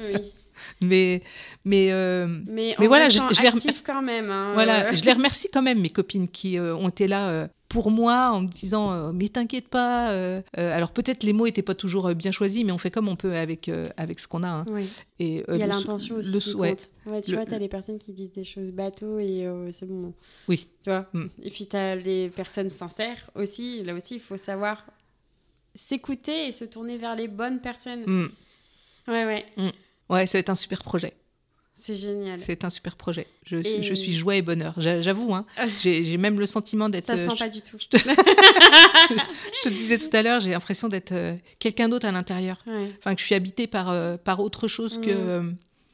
oui. 0.00 0.32
mais 0.80 1.22
mais 1.64 1.92
euh, 1.92 2.26
Mais, 2.46 2.74
Mais 2.78 2.86
en 2.86 2.88
voilà, 2.88 3.08
je- 3.08 3.18
les 3.42 3.48
rem- 3.48 3.56
actif 3.58 3.82
quand 3.84 4.02
même. 4.02 4.30
hein, 4.30 4.52
voilà, 4.54 4.88
euh. 4.88 4.92
je 4.94 5.04
les 5.04 5.12
remercie 5.12 5.48
quand 5.52 5.62
même 5.62 5.80
mes 5.80 5.90
copines 5.90 6.28
qui 6.28 6.58
euh, 6.58 6.74
ont 6.76 6.88
été 6.88 7.06
là 7.06 7.48
pour 7.68 7.90
moi 7.90 8.30
en 8.32 8.40
me 8.42 8.48
disant 8.48 8.92
euh, 8.92 9.12
mais 9.12 9.28
t'inquiète 9.28 9.68
pas. 9.68 10.10
euh, 10.12 10.40
euh, 10.58 10.74
alors 10.74 10.90
peut-être 10.92 11.22
les 11.22 11.32
mots 11.34 11.46
étaient 11.46 11.62
pas 11.62 11.74
toujours 11.74 12.14
bien 12.14 12.30
choisis, 12.32 12.64
mais 12.64 12.72
on 12.72 12.78
fait 12.78 12.90
comme 12.90 13.08
on 13.08 13.16
peut 13.16 13.34
avec 13.34 13.70
avec 13.96 14.20
ce 14.20 14.26
qu'on 14.28 14.42
a. 14.42 14.48
hein. 14.48 14.64
Oui. 14.70 14.88
Et 15.18 15.44
Il 15.48 15.56
y 15.58 15.62
a 15.62 15.66
l'intention 15.66 16.16
aussi 16.16 16.32
le 16.32 16.38
qui 16.38 16.50
sou- 16.50 16.58
ouais. 16.58 16.70
compte. 16.70 16.88
Ouais, 17.06 17.20
tu 17.20 17.30
Le- 17.32 17.36
vois, 17.36 17.46
t'as 17.46 17.58
les 17.58 17.68
personnes 17.68 17.98
qui 17.98 18.12
disent 18.12 18.32
des 18.32 18.44
choses 18.44 18.70
bateaux 18.70 19.18
et 19.18 19.46
c'est 19.72 19.86
bon. 19.86 20.12
Oui. 20.48 20.66
Tu 20.82 20.90
vois? 20.90 21.06
Mm. 21.12 21.26
Et 21.42 21.50
puis 21.50 21.66
t'as 21.66 21.94
les 21.94 22.28
personnes 22.30 22.70
sincères 22.70 23.30
aussi. 23.34 23.82
Là 23.84 23.94
aussi, 23.94 24.14
il 24.14 24.20
faut 24.20 24.36
savoir 24.38 24.84
s'écouter 25.74 26.48
et 26.48 26.52
se 26.52 26.64
tourner 26.64 26.96
vers 26.96 27.14
les 27.16 27.28
bonnes 27.28 27.60
personnes. 27.60 28.04
Mm. 28.06 28.28
Ouais, 29.08 29.24
ouais. 29.24 29.44
Ouais, 30.10 30.26
ça 30.26 30.38
va 30.38 30.40
être 30.40 30.50
un 30.50 30.54
super 30.54 30.82
projet. 30.82 31.12
C'est 31.80 31.94
génial. 31.94 32.40
C'est 32.40 32.64
un 32.64 32.70
super 32.70 32.96
projet. 32.96 33.26
Je, 33.46 33.56
Et- 33.56 33.82
je 33.82 33.94
suis 33.94 34.12
joie 34.14 34.34
et 34.36 34.42
bonheur. 34.42 34.74
J'a- 34.78 35.00
J'avoue, 35.00 35.32
hein, 35.34 35.46
j'ai 35.80 36.04
j'ai 36.04 36.16
même 36.16 36.38
le 36.40 36.46
sentiment 36.46 36.88
d'être. 36.88 37.04
Ça 37.06 37.12
euh, 37.14 37.16
sent 37.16 37.34
je, 37.34 37.38
pas 37.38 37.48
du 37.48 37.62
tout. 37.62 37.78
je 37.92 39.62
te 39.62 39.68
le 39.68 39.74
disais 39.74 39.98
tout 39.98 40.14
à 40.14 40.22
l'heure, 40.22 40.40
j'ai 40.40 40.50
l'impression 40.50 40.88
d'être 40.88 41.12
euh, 41.12 41.34
quelqu'un 41.58 41.88
d'autre 41.88 42.06
à 42.06 42.12
l'intérieur. 42.12 42.58
Ouais. 42.66 42.90
Enfin, 42.98 43.14
que 43.14 43.20
je 43.20 43.26
suis 43.26 43.34
habitée 43.34 43.66
par, 43.66 43.90
euh, 43.90 44.16
par 44.16 44.40
autre 44.40 44.68
chose 44.68 44.98
que. 45.00 45.10
Mm. 45.10 45.14
euh, 45.16 45.42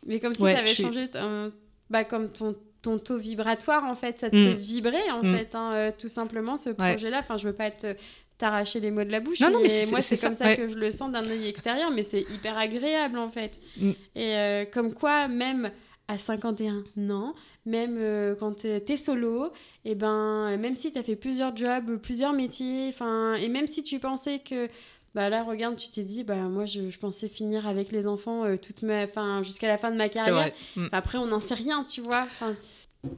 Mais 0.07 0.21
comme 0.21 0.35
si 0.35 0.43
Ouais, 0.43 0.57
je 0.67 0.73
suis- 0.73 0.83
changé, 0.85 1.09
ton- 1.09 1.53
bah, 1.91 2.05
comme 2.05 2.31
ton, 2.31 2.57
ton 2.83 2.99
taux 2.99 3.17
vibratoire, 3.19 3.85
en 3.85 3.95
fait, 3.95 4.19
ça 4.19 4.31
te 4.31 4.37
Mm. 4.37 4.45
fait 4.45 4.55
vibrer, 4.55 5.11
en 5.13 5.23
Mm. 5.23 5.37
fait, 5.37 5.55
hein, 5.55 5.71
euh, 5.75 5.91
tout 5.97 6.09
simplement, 6.09 6.57
ce 6.57 6.71
Ouais. 6.71 6.75
projet-là. 6.95 7.21
Enfin, 7.21 7.37
je 7.37 7.47
veux 7.49 7.55
pas 7.55 7.71
te 7.71 7.95
t'arracher 8.39 8.81
les 8.81 8.91
mots 8.91 9.05
de 9.05 9.11
la 9.11 9.21
bouche, 9.21 9.41
Non, 9.41 9.51
non, 9.51 9.61
mais 9.63 9.87
moi, 9.87 10.03
c'est 10.03 10.21
comme 10.21 10.35
ça, 10.35 10.47
ouais. 10.47 10.57
que 10.57 10.69
je 10.69 10.75
le 10.75 10.91
sens 10.91 11.13
d'un 11.13 11.25
œil 11.25 11.47
extérieur, 11.47 11.91
mais 11.91 12.03
c'est 12.03 12.23
hyper 12.23 12.59
agréable, 12.59 13.19
en 13.19 13.31
fait. 13.31 13.61
Mm. 13.77 13.91
Et 14.17 14.37
euh, 14.37 14.65
comme 14.65 14.93
quoi, 14.93 15.29
même 15.29 15.71
à 16.09 16.19
51 16.19 16.85
ans, 17.11 17.35
même 17.65 17.97
euh, 17.99 18.35
quand 18.35 18.53
t'es 18.57 18.81
t'es 18.81 18.97
solo, 18.97 19.53
et 19.85 19.95
ben, 19.95 20.57
même 20.59 20.77
si 20.77 20.93
t'as 20.93 21.03
fait 21.03 21.17
plusieurs 21.17 21.57
jobs, 21.57 21.97
plusieurs 21.97 22.33
métiers, 22.33 22.89
enfin, 22.89 23.35
et 23.37 23.49
même 23.49 23.67
si 23.67 23.83
tu 23.83 23.99
pensais 23.99 24.41
que 24.41 24.69
bah 25.15 25.31
là, 25.31 25.45
regarde, 25.45 25.77
tu 25.77 25.89
t'es 25.89 26.03
dit, 26.03 26.25
bah 26.25 26.35
moi, 26.35 26.67
je, 26.67 26.91
je 26.91 26.99
pensais 26.99 27.29
finir 27.29 27.69
avec 27.69 27.93
les 27.93 28.09
enfants 28.09 28.45
euh, 28.45 28.57
toute 28.57 28.83
ma, 28.83 29.05
enfin, 29.05 29.45
jusqu'à 29.45 29.69
la 29.69 29.79
fin 29.79 29.93
de 29.93 29.97
ma 29.97 30.09
carrière. 30.09 30.51
Mm. 30.75 30.87
Enfin, 30.87 30.89
Après, 30.91 31.19
on 31.19 31.27
n'en 31.27 31.39
sait 31.41 31.55
rien, 31.55 31.85
tu 31.85 32.01
vois. 32.01 32.23
Enfin, 32.23 32.57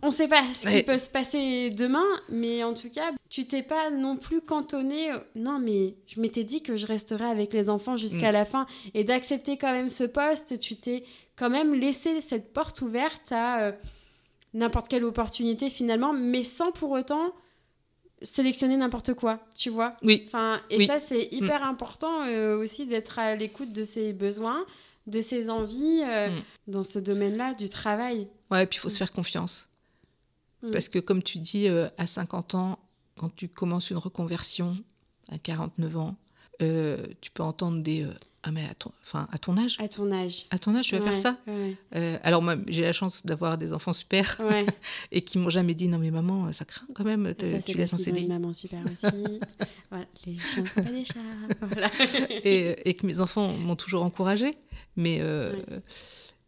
on 0.03 0.11
sait 0.11 0.28
pas 0.28 0.43
ce 0.55 0.62
qui 0.68 0.74
Ouais. 0.74 0.82
peut 0.82 0.99
se 0.99 1.09
passer 1.11 1.70
demain, 1.70 2.05
mais 2.28 2.62
en 2.64 2.74
tout 2.74 2.91
cas, 2.91 3.12
tu 3.28 3.47
t'es 3.47 3.62
pas 3.62 3.91
non 3.91 4.16
plus 4.16 4.41
cantonné. 4.41 5.11
Non, 5.34 5.59
mais 5.59 5.95
je 6.07 6.20
m'étais 6.20 6.45
dit 6.45 6.62
que 6.62 6.76
je 6.76 6.87
resterais 6.87 7.28
avec 7.30 7.53
les 7.53 7.68
enfants 7.70 7.97
jusqu'à 7.97 8.30
Mm. 8.30 8.34
la 8.34 8.45
fin 8.45 8.66
et 8.95 9.05
d'accepter 9.05 9.57
quand 9.57 9.72
même 9.72 9.91
ce 9.91 10.05
poste. 10.05 10.59
Tu 10.59 10.76
t'es 10.76 11.05
quand 11.37 11.51
même 11.51 11.74
laissé 11.74 12.20
cette 12.20 12.53
porte 12.53 12.80
ouverte 12.82 13.30
à 13.32 13.61
euh, 13.61 13.72
n'importe 14.55 14.89
quelle 14.89 15.05
opportunité 15.05 15.68
finalement, 15.68 16.12
mais 16.12 16.43
sans 16.43 16.72
pour 16.72 16.91
autant 16.93 17.32
sélectionner 18.22 18.76
n'importe 18.76 19.12
quoi, 19.14 19.41
tu 19.55 19.68
vois? 19.70 19.97
Oui. 20.03 20.22
Enfin, 20.26 20.61
et 20.70 20.78
Oui. 20.78 20.84
Mm. 20.84 20.87
ça, 20.87 20.99
c'est 21.01 21.28
hyper 21.30 21.62
important 21.64 22.24
euh, 22.24 22.57
aussi 22.59 22.87
d'être 22.87 23.18
à 23.18 23.34
l'écoute 23.37 23.72
de 23.72 23.84
ses 23.84 24.12
besoins, 24.14 24.64
de 25.07 25.20
ses 25.20 25.51
envies 25.51 26.01
euh, 26.05 26.30
Mm. 26.30 26.43
dans 26.68 26.82
ce 26.82 26.99
domaine-là 26.99 27.55
du 27.55 27.68
travail. 27.68 28.26
Ouais, 28.51 28.62
et 28.62 28.66
puis 28.66 28.78
il 28.78 28.80
faut 28.80 28.89
se 28.89 28.97
faire 28.97 29.12
confiance. 29.12 29.68
Mm. 30.67 30.71
Parce 30.73 30.89
que, 30.89 30.99
comme 30.99 31.23
tu 31.23 31.39
dis, 31.39 31.69
euh, 31.69 31.89
à 31.99 32.07
50 32.07 32.55
ans, 32.55 32.79
quand 33.19 33.35
tu 33.35 33.49
commences 33.49 33.91
une 33.91 33.97
reconversion, 33.99 34.77
à 35.31 35.39
49 35.39 35.97
ans, 35.97 36.17
euh, 36.62 36.99
tu 37.21 37.31
peux 37.31 37.43
entendre 37.43 37.83
des. 37.83 38.03
euh, 38.05 38.12
ah, 38.49 38.53
mais 38.53 38.64
à 38.64 38.75
ton, 38.75 38.93
enfin, 39.03 39.27
à 39.33 39.39
ton 39.39 39.57
âge 39.59 39.77
À 39.81 39.89
ton 39.89 40.12
âge. 40.12 40.47
À 40.51 40.59
ton 40.61 40.73
âge, 40.77 40.87
tu 40.87 40.95
vas 40.97 41.05
Ouais, 41.05 41.11
faire 41.11 41.19
ça 41.19 41.37
Ouais. 41.49 42.21
Alors, 42.23 42.43
moi, 42.43 42.55
j'ai 42.69 42.83
la 42.83 42.93
chance 42.93 43.27
d'avoir 43.27 43.59
des 43.59 43.73
enfants 43.73 43.93
super 43.93 44.41
ouais. 44.41 44.64
et 45.11 45.23
qui 45.23 45.39
m'ont 45.39 45.49
jamais 45.49 45.75
dit 45.75 45.89
non, 45.89 45.99
mais 45.99 46.12
maman, 46.12 46.53
ça 46.53 46.64
craint 46.64 46.87
quand 46.95 47.03
même, 47.03 47.35
te- 47.35 47.45
Ça, 47.45 47.61
tu 47.61 47.77
laisses 47.77 47.93
un 47.93 47.99
CDI. 47.99 48.29
maman 48.29 48.53
super 48.55 48.85
aussi. 48.85 49.05
voilà, 49.91 50.07
les 50.25 50.39
chiens, 50.39 50.62
pas 50.77 50.83
des 50.83 51.05
chats. 51.05 51.14
Voilà. 51.61 51.91
et, 52.45 52.89
et 52.89 52.95
que 52.95 53.05
mes 53.07 53.19
enfants 53.21 53.53
m'ont 53.53 53.77
toujours 53.77 54.05
encouragée. 54.05 54.57
Mais. 54.95 55.21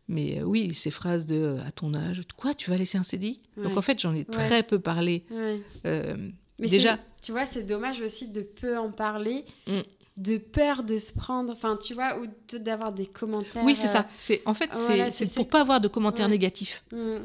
Mais 0.09 0.38
euh, 0.40 0.42
oui, 0.44 0.72
ces 0.74 0.90
phrases 0.90 1.26
de 1.26 1.36
euh, 1.36 1.59
à 1.66 1.70
ton 1.70 1.94
âge, 1.94 2.22
quoi, 2.36 2.54
tu 2.54 2.70
vas 2.70 2.76
laisser 2.76 2.98
un 2.98 3.02
CDI 3.02 3.40
Donc 3.62 3.76
en 3.76 3.82
fait, 3.82 3.98
j'en 4.00 4.14
ai 4.14 4.24
très 4.24 4.62
peu 4.62 4.78
parlé. 4.78 5.24
Ouais. 5.30 5.61
euh, 5.86 6.16
Mais 6.59 6.66
Déjà- 6.68 6.98
tu 7.22 7.32
vois, 7.32 7.46
c'est 7.46 7.62
dommage 7.62 8.00
aussi 8.00 8.28
de 8.28 8.40
peu 8.42 8.76
en 8.78 8.90
parler, 8.90 9.44
Mm. 9.68 9.78
de 10.16 10.36
peur 10.38 10.82
de 10.82 10.98
se 10.98 11.12
prendre, 11.12 11.52
enfin, 11.52 11.76
tu 11.80 11.94
vois, 11.94 12.18
ou 12.18 12.26
d'avoir 12.59 12.92
des 12.92 13.06
commentaires. 13.06 13.62
oui, 13.64 13.76
c'est 13.76 13.86
ça. 13.86 14.09
C'est 14.18 14.42
en 14.46 14.54
fait, 14.54 14.68
c'est 14.74 14.86
voilà, 14.86 15.11
c'est 15.11 15.26
c'est- 15.26 15.34
pour 15.36 15.48
pas 15.48 15.61
avoir 15.61 15.80
de 15.80 15.86
commentaires 15.88 16.28
négatifs. 16.28 16.82
mm, 16.92 16.96
mm, 16.96 17.18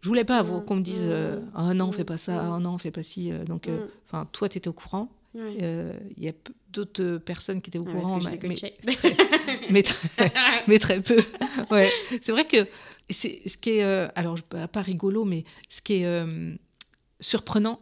Je 0.00 0.08
voulais 0.08 0.24
pas 0.24 0.42
Mm, 0.42 0.64
qu'on 0.64 0.76
me 0.76 0.80
dise 0.82 1.06
mm, 1.06 1.50
ah 1.54 1.72
non, 1.74 1.86
on 1.86 1.92
fait 1.92 2.04
pas 2.04 2.16
ça, 2.16 2.54
ah 2.54 2.58
non, 2.58 2.70
on 2.74 2.78
fait 2.78 2.90
pas 2.90 3.02
ci. 3.04 3.30
donc, 3.46 3.68
enfin, 4.08 4.26
toi, 4.32 4.48
tu 4.48 4.58
étais 4.58 4.68
au 4.68 4.72
courant. 4.72 5.08
Ouais. 5.34 5.56
Euh, 5.62 5.92
Il 6.16 6.24
y 6.24 6.28
a 6.28 6.32
d'autres 6.70 7.02
euh, 7.02 7.18
personnes 7.18 7.60
qui 7.62 7.70
étaient 7.70 7.78
au 7.78 7.84
courant, 7.84 8.18
mais, 9.70 9.82
très, 9.82 10.32
mais 10.66 10.78
très 10.78 11.00
peu. 11.00 11.20
Ouais. 11.70 11.90
C'est 12.22 12.32
vrai 12.32 12.44
que 12.44 12.66
c'est 13.10 13.42
ce 13.48 13.56
qui 13.56 13.70
est, 13.78 13.84
euh, 13.84 14.08
alors 14.14 14.40
pas 14.42 14.68
pas 14.68 14.82
rigolo, 14.82 15.24
mais 15.24 15.44
ce 15.68 15.82
qui 15.82 15.94
est 16.02 16.06
euh, 16.06 16.54
surprenant, 17.20 17.80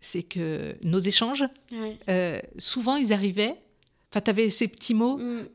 c'est 0.00 0.22
que 0.22 0.76
nos 0.82 0.98
échanges, 1.00 1.44
Ouais. 1.72 2.42
souvent, 2.58 2.96
ils 2.96 3.12
arrivaient. 3.12 3.54
Enfin, 4.12 4.20
tu 4.22 4.30
avais 4.30 4.50
ces 4.50 4.68
petits 4.68 4.94
mots. 4.94 5.18
Mm, 5.18 5.48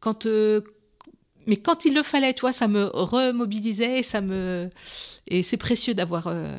quand, 0.00 0.26
mais 1.46 1.56
quand 1.56 1.84
il 1.84 1.94
le 1.94 2.02
fallait, 2.02 2.34
tu 2.34 2.40
vois, 2.40 2.52
ça 2.52 2.68
me 2.68 2.84
remobilisait 2.84 3.98
et 4.00 4.02
ça 4.02 4.20
me. 4.20 4.70
Et 5.28 5.42
c'est 5.42 5.56
précieux 5.56 5.94
d'avoir. 5.94 6.26
euh, 6.28 6.58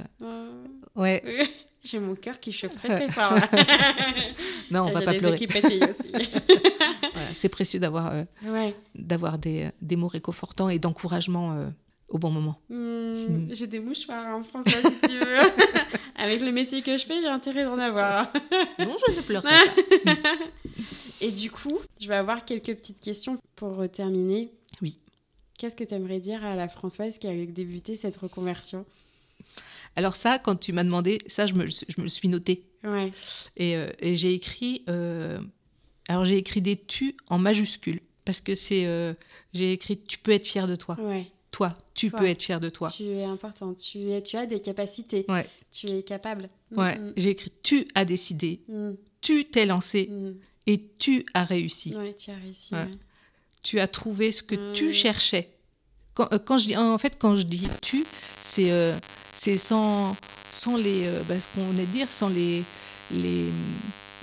Ouais. 0.95 1.23
J'ai 1.83 1.99
mon 1.99 2.15
cœur 2.15 2.39
qui 2.39 2.51
chauffe 2.51 2.73
très 2.73 2.87
très 2.87 3.09
fort. 3.11 3.33
Non, 4.71 4.85
on 4.87 4.91
va 4.91 4.99
J'ai 5.01 5.05
pas 5.05 5.11
les 5.11 5.19
pleurer. 5.19 5.31
yeux 5.37 5.37
qui 5.37 5.47
pétillent 5.47 5.83
aussi. 5.83 6.11
Voilà, 7.13 7.33
c'est 7.35 7.49
précieux 7.49 7.79
d'avoir 7.79 8.11
euh, 8.13 8.23
ouais. 8.45 8.73
d'avoir 8.95 9.37
des, 9.37 9.69
des 9.81 9.95
mots 9.95 10.07
réconfortants 10.07 10.69
et 10.69 10.79
d'encouragement 10.79 11.51
euh, 11.53 11.67
au 12.07 12.17
bon 12.17 12.31
moment. 12.31 12.59
Hmm, 12.69 13.49
J'ai 13.51 13.67
des 13.67 13.79
mouchoirs 13.79 14.35
en 14.37 14.43
François, 14.43 14.71
si 14.89 14.99
tu 15.01 15.19
veux. 15.19 15.51
Avec 16.15 16.41
le 16.41 16.51
métier 16.51 16.81
que 16.81 16.97
je 16.97 17.05
fais, 17.05 17.21
j'ai 17.21 17.27
intérêt 17.27 17.65
d'en 17.65 17.77
avoir. 17.77 18.31
Non, 18.79 18.95
je 19.07 19.13
ne 19.13 19.21
pleurerai 19.21 19.49
pas. 20.05 20.11
Et 21.21 21.31
du 21.31 21.51
coup, 21.51 21.79
je 21.99 22.07
vais 22.07 22.15
avoir 22.15 22.45
quelques 22.45 22.73
petites 22.75 22.99
questions 22.99 23.37
pour 23.55 23.81
euh, 23.81 23.87
terminer. 23.87 24.51
Oui. 24.81 24.97
Qu'est-ce 25.57 25.75
que 25.75 25.83
tu 25.83 25.93
aimerais 25.93 26.19
dire 26.19 26.43
à 26.43 26.55
la 26.55 26.67
Françoise 26.67 27.17
qui 27.19 27.27
a 27.27 27.45
débuté 27.45 27.95
cette 27.95 28.17
reconversion? 28.17 28.85
Alors 29.95 30.15
ça, 30.15 30.39
quand 30.39 30.55
tu 30.55 30.73
m'as 30.73 30.83
demandé, 30.83 31.19
ça, 31.27 31.45
je 31.45 31.53
me, 31.53 31.67
je 31.67 31.83
me 31.97 32.03
le 32.03 32.09
suis 32.09 32.27
noté. 32.27 32.63
Ouais. 32.83 33.11
Et, 33.57 33.75
euh, 33.77 33.89
et 33.99 34.15
j'ai 34.15 34.33
écrit... 34.33 34.83
euh, 34.89 35.39
alors 36.07 36.25
j'ai 36.25 36.37
écrit 36.37 36.61
des 36.61 36.75
tu 36.77 37.15
en 37.27 37.37
majuscule. 37.37 38.01
Parce 38.25 38.41
que 38.41 38.55
c'est... 38.55 38.85
euh, 38.85 39.13
j'ai 39.53 39.71
écrit 39.73 39.99
tu 40.01 40.17
peux 40.17 40.31
être 40.31 40.47
fier 40.47 40.67
de 40.67 40.75
toi. 40.75 40.97
Ouais. 40.99 41.27
Toi, 41.51 41.77
tu 41.93 42.09
Toi. 42.09 42.19
peux 42.19 42.25
être 42.25 42.41
fier 42.41 42.59
de 42.59 42.69
toi. 42.69 42.89
Tu 42.89 43.03
es 43.03 43.23
important. 43.23 43.75
Tu, 43.75 44.09
es, 44.11 44.23
tu 44.23 44.37
as 44.37 44.47
des 44.47 44.59
capacités. 44.59 45.25
Ouais. 45.29 45.47
Tu 45.71 45.87
es 45.87 46.01
capable. 46.01 46.49
Mm, 46.71 46.79
Ouais, 46.79 46.97
mm, 46.97 47.13
j'ai 47.15 47.29
écrit 47.29 47.51
tu 47.61 47.87
as 47.93 48.05
décidé, 48.05 48.61
mm, 48.67 48.91
tu 49.21 49.45
t'es 49.45 49.67
lancé 49.67 50.09
et 50.65 50.81
tu 50.97 51.23
as 51.35 51.43
réussi. 51.45 51.95
Ouais, 51.95 52.15
tu 52.15 52.31
as 52.31 52.35
réussi. 52.35 52.73
Ouais. 52.73 52.89
Tu 53.61 53.79
as 53.79 53.87
trouvé 53.87 54.31
ce 54.31 54.41
que 54.41 54.73
tu 54.73 54.91
cherchais. 54.91 55.51
Quand, 56.15 56.27
quand 56.43 56.57
je 56.57 56.65
dis, 56.67 56.75
en 56.77 56.97
fait, 56.97 57.17
quand 57.19 57.37
je 57.37 57.43
dis 57.43 57.67
tu, 57.81 58.03
c'est 58.41 58.71
euh, 58.71 58.93
c'est 59.43 59.57
sans, 59.57 60.15
sans 60.53 60.77
les, 60.77 61.05
euh, 61.05 61.21
bah, 61.27 61.35
ce 61.37 61.53
qu'on 61.53 61.65
venait 61.67 61.81
de 61.85 61.91
dire, 61.91 62.07
sans 62.09 62.29
les, 62.29 62.63
les, 63.11 63.45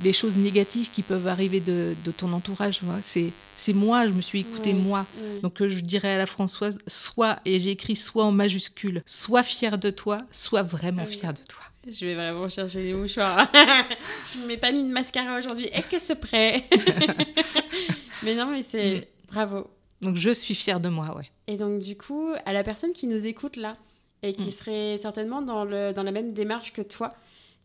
les 0.03 0.13
choses 0.15 0.37
négatives 0.39 0.89
qui 0.91 1.03
peuvent 1.03 1.27
arriver 1.29 1.61
de, 1.61 1.95
de 2.05 2.11
ton 2.11 2.33
entourage. 2.33 2.81
C'est 3.05 3.27
c'est 3.59 3.75
moi, 3.75 4.07
je 4.07 4.13
me 4.13 4.23
suis 4.23 4.41
écoutée 4.41 4.73
Ouais. 4.73 4.79
moi. 4.79 5.05
Ouais. 5.21 5.41
Donc 5.41 5.61
euh, 5.61 5.69
je 5.69 5.81
dirais 5.81 6.13
à 6.15 6.17
la 6.17 6.25
Françoise, 6.25 6.79
sois, 6.87 7.37
et 7.45 7.61
j'ai 7.61 7.73
écrit 7.73 7.95
sois 7.97 8.25
en 8.25 8.33
majuscule, 8.33 9.03
sois 9.05 9.43
fière 9.43 9.77
de 9.77 9.91
toi, 9.91 10.23
sois 10.31 10.63
vraiment 10.63 11.05
fière 11.05 11.35
de 11.35 11.43
toi. 11.47 11.61
Je 11.87 12.07
vais 12.07 12.15
vraiment 12.15 12.49
chercher 12.49 12.83
les 12.83 12.95
mouchoirs. 12.95 13.51
je 14.33 14.41
ne 14.41 14.47
m'ai 14.47 14.57
pas 14.57 14.73
mis 14.73 14.83
de 14.83 14.89
mascara 14.89 15.37
aujourd'hui. 15.39 15.67
Et 15.75 15.83
que 15.83 15.99
c'est 15.99 16.19
prêt 16.19 16.65
Mais 18.23 18.35
non, 18.35 18.47
mais 18.47 18.63
c'est... 18.63 19.01
Mm. 19.01 19.05
Bravo. 19.33 19.71
Donc 20.01 20.17
je 20.17 20.31
suis 20.31 20.55
fière 20.55 20.81
de 20.81 20.89
moi, 20.89 21.15
ouais. 21.17 21.31
Et 21.47 21.57
donc, 21.59 21.79
du 21.81 21.97
coup, 21.97 22.31
à 22.47 22.53
la 22.55 22.65
personne 22.65 22.93
qui 22.95 23.07
nous 23.07 23.27
écoute 23.27 23.57
là, 23.57 23.77
et 24.23 24.35
qui 24.35 24.45
Mm. 24.47 24.51
serait 24.51 24.99
certainement 24.99 25.43
dans, 25.43 25.65
le, 25.65 25.93
dans 25.93 26.03
la 26.03 26.13
même 26.13 26.33
démarche 26.33 26.73
que 26.73 26.83
toi, 26.83 27.15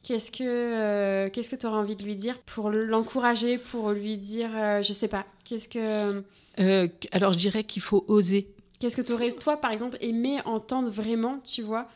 qu'est-ce 0.04 0.32
que 0.32 0.44
euh, 0.44 1.30
qu'est-ce 1.30 1.50
que 1.50 1.56
tu 1.56 1.66
aurais 1.66 1.78
envie 1.80 1.96
de 1.96 2.04
lui 2.04 2.16
dire 2.16 2.40
pour 2.46 2.70
l'encourager, 2.70 3.58
pour 3.58 3.92
lui 3.92 4.18
dire, 4.18 4.50
euh, 4.56 4.82
je 4.82 4.94
sais 4.94 5.08
pas, 5.08 5.26
qu'est-ce 5.44 5.68
que 5.70 6.24
Euh, 6.60 6.88
alors 7.12 7.34
je 7.34 7.38
dirais 7.40 7.64
qu'il 7.66 7.82
faut 7.82 8.06
oser. 8.08 8.48
qu'est-ce 8.80 8.96
que 8.96 9.02
tu 9.02 9.12
aurais, 9.12 9.32
toi, 9.34 9.58
par 9.58 9.72
exemple, 9.72 9.98
aimé 10.02 10.40
entendre 10.46 10.90
vraiment, 10.90 11.40
tu 11.40 11.62
vois, 11.62 11.88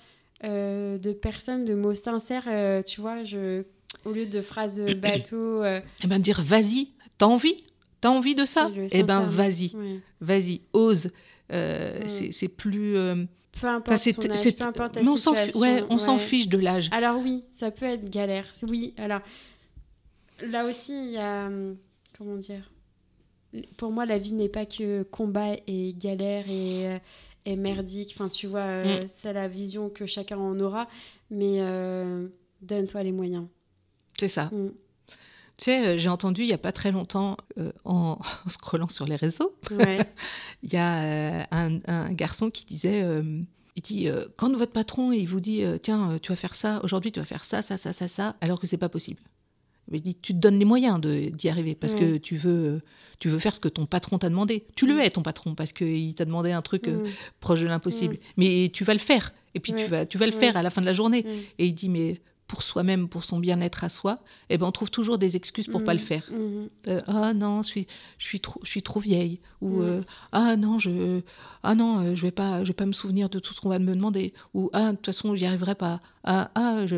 euh, 0.44 0.98
de 0.98 1.12
personnes, 1.14 1.64
de 1.66 1.74
mots 1.74 1.94
sincères, 1.94 2.48
tu 2.86 3.00
vois, 3.02 3.24
je, 3.24 3.64
au 4.06 4.12
lieu 4.12 4.26
de 4.26 4.42
phrases 4.42 4.82
bateau. 4.98 5.64
Eh 5.64 6.08
ben 6.08 6.20
dire 6.20 6.42
vas-y, 6.42 6.90
t'as 7.18 7.26
envie? 7.28 7.64
T'as 8.02 8.10
envie 8.10 8.36
de 8.36 8.46
ça? 8.46 8.70
Eh 8.92 9.04
ben 9.04 9.24
vas-y, 9.24 9.72
ouais. 9.76 10.00
vas-y, 10.22 10.62
ose. 10.74 11.08
Mm. 11.52 12.08
C'est 12.32 12.48
plus. 12.50 12.96
Peu 13.60 13.68
importe 13.68 13.98
c'est- 13.98 14.12
son 14.14 14.30
âge, 14.30 14.38
c'est- 14.38 14.52
peu 14.54 14.64
importe 14.66 14.94
ta 14.94 15.02
mais 15.02 15.08
on 15.10 15.18
situation. 15.18 15.60
ouais, 15.60 15.84
on 15.90 15.98
s'en 15.98 16.14
ouais. 16.14 16.20
fiche 16.20 16.48
de 16.50 16.58
l'âge. 16.58 16.90
Alors 16.92 17.18
oui, 17.22 17.44
ça 17.50 17.72
peut 17.72 17.86
être 17.86 18.10
galère. 18.10 18.46
Oui, 18.68 18.94
alors 18.98 19.22
là 20.42 20.66
aussi, 20.66 20.94
il 20.94 21.12
y 21.12 21.18
a 21.18 21.48
hum, 21.48 21.78
comment 22.18 22.38
dire. 22.38 22.72
Pour 23.78 23.92
moi, 23.92 24.06
la 24.06 24.18
vie 24.20 24.34
n'est 24.34 24.50
pas 24.50 24.66
que 24.66 25.04
combat 25.04 25.56
et 25.68 25.96
galère 25.98 26.46
et, 26.50 26.88
euh, 26.88 26.98
et 27.46 27.56
merdique. 27.56 28.12
Enfin, 28.16 28.30
tu 28.30 28.46
vois, 28.48 28.60
euh, 28.62 29.04
Mm. 29.04 29.08
c'est 29.08 29.34
la 29.34 29.48
vision 29.48 29.90
que 29.90 30.06
chacun 30.06 30.38
en 30.38 30.60
aura. 30.60 30.88
Mais 31.32 31.58
euh, 31.60 32.28
donne-toi 32.62 33.02
les 33.04 33.12
moyens. 33.12 33.46
C'est 34.20 34.28
ça. 34.28 34.46
Mm. 34.52 34.70
Tu 35.60 35.66
sais, 35.66 35.86
euh, 35.88 35.98
j'ai 35.98 36.08
entendu 36.10 36.42
il 36.44 36.48
y 36.48 36.54
a 36.54 36.58
pas 36.58 36.72
très 36.72 36.92
longtemps, 36.92 37.36
euh, 37.58 37.72
en, 37.86 38.18
en 38.46 38.50
scrollant 38.50 38.88
sur 38.88 39.06
les 39.06 39.16
réseaux, 39.18 39.54
Ouais. 39.72 40.00
il 40.64 40.72
y 40.74 40.78
a 40.78 41.04
euh, 41.04 41.44
un, 41.52 41.80
un 41.88 42.12
garçon 42.14 42.50
qui 42.50 42.66
disait, 42.66 43.02
euh, 43.04 43.42
il 43.76 43.82
dit, 43.82 44.08
quand 44.38 44.52
votre 44.58 44.72
patron 44.74 45.12
il 45.12 45.26
vous 45.26 45.40
dit, 45.40 45.64
tiens, 45.82 46.18
tu 46.22 46.32
vas 46.32 46.36
faire 46.36 46.56
ça, 46.56 46.82
aujourd'hui 46.84 47.12
tu 47.14 47.20
vas 47.20 47.26
faire 47.26 47.46
ça, 47.46 47.62
ça, 47.62 47.78
ça, 47.78 47.94
ça, 47.94 48.08
ça, 48.10 48.36
alors 48.42 48.60
que 48.60 48.68
c'est 48.68 48.78
pas 48.78 48.90
possible. 48.90 49.22
Il 49.92 50.02
dit, 50.02 50.16
tu 50.16 50.34
te 50.34 50.38
donnes 50.38 50.60
les 50.60 50.66
moyens 50.66 51.00
de- 51.02 51.30
d'y 51.30 51.50
arriver 51.50 51.76
parce 51.76 51.96
que 51.96 52.18
tu 52.18 52.36
veux, 52.36 52.82
tu 53.20 53.28
veux 53.30 53.40
faire 53.40 53.56
ce 53.56 53.60
que 53.60 53.70
ton 53.70 53.86
patron 53.88 54.20
t'a 54.20 54.30
demandé. 54.30 54.66
Tu 54.76 54.86
le 54.86 54.96
Mm. 54.96 55.00
es 55.00 55.10
ton 55.12 55.22
patron 55.24 55.56
parce 55.56 55.72
qu'il 55.74 56.14
t'a 56.14 56.26
demandé 56.26 56.52
un 56.52 56.62
truc 56.62 56.88
Mm. 56.88 57.04
proche 57.40 57.62
de 57.62 57.68
l'impossible, 57.68 58.18
mais 58.38 58.70
tu 58.72 58.84
vas 58.84 58.94
le 58.94 59.00
faire. 59.00 59.34
Et 59.56 59.60
puis 59.60 59.74
tu 59.74 59.86
vas, 59.86 60.06
tu 60.06 60.18
vas 60.20 60.26
le 60.28 60.32
faire 60.32 60.58
à 60.58 60.62
la 60.62 60.70
fin 60.70 60.82
de 60.82 60.86
la 60.86 60.94
journée. 60.94 61.24
Mm. 61.24 61.30
Et 61.60 61.66
il 61.68 61.74
dit, 61.74 61.90
mais 61.90 62.22
pour 62.50 62.64
soi-même, 62.64 63.08
pour 63.08 63.24
son 63.24 63.40
bien-être 63.40 63.84
à 63.84 63.90
soi, 63.90 64.20
eh 64.50 64.58
ben, 64.58 64.66
on 64.66 64.72
trouve 64.72 64.90
toujours 64.92 65.18
des 65.20 65.36
excuses 65.38 65.68
pour 65.68 65.84
pas 65.84 65.94
Mm. 65.94 65.98
le 65.98 66.02
faire. 66.04 66.30
Mhm. 66.32 66.70
Euh, 66.88 67.02
ah 67.08 67.34
non, 67.36 67.62
je 67.64 67.68
suis, 67.68 67.88
je 68.18 68.26
suis 68.26 68.40
trop, 68.42 68.60
je 68.64 68.70
suis 68.70 68.82
trop 68.82 69.00
vieille. 69.00 69.40
Ou 69.62 69.70
Mm. 69.78 69.82
euh, 69.84 70.02
ah 70.32 70.56
non, 70.58 70.80
je, 70.80 71.22
ah 71.64 71.76
non, 71.76 72.00
euh, 72.02 72.16
je 72.16 72.24
vais 72.24 72.32
pas, 72.32 72.64
je 72.64 72.70
vais 72.70 72.74
pas 72.74 72.88
me 72.88 72.92
souvenir 72.92 73.30
de 73.30 73.38
tout 73.40 73.54
ce 73.54 73.62
qu'on 73.62 73.70
va 73.70 73.78
me 73.80 73.94
demander. 73.94 74.34
Ou 74.56 74.70
ah 74.74 74.92
de 74.92 74.96
toute 74.98 75.06
façon, 75.06 75.36
j'y 75.36 75.46
arriverai 75.46 75.76
pas. 75.76 76.02
Ah 76.24 76.50
ah, 76.56 76.86
je, 76.88 76.98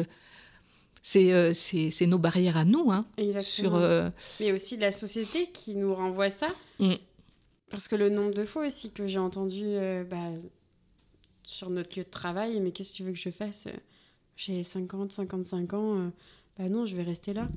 c'est, 1.04 1.34
euh, 1.34 1.54
nos 2.08 2.18
barrières 2.18 2.56
à 2.58 2.64
nous, 2.66 2.90
hein. 2.92 3.06
Exactement. 3.18 3.80
Sur, 3.80 4.12
Mais 4.40 4.52
aussi 4.54 4.78
la 4.78 4.92
société 4.94 5.48
qui 5.52 5.76
nous 5.76 5.94
renvoie 5.94 6.30
ça. 6.30 6.48
Parce 7.70 7.88
que 7.90 7.96
le 7.96 8.10
nombre 8.10 8.34
de 8.34 8.46
fois 8.46 8.66
aussi 8.68 8.92
que 8.92 9.06
j'ai 9.08 9.20
entendu 9.20 9.66
bah, 10.10 10.30
sur 11.44 11.70
notre 11.70 11.98
lieu 11.98 12.04
de 12.06 12.10
travail, 12.10 12.60
mais 12.62 12.72
qu'est-ce 12.72 12.92
que 12.94 12.98
tu 12.98 13.04
veux 13.04 13.12
que 13.12 13.18
je 13.20 13.30
fasse? 13.32 13.68
J'ai 14.36 14.64
50, 14.64 15.12
55 15.12 15.74
ans, 15.74 15.98
euh, 15.98 16.10
bah 16.58 16.70
non, 16.70 16.86
je 16.86 16.96
vais 16.96 17.04
rester 17.04 17.34
là. 17.34 17.48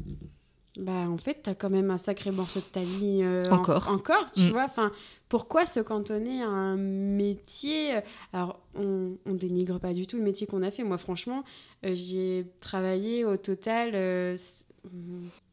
Bah 0.77 1.09
en 1.09 1.19
fait, 1.19 1.41
t'as 1.45 1.55
quand 1.55 1.71
même 1.71 1.91
un 1.93 1.99
sacré 1.99 2.33
morceau 2.33 2.59
de 2.59 2.65
ta 2.65 2.83
vie 2.83 3.21
euh, 3.23 3.45
en- 3.51 3.59
Encore. 3.59 3.89
encore, 3.89 4.27
tu 4.33 4.41
Mm. 4.41 4.51
vois. 4.51 4.65
Enfin, 4.65 4.91
pourquoi 5.29 5.67
se 5.67 5.79
cantonner 5.79 6.43
à 6.43 6.49
un 6.49 6.77
métier 6.77 8.01
Alors, 8.33 8.61
on, 8.75 9.17
on 9.25 9.35
dénigre 9.35 9.79
pas 9.79 9.93
du 9.93 10.07
tout 10.09 10.17
le 10.17 10.25
métier 10.25 10.49
qu'on 10.49 10.63
a 10.63 10.71
fait. 10.73 10.83
Moi, 10.83 10.99
franchement, 10.99 11.45
euh, 11.87 11.95
j'ai 11.95 12.45
travaillé 12.59 13.25
au 13.25 13.37
total, 13.37 13.93
euh, 13.95 14.37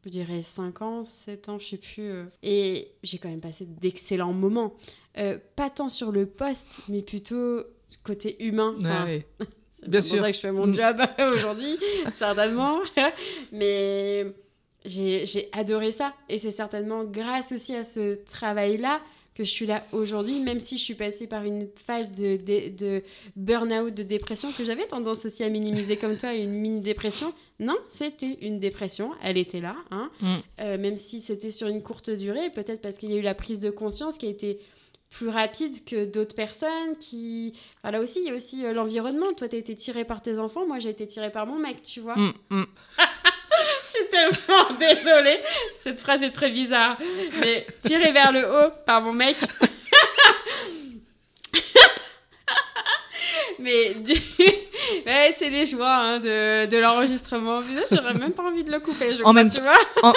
je 0.04 0.08
dirais 0.10 0.42
5 0.42 0.82
ans, 0.82 1.04
7 1.04 1.48
ans, 1.48 1.58
je 1.60 1.66
sais 1.68 1.76
plus. 1.78 2.02
euh, 2.10 2.24
et 2.42 2.90
j'ai 3.04 3.18
quand 3.18 3.28
même 3.28 3.40
passé 3.40 3.64
d'excellents 3.64 4.32
moments. 4.32 4.74
Euh, 5.18 5.38
pas 5.54 5.70
tant 5.70 5.88
sur 5.88 6.10
le 6.10 6.26
poste, 6.26 6.80
mais 6.88 7.00
plutôt 7.02 7.62
côté 8.02 8.44
humain. 8.44 8.74
Enfin, 8.76 9.04
ouais. 9.04 9.26
c'est 9.82 9.88
Bien 9.90 10.00
pour 10.00 10.08
sûr. 10.08 10.20
ça 10.20 10.30
que 10.30 10.36
je 10.36 10.40
fais 10.40 10.52
mon 10.52 10.66
Mm. 10.66 10.74
job 10.74 10.96
aujourd'hui, 11.34 11.76
certainement. 12.10 12.78
Mais 13.52 14.26
j'ai 14.84 15.26
j'ai 15.26 15.48
adoré 15.52 15.92
ça. 15.92 16.14
Et 16.28 16.38
c'est 16.38 16.50
certainement 16.50 17.04
grâce 17.04 17.52
aussi 17.52 17.74
à 17.74 17.84
ce 17.84 18.14
travail-là 18.24 19.00
que 19.34 19.44
je 19.44 19.50
suis 19.50 19.64
là 19.64 19.86
aujourd'hui, 19.92 20.40
même 20.40 20.60
si 20.60 20.76
je 20.76 20.84
suis 20.84 20.94
passée 20.94 21.26
par 21.26 21.42
une 21.44 21.66
phase 21.86 22.12
de, 22.12 22.36
de, 22.36 22.68
de 22.76 23.02
burn-out, 23.34 23.94
de 23.94 24.02
dépression, 24.02 24.52
que 24.52 24.62
j'avais 24.62 24.84
tendance 24.86 25.24
aussi 25.24 25.42
à 25.42 25.48
minimiser 25.48 25.96
comme 25.96 26.18
toi, 26.18 26.34
une 26.34 26.50
mini-dépression. 26.52 27.32
Non, 27.58 27.76
c'était 27.88 28.36
une 28.42 28.58
dépression, 28.58 29.12
elle 29.22 29.38
était 29.38 29.60
là, 29.62 29.74
hein. 29.90 30.10
Mm. 30.20 30.26
Euh, 30.60 30.76
même 30.78 30.96
si 30.98 31.20
c'était 31.20 31.50
sur 31.50 31.68
une 31.68 31.82
courte 31.82 32.10
durée, 32.10 32.50
peut-être 32.50 32.82
parce 32.82 32.98
qu'il 32.98 33.10
y 33.10 33.14
a 33.14 33.16
eu 33.16 33.22
la 33.22 33.34
prise 33.34 33.58
de 33.58 33.70
conscience 33.70 34.18
qui 34.18 34.26
a 34.26 34.28
été 34.28 34.58
plus 35.12 35.28
rapide 35.28 35.84
que 35.84 36.06
d'autres 36.06 36.34
personnes 36.34 36.96
qui 36.98 37.54
enfin, 37.78 37.92
là 37.92 38.00
aussi 38.00 38.20
il 38.20 38.28
y 38.28 38.30
a 38.30 38.34
aussi 38.34 38.64
euh, 38.64 38.72
l'environnement. 38.72 39.32
Toi 39.34 39.46
t'as 39.48 39.58
été 39.58 39.74
tiré 39.74 40.04
par 40.04 40.22
tes 40.22 40.38
enfants. 40.38 40.66
Moi 40.66 40.78
j'ai 40.80 40.88
été 40.88 41.06
tirée 41.06 41.30
par 41.30 41.46
mon 41.46 41.58
mec 41.58 41.82
tu 41.82 42.00
vois. 42.00 42.16
Mm, 42.16 42.32
mm. 42.50 42.64
je 43.84 43.88
suis 43.88 44.08
tellement 44.10 44.78
désolée. 44.78 45.38
Cette 45.80 46.00
phrase 46.00 46.22
est 46.22 46.32
très 46.32 46.50
bizarre. 46.50 46.98
Mais 47.40 47.66
tiré 47.80 48.10
vers 48.12 48.32
le 48.32 48.40
haut 48.40 48.70
par 48.86 49.02
mon 49.02 49.12
mec 49.12 49.36
mais 53.62 53.94
du... 53.94 54.12
ouais, 55.06 55.34
c'est 55.38 55.50
les 55.50 55.66
joies 55.66 55.88
hein, 55.88 56.18
de, 56.18 56.66
de 56.66 56.76
l'enregistrement 56.78 57.60
j'aurais 57.90 58.14
même 58.14 58.32
pas 58.32 58.42
envie 58.44 58.64
de 58.64 58.72
le 58.72 58.80
couper 58.80 59.10
je 59.14 59.18
En 59.20 59.20
crois, 59.20 59.32
même 59.32 59.50
tu 59.50 59.60
vois 59.60 59.76
En, 60.02 60.12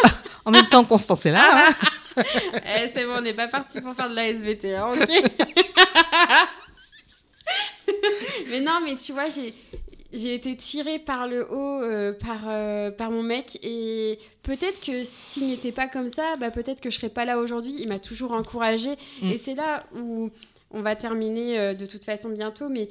en 0.45 0.51
même 0.51 0.67
temps, 0.67 0.83
Constance 0.83 1.25
est 1.25 1.31
là. 1.31 1.67
hein. 1.69 1.73
Eh, 2.17 2.91
c'est 2.95 3.03
bon, 3.05 3.15
on 3.17 3.21
n'est 3.21 3.33
pas 3.33 3.49
parti 3.49 3.81
pour 3.81 3.93
faire 3.93 4.09
de 4.09 4.15
la 4.15 4.27
SVT, 4.29 4.73
hein, 4.75 4.89
ok 4.93 5.09
Mais 8.49 8.59
non, 8.61 8.79
mais 8.83 8.95
tu 8.95 9.11
vois, 9.11 9.29
j'ai 9.29 9.53
j'ai 10.13 10.33
été 10.33 10.55
tirée 10.55 10.99
par 10.99 11.27
le 11.27 11.45
haut 11.51 11.81
euh, 11.83 12.13
par, 12.13 12.43
euh, 12.47 12.89
par 12.89 13.11
mon 13.11 13.21
mec 13.21 13.59
et 13.63 14.17
peut-être 14.43 14.79
que 14.79 15.03
s'il 15.03 15.47
n'était 15.47 15.73
pas 15.73 15.87
comme 15.87 16.07
ça, 16.07 16.37
bah, 16.37 16.51
peut-être 16.51 16.79
que 16.79 16.89
je 16.89 16.95
serais 16.95 17.09
pas 17.09 17.25
là 17.25 17.37
aujourd'hui. 17.37 17.75
Il 17.79 17.89
m'a 17.89 17.99
toujours 17.99 18.31
encouragée 18.31 18.95
Mm. 19.21 19.31
et 19.31 19.37
c'est 19.37 19.55
là 19.55 19.83
où 19.93 20.29
on 20.71 20.81
va 20.81 20.95
terminer 20.95 21.59
euh, 21.59 21.73
de 21.73 21.85
toute 21.85 22.05
façon 22.05 22.29
bientôt, 22.29 22.69
mais 22.69 22.87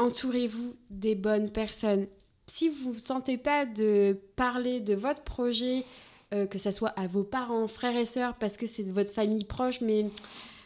entourez-vous 0.00 0.74
des 0.90 1.14
bonnes 1.14 1.50
personnes. 1.50 2.06
Si 2.46 2.68
vous 2.68 2.92
ne 2.92 2.98
sentez 2.98 3.36
pas 3.36 3.64
de 3.66 4.18
parler 4.36 4.80
de 4.80 4.94
votre 4.94 5.22
projet, 5.22 5.84
euh, 6.34 6.46
que 6.46 6.58
ce 6.58 6.70
soit 6.70 6.88
à 6.90 7.06
vos 7.06 7.22
parents, 7.22 7.68
frères 7.68 7.96
et 7.96 8.04
sœurs, 8.04 8.34
parce 8.34 8.56
que 8.56 8.66
c'est 8.66 8.82
de 8.82 8.92
votre 8.92 9.12
famille 9.12 9.44
proche, 9.44 9.80
mais 9.80 10.06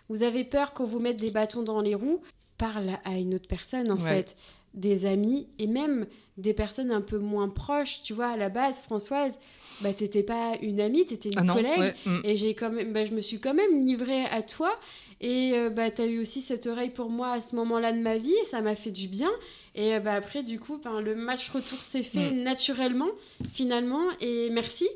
vous 0.08 0.22
avez 0.22 0.44
peur 0.44 0.72
qu'on 0.72 0.84
vous 0.86 0.98
mette 1.00 1.16
des 1.18 1.30
bâtons 1.30 1.62
dans 1.62 1.80
les 1.80 1.94
roues, 1.94 2.20
parle 2.58 2.90
à 3.04 3.14
une 3.16 3.34
autre 3.34 3.48
personne 3.48 3.90
en 3.90 3.96
Ouais. 3.98 4.08
fait, 4.22 4.36
des 4.74 5.06
amis 5.06 5.46
et 5.58 5.66
même 5.66 6.06
des 6.36 6.52
personnes 6.54 6.90
un 6.90 7.00
peu 7.00 7.18
moins 7.18 7.48
proches. 7.48 8.02
Tu 8.02 8.12
vois, 8.12 8.26
à 8.28 8.36
la 8.36 8.48
base, 8.48 8.80
Françoise, 8.80 9.38
bah, 9.80 9.92
t'étais 9.94 10.22
pas 10.22 10.54
une 10.62 10.80
amie, 10.80 11.04
t'étais 11.06 11.28
une 11.30 11.38
Ah 11.38 11.44
non, 11.44 11.54
collègue. 11.54 11.78
ouais, 11.78 11.94
mm. 12.06 12.20
Et 12.24 12.34
j'ai 12.36 12.54
quand 12.54 12.70
même, 12.70 12.92
bah, 12.92 13.04
je 13.04 13.12
me 13.12 13.20
suis 13.20 13.38
quand 13.40 13.54
même 13.54 13.84
livrée 13.86 14.24
à 14.24 14.42
toi. 14.42 14.72
Et 15.26 15.52
euh, 15.54 15.70
bah, 15.70 15.90
tu 15.90 16.02
as 16.02 16.06
eu 16.06 16.18
aussi 16.20 16.42
cette 16.42 16.66
oreille 16.66 16.90
pour 16.90 17.08
moi 17.08 17.32
à 17.32 17.40
ce 17.40 17.56
moment-là 17.56 17.92
de 17.92 17.98
ma 17.98 18.18
vie. 18.18 18.34
Ça 18.50 18.60
m'a 18.60 18.74
fait 18.74 18.90
du 18.90 19.08
bien. 19.08 19.30
Et 19.74 19.94
euh, 19.94 20.00
bah, 20.00 20.12
après, 20.12 20.42
du 20.42 20.60
coup, 20.60 20.76
ben, 20.84 21.00
le 21.00 21.14
match 21.14 21.48
retour 21.48 21.82
s'est 21.82 22.02
fait 22.02 22.30
Mm. 22.30 22.42
naturellement, 22.42 23.08
finalement. 23.52 24.02
Et 24.20 24.50
merci. 24.50 24.86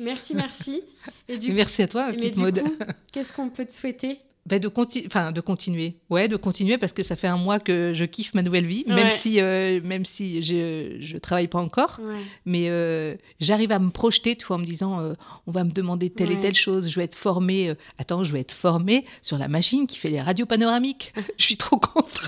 Merci, 0.00 0.34
merci. 0.34 0.82
Et 1.28 1.38
du 1.38 1.52
Merci 1.52 1.82
à 1.82 1.86
toi, 1.86 2.10
petite 2.12 2.36
mode. 2.38 2.64
qu'est-ce 3.12 3.32
qu'on 3.32 3.48
peut 3.48 3.64
te 3.64 3.70
souhaiter? 3.72 4.18
Bah, 4.46 4.58
de, 4.58 4.68
conti- 4.68 5.04
enfin, 5.06 5.32
de 5.32 5.40
continuer. 5.40 5.96
Ouais, 6.08 6.26
de 6.26 6.36
continuer 6.36 6.78
parce 6.78 6.92
que 6.92 7.02
ça 7.02 7.14
fait 7.14 7.26
un 7.28 7.36
mois 7.36 7.60
que 7.60 7.92
je 7.94 8.04
kiffe 8.04 8.32
ma 8.34 8.42
nouvelle 8.42 8.66
vie, 8.66 8.84
même 8.86 9.06
si, 9.10 9.40
euh, 9.40 9.80
même 9.84 10.04
si 10.06 10.40
je 10.42 10.96
je 11.00 11.18
travaille 11.18 11.46
pas 11.46 11.60
encore. 11.60 11.98
Ouais. 12.02 12.20
Mais 12.46 12.68
euh, 12.70 13.14
j'arrive 13.38 13.70
à 13.70 13.78
me 13.78 13.90
projeter, 13.90 14.36
tu 14.36 14.46
vois, 14.46 14.56
en 14.56 14.60
me 14.60 14.64
disant, 14.66 15.00
euh, 15.00 15.12
on 15.46 15.50
va 15.52 15.62
me 15.64 15.70
demander 15.70 16.08
telle 16.10 16.32
et 16.32 16.40
telle 16.40 16.54
chose, 16.54 16.88
je 16.90 16.96
vais 16.98 17.04
être 17.04 17.14
formée. 17.14 17.74
attends, 17.98 18.24
je 18.24 18.32
vais 18.32 18.40
être 18.40 18.52
formée 18.52 19.04
sur 19.22 19.36
la 19.38 19.46
machine 19.46 19.86
qui 19.86 19.98
fait 19.98 20.08
les 20.10 20.20
radios 20.22 20.46
panoramiques. 20.46 21.12
je 21.38 21.44
suis 21.44 21.56
trop 21.58 21.76
contente. 21.78 22.20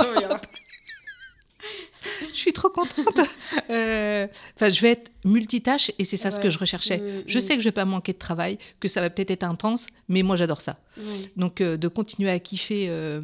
Je 2.33 2.37
suis 2.37 2.53
trop 2.53 2.69
contente. 2.71 3.21
Euh, 3.71 4.27
Enfin, 4.57 4.71
je 4.71 4.81
vais 4.81 4.91
être 4.91 5.11
multitâche 5.25 5.91
et 5.99 6.05
c'est 6.05 6.17
ça 6.17 6.31
ce 6.31 6.41
que 6.41 6.51
je 6.51 6.59
recherchais. 6.59 6.99
Mm, 6.99 7.23
Je 7.27 7.39
mm. 7.39 7.41
sais 7.41 7.55
que 7.57 7.61
je 7.61 7.69
vais 7.69 7.73
pas 7.73 7.85
manquer 7.85 8.13
de 8.13 8.19
travail, 8.19 8.59
que 8.81 8.89
ça 8.89 9.01
va 9.01 9.11
peut-être 9.11 9.31
être 9.31 9.45
intense, 9.45 9.87
mais 10.09 10.23
moi 10.23 10.37
j'adore 10.37 10.61
ça. 10.61 10.79
Donc 11.37 11.61
euh, 11.61 11.77
de 11.77 11.89
continuer 11.89 12.31
à 12.31 12.39
kiffer 12.39 12.87
euh, 12.89 13.21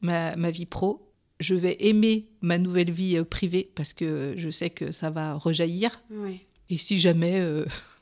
ma, 0.00 0.36
ma 0.36 0.50
vie 0.50 0.66
pro. 0.66 1.08
Je 1.40 1.54
vais 1.54 1.76
aimer 1.80 2.28
ma 2.40 2.58
nouvelle 2.58 2.90
vie 2.92 3.20
privée 3.24 3.70
parce 3.74 3.92
que 3.92 4.34
je 4.36 4.48
sais 4.50 4.70
que 4.70 4.92
ça 4.92 5.10
va 5.10 5.34
rejaillir. 5.34 6.00
Ouais. 6.10 6.40
Et 6.70 6.76
si 6.76 7.00
jamais, 7.00 7.40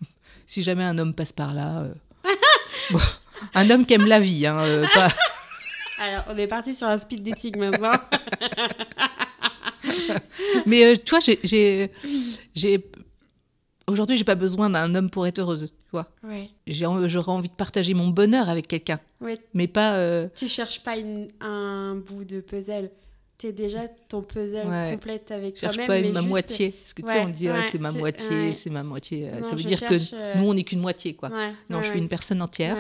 si 0.47 0.63
jamais 0.63 0.85
un 0.85 0.99
homme 0.99 1.15
passe 1.15 1.33
par 1.33 1.55
là, 1.55 1.87
bon, 2.91 2.99
un 3.55 3.71
homme 3.71 3.87
qui 3.87 3.95
aime 3.95 4.07
la 4.07 4.19
vie, 4.21 4.47
hein, 4.47 4.83
pas- 4.95 5.09
Alors, 6.03 6.25
on 6.31 6.37
est 6.39 6.47
parti 6.47 6.75
sur 6.75 6.87
un 6.87 6.99
speed 6.99 7.23
dating 7.23 7.59
maintenant. 7.59 7.93
mais 10.67 10.85
euh, 10.85 10.95
tu 10.97 11.11
vois, 11.11 11.21
j'ai, 11.21 11.91
aujourd'hui, 13.87 14.17
j'ai 14.17 14.25
pas 14.25 14.35
besoin 14.35 14.71
d'un 14.71 14.95
homme 14.95 15.11
pour 15.11 15.27
être 15.27 15.39
heureuse. 15.39 15.67
Tu 15.71 15.91
vois, 15.93 16.07
ouais. 16.23 16.49
j'aurais 16.69 17.33
envie 17.33 17.49
de 17.49 17.55
partager 17.55 17.95
mon 17.95 18.09
bonheur 18.09 18.49
avec 18.49 18.69
quelqu'un, 18.69 19.01
Ouais. 19.21 19.39
mais 19.55 19.67
pas. 19.67 19.97
euh, 19.97 20.29
Tu 20.37 20.49
cherches 20.49 20.83
pas 20.85 20.97
une- 20.97 21.29
un 21.41 21.97
bout 21.97 22.25
de 22.25 22.41
puzzle. 22.41 22.91
t'es 23.39 23.53
déjà 23.53 23.89
ton 24.11 24.21
puzzle 24.21 24.67
Ouais. 24.69 24.91
complète 24.93 25.31
avec 25.31 25.55
Je 25.57 25.61
cherche 25.63 25.77
toi-même. 25.77 26.03
pas 26.03 26.09
ma 26.13 26.19
juste- 26.21 26.29
moitié. 26.29 26.71
Parce 26.73 26.93
que 26.93 27.01
tu 27.01 27.09
sais, 27.09 27.21
on 27.21 27.29
dit, 27.29 27.49
c'est 27.73 27.79
ma 27.81 27.91
moitié, 27.91 28.53
c'est 28.53 28.69
ma 28.69 28.83
moitié. 28.83 29.31
Non, 29.33 29.43
ça 29.49 29.57
veut 29.57 29.63
dire 29.63 29.79
cherche, 29.79 30.11
que 30.11 30.15
euh, 30.15 30.35
nous, 30.37 30.45
on 30.45 30.53
n'est 30.53 30.63
qu'une 30.63 30.81
moitié, 30.81 31.15
quoi. 31.15 31.31
Non, 31.71 31.81
je 31.83 31.89
suis 31.89 31.99
une 31.99 32.09
personne 32.09 32.43
entière. 32.43 32.77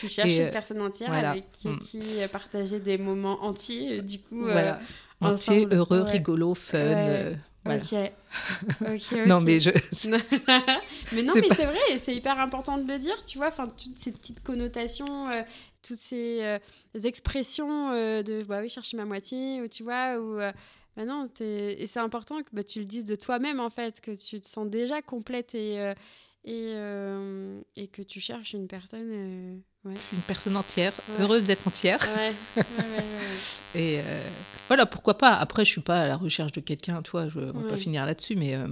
Tu 0.00 0.08
cherches 0.08 0.34
une 0.34 0.50
personne 0.50 0.80
entière 0.80 1.10
voilà. 1.10 1.32
avec 1.32 1.52
qui, 1.52 1.68
Mm. 1.68 1.78
qui 1.80 2.00
euh, 2.18 2.28
partager 2.28 2.80
des 2.80 2.96
moments 2.96 3.44
entiers. 3.44 4.00
Du 4.00 4.18
coup, 4.20 4.40
Voilà. 4.44 4.80
Entier, 5.20 5.60
ensemble, 5.66 5.74
heureux, 5.74 6.02
ouais. 6.02 6.10
rigolo, 6.12 6.54
fun. 6.54 6.78
Euh, 6.78 7.34
voilà. 7.64 7.80
Ok. 7.82 8.12
Ok, 8.80 9.12
Non, 9.26 9.40
mais 9.40 9.60
je. 9.60 9.70
mais 11.12 11.22
non, 11.22 11.32
c'est 11.34 11.40
mais 11.40 11.48
pas- 11.48 11.54
c'est 11.56 11.66
vrai, 11.66 11.98
c'est 11.98 12.14
hyper 12.14 12.38
important 12.38 12.78
de 12.78 12.90
le 12.90 12.98
dire, 12.98 13.22
tu 13.24 13.38
vois, 13.38 13.48
enfin, 13.48 13.68
toutes 13.68 13.98
ces 13.98 14.12
petites 14.12 14.42
connotations, 14.42 15.28
euh, 15.28 15.42
toutes 15.82 15.98
ces 15.98 16.38
euh, 16.42 16.58
expressions 17.04 17.90
euh, 17.90 18.22
de, 18.22 18.42
bah 18.44 18.60
oui, 18.62 18.68
chercher 18.70 18.96
ma 18.96 19.04
moitié, 19.04 19.60
ou 19.62 19.68
tu 19.68 19.82
vois, 19.82 20.18
ou... 20.18 20.36
bah 20.96 21.04
non, 21.04 21.28
t'es- 21.28 21.80
et 21.82 21.86
c'est 21.86 22.00
important 22.00 22.42
que 22.42 22.48
bah, 22.52 22.62
tu 22.62 22.78
le 22.80 22.86
dises 22.86 23.04
de 23.04 23.14
toi-même, 23.14 23.60
en 23.60 23.70
fait, 23.70 24.00
que 24.00 24.12
tu 24.12 24.40
te 24.40 24.46
sens 24.46 24.68
déjà 24.68 25.02
complète 25.02 25.54
et, 25.54 25.92
et, 26.44 26.72
et 27.76 27.88
que 27.88 28.02
tu 28.02 28.20
cherches 28.20 28.54
une 28.54 28.68
personne... 28.68 29.62
euh. 29.86 29.90
Une 30.12 30.20
personne 30.20 30.56
entière, 30.56 30.92
Ouais. 31.08 31.22
heureuse 31.24 31.44
d'être 31.44 31.66
entière. 31.66 32.00
Ouais, 32.16 32.64
Et 33.74 33.98
euh, 34.00 34.22
voilà, 34.68 34.84
pourquoi 34.86 35.16
pas. 35.16 35.34
Après, 35.34 35.64
je 35.64 35.70
suis 35.70 35.80
pas 35.80 36.02
à 36.02 36.08
la 36.08 36.16
recherche 36.16 36.52
de 36.52 36.60
quelqu'un, 36.60 37.02
toi, 37.02 37.28
je, 37.28 37.38
on 37.40 37.60
va 37.60 37.68
pas 37.70 37.76
finir 37.76 38.04
là-dessus, 38.04 38.36
mais 38.36 38.54
euh, 38.54 38.66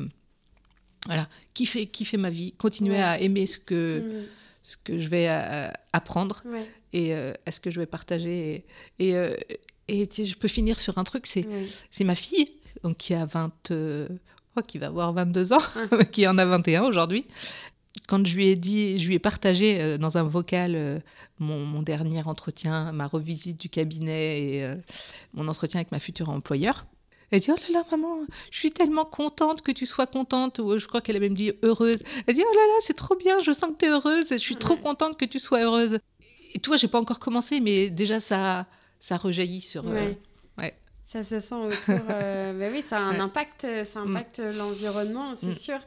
voilà, 1.07 1.29
kiffer, 1.55 1.87
kiffer 1.87 2.17
ma 2.17 2.31
vie, 2.31 2.53
continuer 2.53 3.01
à 3.01 3.21
aimer 3.21 3.47
ce 3.47 3.59
que, 3.59 4.03
ouais. 4.05 4.29
ce 4.63 4.77
que 4.77 4.99
je 4.99 5.09
vais 5.09 5.29
euh, 5.31 5.71
apprendre 5.93 6.43
Mm, 6.45 6.57
et 6.93 7.15
euh, 7.15 7.33
à 7.47 7.53
ce 7.53 7.61
que 7.61 7.71
je 7.71 7.79
vais 7.81 7.87
partager. 7.87 8.65
Et, 8.99 9.09
et, 9.11 9.17
euh, 9.17 9.35
et, 9.89 10.09
je 10.13 10.37
peux 10.37 10.49
finir 10.49 10.81
sur 10.81 10.99
un 10.99 11.05
truc, 11.05 11.27
c'est 11.27 11.47
c'est 11.91 12.05
ma 12.05 12.15
fille, 12.15 12.51
donc 12.83 12.97
qui 12.99 13.15
a 13.15 13.25
20, 13.25 13.71
euh, 13.71 14.09
oh, 14.57 14.63
qui 14.63 14.79
va 14.79 14.87
avoir 14.89 15.13
22 15.13 15.53
ans, 15.53 15.59
qui 16.13 16.27
en 16.27 16.37
a 16.39 16.45
21 16.45 16.83
aujourd'hui. 16.83 17.25
Quand 18.07 18.27
je 18.27 18.35
lui 18.35 18.47
ai 18.49 18.57
dit, 18.57 18.99
je 19.01 19.09
lui 19.09 19.15
ai 19.15 19.19
partagé 19.19 19.81
euh, 19.81 19.99
dans 19.99 20.17
un 20.19 20.23
vocal 20.23 20.75
euh, 20.75 20.99
mon, 21.39 21.65
mon 21.65 21.83
dernier 21.83 22.23
entretien, 22.27 22.93
ma 22.93 23.07
revisite 23.07 23.61
du 23.61 23.69
cabinet 23.69 24.41
et 24.43 24.65
euh, 24.65 24.77
mon 25.35 25.49
entretien 25.49 25.81
avec 25.81 25.91
ma 25.93 25.99
future 25.99 26.29
employeur. 26.31 26.87
Elle 27.31 27.41
dit 27.41 27.51
Oh 27.51 27.57
là 27.73 27.81
là, 27.81 27.85
maman, 27.91 28.21
je 28.51 28.59
suis 28.59 28.71
tellement 28.71 29.05
contente 29.05 29.61
que 29.63 29.73
tu 29.73 29.85
sois 29.85 30.07
contente. 30.07 30.59
Ou 30.61 30.79
je 30.79 30.87
crois 30.87 31.01
qu'elle 31.03 31.17
a 31.17 31.21
même 31.21 31.35
dit 31.35 31.53
heureuse. 31.63 32.03
Elle 32.27 32.35
dit 32.35 32.43
Oh 32.43 32.55
là 32.55 32.61
là, 32.67 32.75
c'est 32.81 32.97
trop 32.97 33.17
bien, 33.17 33.39
je 33.41 33.53
sens 33.53 33.71
que 33.73 33.77
tu 33.79 33.85
es 33.85 33.89
heureuse. 33.91 34.29
Je 34.31 34.37
suis 34.37 34.57
trop 34.57 34.77
contente 34.77 35.19
que 35.19 35.27
tu 35.27 35.39
sois 35.39 35.61
heureuse. 35.61 35.99
Et 36.55 36.59
tu 36.59 36.69
vois, 36.69 36.79
j'ai 36.79 36.89
pas 36.89 36.99
encore 36.99 37.19
commencé, 37.21 37.61
mais 37.61 37.91
déjà 37.91 38.21
ça, 38.21 38.67
ça 39.01 39.19
rejaillit 39.19 39.61
sur. 39.61 39.85
Ouais. 39.85 40.19
ouais. 40.57 40.75
Ça 41.05 41.23
se 41.25 41.41
sent 41.41 41.55
autour. 41.55 42.05
bah 42.09 42.69
oui, 42.73 42.81
ça 42.83 42.97
a 42.97 43.01
un 43.01 43.21
impact, 43.21 43.67
ça 43.85 44.01
Mm. 44.05 44.09
impacte 44.17 44.43
l'environnement, 44.57 45.35
c'est 45.35 45.49
Mm. 45.49 45.55
sûr. 45.59 45.79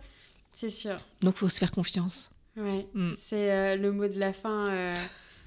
C'est 0.53 0.69
sûr. 0.69 0.97
Donc, 1.21 1.35
faut 1.37 1.49
se 1.49 1.59
faire 1.59 1.71
confiance. 1.71 2.29
Ouais. 2.57 2.85
Mm. 2.93 3.13
C'est 3.23 3.51
euh, 3.51 3.75
le 3.77 3.91
mot 3.91 4.07
de 4.07 4.19
la 4.19 4.33
fin. 4.33 4.67
euh. 4.69 4.93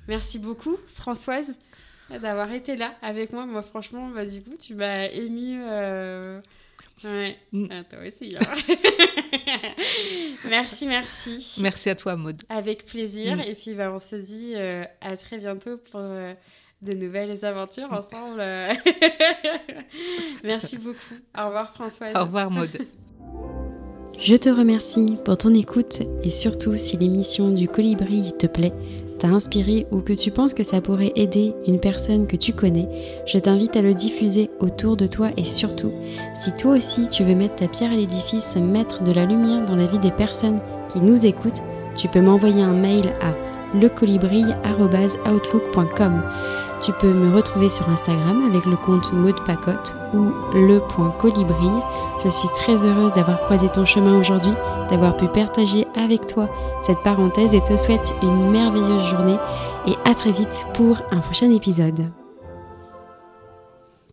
Merci 0.08 0.38
beaucoup, 0.38 0.76
Françoise, 0.94 1.54
d'avoir 2.10 2.50
été 2.52 2.76
là 2.76 2.94
avec 3.02 3.32
moi. 3.32 3.46
Moi, 3.46 3.62
franchement, 3.62 4.08
bah, 4.08 4.24
du 4.26 4.42
coup, 4.42 4.54
tu 4.60 4.74
m'as 4.74 5.06
émue. 5.06 5.60
euh, 5.62 6.40
Ouais, 7.02 7.36
Mm. 7.52 7.66
Ah, 7.70 7.84
toi 7.84 7.98
aussi. 8.06 8.36
hein. 8.38 8.54
merci, 10.48 10.86
merci. 10.86 11.56
Merci 11.60 11.90
à 11.90 11.94
toi, 11.96 12.16
Maud. 12.16 12.42
Avec 12.48 12.86
plaisir. 12.86 13.36
Mm. 13.36 13.40
Et 13.40 13.54
puis, 13.54 13.74
bah, 13.74 13.90
on 13.92 13.98
se 14.00 14.16
dit 14.16 14.54
à 15.00 15.16
très 15.16 15.38
bientôt 15.38 15.76
pour 15.78 16.00
de 16.00 16.92
nouvelles 16.92 17.44
aventures 17.44 17.92
ensemble. 17.92 18.40
Merci 20.44 20.78
beaucoup. 20.78 21.14
Au 21.36 21.46
revoir, 21.46 21.72
Françoise. 21.72 22.14
Au 22.16 22.20
revoir, 22.24 22.50
Maud. 22.50 22.70
Je 24.18 24.36
te 24.36 24.48
remercie 24.48 25.16
pour 25.24 25.36
ton 25.36 25.52
écoute 25.54 26.02
et 26.22 26.30
surtout 26.30 26.76
si 26.76 26.96
l'émission 26.96 27.50
du 27.50 27.68
colibri 27.68 28.32
te 28.38 28.46
plaît, 28.46 28.72
t'a 29.18 29.28
inspiré 29.28 29.86
ou 29.90 30.00
que 30.00 30.12
tu 30.12 30.30
penses 30.30 30.54
que 30.54 30.62
ça 30.62 30.80
pourrait 30.80 31.12
aider 31.16 31.52
une 31.66 31.80
personne 31.80 32.26
que 32.26 32.36
tu 32.36 32.52
connais, 32.52 32.88
je 33.26 33.38
t'invite 33.38 33.76
à 33.76 33.82
le 33.82 33.92
diffuser 33.92 34.50
autour 34.60 34.96
de 34.96 35.06
toi 35.06 35.30
et 35.36 35.44
surtout, 35.44 35.92
si 36.40 36.54
toi 36.54 36.76
aussi 36.76 37.08
tu 37.08 37.24
veux 37.24 37.34
mettre 37.34 37.56
ta 37.56 37.68
pierre 37.68 37.92
à 37.92 37.96
l'édifice, 37.96 38.56
mettre 38.56 39.02
de 39.02 39.12
la 39.12 39.26
lumière 39.26 39.66
dans 39.66 39.76
la 39.76 39.86
vie 39.86 39.98
des 39.98 40.12
personnes 40.12 40.60
qui 40.90 41.00
nous 41.00 41.26
écoutent, 41.26 41.62
tu 41.96 42.08
peux 42.08 42.20
m'envoyer 42.20 42.62
un 42.62 42.74
mail 42.74 43.12
à 43.20 43.34
lecolibri.outlook.com. 43.76 46.22
Tu 46.84 46.92
peux 46.92 47.14
me 47.14 47.34
retrouver 47.34 47.70
sur 47.70 47.88
Instagram 47.88 48.46
avec 48.46 48.66
le 48.66 48.76
compte 48.76 49.10
Maud 49.14 49.36
Pacotte 49.46 49.94
ou 50.12 50.32
le.colibri. 50.54 51.70
Je 52.22 52.28
suis 52.28 52.48
très 52.48 52.84
heureuse 52.84 53.14
d'avoir 53.14 53.40
croisé 53.40 53.70
ton 53.70 53.86
chemin 53.86 54.18
aujourd'hui, 54.18 54.52
d'avoir 54.90 55.16
pu 55.16 55.26
partager 55.28 55.86
avec 55.94 56.26
toi 56.26 56.46
cette 56.82 57.02
parenthèse 57.02 57.54
et 57.54 57.62
te 57.62 57.76
souhaite 57.76 58.14
une 58.22 58.50
merveilleuse 58.50 59.06
journée 59.06 59.38
et 59.86 59.94
à 60.04 60.14
très 60.14 60.32
vite 60.32 60.66
pour 60.74 60.98
un 61.10 61.20
prochain 61.20 61.50
épisode. 61.50 62.10